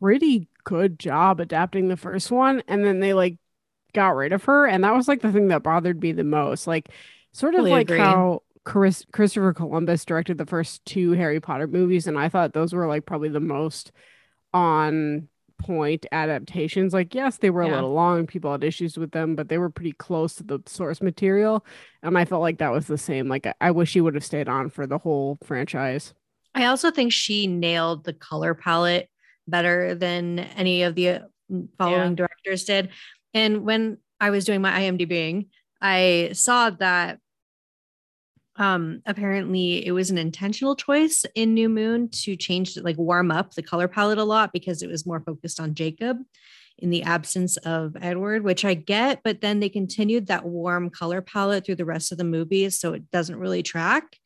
pretty 0.00 0.48
good 0.64 0.98
job 0.98 1.40
adapting 1.40 1.88
the 1.88 1.96
first 1.96 2.30
one 2.30 2.62
and 2.68 2.84
then 2.84 3.00
they 3.00 3.14
like 3.14 3.36
got 3.92 4.10
rid 4.10 4.32
of 4.32 4.44
her 4.44 4.66
and 4.66 4.84
that 4.84 4.94
was 4.94 5.08
like 5.08 5.20
the 5.20 5.32
thing 5.32 5.48
that 5.48 5.62
bothered 5.62 6.00
me 6.00 6.12
the 6.12 6.24
most. 6.24 6.66
Like 6.66 6.90
sort 7.32 7.54
of 7.54 7.64
like 7.64 7.88
agree. 7.88 7.98
how 7.98 8.42
Chris, 8.64 9.04
Christopher 9.12 9.52
Columbus 9.52 10.04
directed 10.04 10.38
the 10.38 10.46
first 10.46 10.84
two 10.84 11.12
Harry 11.12 11.40
Potter 11.40 11.66
movies 11.66 12.06
and 12.06 12.18
I 12.18 12.28
thought 12.28 12.52
those 12.52 12.72
were 12.72 12.86
like 12.86 13.06
probably 13.06 13.30
the 13.30 13.40
most 13.40 13.90
on 14.52 15.28
point 15.60 16.06
adaptations. 16.10 16.92
Like, 16.92 17.14
yes, 17.14 17.36
they 17.36 17.50
were 17.50 17.62
a 17.62 17.68
little 17.68 17.92
long, 17.92 18.26
people 18.26 18.50
had 18.50 18.64
issues 18.64 18.96
with 18.96 19.12
them, 19.12 19.36
but 19.36 19.48
they 19.48 19.58
were 19.58 19.70
pretty 19.70 19.92
close 19.92 20.34
to 20.36 20.42
the 20.42 20.60
source 20.66 21.00
material. 21.02 21.64
And 22.02 22.16
I 22.16 22.24
felt 22.24 22.42
like 22.42 22.58
that 22.58 22.72
was 22.72 22.86
the 22.86 22.98
same. 22.98 23.28
Like, 23.28 23.46
I, 23.46 23.54
I 23.60 23.70
wish 23.70 23.90
she 23.90 24.00
would 24.00 24.14
have 24.14 24.24
stayed 24.24 24.48
on 24.48 24.70
for 24.70 24.86
the 24.86 24.98
whole 24.98 25.38
franchise. 25.44 26.14
I 26.54 26.66
also 26.66 26.90
think 26.90 27.12
she 27.12 27.46
nailed 27.46 28.04
the 28.04 28.12
color 28.12 28.54
palette 28.54 29.08
better 29.46 29.94
than 29.94 30.38
any 30.38 30.82
of 30.82 30.94
the 30.94 31.08
uh, 31.08 31.18
following 31.78 32.14
directors 32.14 32.64
did. 32.64 32.90
And 33.34 33.64
when 33.64 33.98
I 34.18 34.30
was 34.30 34.44
doing 34.44 34.62
my 34.62 34.72
IMDbing, 34.80 35.48
I 35.80 36.30
saw 36.32 36.70
that 36.70 37.18
um 38.60 39.00
apparently 39.06 39.84
it 39.84 39.92
was 39.92 40.10
an 40.10 40.18
intentional 40.18 40.76
choice 40.76 41.24
in 41.34 41.54
New 41.54 41.68
Moon 41.68 42.10
to 42.10 42.36
change 42.36 42.76
like 42.76 42.98
warm 42.98 43.30
up 43.30 43.54
the 43.54 43.62
color 43.62 43.88
palette 43.88 44.18
a 44.18 44.24
lot 44.24 44.52
because 44.52 44.82
it 44.82 44.90
was 44.90 45.06
more 45.06 45.20
focused 45.20 45.58
on 45.58 45.74
Jacob 45.74 46.18
in 46.78 46.90
the 46.90 47.02
absence 47.02 47.56
of 47.58 47.96
Edward, 48.00 48.42
which 48.44 48.64
I 48.64 48.74
get, 48.74 49.20
but 49.22 49.40
then 49.40 49.60
they 49.60 49.68
continued 49.68 50.26
that 50.26 50.46
warm 50.46 50.88
color 50.90 51.20
palette 51.20 51.66
through 51.66 51.76
the 51.76 51.84
rest 51.84 52.12
of 52.12 52.18
the 52.18 52.24
movie 52.24 52.70
so 52.70 52.92
it 52.92 53.10
doesn't 53.10 53.38
really 53.38 53.62
track. 53.62 54.16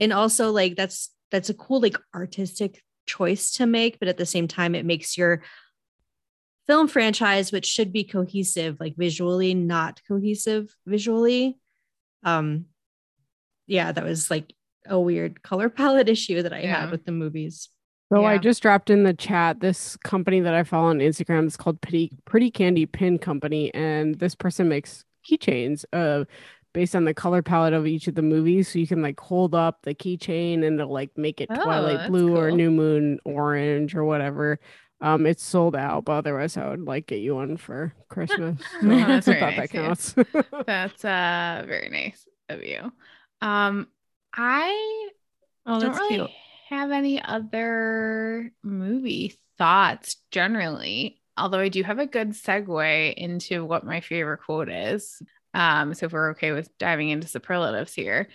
And 0.00 0.12
also 0.12 0.50
like 0.50 0.74
that's 0.74 1.10
that's 1.30 1.50
a 1.50 1.54
cool 1.54 1.80
like 1.80 1.96
artistic 2.14 2.82
choice 3.06 3.52
to 3.52 3.66
make 3.66 3.98
but 3.98 4.08
at 4.08 4.16
the 4.16 4.24
same 4.24 4.48
time 4.48 4.74
it 4.74 4.86
makes 4.86 5.18
your 5.18 5.42
film 6.68 6.86
franchise 6.86 7.50
which 7.50 7.66
should 7.66 7.92
be 7.92 8.04
cohesive 8.04 8.76
like 8.78 8.94
visually 8.96 9.54
not 9.54 10.00
cohesive 10.06 10.72
visually 10.86 11.58
um 12.22 12.66
yeah 13.72 13.90
that 13.92 14.04
was 14.04 14.30
like 14.30 14.52
a 14.86 14.98
weird 15.00 15.42
color 15.42 15.68
palette 15.68 16.08
issue 16.08 16.42
that 16.42 16.52
i 16.52 16.60
Yeah. 16.60 16.80
had 16.82 16.90
with 16.90 17.04
the 17.04 17.12
movies 17.12 17.68
So 18.12 18.24
I 18.26 18.36
just 18.36 18.60
dropped 18.62 18.90
in 18.90 19.04
the 19.04 19.14
chat 19.14 19.60
this 19.60 19.96
company 20.04 20.40
that 20.40 20.52
I 20.54 20.64
follow 20.64 20.88
on 20.90 20.98
Instagram 20.98 21.46
is 21.46 21.56
called 21.56 21.80
Pretty 21.80 22.10
Pretty 22.26 22.50
Candy 22.50 22.84
Pin 22.84 23.18
Company, 23.18 23.72
and 23.74 24.18
this 24.18 24.34
person 24.34 24.68
makes 24.68 25.04
keychains 25.26 25.84
uh 25.94 26.24
based 26.74 26.94
on 26.96 27.04
the 27.06 27.14
color 27.14 27.40
palette 27.42 27.72
of 27.72 27.86
each 27.86 28.08
of 28.08 28.14
the 28.14 28.22
movies. 28.34 28.68
So 28.68 28.78
you 28.78 28.86
can 28.86 29.00
like 29.02 29.18
hold 29.20 29.54
up 29.54 29.78
the 29.82 29.94
keychain 29.94 30.62
and 30.66 30.78
it'll 30.80 30.92
like 30.92 31.16
make 31.16 31.40
it 31.40 31.48
Oh, 31.50 31.62
Twilight 31.64 31.98
that's 31.98 32.10
Blue 32.10 32.36
or. 32.36 32.50
New 32.50 32.70
Moon 32.70 33.18
Orange 33.24 33.94
or 33.94 34.04
whatever. 34.04 34.58
Um, 35.00 35.24
it's 35.26 35.42
sold 35.42 35.74
out, 35.74 36.04
but 36.04 36.12
otherwise 36.20 36.56
I 36.58 36.68
would 36.68 36.84
like 36.92 37.06
get 37.06 37.20
you 37.20 37.34
one 37.36 37.56
for 37.56 37.94
Christmas. 38.10 38.60
Oh, 38.82 38.88
that's 38.88 39.26
very 39.32 39.40
nice, 39.40 39.56
that 39.56 39.74
yeah. 39.74 39.86
counts. 39.86 40.14
That's 40.66 41.04
uh 41.04 41.64
very 41.66 41.88
nice 41.88 42.26
of 42.50 42.62
you. 42.62 42.92
Um 43.42 43.88
I 44.34 45.10
oh 45.66 45.80
don't 45.80 45.96
really 45.96 46.34
have 46.70 46.90
any 46.90 47.20
other 47.20 48.50
movie 48.62 49.38
thoughts 49.58 50.16
generally, 50.30 51.20
although 51.36 51.58
I 51.58 51.68
do 51.68 51.82
have 51.82 51.98
a 51.98 52.06
good 52.06 52.30
segue 52.30 53.14
into 53.14 53.64
what 53.64 53.84
my 53.84 54.00
favorite 54.00 54.38
quote 54.38 54.70
is. 54.70 55.20
Um, 55.54 55.92
so 55.92 56.06
if 56.06 56.12
we're 56.12 56.30
okay 56.30 56.52
with 56.52 56.76
diving 56.78 57.10
into 57.10 57.28
superlatives 57.28 57.92
here, 57.92 58.28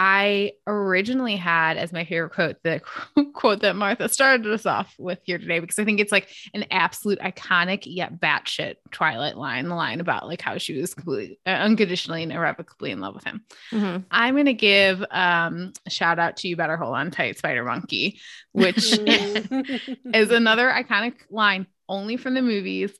I 0.00 0.52
originally 0.64 1.34
had 1.34 1.76
as 1.76 1.92
my 1.92 2.04
favorite 2.04 2.30
quote 2.30 2.56
the 2.62 2.80
quote 3.32 3.62
that 3.62 3.74
Martha 3.74 4.08
started 4.08 4.46
us 4.46 4.64
off 4.64 4.94
with 4.96 5.18
here 5.24 5.38
today 5.38 5.58
because 5.58 5.76
I 5.76 5.84
think 5.84 5.98
it's 5.98 6.12
like 6.12 6.28
an 6.54 6.66
absolute 6.70 7.18
iconic 7.18 7.82
yet 7.84 8.20
batshit 8.20 8.76
Twilight 8.92 9.36
line, 9.36 9.66
the 9.66 9.74
line 9.74 9.98
about 9.98 10.28
like 10.28 10.40
how 10.40 10.56
she 10.56 10.80
was 10.80 10.94
completely 10.94 11.40
uh, 11.44 11.50
unconditionally 11.50 12.22
and 12.22 12.30
irrevocably 12.30 12.92
in 12.92 13.00
love 13.00 13.16
with 13.16 13.24
him. 13.24 13.44
Mhm. 13.72 14.04
I'm 14.08 14.36
gonna 14.36 14.52
give 14.52 15.04
um, 15.10 15.72
a 15.84 15.90
shout 15.90 16.20
out 16.20 16.36
to 16.38 16.48
you 16.48 16.54
better 16.54 16.76
hold 16.76 16.94
on 16.94 17.10
tight, 17.10 17.36
Spider 17.36 17.64
Monkey, 17.64 18.20
which 18.52 18.76
is 19.04 20.30
another 20.30 20.70
iconic 20.70 21.14
line 21.28 21.66
only 21.88 22.16
from 22.16 22.34
the 22.34 22.42
movies, 22.42 22.96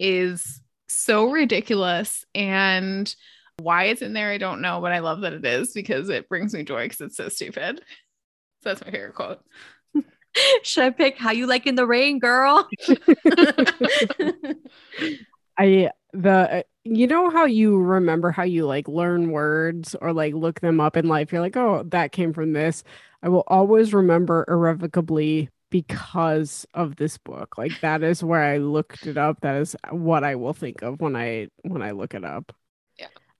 is 0.00 0.60
so 0.88 1.30
ridiculous. 1.30 2.24
And 2.34 3.14
why 3.62 3.84
it's 3.84 4.02
in 4.02 4.12
there, 4.12 4.30
I 4.30 4.38
don't 4.38 4.60
know, 4.60 4.80
but 4.80 4.92
I 4.92 4.98
love 5.00 5.20
that 5.22 5.32
it 5.32 5.44
is 5.44 5.72
because 5.72 6.08
it 6.08 6.28
brings 6.28 6.54
me 6.54 6.64
joy 6.64 6.84
because 6.84 7.00
it's 7.00 7.16
so 7.16 7.28
stupid. 7.28 7.78
So 8.62 8.68
that's 8.68 8.84
my 8.84 8.90
favorite 8.90 9.14
quote. 9.14 9.40
should 10.62 10.84
i 10.84 10.90
pick 10.90 11.18
how 11.18 11.32
you 11.32 11.44
like 11.44 11.66
in 11.66 11.74
the 11.74 11.84
rain 11.84 12.20
girl 12.20 12.68
I 15.60 15.90
the 16.14 16.30
uh, 16.30 16.62
you 16.84 17.06
know 17.06 17.28
how 17.28 17.44
you 17.44 17.78
remember 17.78 18.30
how 18.30 18.44
you 18.44 18.64
like 18.64 18.88
learn 18.88 19.30
words 19.30 19.94
or 20.00 20.14
like 20.14 20.32
look 20.32 20.60
them 20.60 20.80
up 20.80 20.96
in 20.96 21.06
life. 21.06 21.32
You're 21.32 21.42
like, 21.42 21.56
oh, 21.56 21.84
that 21.88 22.12
came 22.12 22.32
from 22.32 22.54
this. 22.54 22.82
I 23.22 23.28
will 23.28 23.44
always 23.46 23.92
remember 23.92 24.46
irrevocably 24.48 25.50
because 25.70 26.66
of 26.72 26.96
this 26.96 27.18
book. 27.18 27.58
Like 27.58 27.78
that 27.82 28.02
is 28.02 28.24
where 28.24 28.42
I 28.42 28.56
looked 28.56 29.06
it 29.06 29.18
up. 29.18 29.42
That 29.42 29.56
is 29.56 29.76
what 29.90 30.24
I 30.24 30.36
will 30.36 30.54
think 30.54 30.80
of 30.82 31.00
when 31.00 31.14
I 31.14 31.48
when 31.62 31.82
I 31.82 31.90
look 31.90 32.14
it 32.14 32.24
up. 32.24 32.52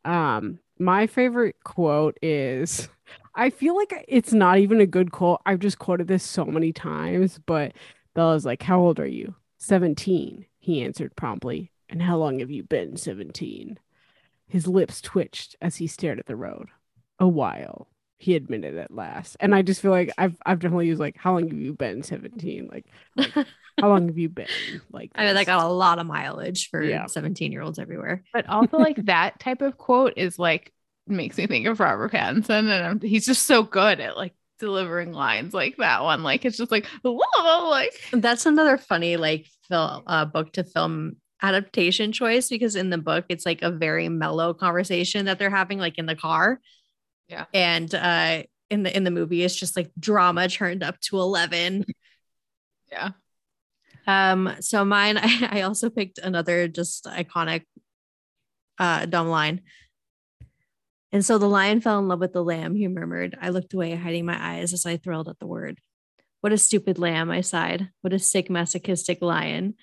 Um, 0.05 0.59
my 0.79 1.07
favorite 1.07 1.57
quote 1.65 2.19
is 2.23 2.89
I 3.35 3.51
feel 3.51 3.77
like 3.77 4.05
it's 4.09 4.33
not 4.33 4.59
even 4.59 4.81
a 4.81 4.87
good 4.87 5.13
quote. 5.13 5.41
I've 5.47 5.61
just 5.61 5.79
quoted 5.79 6.09
this 6.09 6.25
so 6.25 6.45
many 6.45 6.73
times, 6.73 7.39
but 7.45 7.73
Bella's 8.15 8.45
like, 8.45 8.63
How 8.63 8.81
old 8.81 8.99
are 8.99 9.07
you? 9.07 9.35
17, 9.59 10.47
he 10.59 10.83
answered 10.83 11.15
promptly. 11.17 11.71
And 11.89 12.03
how 12.03 12.17
long 12.17 12.39
have 12.39 12.51
you 12.51 12.63
been 12.63 12.97
17? 12.97 13.79
His 14.47 14.67
lips 14.67 15.01
twitched 15.01 15.57
as 15.61 15.77
he 15.77 15.87
stared 15.87 16.19
at 16.19 16.27
the 16.27 16.37
road. 16.37 16.69
A 17.19 17.29
while, 17.29 17.89
he 18.21 18.35
admitted 18.37 18.77
at 18.77 18.93
last. 18.95 19.37
And 19.41 19.55
I 19.55 19.63
just 19.63 19.81
feel 19.83 19.91
like 19.91 20.13
I've 20.19 20.37
I've 20.47 20.61
definitely 20.61 20.89
used 20.89 21.01
like, 21.01 21.17
how 21.19 21.33
long 21.35 21.49
have 21.49 21.59
you 21.59 21.73
been 21.75 22.03
17? 22.03 22.69
Like, 22.71 22.87
like 23.17 23.35
how 23.81 23.89
long 23.89 24.09
have 24.09 24.19
you 24.19 24.29
been? 24.29 24.49
Like 24.91 25.13
i 25.15 25.25
mean 25.25 25.35
that 25.35 25.47
got 25.47 25.65
a 25.65 25.69
lot 25.69 25.99
of 25.99 26.07
mileage 26.07 26.69
for 26.71 26.83
Yeah. 26.83 27.07
17 27.07 27.53
year 27.53 27.63
olds 27.63 27.79
everywhere 27.79 28.23
But 28.33 28.49
also, 28.49 28.79
like 28.79 28.97
that 29.07 29.41
type 29.41 29.63
of 29.63 29.77
quote 29.77 30.15
is 30.17 30.39
like 30.39 30.73
makes 31.07 31.37
me 31.39 31.47
think 31.47 31.67
of 31.67 31.81
Robert 31.81 32.13
Pattinson, 32.13 32.71
and 32.71 32.71
I'm, 32.73 33.01
he's 33.01 33.27
just 33.27 33.47
so 33.47 33.63
good 33.63 34.01
at 34.01 34.17
like 34.17 34.35
delivering 34.59 35.13
lines 35.13 35.55
like 35.55 35.77
that 35.79 36.03
one. 36.03 36.23
Like 36.23 36.45
it's 36.45 36.57
just 36.59 36.71
like, 36.71 36.87
whoa, 37.03 37.69
like 37.69 37.93
That's 38.13 38.47
another 38.47 38.79
funny 38.79 39.17
like 39.17 39.47
film 39.69 40.03
uh, 40.07 40.25
book 40.27 40.53
to 40.55 40.65
film 40.65 41.17
adaptation 41.43 42.13
choice 42.13 42.49
because 42.51 42.77
in 42.77 42.91
the 42.91 42.99
book 42.99 43.25
it's 43.31 43.47
like 43.47 43.63
a 43.63 43.71
very 43.71 44.09
mellow 44.11 44.53
conversation 44.53 45.25
that 45.25 45.39
they're 45.39 45.51
having 45.51 45.79
like 45.79 45.97
in 45.99 46.07
the 46.07 46.17
car. 46.17 46.61
Yeah. 47.31 47.44
And 47.55 47.94
uh 47.94 48.43
in 48.69 48.82
the 48.82 48.97
in 48.97 49.05
the 49.05 49.11
movie 49.11 49.43
it's 49.43 49.57
just 49.57 49.77
like 49.77 49.90
drama 49.98 50.48
turned 50.48 50.82
up 50.82 51.01
to 51.01 51.19
11. 51.19 51.85
yeah, 52.93 53.11
Um 54.07 54.57
so 54.61 54.85
mine 54.85 55.16
I, 55.16 55.48
I 55.51 55.61
also 55.62 55.90
picked 55.90 56.19
another 56.19 56.69
just 56.69 57.05
iconic 57.05 57.62
uh 58.78 59.07
dumb 59.07 59.28
line. 59.28 59.62
And 61.12 61.24
so 61.24 61.39
the 61.39 61.48
lion 61.48 61.81
fell 61.81 61.98
in 61.98 62.09
love 62.09 62.20
with 62.20 62.32
the 62.32 62.44
lamb, 62.44 62.74
he 62.74 62.86
murmured. 62.86 63.36
I 63.40 63.48
looked 63.51 63.74
away, 63.74 63.94
hiding 63.94 64.27
my 64.27 64.39
eyes 64.40 64.73
as 64.73 64.86
I 64.86 64.97
thrilled 64.97 65.28
at 65.28 65.39
the 65.40 65.47
word. 65.47 65.81
What 66.40 66.52
a 66.52 66.59
stupid 66.59 66.98
lamb, 66.98 67.31
I 67.31 67.40
sighed. 67.40 67.90
What 68.01 68.12
a 68.12 68.19
sick, 68.19 68.48
masochistic 68.48 69.20
lion. 69.20 69.74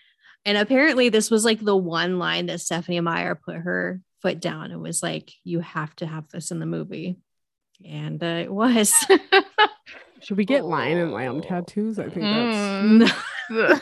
And 0.45 0.57
apparently, 0.57 1.09
this 1.09 1.29
was 1.29 1.43
like 1.43 1.59
the 1.59 1.75
one 1.75 2.17
line 2.19 2.45
that 2.45 2.61
Stephenie 2.61 3.01
Meyer 3.01 3.35
put 3.35 3.57
her 3.57 4.01
foot 4.21 4.39
down 4.39 4.71
and 4.71 4.81
was 4.81 5.03
like, 5.03 5.33
You 5.43 5.59
have 5.59 5.93
to 5.97 6.05
have 6.05 6.29
this 6.29 6.51
in 6.51 6.59
the 6.59 6.65
movie. 6.65 7.17
And 7.85 8.23
uh, 8.23 8.27
it 8.27 8.51
was. 8.51 8.93
Should 10.21 10.37
we 10.37 10.45
get 10.45 10.65
lion 10.65 10.97
and 10.97 11.11
lamb 11.11 11.41
tattoos? 11.41 11.99
I 11.99 12.09
think 12.09 12.25
Mm. 12.25 13.11
that's. 13.49 13.81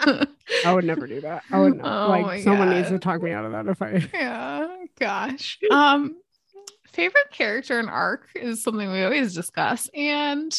I 0.64 0.72
would 0.72 0.84
never 0.84 1.06
do 1.06 1.20
that. 1.20 1.42
I 1.52 1.58
would 1.60 1.76
not. 1.76 2.06
Oh 2.06 2.10
like 2.10 2.42
someone 2.42 2.70
needs 2.70 2.88
to 2.88 2.98
talk 2.98 3.22
me 3.22 3.30
out 3.32 3.44
of 3.44 3.52
that 3.52 3.66
if 3.68 3.80
I. 3.82 4.08
yeah, 4.14 4.66
gosh. 4.98 5.58
Um, 5.70 6.16
favorite 6.92 7.30
character 7.30 7.78
and 7.78 7.88
arc 7.88 8.28
is 8.34 8.62
something 8.62 8.90
we 8.90 9.02
always 9.04 9.34
discuss, 9.34 9.88
and 9.94 10.52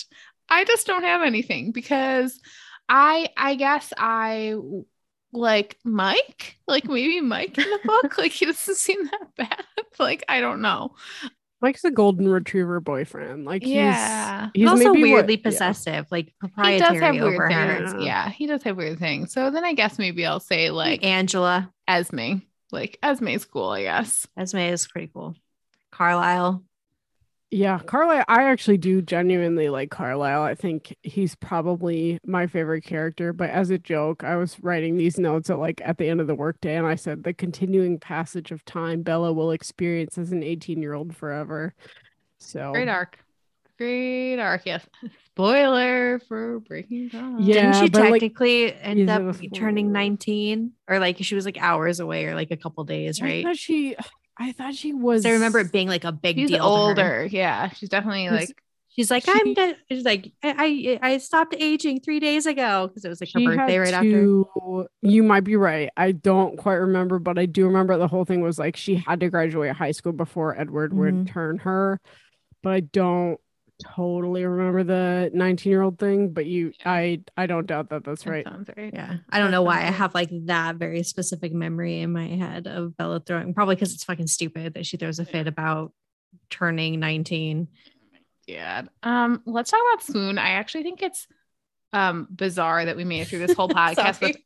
I 0.48 0.64
just 0.64 0.88
don't 0.88 1.04
have 1.04 1.22
anything 1.24 1.72
because 1.72 2.40
I, 2.88 3.30
I 3.36 3.56
guess 3.56 3.92
I 3.98 4.56
like 5.34 5.78
Mike, 5.84 6.58
like 6.68 6.86
maybe 6.86 7.20
Mike 7.20 7.58
in 7.58 7.70
the 7.70 7.80
book, 7.84 8.18
like 8.18 8.32
he 8.32 8.46
doesn't 8.46 8.78
seem 8.78 9.04
that 9.06 9.36
bad. 9.36 9.64
Like 9.98 10.24
I 10.30 10.40
don't 10.40 10.62
know. 10.62 10.96
Mike's 11.62 11.84
a 11.84 11.92
golden 11.92 12.28
retriever 12.30 12.80
boyfriend. 12.80 13.46
Like 13.46 13.64
he's 13.64 13.74
Yeah. 13.74 14.50
he's 14.54 14.68
also 14.70 14.94
maybe 14.94 15.10
what- 15.12 15.16
weirdly 15.18 15.36
yeah. 15.36 15.42
possessive, 15.44 16.06
like 16.10 16.34
He 16.64 16.78
does 16.80 17.00
have 17.00 17.16
over 17.16 17.26
weird 17.38 17.52
her. 17.52 17.88
things. 17.90 18.04
Yeah, 18.06 18.30
he 18.30 18.48
does 18.48 18.64
have 18.64 18.78
weird 18.78 18.98
things. 19.00 19.34
So 19.34 19.52
then 19.52 19.66
I 19.66 19.74
guess 19.74 20.00
maybe 20.00 20.26
I'll 20.26 20.40
say 20.40 20.70
like 20.72 21.04
Angela, 21.04 21.72
Esme. 21.88 22.38
Like 22.72 22.98
Esme's 23.04 23.46
cool, 23.46 23.70
I 23.70 23.82
guess. 23.84 24.28
Esme 24.38 24.58
is 24.60 24.88
pretty 24.88 25.10
cool. 25.14 25.36
Carlisle. 25.92 26.64
Yeah, 27.52 27.80
Carlisle. 27.80 28.26
I 28.28 28.44
actually 28.44 28.78
do 28.78 29.02
genuinely 29.02 29.70
like 29.70 29.90
Carlisle. 29.90 30.44
I 30.44 30.54
think 30.54 30.96
he's 31.02 31.34
probably 31.36 32.20
my 32.24 32.46
favorite 32.46 32.84
character. 32.84 33.34
But 33.34 33.50
as 33.50 33.72
a 33.72 33.80
joke, 33.80 34.24
I 34.24 34.36
was 34.36 34.60
writing 34.62 34.98
these 34.98 35.18
notes 35.18 35.50
at 35.50 35.58
like 35.58 35.82
at 35.84 35.98
the 35.98 36.08
end 36.08 36.22
of 36.22 36.28
the 36.28 36.36
workday, 36.36 36.76
and 36.76 36.86
I 36.86 36.94
said 36.94 37.24
the 37.24 37.34
continuing 37.34 38.00
passage 38.00 38.52
of 38.52 38.64
time 38.66 39.02
Bella 39.02 39.34
will 39.34 39.52
experience 39.52 40.18
as 40.20 40.32
an 40.32 40.44
18 40.44 40.80
year 40.80 40.94
old 40.94 41.16
forever. 41.16 41.74
So 42.38 42.72
Great 42.72 42.88
arc. 42.88 43.18
Great 43.80 44.38
arc. 44.38 44.66
Yes. 44.66 44.86
Spoiler 45.26 46.20
for 46.28 46.60
Breaking 46.60 47.08
Dawn. 47.08 47.42
Yeah, 47.42 47.72
Didn't 47.72 47.76
she 47.76 47.90
but, 47.90 48.02
like, 48.02 48.22
technically 48.22 48.74
end 48.74 49.10
up 49.10 49.38
turning 49.56 49.92
19? 49.92 50.74
Or 50.88 51.00
like 51.00 51.18
she 51.22 51.34
was 51.34 51.46
like 51.46 51.58
hours 51.60 52.00
away 52.00 52.26
or 52.26 52.36
like 52.36 52.52
a 52.52 52.58
couple 52.58 52.84
days, 52.84 53.22
right? 53.22 53.44
thought 53.46 53.58
she, 53.58 53.96
I 54.40 54.54
thought 54.54 54.74
she 54.74 54.94
was. 54.94 55.26
I 55.26 55.32
remember 55.32 55.60
it 55.60 55.72
being 55.72 55.88
like 55.90 56.06
a 56.06 56.12
big 56.14 56.38
She's 56.38 56.50
deal. 56.50 56.64
older. 56.64 57.28
Yeah. 57.30 57.70
She's 57.70 57.90
definitely 57.90 58.24
She's- 58.30 58.32
like 58.50 58.62
She's 58.92 59.12
like, 59.12 59.24
She- 59.24 59.56
I'm. 59.58 59.76
She's 59.90 60.04
like, 60.04 60.32
I, 60.44 60.98
I 61.02 61.12
I 61.14 61.18
stopped 61.20 61.56
aging 61.58 62.02
three 62.02 62.20
days 62.20 62.46
ago 62.46 62.88
because 62.88 63.06
it 63.06 63.10
was 63.10 63.22
like 63.22 63.30
her 63.34 63.40
birthday 63.56 63.78
right 63.78 63.94
after. 63.94 64.10
to, 64.10 64.88
You 65.02 65.24
might 65.24 65.44
be 65.46 65.56
right. 65.56 65.90
I 65.96 66.12
don't 66.12 66.58
quite 66.58 66.74
remember, 66.76 67.18
but 67.20 67.38
I 67.38 67.46
do 67.46 67.66
remember 67.68 67.98
the 67.98 68.08
whole 68.08 68.26
thing 68.26 68.42
was 68.42 68.58
like 68.60 68.76
she 68.76 68.96
had 68.96 69.20
to 69.22 69.30
graduate 69.30 69.74
high 69.74 69.92
school 69.92 70.12
before 70.12 70.60
Edward 70.60 70.94
would 70.94 71.14
Mhm. 71.14 71.28
turn 71.30 71.58
her. 71.60 72.02
But 72.64 72.74
I 72.74 72.80
don't 72.82 73.40
totally 73.84 74.46
remember 74.46 74.84
the 74.84 75.32
19 75.34 75.70
year 75.70 75.82
old 75.82 76.00
thing. 76.00 76.30
But 76.30 76.46
you, 76.46 76.74
I, 76.86 77.22
I 77.36 77.46
don't 77.46 77.66
doubt 77.66 77.90
that 77.90 78.04
that's 78.04 78.24
that 78.24 78.30
right. 78.30 78.46
sounds 78.46 78.70
right. 78.76 78.94
Yeah. 78.94 79.18
I 79.30 79.40
don't 79.40 79.52
know 79.52 79.62
why 79.64 79.78
I 79.80 79.92
have 79.92 80.14
like 80.14 80.30
that 80.46 80.76
very 80.76 81.04
specific 81.04 81.54
memory 81.54 82.02
in 82.02 82.12
my 82.12 82.28
head 82.28 82.68
of 82.68 82.96
Bella 82.98 83.20
throwing, 83.20 83.54
probably 83.54 83.76
because 83.76 83.94
it's 83.94 84.04
fucking 84.04 84.28
stupid 84.28 84.76
that 84.76 84.86
she 84.86 84.98
throws 84.98 85.20
a 85.20 85.26
fit 85.26 85.48
about 85.48 85.94
turning 86.50 87.00
19. 87.00 87.68
Yeah. 88.48 88.84
Um, 89.04 89.42
let's 89.46 89.72
talk 89.72 89.82
about 89.94 90.04
Swoon. 90.06 90.38
I 90.38 90.52
actually 90.52 90.84
think 90.84 91.02
it's 91.02 91.28
um 91.92 92.28
bizarre 92.30 92.86
that 92.86 92.98
we 92.98 93.04
made 93.04 93.22
it 93.22 93.28
through 93.28 93.40
this 93.40 93.56
whole 93.56 93.70
podcast 93.70 94.22
with 94.22 94.38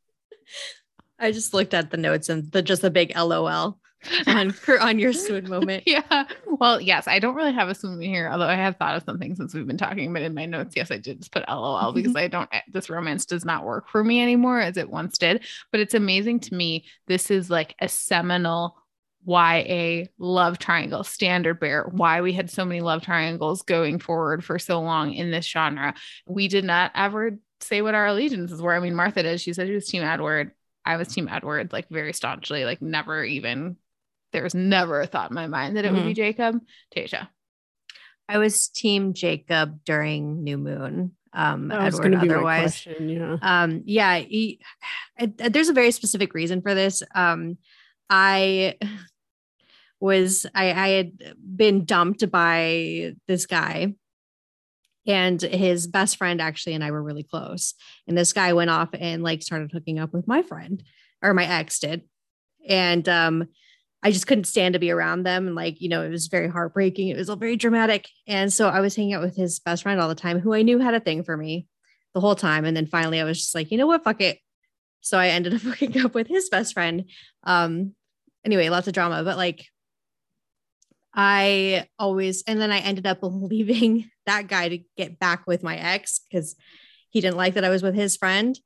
I 1.20 1.32
just 1.32 1.54
looked 1.54 1.74
at 1.74 1.90
the 1.90 1.98
notes 1.98 2.30
and 2.30 2.52
the 2.52 2.62
just 2.62 2.84
a 2.84 2.90
big 2.90 3.16
LOL 3.16 3.80
on 4.28 4.52
for 4.52 4.80
on 4.80 5.00
your 5.00 5.14
swoon 5.14 5.50
moment. 5.50 5.84
yeah. 5.86 6.26
Well, 6.48 6.80
yes, 6.82 7.08
I 7.08 7.20
don't 7.20 7.36
really 7.36 7.54
have 7.54 7.70
a 7.70 7.76
swoon 7.76 8.02
here, 8.02 8.30
although 8.32 8.48
I 8.48 8.56
have 8.56 8.78
thought 8.78 8.96
of 8.96 9.04
something 9.04 9.36
since 9.36 9.54
we've 9.54 9.68
been 9.68 9.78
talking. 9.78 10.14
But 10.14 10.22
in 10.22 10.34
my 10.34 10.46
notes, 10.46 10.76
yes, 10.76 10.92
I 10.92 10.98
did 10.98 11.20
just 11.20 11.32
put 11.32 11.48
LOL 11.48 11.78
mm-hmm. 11.78 11.96
because 11.96 12.16
I 12.16 12.28
don't, 12.28 12.50
eh, 12.54 12.62
this 12.72 12.90
romance 12.90 13.26
does 13.26 13.46
not 13.46 13.66
work 13.66 13.90
for 13.90 14.04
me 14.04 14.22
anymore 14.22 14.60
as 14.60 14.78
it 14.78 14.90
once 14.90 15.18
did. 15.18 15.44
But 15.72 15.80
it's 15.80 15.94
amazing 15.94 16.42
to 16.42 16.56
me. 16.56 16.86
This 17.08 17.32
is 17.32 17.50
like 17.50 17.76
a 17.80 17.88
seminal 17.88 18.78
YA 19.26 20.06
love 20.18 20.60
triangle 20.60 21.04
standard 21.04 21.60
bearer. 21.60 21.90
Why 21.92 22.22
we 22.22 22.34
had 22.34 22.50
so 22.50 22.66
many 22.66 22.82
love 22.82 23.02
triangles 23.02 23.62
going 23.62 24.00
forward 24.00 24.44
for 24.44 24.60
so 24.60 24.82
long 24.82 25.14
in 25.14 25.32
this 25.32 25.46
genre. 25.46 25.94
We 26.28 26.48
did 26.48 26.66
not 26.66 26.92
ever 26.96 27.38
say 27.62 27.82
what 27.82 27.96
our 27.96 28.08
allegiances 28.08 28.62
were. 28.62 28.74
I 28.74 28.80
mean, 28.80 28.96
Martha 28.96 29.24
did. 29.24 29.40
She 29.40 29.54
said 29.54 29.68
she 29.68 29.74
was 29.74 29.88
Team 29.88 30.04
Edward. 30.04 30.52
I 30.86 30.98
was 30.98 31.08
Team 31.08 31.30
Edward, 31.32 31.72
like 31.72 31.88
very 31.90 32.14
staunchly, 32.14 32.66
like 32.66 32.82
never 32.82 33.24
even 33.24 33.78
there 34.34 34.44
was 34.44 34.54
never 34.54 35.00
a 35.02 35.08
thought 35.08 35.32
in 35.32 35.36
my 35.36 35.48
mind 35.48 35.78
that 35.78 35.86
it 35.86 35.94
would 35.94 36.04
be 36.04 36.14
Jacob. 36.14 36.60
Tasha. 36.96 37.28
I 38.28 38.38
was 38.40 38.68
team 38.68 39.14
Jacob 39.14 39.80
during 39.86 40.44
New 40.44 40.58
Moon. 40.58 41.12
Um 41.34 41.70
That 41.70 41.84
was 41.84 41.96
Edward 41.96 42.02
going 42.04 42.12
to 42.14 42.20
be 42.22 42.28
my 42.28 42.34
otherwise. 42.36 42.84
question. 42.84 43.10
Yeah. 43.10 43.38
um 43.42 43.82
yeah 43.86 44.18
he, 44.18 44.60
it- 45.18 45.54
there's 45.54 45.70
a 45.70 45.74
very 45.74 45.92
specific 45.92 46.34
reason 46.34 46.62
for 46.62 46.74
this 46.76 47.02
um 47.16 47.58
i 48.10 48.76
was 50.00 50.46
i 50.54 50.72
i 50.72 50.88
had 50.90 51.12
been 51.56 51.86
dumped 51.86 52.30
by 52.30 53.14
this 53.28 53.46
guy 53.46 53.94
and 55.08 55.42
his 55.42 55.88
best 55.88 56.18
friend 56.18 56.42
actually 56.42 56.74
and 56.74 56.84
i 56.84 56.92
were 56.92 57.02
really 57.02 57.24
close 57.24 57.74
and 58.08 58.18
this 58.18 58.34
guy 58.34 58.54
went 58.54 58.70
off 58.70 58.90
and 58.94 59.24
like 59.24 59.42
started 59.42 59.72
hooking 59.72 60.00
up 60.00 60.14
with 60.14 60.28
my 60.28 60.42
friend 60.44 60.84
or 61.22 61.34
my 61.34 61.46
ex 61.46 61.80
did 61.80 62.02
and 62.68 63.08
um 63.10 63.46
I 64.04 64.12
just 64.12 64.28
couldn't 64.28 64.44
stand 64.44 64.74
to 64.74 64.80
be 64.80 64.92
around 64.92 65.24
them. 65.24 65.48
And 65.48 65.56
like, 65.56 65.80
you 65.80 65.88
know, 65.88 66.04
it 66.04 66.10
was 66.10 66.28
very 66.28 66.50
heartbreaking. 66.50 67.08
It 67.08 67.18
was 67.18 67.30
all 67.30 67.38
very 67.38 67.56
dramatic. 67.56 68.10
And 68.28 68.52
so 68.52 68.68
I 68.68 68.82
was 68.82 68.96
hanging 68.96 69.14
out 69.14 69.24
with 69.24 69.36
his 69.36 69.60
best 69.60 69.84
friend 69.84 70.00
all 70.00 70.10
the 70.10 70.16
time, 70.16 70.40
who 70.40 70.54
I 70.54 70.62
knew 70.62 70.80
had 70.80 70.94
a 70.94 71.00
thing 71.00 71.24
for 71.24 71.38
me 71.38 71.68
the 72.14 72.20
whole 72.20 72.36
time. 72.36 72.66
And 72.66 72.76
then 72.76 72.86
finally 72.86 73.22
I 73.22 73.24
was 73.24 73.40
just 73.40 73.56
like, 73.56 73.72
you 73.72 73.78
know 73.78 73.88
what? 73.88 74.04
Fuck 74.04 74.22
it. 74.22 74.40
So 75.00 75.18
I 75.18 75.30
ended 75.30 75.54
up 75.54 75.62
hooking 75.62 76.00
up 76.02 76.14
with 76.14 76.28
his 76.28 76.50
best 76.50 76.74
friend. 76.74 77.06
Um, 77.44 77.96
anyway, 78.44 78.68
lots 78.70 78.88
of 78.88 78.94
drama, 78.94 79.24
but 79.24 79.38
like 79.38 79.66
I 81.14 81.88
always, 81.98 82.44
and 82.46 82.60
then 82.60 82.72
I 82.72 82.80
ended 82.80 83.08
up 83.08 83.20
leaving 83.22 84.10
that 84.26 84.48
guy 84.48 84.70
to 84.70 84.80
get 84.98 85.18
back 85.18 85.48
with 85.48 85.64
my 85.64 85.78
ex 85.78 86.20
because 86.30 86.56
he 87.10 87.22
didn't 87.22 87.38
like 87.38 87.54
that 87.54 87.64
I 87.64 87.70
was 87.70 87.84
with 87.84 87.96
his 87.96 88.18
friend. 88.18 88.60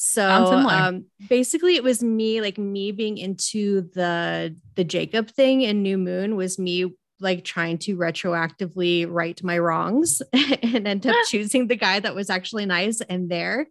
So 0.00 0.22
um, 0.22 1.06
basically 1.28 1.74
it 1.74 1.82
was 1.82 2.04
me, 2.04 2.40
like 2.40 2.56
me 2.56 2.92
being 2.92 3.18
into 3.18 3.90
the 3.94 4.54
the 4.76 4.84
Jacob 4.84 5.28
thing 5.28 5.62
in 5.62 5.82
New 5.82 5.98
Moon 5.98 6.36
was 6.36 6.56
me 6.56 6.94
like 7.18 7.42
trying 7.42 7.78
to 7.78 7.96
retroactively 7.96 9.08
right 9.10 9.42
my 9.42 9.58
wrongs 9.58 10.22
and 10.32 10.86
end 10.86 11.04
up 11.04 11.16
choosing 11.26 11.66
the 11.66 11.74
guy 11.74 11.98
that 11.98 12.14
was 12.14 12.30
actually 12.30 12.64
nice 12.64 13.00
and 13.00 13.28
there 13.28 13.66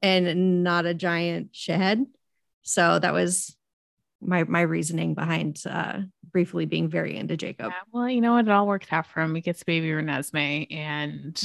and 0.00 0.64
not 0.64 0.86
a 0.86 0.94
giant 0.94 1.52
shithead. 1.52 2.06
So 2.62 2.98
that 2.98 3.12
was 3.12 3.54
my 4.18 4.44
my 4.44 4.62
reasoning 4.62 5.12
behind 5.12 5.62
uh 5.68 5.98
briefly 6.32 6.64
being 6.64 6.88
very 6.88 7.18
into 7.18 7.36
Jacob. 7.36 7.66
Yeah, 7.68 7.80
well, 7.92 8.08
you 8.08 8.22
know 8.22 8.32
what? 8.32 8.46
It 8.46 8.50
all 8.50 8.66
worked 8.66 8.90
out 8.94 9.08
for 9.08 9.20
him. 9.20 9.34
He 9.34 9.42
gets 9.42 9.62
baby 9.62 9.88
Renesmee 9.88 10.74
and 10.74 11.38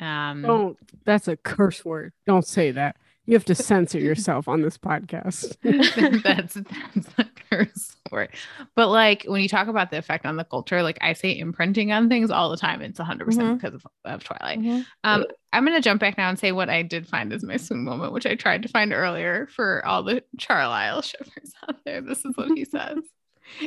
um 0.00 0.42
Don't. 0.42 0.76
That's 1.06 1.28
a 1.28 1.36
curse 1.38 1.82
word. 1.82 2.12
Don't 2.26 2.46
say 2.46 2.72
that. 2.72 2.96
You 3.28 3.34
have 3.34 3.44
to 3.44 3.54
censor 3.54 3.98
yourself 3.98 4.48
on 4.48 4.62
this 4.62 4.78
podcast. 4.78 5.54
that's 6.22 6.54
that's 6.54 7.08
a 7.18 7.26
curse 7.50 7.94
word. 8.10 8.30
But 8.74 8.88
like 8.88 9.24
when 9.24 9.42
you 9.42 9.50
talk 9.50 9.68
about 9.68 9.90
the 9.90 9.98
effect 9.98 10.24
on 10.24 10.36
the 10.36 10.44
culture, 10.44 10.82
like 10.82 10.96
I 11.02 11.12
say 11.12 11.38
imprinting 11.38 11.92
on 11.92 12.08
things 12.08 12.30
all 12.30 12.48
the 12.48 12.56
time. 12.56 12.80
It's 12.80 12.98
100% 12.98 13.18
Mhm. 13.18 13.60
because 13.60 13.74
of, 13.74 13.86
of 14.06 14.24
Twilight. 14.24 14.60
Um, 15.04 15.26
I'm 15.52 15.66
going 15.66 15.76
to 15.76 15.82
jump 15.82 16.00
back 16.00 16.16
now 16.16 16.30
and 16.30 16.38
say 16.38 16.52
what 16.52 16.70
I 16.70 16.80
did 16.80 17.06
find 17.06 17.30
as 17.34 17.42
my 17.44 17.58
swoon 17.58 17.84
moment, 17.84 18.14
which 18.14 18.24
I 18.24 18.34
tried 18.34 18.62
to 18.62 18.68
find 18.68 18.94
earlier 18.94 19.46
for 19.54 19.84
all 19.84 20.02
the 20.02 20.24
Charlisle 20.38 21.02
shippers 21.02 21.52
out 21.68 21.76
there. 21.84 22.00
This 22.00 22.24
is 22.24 22.34
what 22.34 22.48
he 22.56 22.64
says. 22.64 22.96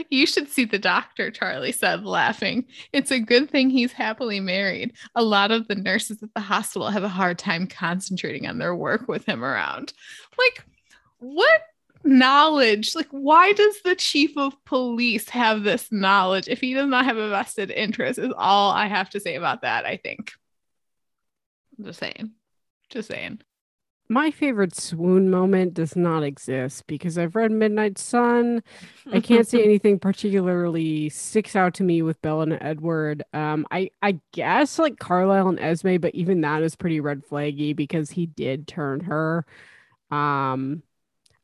You 0.09 0.25
should 0.25 0.49
see 0.49 0.65
the 0.65 0.79
doctor, 0.79 1.31
Charlie 1.31 1.71
said, 1.71 2.05
laughing. 2.05 2.65
It's 2.93 3.11
a 3.11 3.19
good 3.19 3.49
thing 3.49 3.69
he's 3.69 3.91
happily 3.91 4.39
married. 4.39 4.93
A 5.15 5.23
lot 5.23 5.51
of 5.51 5.67
the 5.67 5.75
nurses 5.75 6.21
at 6.23 6.33
the 6.33 6.41
hospital 6.41 6.89
have 6.89 7.03
a 7.03 7.09
hard 7.09 7.39
time 7.39 7.67
concentrating 7.67 8.47
on 8.47 8.57
their 8.57 8.75
work 8.75 9.07
with 9.07 9.25
him 9.25 9.43
around. 9.43 9.93
Like, 10.37 10.65
what 11.19 11.61
knowledge? 12.03 12.95
Like, 12.95 13.09
why 13.11 13.53
does 13.53 13.81
the 13.83 13.95
chief 13.95 14.37
of 14.37 14.63
police 14.65 15.29
have 15.29 15.63
this 15.63 15.91
knowledge 15.91 16.47
if 16.47 16.61
he 16.61 16.73
does 16.73 16.87
not 16.87 17.05
have 17.05 17.17
a 17.17 17.29
vested 17.29 17.71
interest? 17.71 18.19
Is 18.19 18.33
all 18.37 18.71
I 18.71 18.87
have 18.87 19.09
to 19.11 19.19
say 19.19 19.35
about 19.35 19.61
that, 19.61 19.85
I 19.85 19.97
think. 19.97 20.31
Just 21.79 21.99
saying. 21.99 22.31
Just 22.89 23.09
saying. 23.09 23.41
My 24.11 24.31
favorite 24.31 24.75
swoon 24.75 25.29
moment 25.29 25.73
does 25.73 25.95
not 25.95 26.23
exist 26.23 26.85
because 26.87 27.17
I've 27.17 27.35
read 27.35 27.51
Midnight 27.51 27.97
Sun. 27.97 28.63
I 29.11 29.19
can't 29.21 29.47
say 29.47 29.63
anything 29.63 29.99
particularly 29.99 31.09
sticks 31.09 31.55
out 31.55 31.73
to 31.75 31.83
me 31.83 32.01
with 32.01 32.21
Bella 32.21 32.43
and 32.43 32.57
Edward. 32.61 33.23
Um, 33.33 33.65
I 33.71 33.91
I 34.01 34.19
guess 34.33 34.79
like 34.79 34.99
Carlisle 34.99 35.49
and 35.49 35.59
Esme, 35.59 35.97
but 35.97 36.15
even 36.15 36.41
that 36.41 36.63
is 36.63 36.75
pretty 36.75 36.99
red 36.99 37.23
flaggy 37.25 37.75
because 37.75 38.11
he 38.11 38.27
did 38.27 38.67
turn 38.67 39.01
her. 39.01 39.45
Um, 40.11 40.83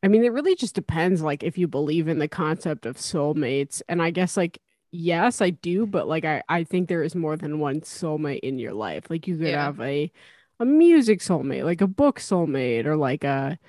I 0.03 0.07
mean, 0.09 0.23
it 0.25 0.33
really 0.33 0.55
just 0.55 0.75
depends, 0.75 1.21
like 1.21 1.43
if 1.43 1.57
you 1.57 1.67
believe 1.67 2.07
in 2.07 2.19
the 2.19 2.27
concept 2.27 2.85
of 2.85 2.97
soulmates, 2.97 3.81
and 3.89 4.01
I 4.01 4.11
guess 4.11 4.37
like 4.37 4.59
yes, 4.91 5.41
I 5.41 5.51
do, 5.51 5.87
but 5.87 6.07
like 6.07 6.25
I 6.25 6.43
I 6.49 6.63
think 6.63 6.87
there 6.89 7.03
is 7.03 7.15
more 7.15 7.37
than 7.37 7.59
one 7.59 7.81
soulmate 7.81 8.41
in 8.41 8.59
your 8.59 8.73
life. 8.73 9.09
Like 9.09 9.27
you 9.27 9.37
could 9.37 9.53
Yeah. 9.53 9.55
have 9.55 9.79
a 9.81 10.11
a 10.59 10.65
music 10.65 11.19
soulmate, 11.19 11.63
like 11.63 11.81
a 11.81 11.87
book 11.87 12.19
soulmate, 12.19 12.85
or 12.85 12.95
like 12.95 13.23
a 13.23 13.59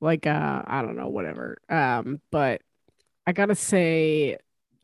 like 0.00 0.26
a 0.26 0.64
I 0.66 0.82
don't 0.82 0.96
know, 0.96 1.08
whatever. 1.08 1.58
Um, 1.68 2.20
but 2.30 2.62
I 3.26 3.32
gotta 3.32 3.54
say 3.54 4.38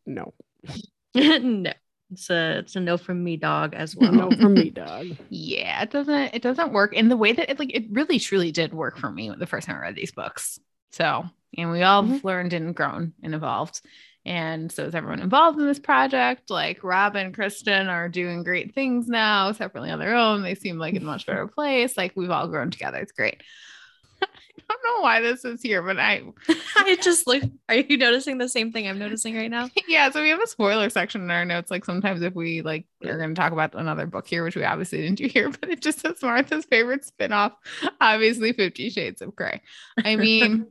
no. 0.06 0.34
no, 1.14 1.72
it's 2.10 2.30
a 2.30 2.59
it's 2.59 2.76
a 2.76 2.80
no 2.80 2.97
from 2.97 3.22
me, 3.22 3.36
dog, 3.36 3.74
as 3.74 3.97
well. 3.97 4.12
No 4.12 4.30
from 4.30 4.55
me, 4.55 4.70
dog. 4.70 5.06
Yeah, 5.28 5.82
it 5.82 5.90
doesn't 5.90 6.34
it 6.34 6.43
doesn't 6.43 6.72
work 6.72 6.94
in 6.94 7.09
the 7.09 7.16
way 7.16 7.32
that 7.32 7.51
it 7.51 7.59
like 7.59 7.74
it 7.74 7.86
really 7.90 8.18
truly 8.18 8.52
did 8.52 8.72
work 8.72 8.98
for 8.98 9.10
me 9.10 9.30
the 9.36 9.47
first 9.47 9.66
time 9.66 9.76
I 9.76 9.80
read 9.80 9.97
these 9.97 10.12
books. 10.12 10.59
So, 10.93 11.24
and 11.56 11.70
we 11.70 11.82
all 11.82 12.02
have 12.02 12.24
learned 12.24 12.52
and 12.52 12.74
grown 12.74 13.14
and 13.22 13.34
evolved. 13.34 13.80
And 14.24 14.70
so 14.70 14.85
is 14.85 14.94
everyone 14.94 15.20
involved 15.20 15.59
in 15.59 15.66
this 15.66 15.81
project. 15.81 16.49
Like 16.49 16.85
Rob 16.85 17.16
and 17.16 17.35
Kristen 17.35 17.89
are 17.89 18.09
doing 18.09 18.44
great 18.44 18.74
things 18.74 19.09
now, 19.09 19.53
separately 19.53 19.90
on 19.90 19.99
their 19.99 20.15
own. 20.15 20.43
They 20.43 20.55
seem 20.55 20.78
like 20.78 20.94
in 20.94 21.03
a 21.03 21.07
much 21.07 21.27
better 21.27 21.47
place. 21.49 21.97
Like 21.97 22.12
we've 22.15 22.31
all 22.31 22.49
grown 22.49 22.70
together. 22.70 22.99
It's 22.99 23.12
great. 23.12 23.43
I 24.23 24.27
don't 24.69 24.97
know 24.97 25.03
why 25.03 25.20
this 25.20 25.44
is 25.44 25.61
here, 25.61 25.82
but 25.82 25.99
I 25.99 26.23
I 26.77 26.97
just 27.03 27.27
look. 27.27 27.43
Are 27.69 27.74
you 27.74 27.97
noticing 27.97 28.39
the 28.39 28.49
same 28.49 28.70
thing 28.70 28.86
I'm 28.86 28.99
noticing 28.99 29.36
right 29.36 29.51
now? 29.51 29.69
yeah, 29.89 30.09
so 30.11 30.23
we 30.23 30.28
have 30.28 30.40
a 30.40 30.47
spoiler 30.47 30.89
section 30.89 31.23
in 31.23 31.31
our 31.31 31.44
notes. 31.44 31.70
Like 31.70 31.85
sometimes 31.85 32.23
if 32.23 32.35
we 32.35 32.62
like 32.62 32.86
are 33.05 33.19
going 33.19 33.35
to 33.35 33.40
talk 33.40 33.53
about 33.53 33.74
another 33.74 34.07
book 34.07 34.28
here, 34.28 34.44
which 34.44 34.57
we 34.57 34.65
obviously 34.65 34.99
didn't 35.03 35.19
do 35.19 35.27
here, 35.27 35.51
but 35.51 35.69
it 35.69 35.82
just 35.82 36.01
says 36.01 36.23
Martha's 36.23 36.65
favorite 36.65 37.05
spinoff, 37.05 37.53
obviously 38.01 38.53
Fifty 38.53 38.89
Shades 38.89 39.20
of 39.20 39.35
Grey. 39.35 39.61
I 40.03 40.15
mean, 40.15 40.69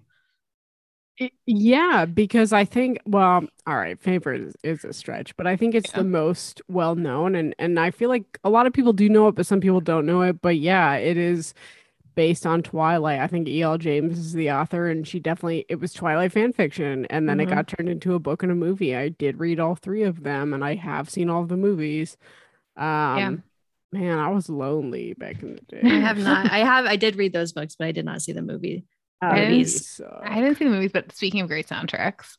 It- 1.21 1.33
yeah, 1.45 2.05
because 2.05 2.51
I 2.51 2.65
think 2.65 2.99
well, 3.05 3.45
all 3.67 3.75
right, 3.77 3.99
favorite 4.01 4.41
is, 4.41 4.55
is 4.63 4.83
a 4.83 4.91
stretch, 4.93 5.35
but 5.37 5.45
I 5.45 5.55
think 5.55 5.75
it's 5.75 5.91
Yeah. 5.91 5.99
the 5.99 6.03
most 6.05 6.61
well 6.67 6.95
known 6.95 7.35
and 7.35 7.53
and 7.59 7.79
I 7.79 7.91
feel 7.91 8.09
like 8.09 8.39
a 8.43 8.49
lot 8.49 8.65
of 8.65 8.73
people 8.73 8.91
do 8.93 9.07
know 9.07 9.27
it, 9.27 9.35
but 9.35 9.45
some 9.45 9.61
people 9.61 9.81
don't 9.81 10.05
know 10.07 10.21
it. 10.23 10.41
But 10.41 10.57
yeah, 10.57 10.95
it 10.95 11.17
is 11.17 11.53
based 12.15 12.45
on 12.45 12.63
Twilight. 12.63 13.19
I 13.21 13.27
think 13.27 13.47
E.L. 13.47 13.77
James 13.77 14.17
is 14.19 14.33
the 14.33 14.51
author 14.51 14.87
and 14.89 15.07
she 15.07 15.19
definitely 15.19 15.65
it 15.69 15.79
was 15.79 15.93
Twilight 15.93 16.31
fan 16.33 16.53
fiction 16.53 17.05
and 17.11 17.29
then 17.29 17.37
Mhm. 17.37 17.43
it 17.43 17.49
got 17.49 17.67
turned 17.67 17.89
into 17.89 18.15
a 18.15 18.19
book 18.19 18.43
and 18.43 18.51
a 18.51 18.55
movie. 18.55 18.95
I 18.95 19.09
did 19.09 19.39
read 19.39 19.59
all 19.59 19.75
three 19.75 20.03
of 20.03 20.23
them 20.23 20.53
and 20.53 20.63
I 20.65 20.75
have 20.75 21.09
seen 21.09 21.29
all 21.29 21.43
of 21.43 21.49
the 21.49 21.57
movies. 21.57 22.17
Um 22.77 23.43
man, 23.93 24.19
I 24.19 24.29
was 24.29 24.49
lonely 24.49 25.13
back 25.13 25.43
in 25.43 25.55
the 25.55 25.61
day. 25.61 25.81
I 25.83 25.99
have 25.99 26.17
not. 26.17 26.51
I 26.51 26.59
have. 26.65 26.85
I 26.85 26.95
did 26.95 27.15
read 27.17 27.33
those 27.33 27.53
books, 27.53 27.75
but 27.77 27.87
I 27.87 27.91
did 27.91 28.05
not 28.05 28.21
see 28.21 28.31
the 28.33 28.41
movie. 28.41 28.85
Uh, 29.21 29.35
movies. 29.35 29.47
movies 29.49 29.87
suck. 29.87 30.21
I 30.23 30.41
didn't 30.41 30.57
see 30.57 30.63
the 30.65 30.71
movies, 30.71 30.91
but 30.91 31.11
speaking 31.13 31.41
of 31.41 31.47
great 31.47 31.67
soundtracks, 31.67 32.37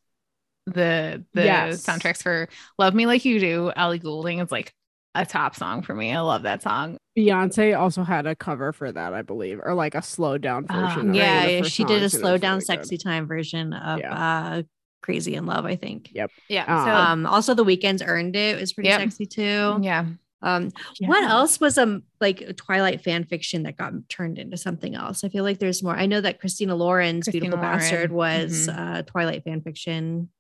the 0.67 1.25
the 1.35 1.43
Yes. 1.45 1.85
soundtracks 1.87 2.23
for 2.23 2.49
Love 2.79 2.95
Me 2.95 3.07
Like 3.07 3.25
You 3.25 3.39
Do, 3.41 3.73
Ellie 3.75 3.99
Goulding 3.99 4.39
is 4.41 4.51
like 4.53 4.75
a 5.15 5.27
top 5.27 5.55
song 5.55 5.83
for 5.83 5.95
me. 5.95 6.13
I 6.15 6.21
love 6.21 6.43
that 6.43 6.63
song. 6.63 6.97
Beyonce 7.17 7.79
also 7.79 8.03
had 8.05 8.27
a 8.27 8.35
cover 8.35 8.73
for 8.73 8.91
that, 8.91 9.13
I 9.13 9.23
believe, 9.23 9.61
or 9.63 9.75
like 9.75 9.95
a 9.95 10.03
slowed 10.03 10.41
down 10.41 10.67
Oh, 10.71 10.77
version. 10.77 11.11
of 11.11 11.17
one 11.17 11.17
of 11.17 11.17
the 11.17 11.19
Yeah, 11.19 11.63
she 11.63 11.85
did 11.85 12.03
a 12.03 12.09
songs, 12.09 12.21
slow 12.21 12.39
down, 12.39 12.55
really 12.55 12.61
good. 12.61 12.67
sexy 12.67 12.97
time 12.99 13.27
version 13.27 13.73
of 13.75 14.01
uh, 14.05 14.63
"Crazy 15.03 15.35
in 15.35 15.45
Love." 15.47 15.67
I 15.67 15.77
think. 15.77 16.11
Yep. 16.15 16.31
Yeah. 16.49 16.65
Um, 16.65 16.85
so 16.87 16.91
Um, 16.95 17.27
also, 17.27 17.55
the 17.55 17.65
Weeknd's 17.65 18.03
earned 18.03 18.35
it. 18.37 18.57
It 18.57 18.61
was 18.61 18.73
pretty 18.73 18.89
Yep. 18.89 19.01
sexy 19.01 19.27
too. 19.27 19.79
yeah. 19.83 20.07
Um, 20.43 20.73
what 21.01 21.23
else 21.23 21.61
was 21.61 21.79
um 21.79 22.03
like 22.21 22.41
a 22.41 22.53
Twilight 22.53 23.03
fan 23.03 23.25
fiction 23.25 23.63
that 23.63 23.77
got 23.77 23.93
turned 24.09 24.39
into 24.39 24.57
something 24.57 24.95
else? 24.95 25.23
I 25.25 25.29
feel 25.29 25.45
like 25.45 25.59
there's 25.59 25.83
more. 25.83 25.97
I 25.97 26.07
know 26.07 26.21
that 26.21 26.41
Christina 26.41 26.75
Lauren's 26.75 27.25
Christina 27.25 27.43
Beautiful 27.43 27.63
Bastard 27.63 28.11
Lauren, 28.11 28.43
was 28.43 28.69
mhm. 28.69 28.79
uh, 28.79 29.03
Twilight 29.03 29.45
fan 29.45 29.61
fiction. 29.61 30.31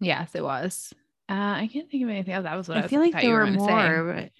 Yes, 0.00 0.34
it 0.34 0.42
was. 0.42 0.92
Uh, 1.28 1.32
I 1.32 1.70
can't 1.72 1.90
think 1.90 2.04
of 2.04 2.10
anything 2.10 2.34
else. 2.34 2.44
That 2.44 2.56
was 2.56 2.68
what 2.68 2.76
I, 2.76 2.82
I 2.82 2.88
feel 2.88 3.00
like 3.00 3.14
there 3.14 3.32
were 3.32 3.46
more. 3.46 4.12
But 4.14 4.30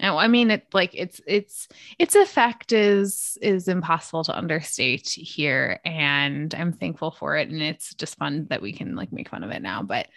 No, 0.00 0.18
I 0.18 0.26
mean 0.26 0.50
it 0.50 0.66
like 0.72 0.90
it's 0.94 1.20
it's 1.26 1.68
its 1.98 2.16
effect 2.16 2.72
is 2.72 3.38
is 3.40 3.68
impossible 3.68 4.24
to 4.24 4.36
understate 4.36 5.08
here 5.08 5.78
and 5.84 6.52
I'm 6.54 6.72
thankful 6.72 7.12
for 7.12 7.36
it 7.36 7.50
and 7.50 7.62
it's 7.62 7.94
just 7.94 8.18
fun 8.18 8.48
that 8.50 8.62
we 8.62 8.72
can 8.72 8.96
like 8.96 9.12
make 9.12 9.28
fun 9.28 9.44
of 9.44 9.50
it 9.50 9.62
now 9.62 9.84
but 9.84 10.08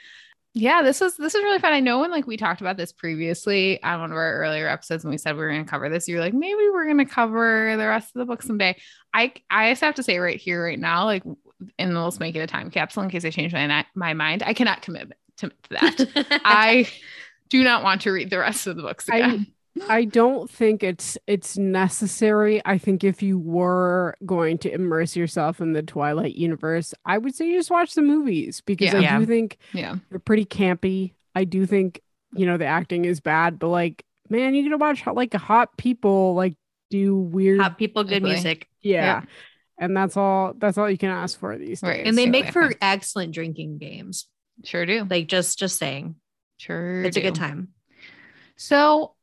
yeah 0.57 0.81
this 0.81 1.01
is 1.01 1.15
this 1.17 1.35
is 1.35 1.43
really 1.43 1.59
fun. 1.59 1.71
I 1.71 1.79
know 1.79 1.99
when 1.99 2.11
like 2.11 2.27
we 2.27 2.35
talked 2.35 2.61
about 2.61 2.77
this 2.77 2.91
previously 2.91 3.81
on 3.83 3.99
one 3.99 4.11
of 4.11 4.17
our 4.17 4.33
earlier 4.41 4.67
episodes 4.67 5.03
when 5.03 5.11
we 5.11 5.17
said 5.17 5.35
we 5.35 5.41
were 5.41 5.49
going 5.49 5.63
to 5.63 5.69
cover 5.69 5.89
this 5.89 6.07
you're 6.07 6.19
like 6.19 6.33
maybe 6.33 6.61
we're 6.73 6.85
going 6.85 6.97
to 6.97 7.05
cover 7.05 7.75
the 7.77 7.87
rest 7.87 8.15
of 8.15 8.19
the 8.19 8.25
book 8.25 8.41
someday. 8.41 8.75
I 9.13 9.33
I 9.49 9.71
just 9.71 9.81
have 9.81 9.95
to 9.95 10.03
say 10.03 10.17
right 10.17 10.39
here 10.39 10.63
right 10.63 10.79
now 10.79 11.05
like 11.05 11.23
and 11.77 11.95
let's 11.95 12.19
make 12.19 12.35
it 12.35 12.39
a 12.39 12.47
time 12.47 12.71
capsule 12.71 13.03
in 13.03 13.09
case 13.09 13.25
I 13.25 13.29
change 13.29 13.53
my 13.53 13.85
my 13.95 14.13
mind. 14.13 14.43
I 14.43 14.53
cannot 14.53 14.81
commit 14.81 15.13
to, 15.37 15.49
to 15.49 15.69
that. 15.69 16.41
I 16.43 16.87
do 17.49 17.63
not 17.63 17.83
want 17.83 18.01
to 18.01 18.11
read 18.11 18.29
the 18.29 18.39
rest 18.39 18.67
of 18.67 18.75
the 18.75 18.81
books 18.81 19.07
again. 19.07 19.47
I 19.49 19.51
don't 20.05 20.49
think 20.49 20.83
it's 20.83 21.17
it's 21.27 21.57
necessary. 21.57 22.61
I 22.65 22.77
think 22.77 23.03
if 23.03 23.21
you 23.21 23.37
were 23.39 24.15
going 24.25 24.57
to 24.59 24.71
immerse 24.73 25.15
yourself 25.15 25.59
in 25.61 25.73
the 25.73 25.81
Twilight 25.83 26.35
universe, 26.35 26.93
I 27.05 27.17
would 27.17 27.35
say 27.35 27.47
you 27.47 27.57
just 27.57 27.71
watch 27.71 27.93
the 27.93 28.01
movies 28.01 28.61
because 28.65 28.93
Yeah. 28.93 28.99
I 28.99 29.01
Yeah. 29.01 29.19
do 29.19 29.25
think 29.25 29.57
yeah. 29.73 29.95
they're 30.09 30.19
pretty 30.19 30.45
campy. 30.45 31.13
I 31.35 31.43
do 31.43 31.65
think, 31.65 32.01
you 32.33 32.45
know, 32.45 32.57
the 32.57 32.65
acting 32.65 33.05
is 33.05 33.19
bad, 33.19 33.59
but 33.59 33.69
like, 33.69 34.03
man, 34.29 34.53
you 34.55 34.63
get 34.63 34.69
to 34.69 34.77
watch 34.77 35.01
how, 35.01 35.13
like 35.13 35.33
hot 35.33 35.75
people 35.77 36.33
like 36.33 36.55
do 36.89 37.15
weird 37.15 37.59
Hot 37.59 37.77
people, 37.77 38.03
good 38.03 38.17
Exactly. 38.17 38.31
music, 38.33 38.67
yeah. 38.81 39.23
And 39.77 39.95
that's 39.95 40.17
all 40.17 40.53
that's 40.57 40.77
all 40.77 40.89
you 40.89 40.97
can 40.97 41.09
ask 41.11 41.39
for 41.39 41.57
these 41.57 41.81
days. 41.81 41.83
Right. 41.83 42.05
and 42.05 42.17
they 42.17 42.25
so 42.25 42.31
make 42.31 42.45
yeah. 42.45 42.51
for 42.51 42.73
excellent 42.81 43.33
drinking 43.33 43.77
games. 43.77 44.27
Sure 44.63 44.85
do. 44.85 45.05
Like 45.09 45.27
just 45.27 45.59
just 45.59 45.77
saying, 45.77 46.15
Sure. 46.57 47.03
it's 47.03 47.17
a 47.17 47.21
good 47.21 47.35
time. 47.35 47.69
So, 48.55 49.13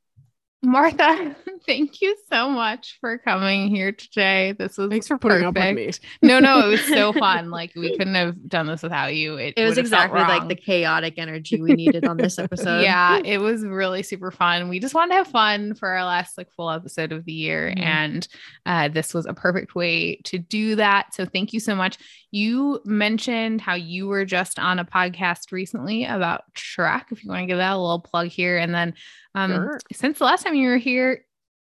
Martha, 0.64 1.36
thank 1.66 2.00
you 2.00 2.16
so 2.32 2.48
much 2.48 2.96
for 3.00 3.18
coming 3.18 3.68
here 3.68 3.92
today. 3.92 4.52
This 4.58 4.78
was 4.78 4.90
Thanks 4.90 5.06
for 5.06 5.18
putting 5.18 5.44
up 5.44 5.54
with 5.54 5.74
me. 5.74 5.84
perfect. 5.86 6.00
No, 6.22 6.40
no, 6.40 6.66
it 6.66 6.70
was 6.70 6.84
so 6.86 7.12
fun. 7.18 7.50
Like 7.50 7.72
we 7.76 7.96
couldn't 7.96 8.14
have 8.14 8.48
done 8.48 8.66
this 8.66 8.82
without 8.82 9.14
you. 9.14 9.36
It, 9.36 9.54
It 9.56 9.64
was 9.64 9.76
would 9.76 9.84
have 9.84 9.90
felt 9.90 10.04
exactly 10.10 10.20
like 10.38 10.48
the 10.48 10.54
chaotic 10.56 11.14
energy 11.18 11.60
we 11.60 11.74
needed 11.74 12.06
on 12.06 12.16
this 12.16 12.38
episode. 12.38 12.80
yeah, 12.80 13.20
it 13.24 13.38
was 13.38 13.64
really 13.64 14.02
super 14.02 14.30
fun. 14.30 14.68
We 14.68 14.80
just 14.80 14.94
wanted 14.94 15.10
to 15.12 15.16
have 15.18 15.28
fun 15.28 15.74
for 15.74 15.88
our 15.90 16.04
last 16.04 16.38
like 16.38 16.50
full 16.52 16.70
episode 16.70 17.12
of 17.12 17.24
the 17.24 17.32
year, 17.32 17.72
Mhm. 17.76 17.82
and 17.84 18.28
uh, 18.66 18.88
this 18.88 19.12
was 19.14 19.26
a 19.26 19.34
perfect 19.34 19.74
way 19.74 20.16
to 20.24 20.38
do 20.38 20.76
that. 20.76 21.14
So 21.14 21.24
thank 21.26 21.52
you 21.52 21.60
so 21.60 21.74
much. 21.74 21.98
You 22.30 22.80
mentioned 22.84 23.60
how 23.60 23.74
you 23.74 24.08
were 24.08 24.24
just 24.24 24.58
on 24.58 24.78
a 24.78 24.84
podcast 24.84 25.52
recently 25.52 26.04
about 26.04 26.42
Shrek. 26.54 27.04
If 27.12 27.22
you 27.22 27.30
want 27.30 27.42
to 27.42 27.46
give 27.46 27.58
that 27.58 27.74
a 27.74 27.78
little 27.78 28.00
plug 28.00 28.28
here, 28.28 28.58
and 28.58 28.74
then 28.74 28.94
um, 29.34 29.50
Sure. 29.52 29.78
since 29.92 30.18
the 30.18 30.24
last 30.24 30.44
time 30.44 30.54
you 30.54 30.68
were 30.68 30.76
here. 30.76 31.24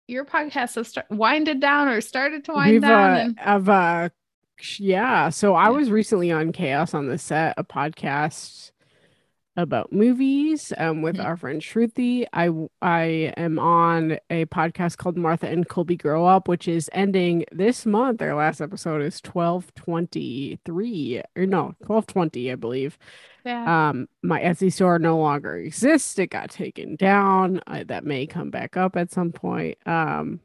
Your 0.10 0.26
podcast 0.26 0.76
has 0.76 0.90
start- 0.90 1.06
winded 1.10 1.61
down 1.61 1.88
or 1.88 2.02
started 2.02 2.44
to 2.45 2.52
wind 2.53 2.72
We've 2.73 2.81
down. 2.81 3.14
uh, 3.14 3.18
and- 3.22 3.40
have 3.40 3.69
uh 3.69 4.10
yeah. 4.77 5.30
So 5.30 5.56
I 5.56 5.64
Yeah. 5.65 5.69
was 5.69 5.90
recently 5.90 6.30
on 6.30 6.52
Chaos 6.52 6.94
on 6.94 7.07
the 7.07 7.18
Set, 7.18 7.53
a 7.57 7.64
podcast 7.64 8.72
about 9.55 9.91
movies 9.93 10.73
um 10.77 11.01
with 11.03 11.17
Mhm. 11.17 11.25
our 11.25 11.38
friend 11.38 11.61
Shruti. 11.61 12.25
I 12.34 13.34
am 13.38 13.59
on 13.59 14.17
a 14.30 14.45
podcast 14.45 14.97
called 14.97 15.15
Martha 15.17 15.47
and 15.47 15.67
Colby 15.69 15.95
Grow 15.95 16.25
Up, 16.25 16.47
which 16.47 16.67
is 16.67 16.89
ending 16.93 17.45
this 17.51 17.85
month. 17.85 18.21
Our 18.21 18.34
last 18.34 18.61
episode 18.61 19.01
is 19.03 19.21
twelve 19.21 19.73
twenty 19.75 20.59
three 20.65 21.21
or 21.35 21.45
no 21.45 21.75
twelve 21.85 22.07
twenty, 22.07 22.51
I 22.51 22.55
believe. 22.55 22.97
yeah. 23.45 23.89
Um, 23.89 24.07
my 24.23 24.39
Etsy 24.41 24.71
store 24.73 24.97
no 24.99 25.17
longer 25.19 25.55
exists. 25.57 26.17
It 26.17 26.27
got 26.31 26.49
taken 26.49 26.95
down. 26.95 27.61
I, 27.67 27.84
that 27.84 28.05
may 28.05 28.25
come 28.25 28.49
back 28.49 28.75
up 28.77 28.95
at 28.95 29.11
some 29.11 29.31
point. 29.31 29.77
Um, 29.85 30.39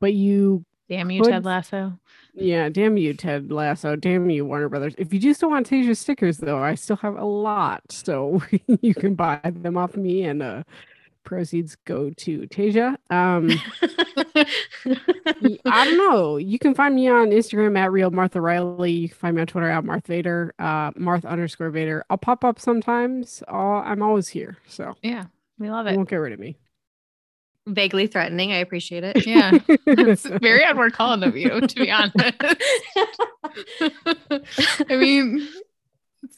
but 0.00 0.12
you 0.14 0.64
Damn 0.90 1.10
you, 1.10 1.22
Ted 1.22 1.44
Lasso. 1.46 1.98
yeah, 2.34 2.68
damn 2.68 2.96
you, 2.98 3.14
Ted 3.14 3.50
Lasso. 3.52 3.96
Damn 3.96 4.28
you, 4.28 4.44
Warner 4.44 4.68
Brothers. 4.68 4.94
If 4.98 5.14
you 5.14 5.20
do 5.20 5.32
still 5.32 5.50
want 5.50 5.70
Tasia 5.70 5.96
stickers, 5.96 6.38
though, 6.38 6.58
I 6.58 6.74
still 6.74 6.96
have 6.96 7.16
a 7.16 7.24
lot. 7.24 7.82
So 7.90 8.42
you 8.82 8.94
can 8.94 9.14
buy 9.14 9.40
them 9.44 9.78
off 9.78 9.96
me 9.96 10.24
and 10.24 10.42
uh 10.42 10.64
proceeds 11.24 11.76
go 11.84 12.10
to 12.10 12.40
Tasia. 12.48 12.96
Um 13.10 13.50
I 15.66 15.84
don't 15.84 15.96
know. 15.98 16.38
You 16.38 16.58
can 16.58 16.74
find 16.74 16.94
me 16.94 17.08
on 17.08 17.30
Instagram 17.30 17.78
at 17.78 17.92
real 17.92 18.10
Martha 18.10 18.40
Riley. 18.40 18.92
You 18.92 19.08
can 19.08 19.18
find 19.18 19.36
me 19.36 19.42
on 19.42 19.46
Twitter 19.46 19.68
at 19.70 19.84
Marth 19.84 20.06
Vader, 20.06 20.54
uh 20.58 20.90
Marth 20.92 21.24
underscore 21.24 21.70
Vader. 21.70 22.04
I'll 22.10 22.18
pop 22.18 22.44
up 22.44 22.58
sometimes. 22.58 23.42
i 23.48 23.54
I'm 23.54 24.02
always 24.02 24.28
here. 24.28 24.58
So 24.66 24.94
Yeah, 25.02 25.26
we 25.58 25.70
love 25.70 25.86
it. 25.86 25.90
you 25.90 25.94
it. 25.94 25.96
won't 25.98 26.08
get 26.08 26.16
rid 26.16 26.32
of 26.32 26.40
me. 26.40 26.56
Vaguely 27.66 28.06
threatening. 28.06 28.52
I 28.52 28.56
appreciate 28.56 29.04
it. 29.04 29.26
Yeah. 29.26 29.58
it's 29.68 30.26
very 30.26 30.64
Edward 30.64 30.92
Cullen 30.92 31.22
of 31.22 31.36
you, 31.36 31.60
to 31.60 31.74
be 31.74 31.90
honest. 31.90 32.16
I 34.88 34.96
mean, 34.96 35.48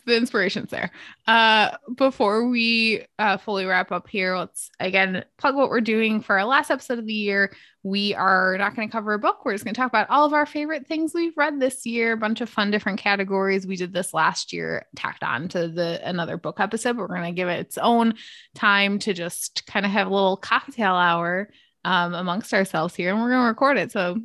the 0.06 0.16
inspiration's 0.16 0.70
there. 0.70 0.90
Uh, 1.26 1.76
before 1.96 2.48
we 2.48 3.04
uh, 3.18 3.36
fully 3.36 3.64
wrap 3.64 3.92
up 3.92 4.09
here, 4.09 4.36
let's 4.36 4.70
again 4.80 5.24
plug 5.38 5.54
what 5.54 5.70
we're 5.70 5.80
doing 5.80 6.20
for 6.20 6.38
our 6.38 6.44
last 6.44 6.70
episode 6.70 6.98
of 6.98 7.06
the 7.06 7.12
year. 7.12 7.54
We 7.82 8.14
are 8.14 8.56
not 8.59 8.76
going 8.76 8.88
to 8.88 8.92
cover 8.92 9.12
a 9.12 9.18
book. 9.18 9.44
We're 9.44 9.52
just 9.52 9.64
going 9.64 9.74
to 9.74 9.80
talk 9.80 9.90
about 9.90 10.10
all 10.10 10.24
of 10.24 10.32
our 10.32 10.46
favorite 10.46 10.86
things 10.86 11.12
we've 11.14 11.36
read 11.36 11.59
this 11.59 11.84
year. 11.84 12.12
A 12.12 12.16
bunch 12.16 12.40
of 12.40 12.48
fun 12.48 12.70
different 12.70 13.00
categories. 13.00 13.66
We 13.66 13.76
did 13.76 13.92
this 13.92 14.14
last 14.14 14.52
year, 14.52 14.86
tacked 14.94 15.24
on 15.24 15.48
to 15.48 15.68
the 15.68 16.00
another 16.04 16.36
book 16.36 16.60
episode. 16.60 16.96
But 16.96 17.09
we're 17.09 17.16
going 17.16 17.34
to 17.34 17.36
give 17.36 17.48
it 17.48 17.60
its 17.60 17.78
own 17.78 18.14
time 18.54 18.98
to 19.00 19.12
just 19.12 19.66
kind 19.66 19.84
of 19.84 19.92
have 19.92 20.06
a 20.06 20.14
little 20.14 20.36
cocktail 20.36 20.94
hour 20.94 21.48
um, 21.84 22.14
amongst 22.14 22.54
ourselves 22.54 22.94
here, 22.94 23.10
and 23.10 23.20
we're 23.20 23.30
going 23.30 23.42
to 23.42 23.48
record 23.48 23.78
it. 23.78 23.90
So 23.90 24.16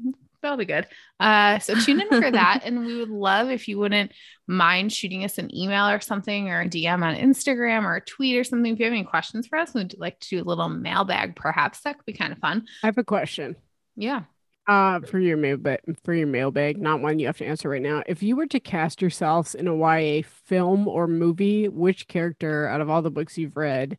that'll 0.47 0.57
be 0.57 0.65
good. 0.65 0.87
Uh, 1.19 1.59
so 1.59 1.75
tune 1.75 2.01
in 2.01 2.09
for 2.09 2.31
that. 2.31 2.61
And 2.67 2.85
we 2.85 2.97
would 2.97 3.09
love 3.09 3.49
if 3.49 3.67
you 3.67 3.77
wouldn't 3.77 4.11
mind 4.47 4.91
shooting 4.91 5.23
us 5.23 5.37
an 5.37 5.55
email 5.55 5.87
or 5.87 5.99
something 5.99 6.49
or 6.49 6.61
a 6.61 6.67
DM 6.67 7.03
on 7.03 7.15
Instagram 7.15 7.83
or 7.83 7.95
a 7.95 8.01
tweet 8.01 8.37
or 8.37 8.43
something. 8.43 8.73
If 8.73 8.79
you 8.79 8.85
have 8.85 8.93
any 8.93 9.03
questions 9.03 9.47
for 9.47 9.57
us, 9.57 9.73
we'd 9.73 9.95
like 9.97 10.19
to 10.21 10.29
do 10.29 10.41
a 10.41 10.43
little 10.43 10.69
mailbag, 10.69 11.35
perhaps 11.35 11.81
that 11.81 11.97
could 11.97 12.05
be 12.05 12.13
kind 12.13 12.33
of 12.33 12.39
fun. 12.39 12.65
I 12.83 12.87
have 12.87 12.97
a 12.97 13.03
question. 13.03 13.55
Yeah. 13.95 14.23
Uh, 14.67 14.99
for 14.99 15.19
your 15.19 15.37
mail, 15.37 15.55
but 15.55 15.79
for 16.03 16.13
your 16.13 16.27
mailbag, 16.27 16.77
not 16.81 16.99
one 16.99 17.19
you 17.19 17.27
have 17.27 17.37
to 17.37 17.45
answer 17.45 17.69
right 17.69 17.81
now. 17.81 18.03
If 18.05 18.21
you 18.21 18.35
were 18.35 18.47
to 18.47 18.59
cast 18.59 19.01
yourselves 19.01 19.55
in 19.55 19.67
a 19.67 19.75
YA 19.75 20.23
film 20.45 20.89
or 20.89 21.07
movie, 21.07 21.69
which 21.69 22.07
character 22.07 22.67
out 22.67 22.81
of 22.81 22.89
all 22.89 23.01
the 23.01 23.11
books 23.11 23.37
you've 23.37 23.55
read 23.55 23.97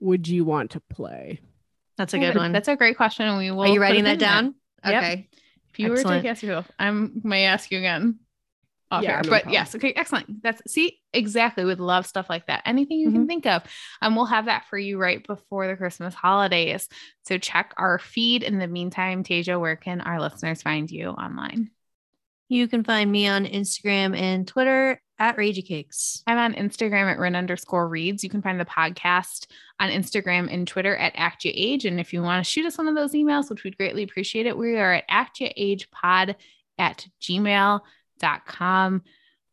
would 0.00 0.26
you 0.26 0.44
want 0.44 0.70
to 0.70 0.80
play? 0.80 1.40
That's 1.98 2.14
a 2.14 2.18
good 2.18 2.34
one. 2.34 2.52
That's 2.52 2.68
a 2.68 2.76
great 2.76 2.96
question. 2.96 3.36
We 3.36 3.50
will. 3.50 3.60
Are 3.60 3.68
you 3.68 3.80
writing 3.80 4.04
that 4.04 4.18
down? 4.18 4.54
There. 4.82 4.96
Okay. 4.96 5.28
Yep. 5.30 5.39
If 5.72 5.78
you 5.78 5.92
excellent. 5.92 6.18
were 6.18 6.22
to 6.22 6.28
ask 6.28 6.42
yourself, 6.42 6.70
I 6.78 6.90
may 6.90 7.44
ask 7.44 7.70
you 7.70 7.78
again 7.78 8.18
off 8.90 9.02
yeah, 9.02 9.20
No 9.22 9.30
but 9.30 9.42
problem. 9.42 9.52
yes, 9.52 9.74
okay, 9.74 9.92
excellent. 9.92 10.42
That's 10.42 10.62
see 10.66 10.98
exactly. 11.12 11.64
Would 11.64 11.80
love 11.80 12.06
stuff 12.06 12.28
like 12.28 12.46
that. 12.46 12.62
Anything 12.66 12.98
you 12.98 13.08
mm-hmm. 13.08 13.16
can 13.18 13.26
think 13.28 13.46
of, 13.46 13.62
and 14.02 14.16
we'll 14.16 14.26
have 14.26 14.46
that 14.46 14.64
for 14.68 14.78
you 14.78 14.98
right 14.98 15.24
before 15.26 15.68
the 15.68 15.76
Christmas 15.76 16.14
holidays. 16.14 16.88
So 17.24 17.38
check 17.38 17.72
our 17.76 17.98
feed. 17.98 18.42
In 18.42 18.58
the 18.58 18.66
meantime, 18.66 19.22
Tasia, 19.22 19.60
where 19.60 19.76
can 19.76 20.00
our 20.00 20.20
listeners 20.20 20.62
find 20.62 20.90
you 20.90 21.08
online? 21.08 21.70
You 22.50 22.66
can 22.66 22.82
find 22.82 23.12
me 23.12 23.28
on 23.28 23.46
Instagram 23.46 24.18
and 24.18 24.46
Twitter 24.46 25.00
at 25.20 25.36
Ragey 25.36 25.64
Cakes. 25.64 26.24
I'm 26.26 26.36
on 26.36 26.54
Instagram 26.54 27.08
at 27.08 27.20
Rin 27.20 27.36
underscore 27.36 27.88
reads. 27.88 28.24
You 28.24 28.28
can 28.28 28.42
find 28.42 28.58
the 28.58 28.64
podcast 28.64 29.46
on 29.78 29.90
Instagram 29.90 30.52
and 30.52 30.66
Twitter 30.66 30.96
at 30.96 31.12
Act 31.14 31.44
Your 31.44 31.54
Age. 31.56 31.84
And 31.84 32.00
if 32.00 32.12
you 32.12 32.22
want 32.22 32.44
to 32.44 32.50
shoot 32.50 32.66
us 32.66 32.76
one 32.76 32.88
of 32.88 32.96
those 32.96 33.12
emails, 33.12 33.50
which 33.50 33.62
we'd 33.62 33.78
greatly 33.78 34.02
appreciate 34.02 34.46
it, 34.46 34.58
we 34.58 34.76
are 34.78 34.94
at 34.94 35.04
Act 35.08 35.40
Your 35.40 35.50
Age 35.56 35.88
Pod 35.92 36.34
at 36.76 37.06
gmail.com. 37.20 39.02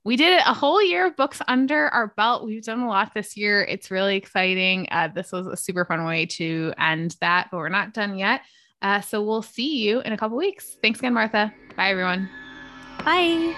We 0.03 0.15
did 0.15 0.40
a 0.40 0.53
whole 0.56 0.82
year 0.82 1.06
of 1.06 1.15
books 1.15 1.40
under 1.48 1.90
our 1.90 2.07
belt. 2.18 2.48
We've 2.48 2.64
done 2.64 2.80
a 2.80 2.88
lot 2.88 3.14
this 3.14 3.38
year. 3.38 3.61
It's 3.64 3.91
really 3.91 4.15
exciting. 4.15 4.88
Uh, 4.90 5.10
this 5.10 5.32
was 5.32 5.45
a 5.45 5.56
super 5.56 5.86
fun 5.86 6.03
way 6.03 6.26
to 6.26 6.74
end 6.80 7.15
that, 7.22 7.49
but 7.52 7.57
we're 7.57 7.69
not 7.69 7.94
done 7.94 8.18
yet. 8.18 8.41
Uh, 8.82 9.02
so 9.02 9.22
we'll 9.22 9.44
see 9.44 9.84
you 9.84 9.99
in 10.02 10.14
a 10.14 10.18
couple 10.18 10.36
weeks. 10.36 10.78
Thanks 10.82 10.98
again, 10.98 11.14
Martha. 11.14 11.53
Bye, 11.76 11.91
everyone. 11.91 12.28
Bye. 13.06 13.53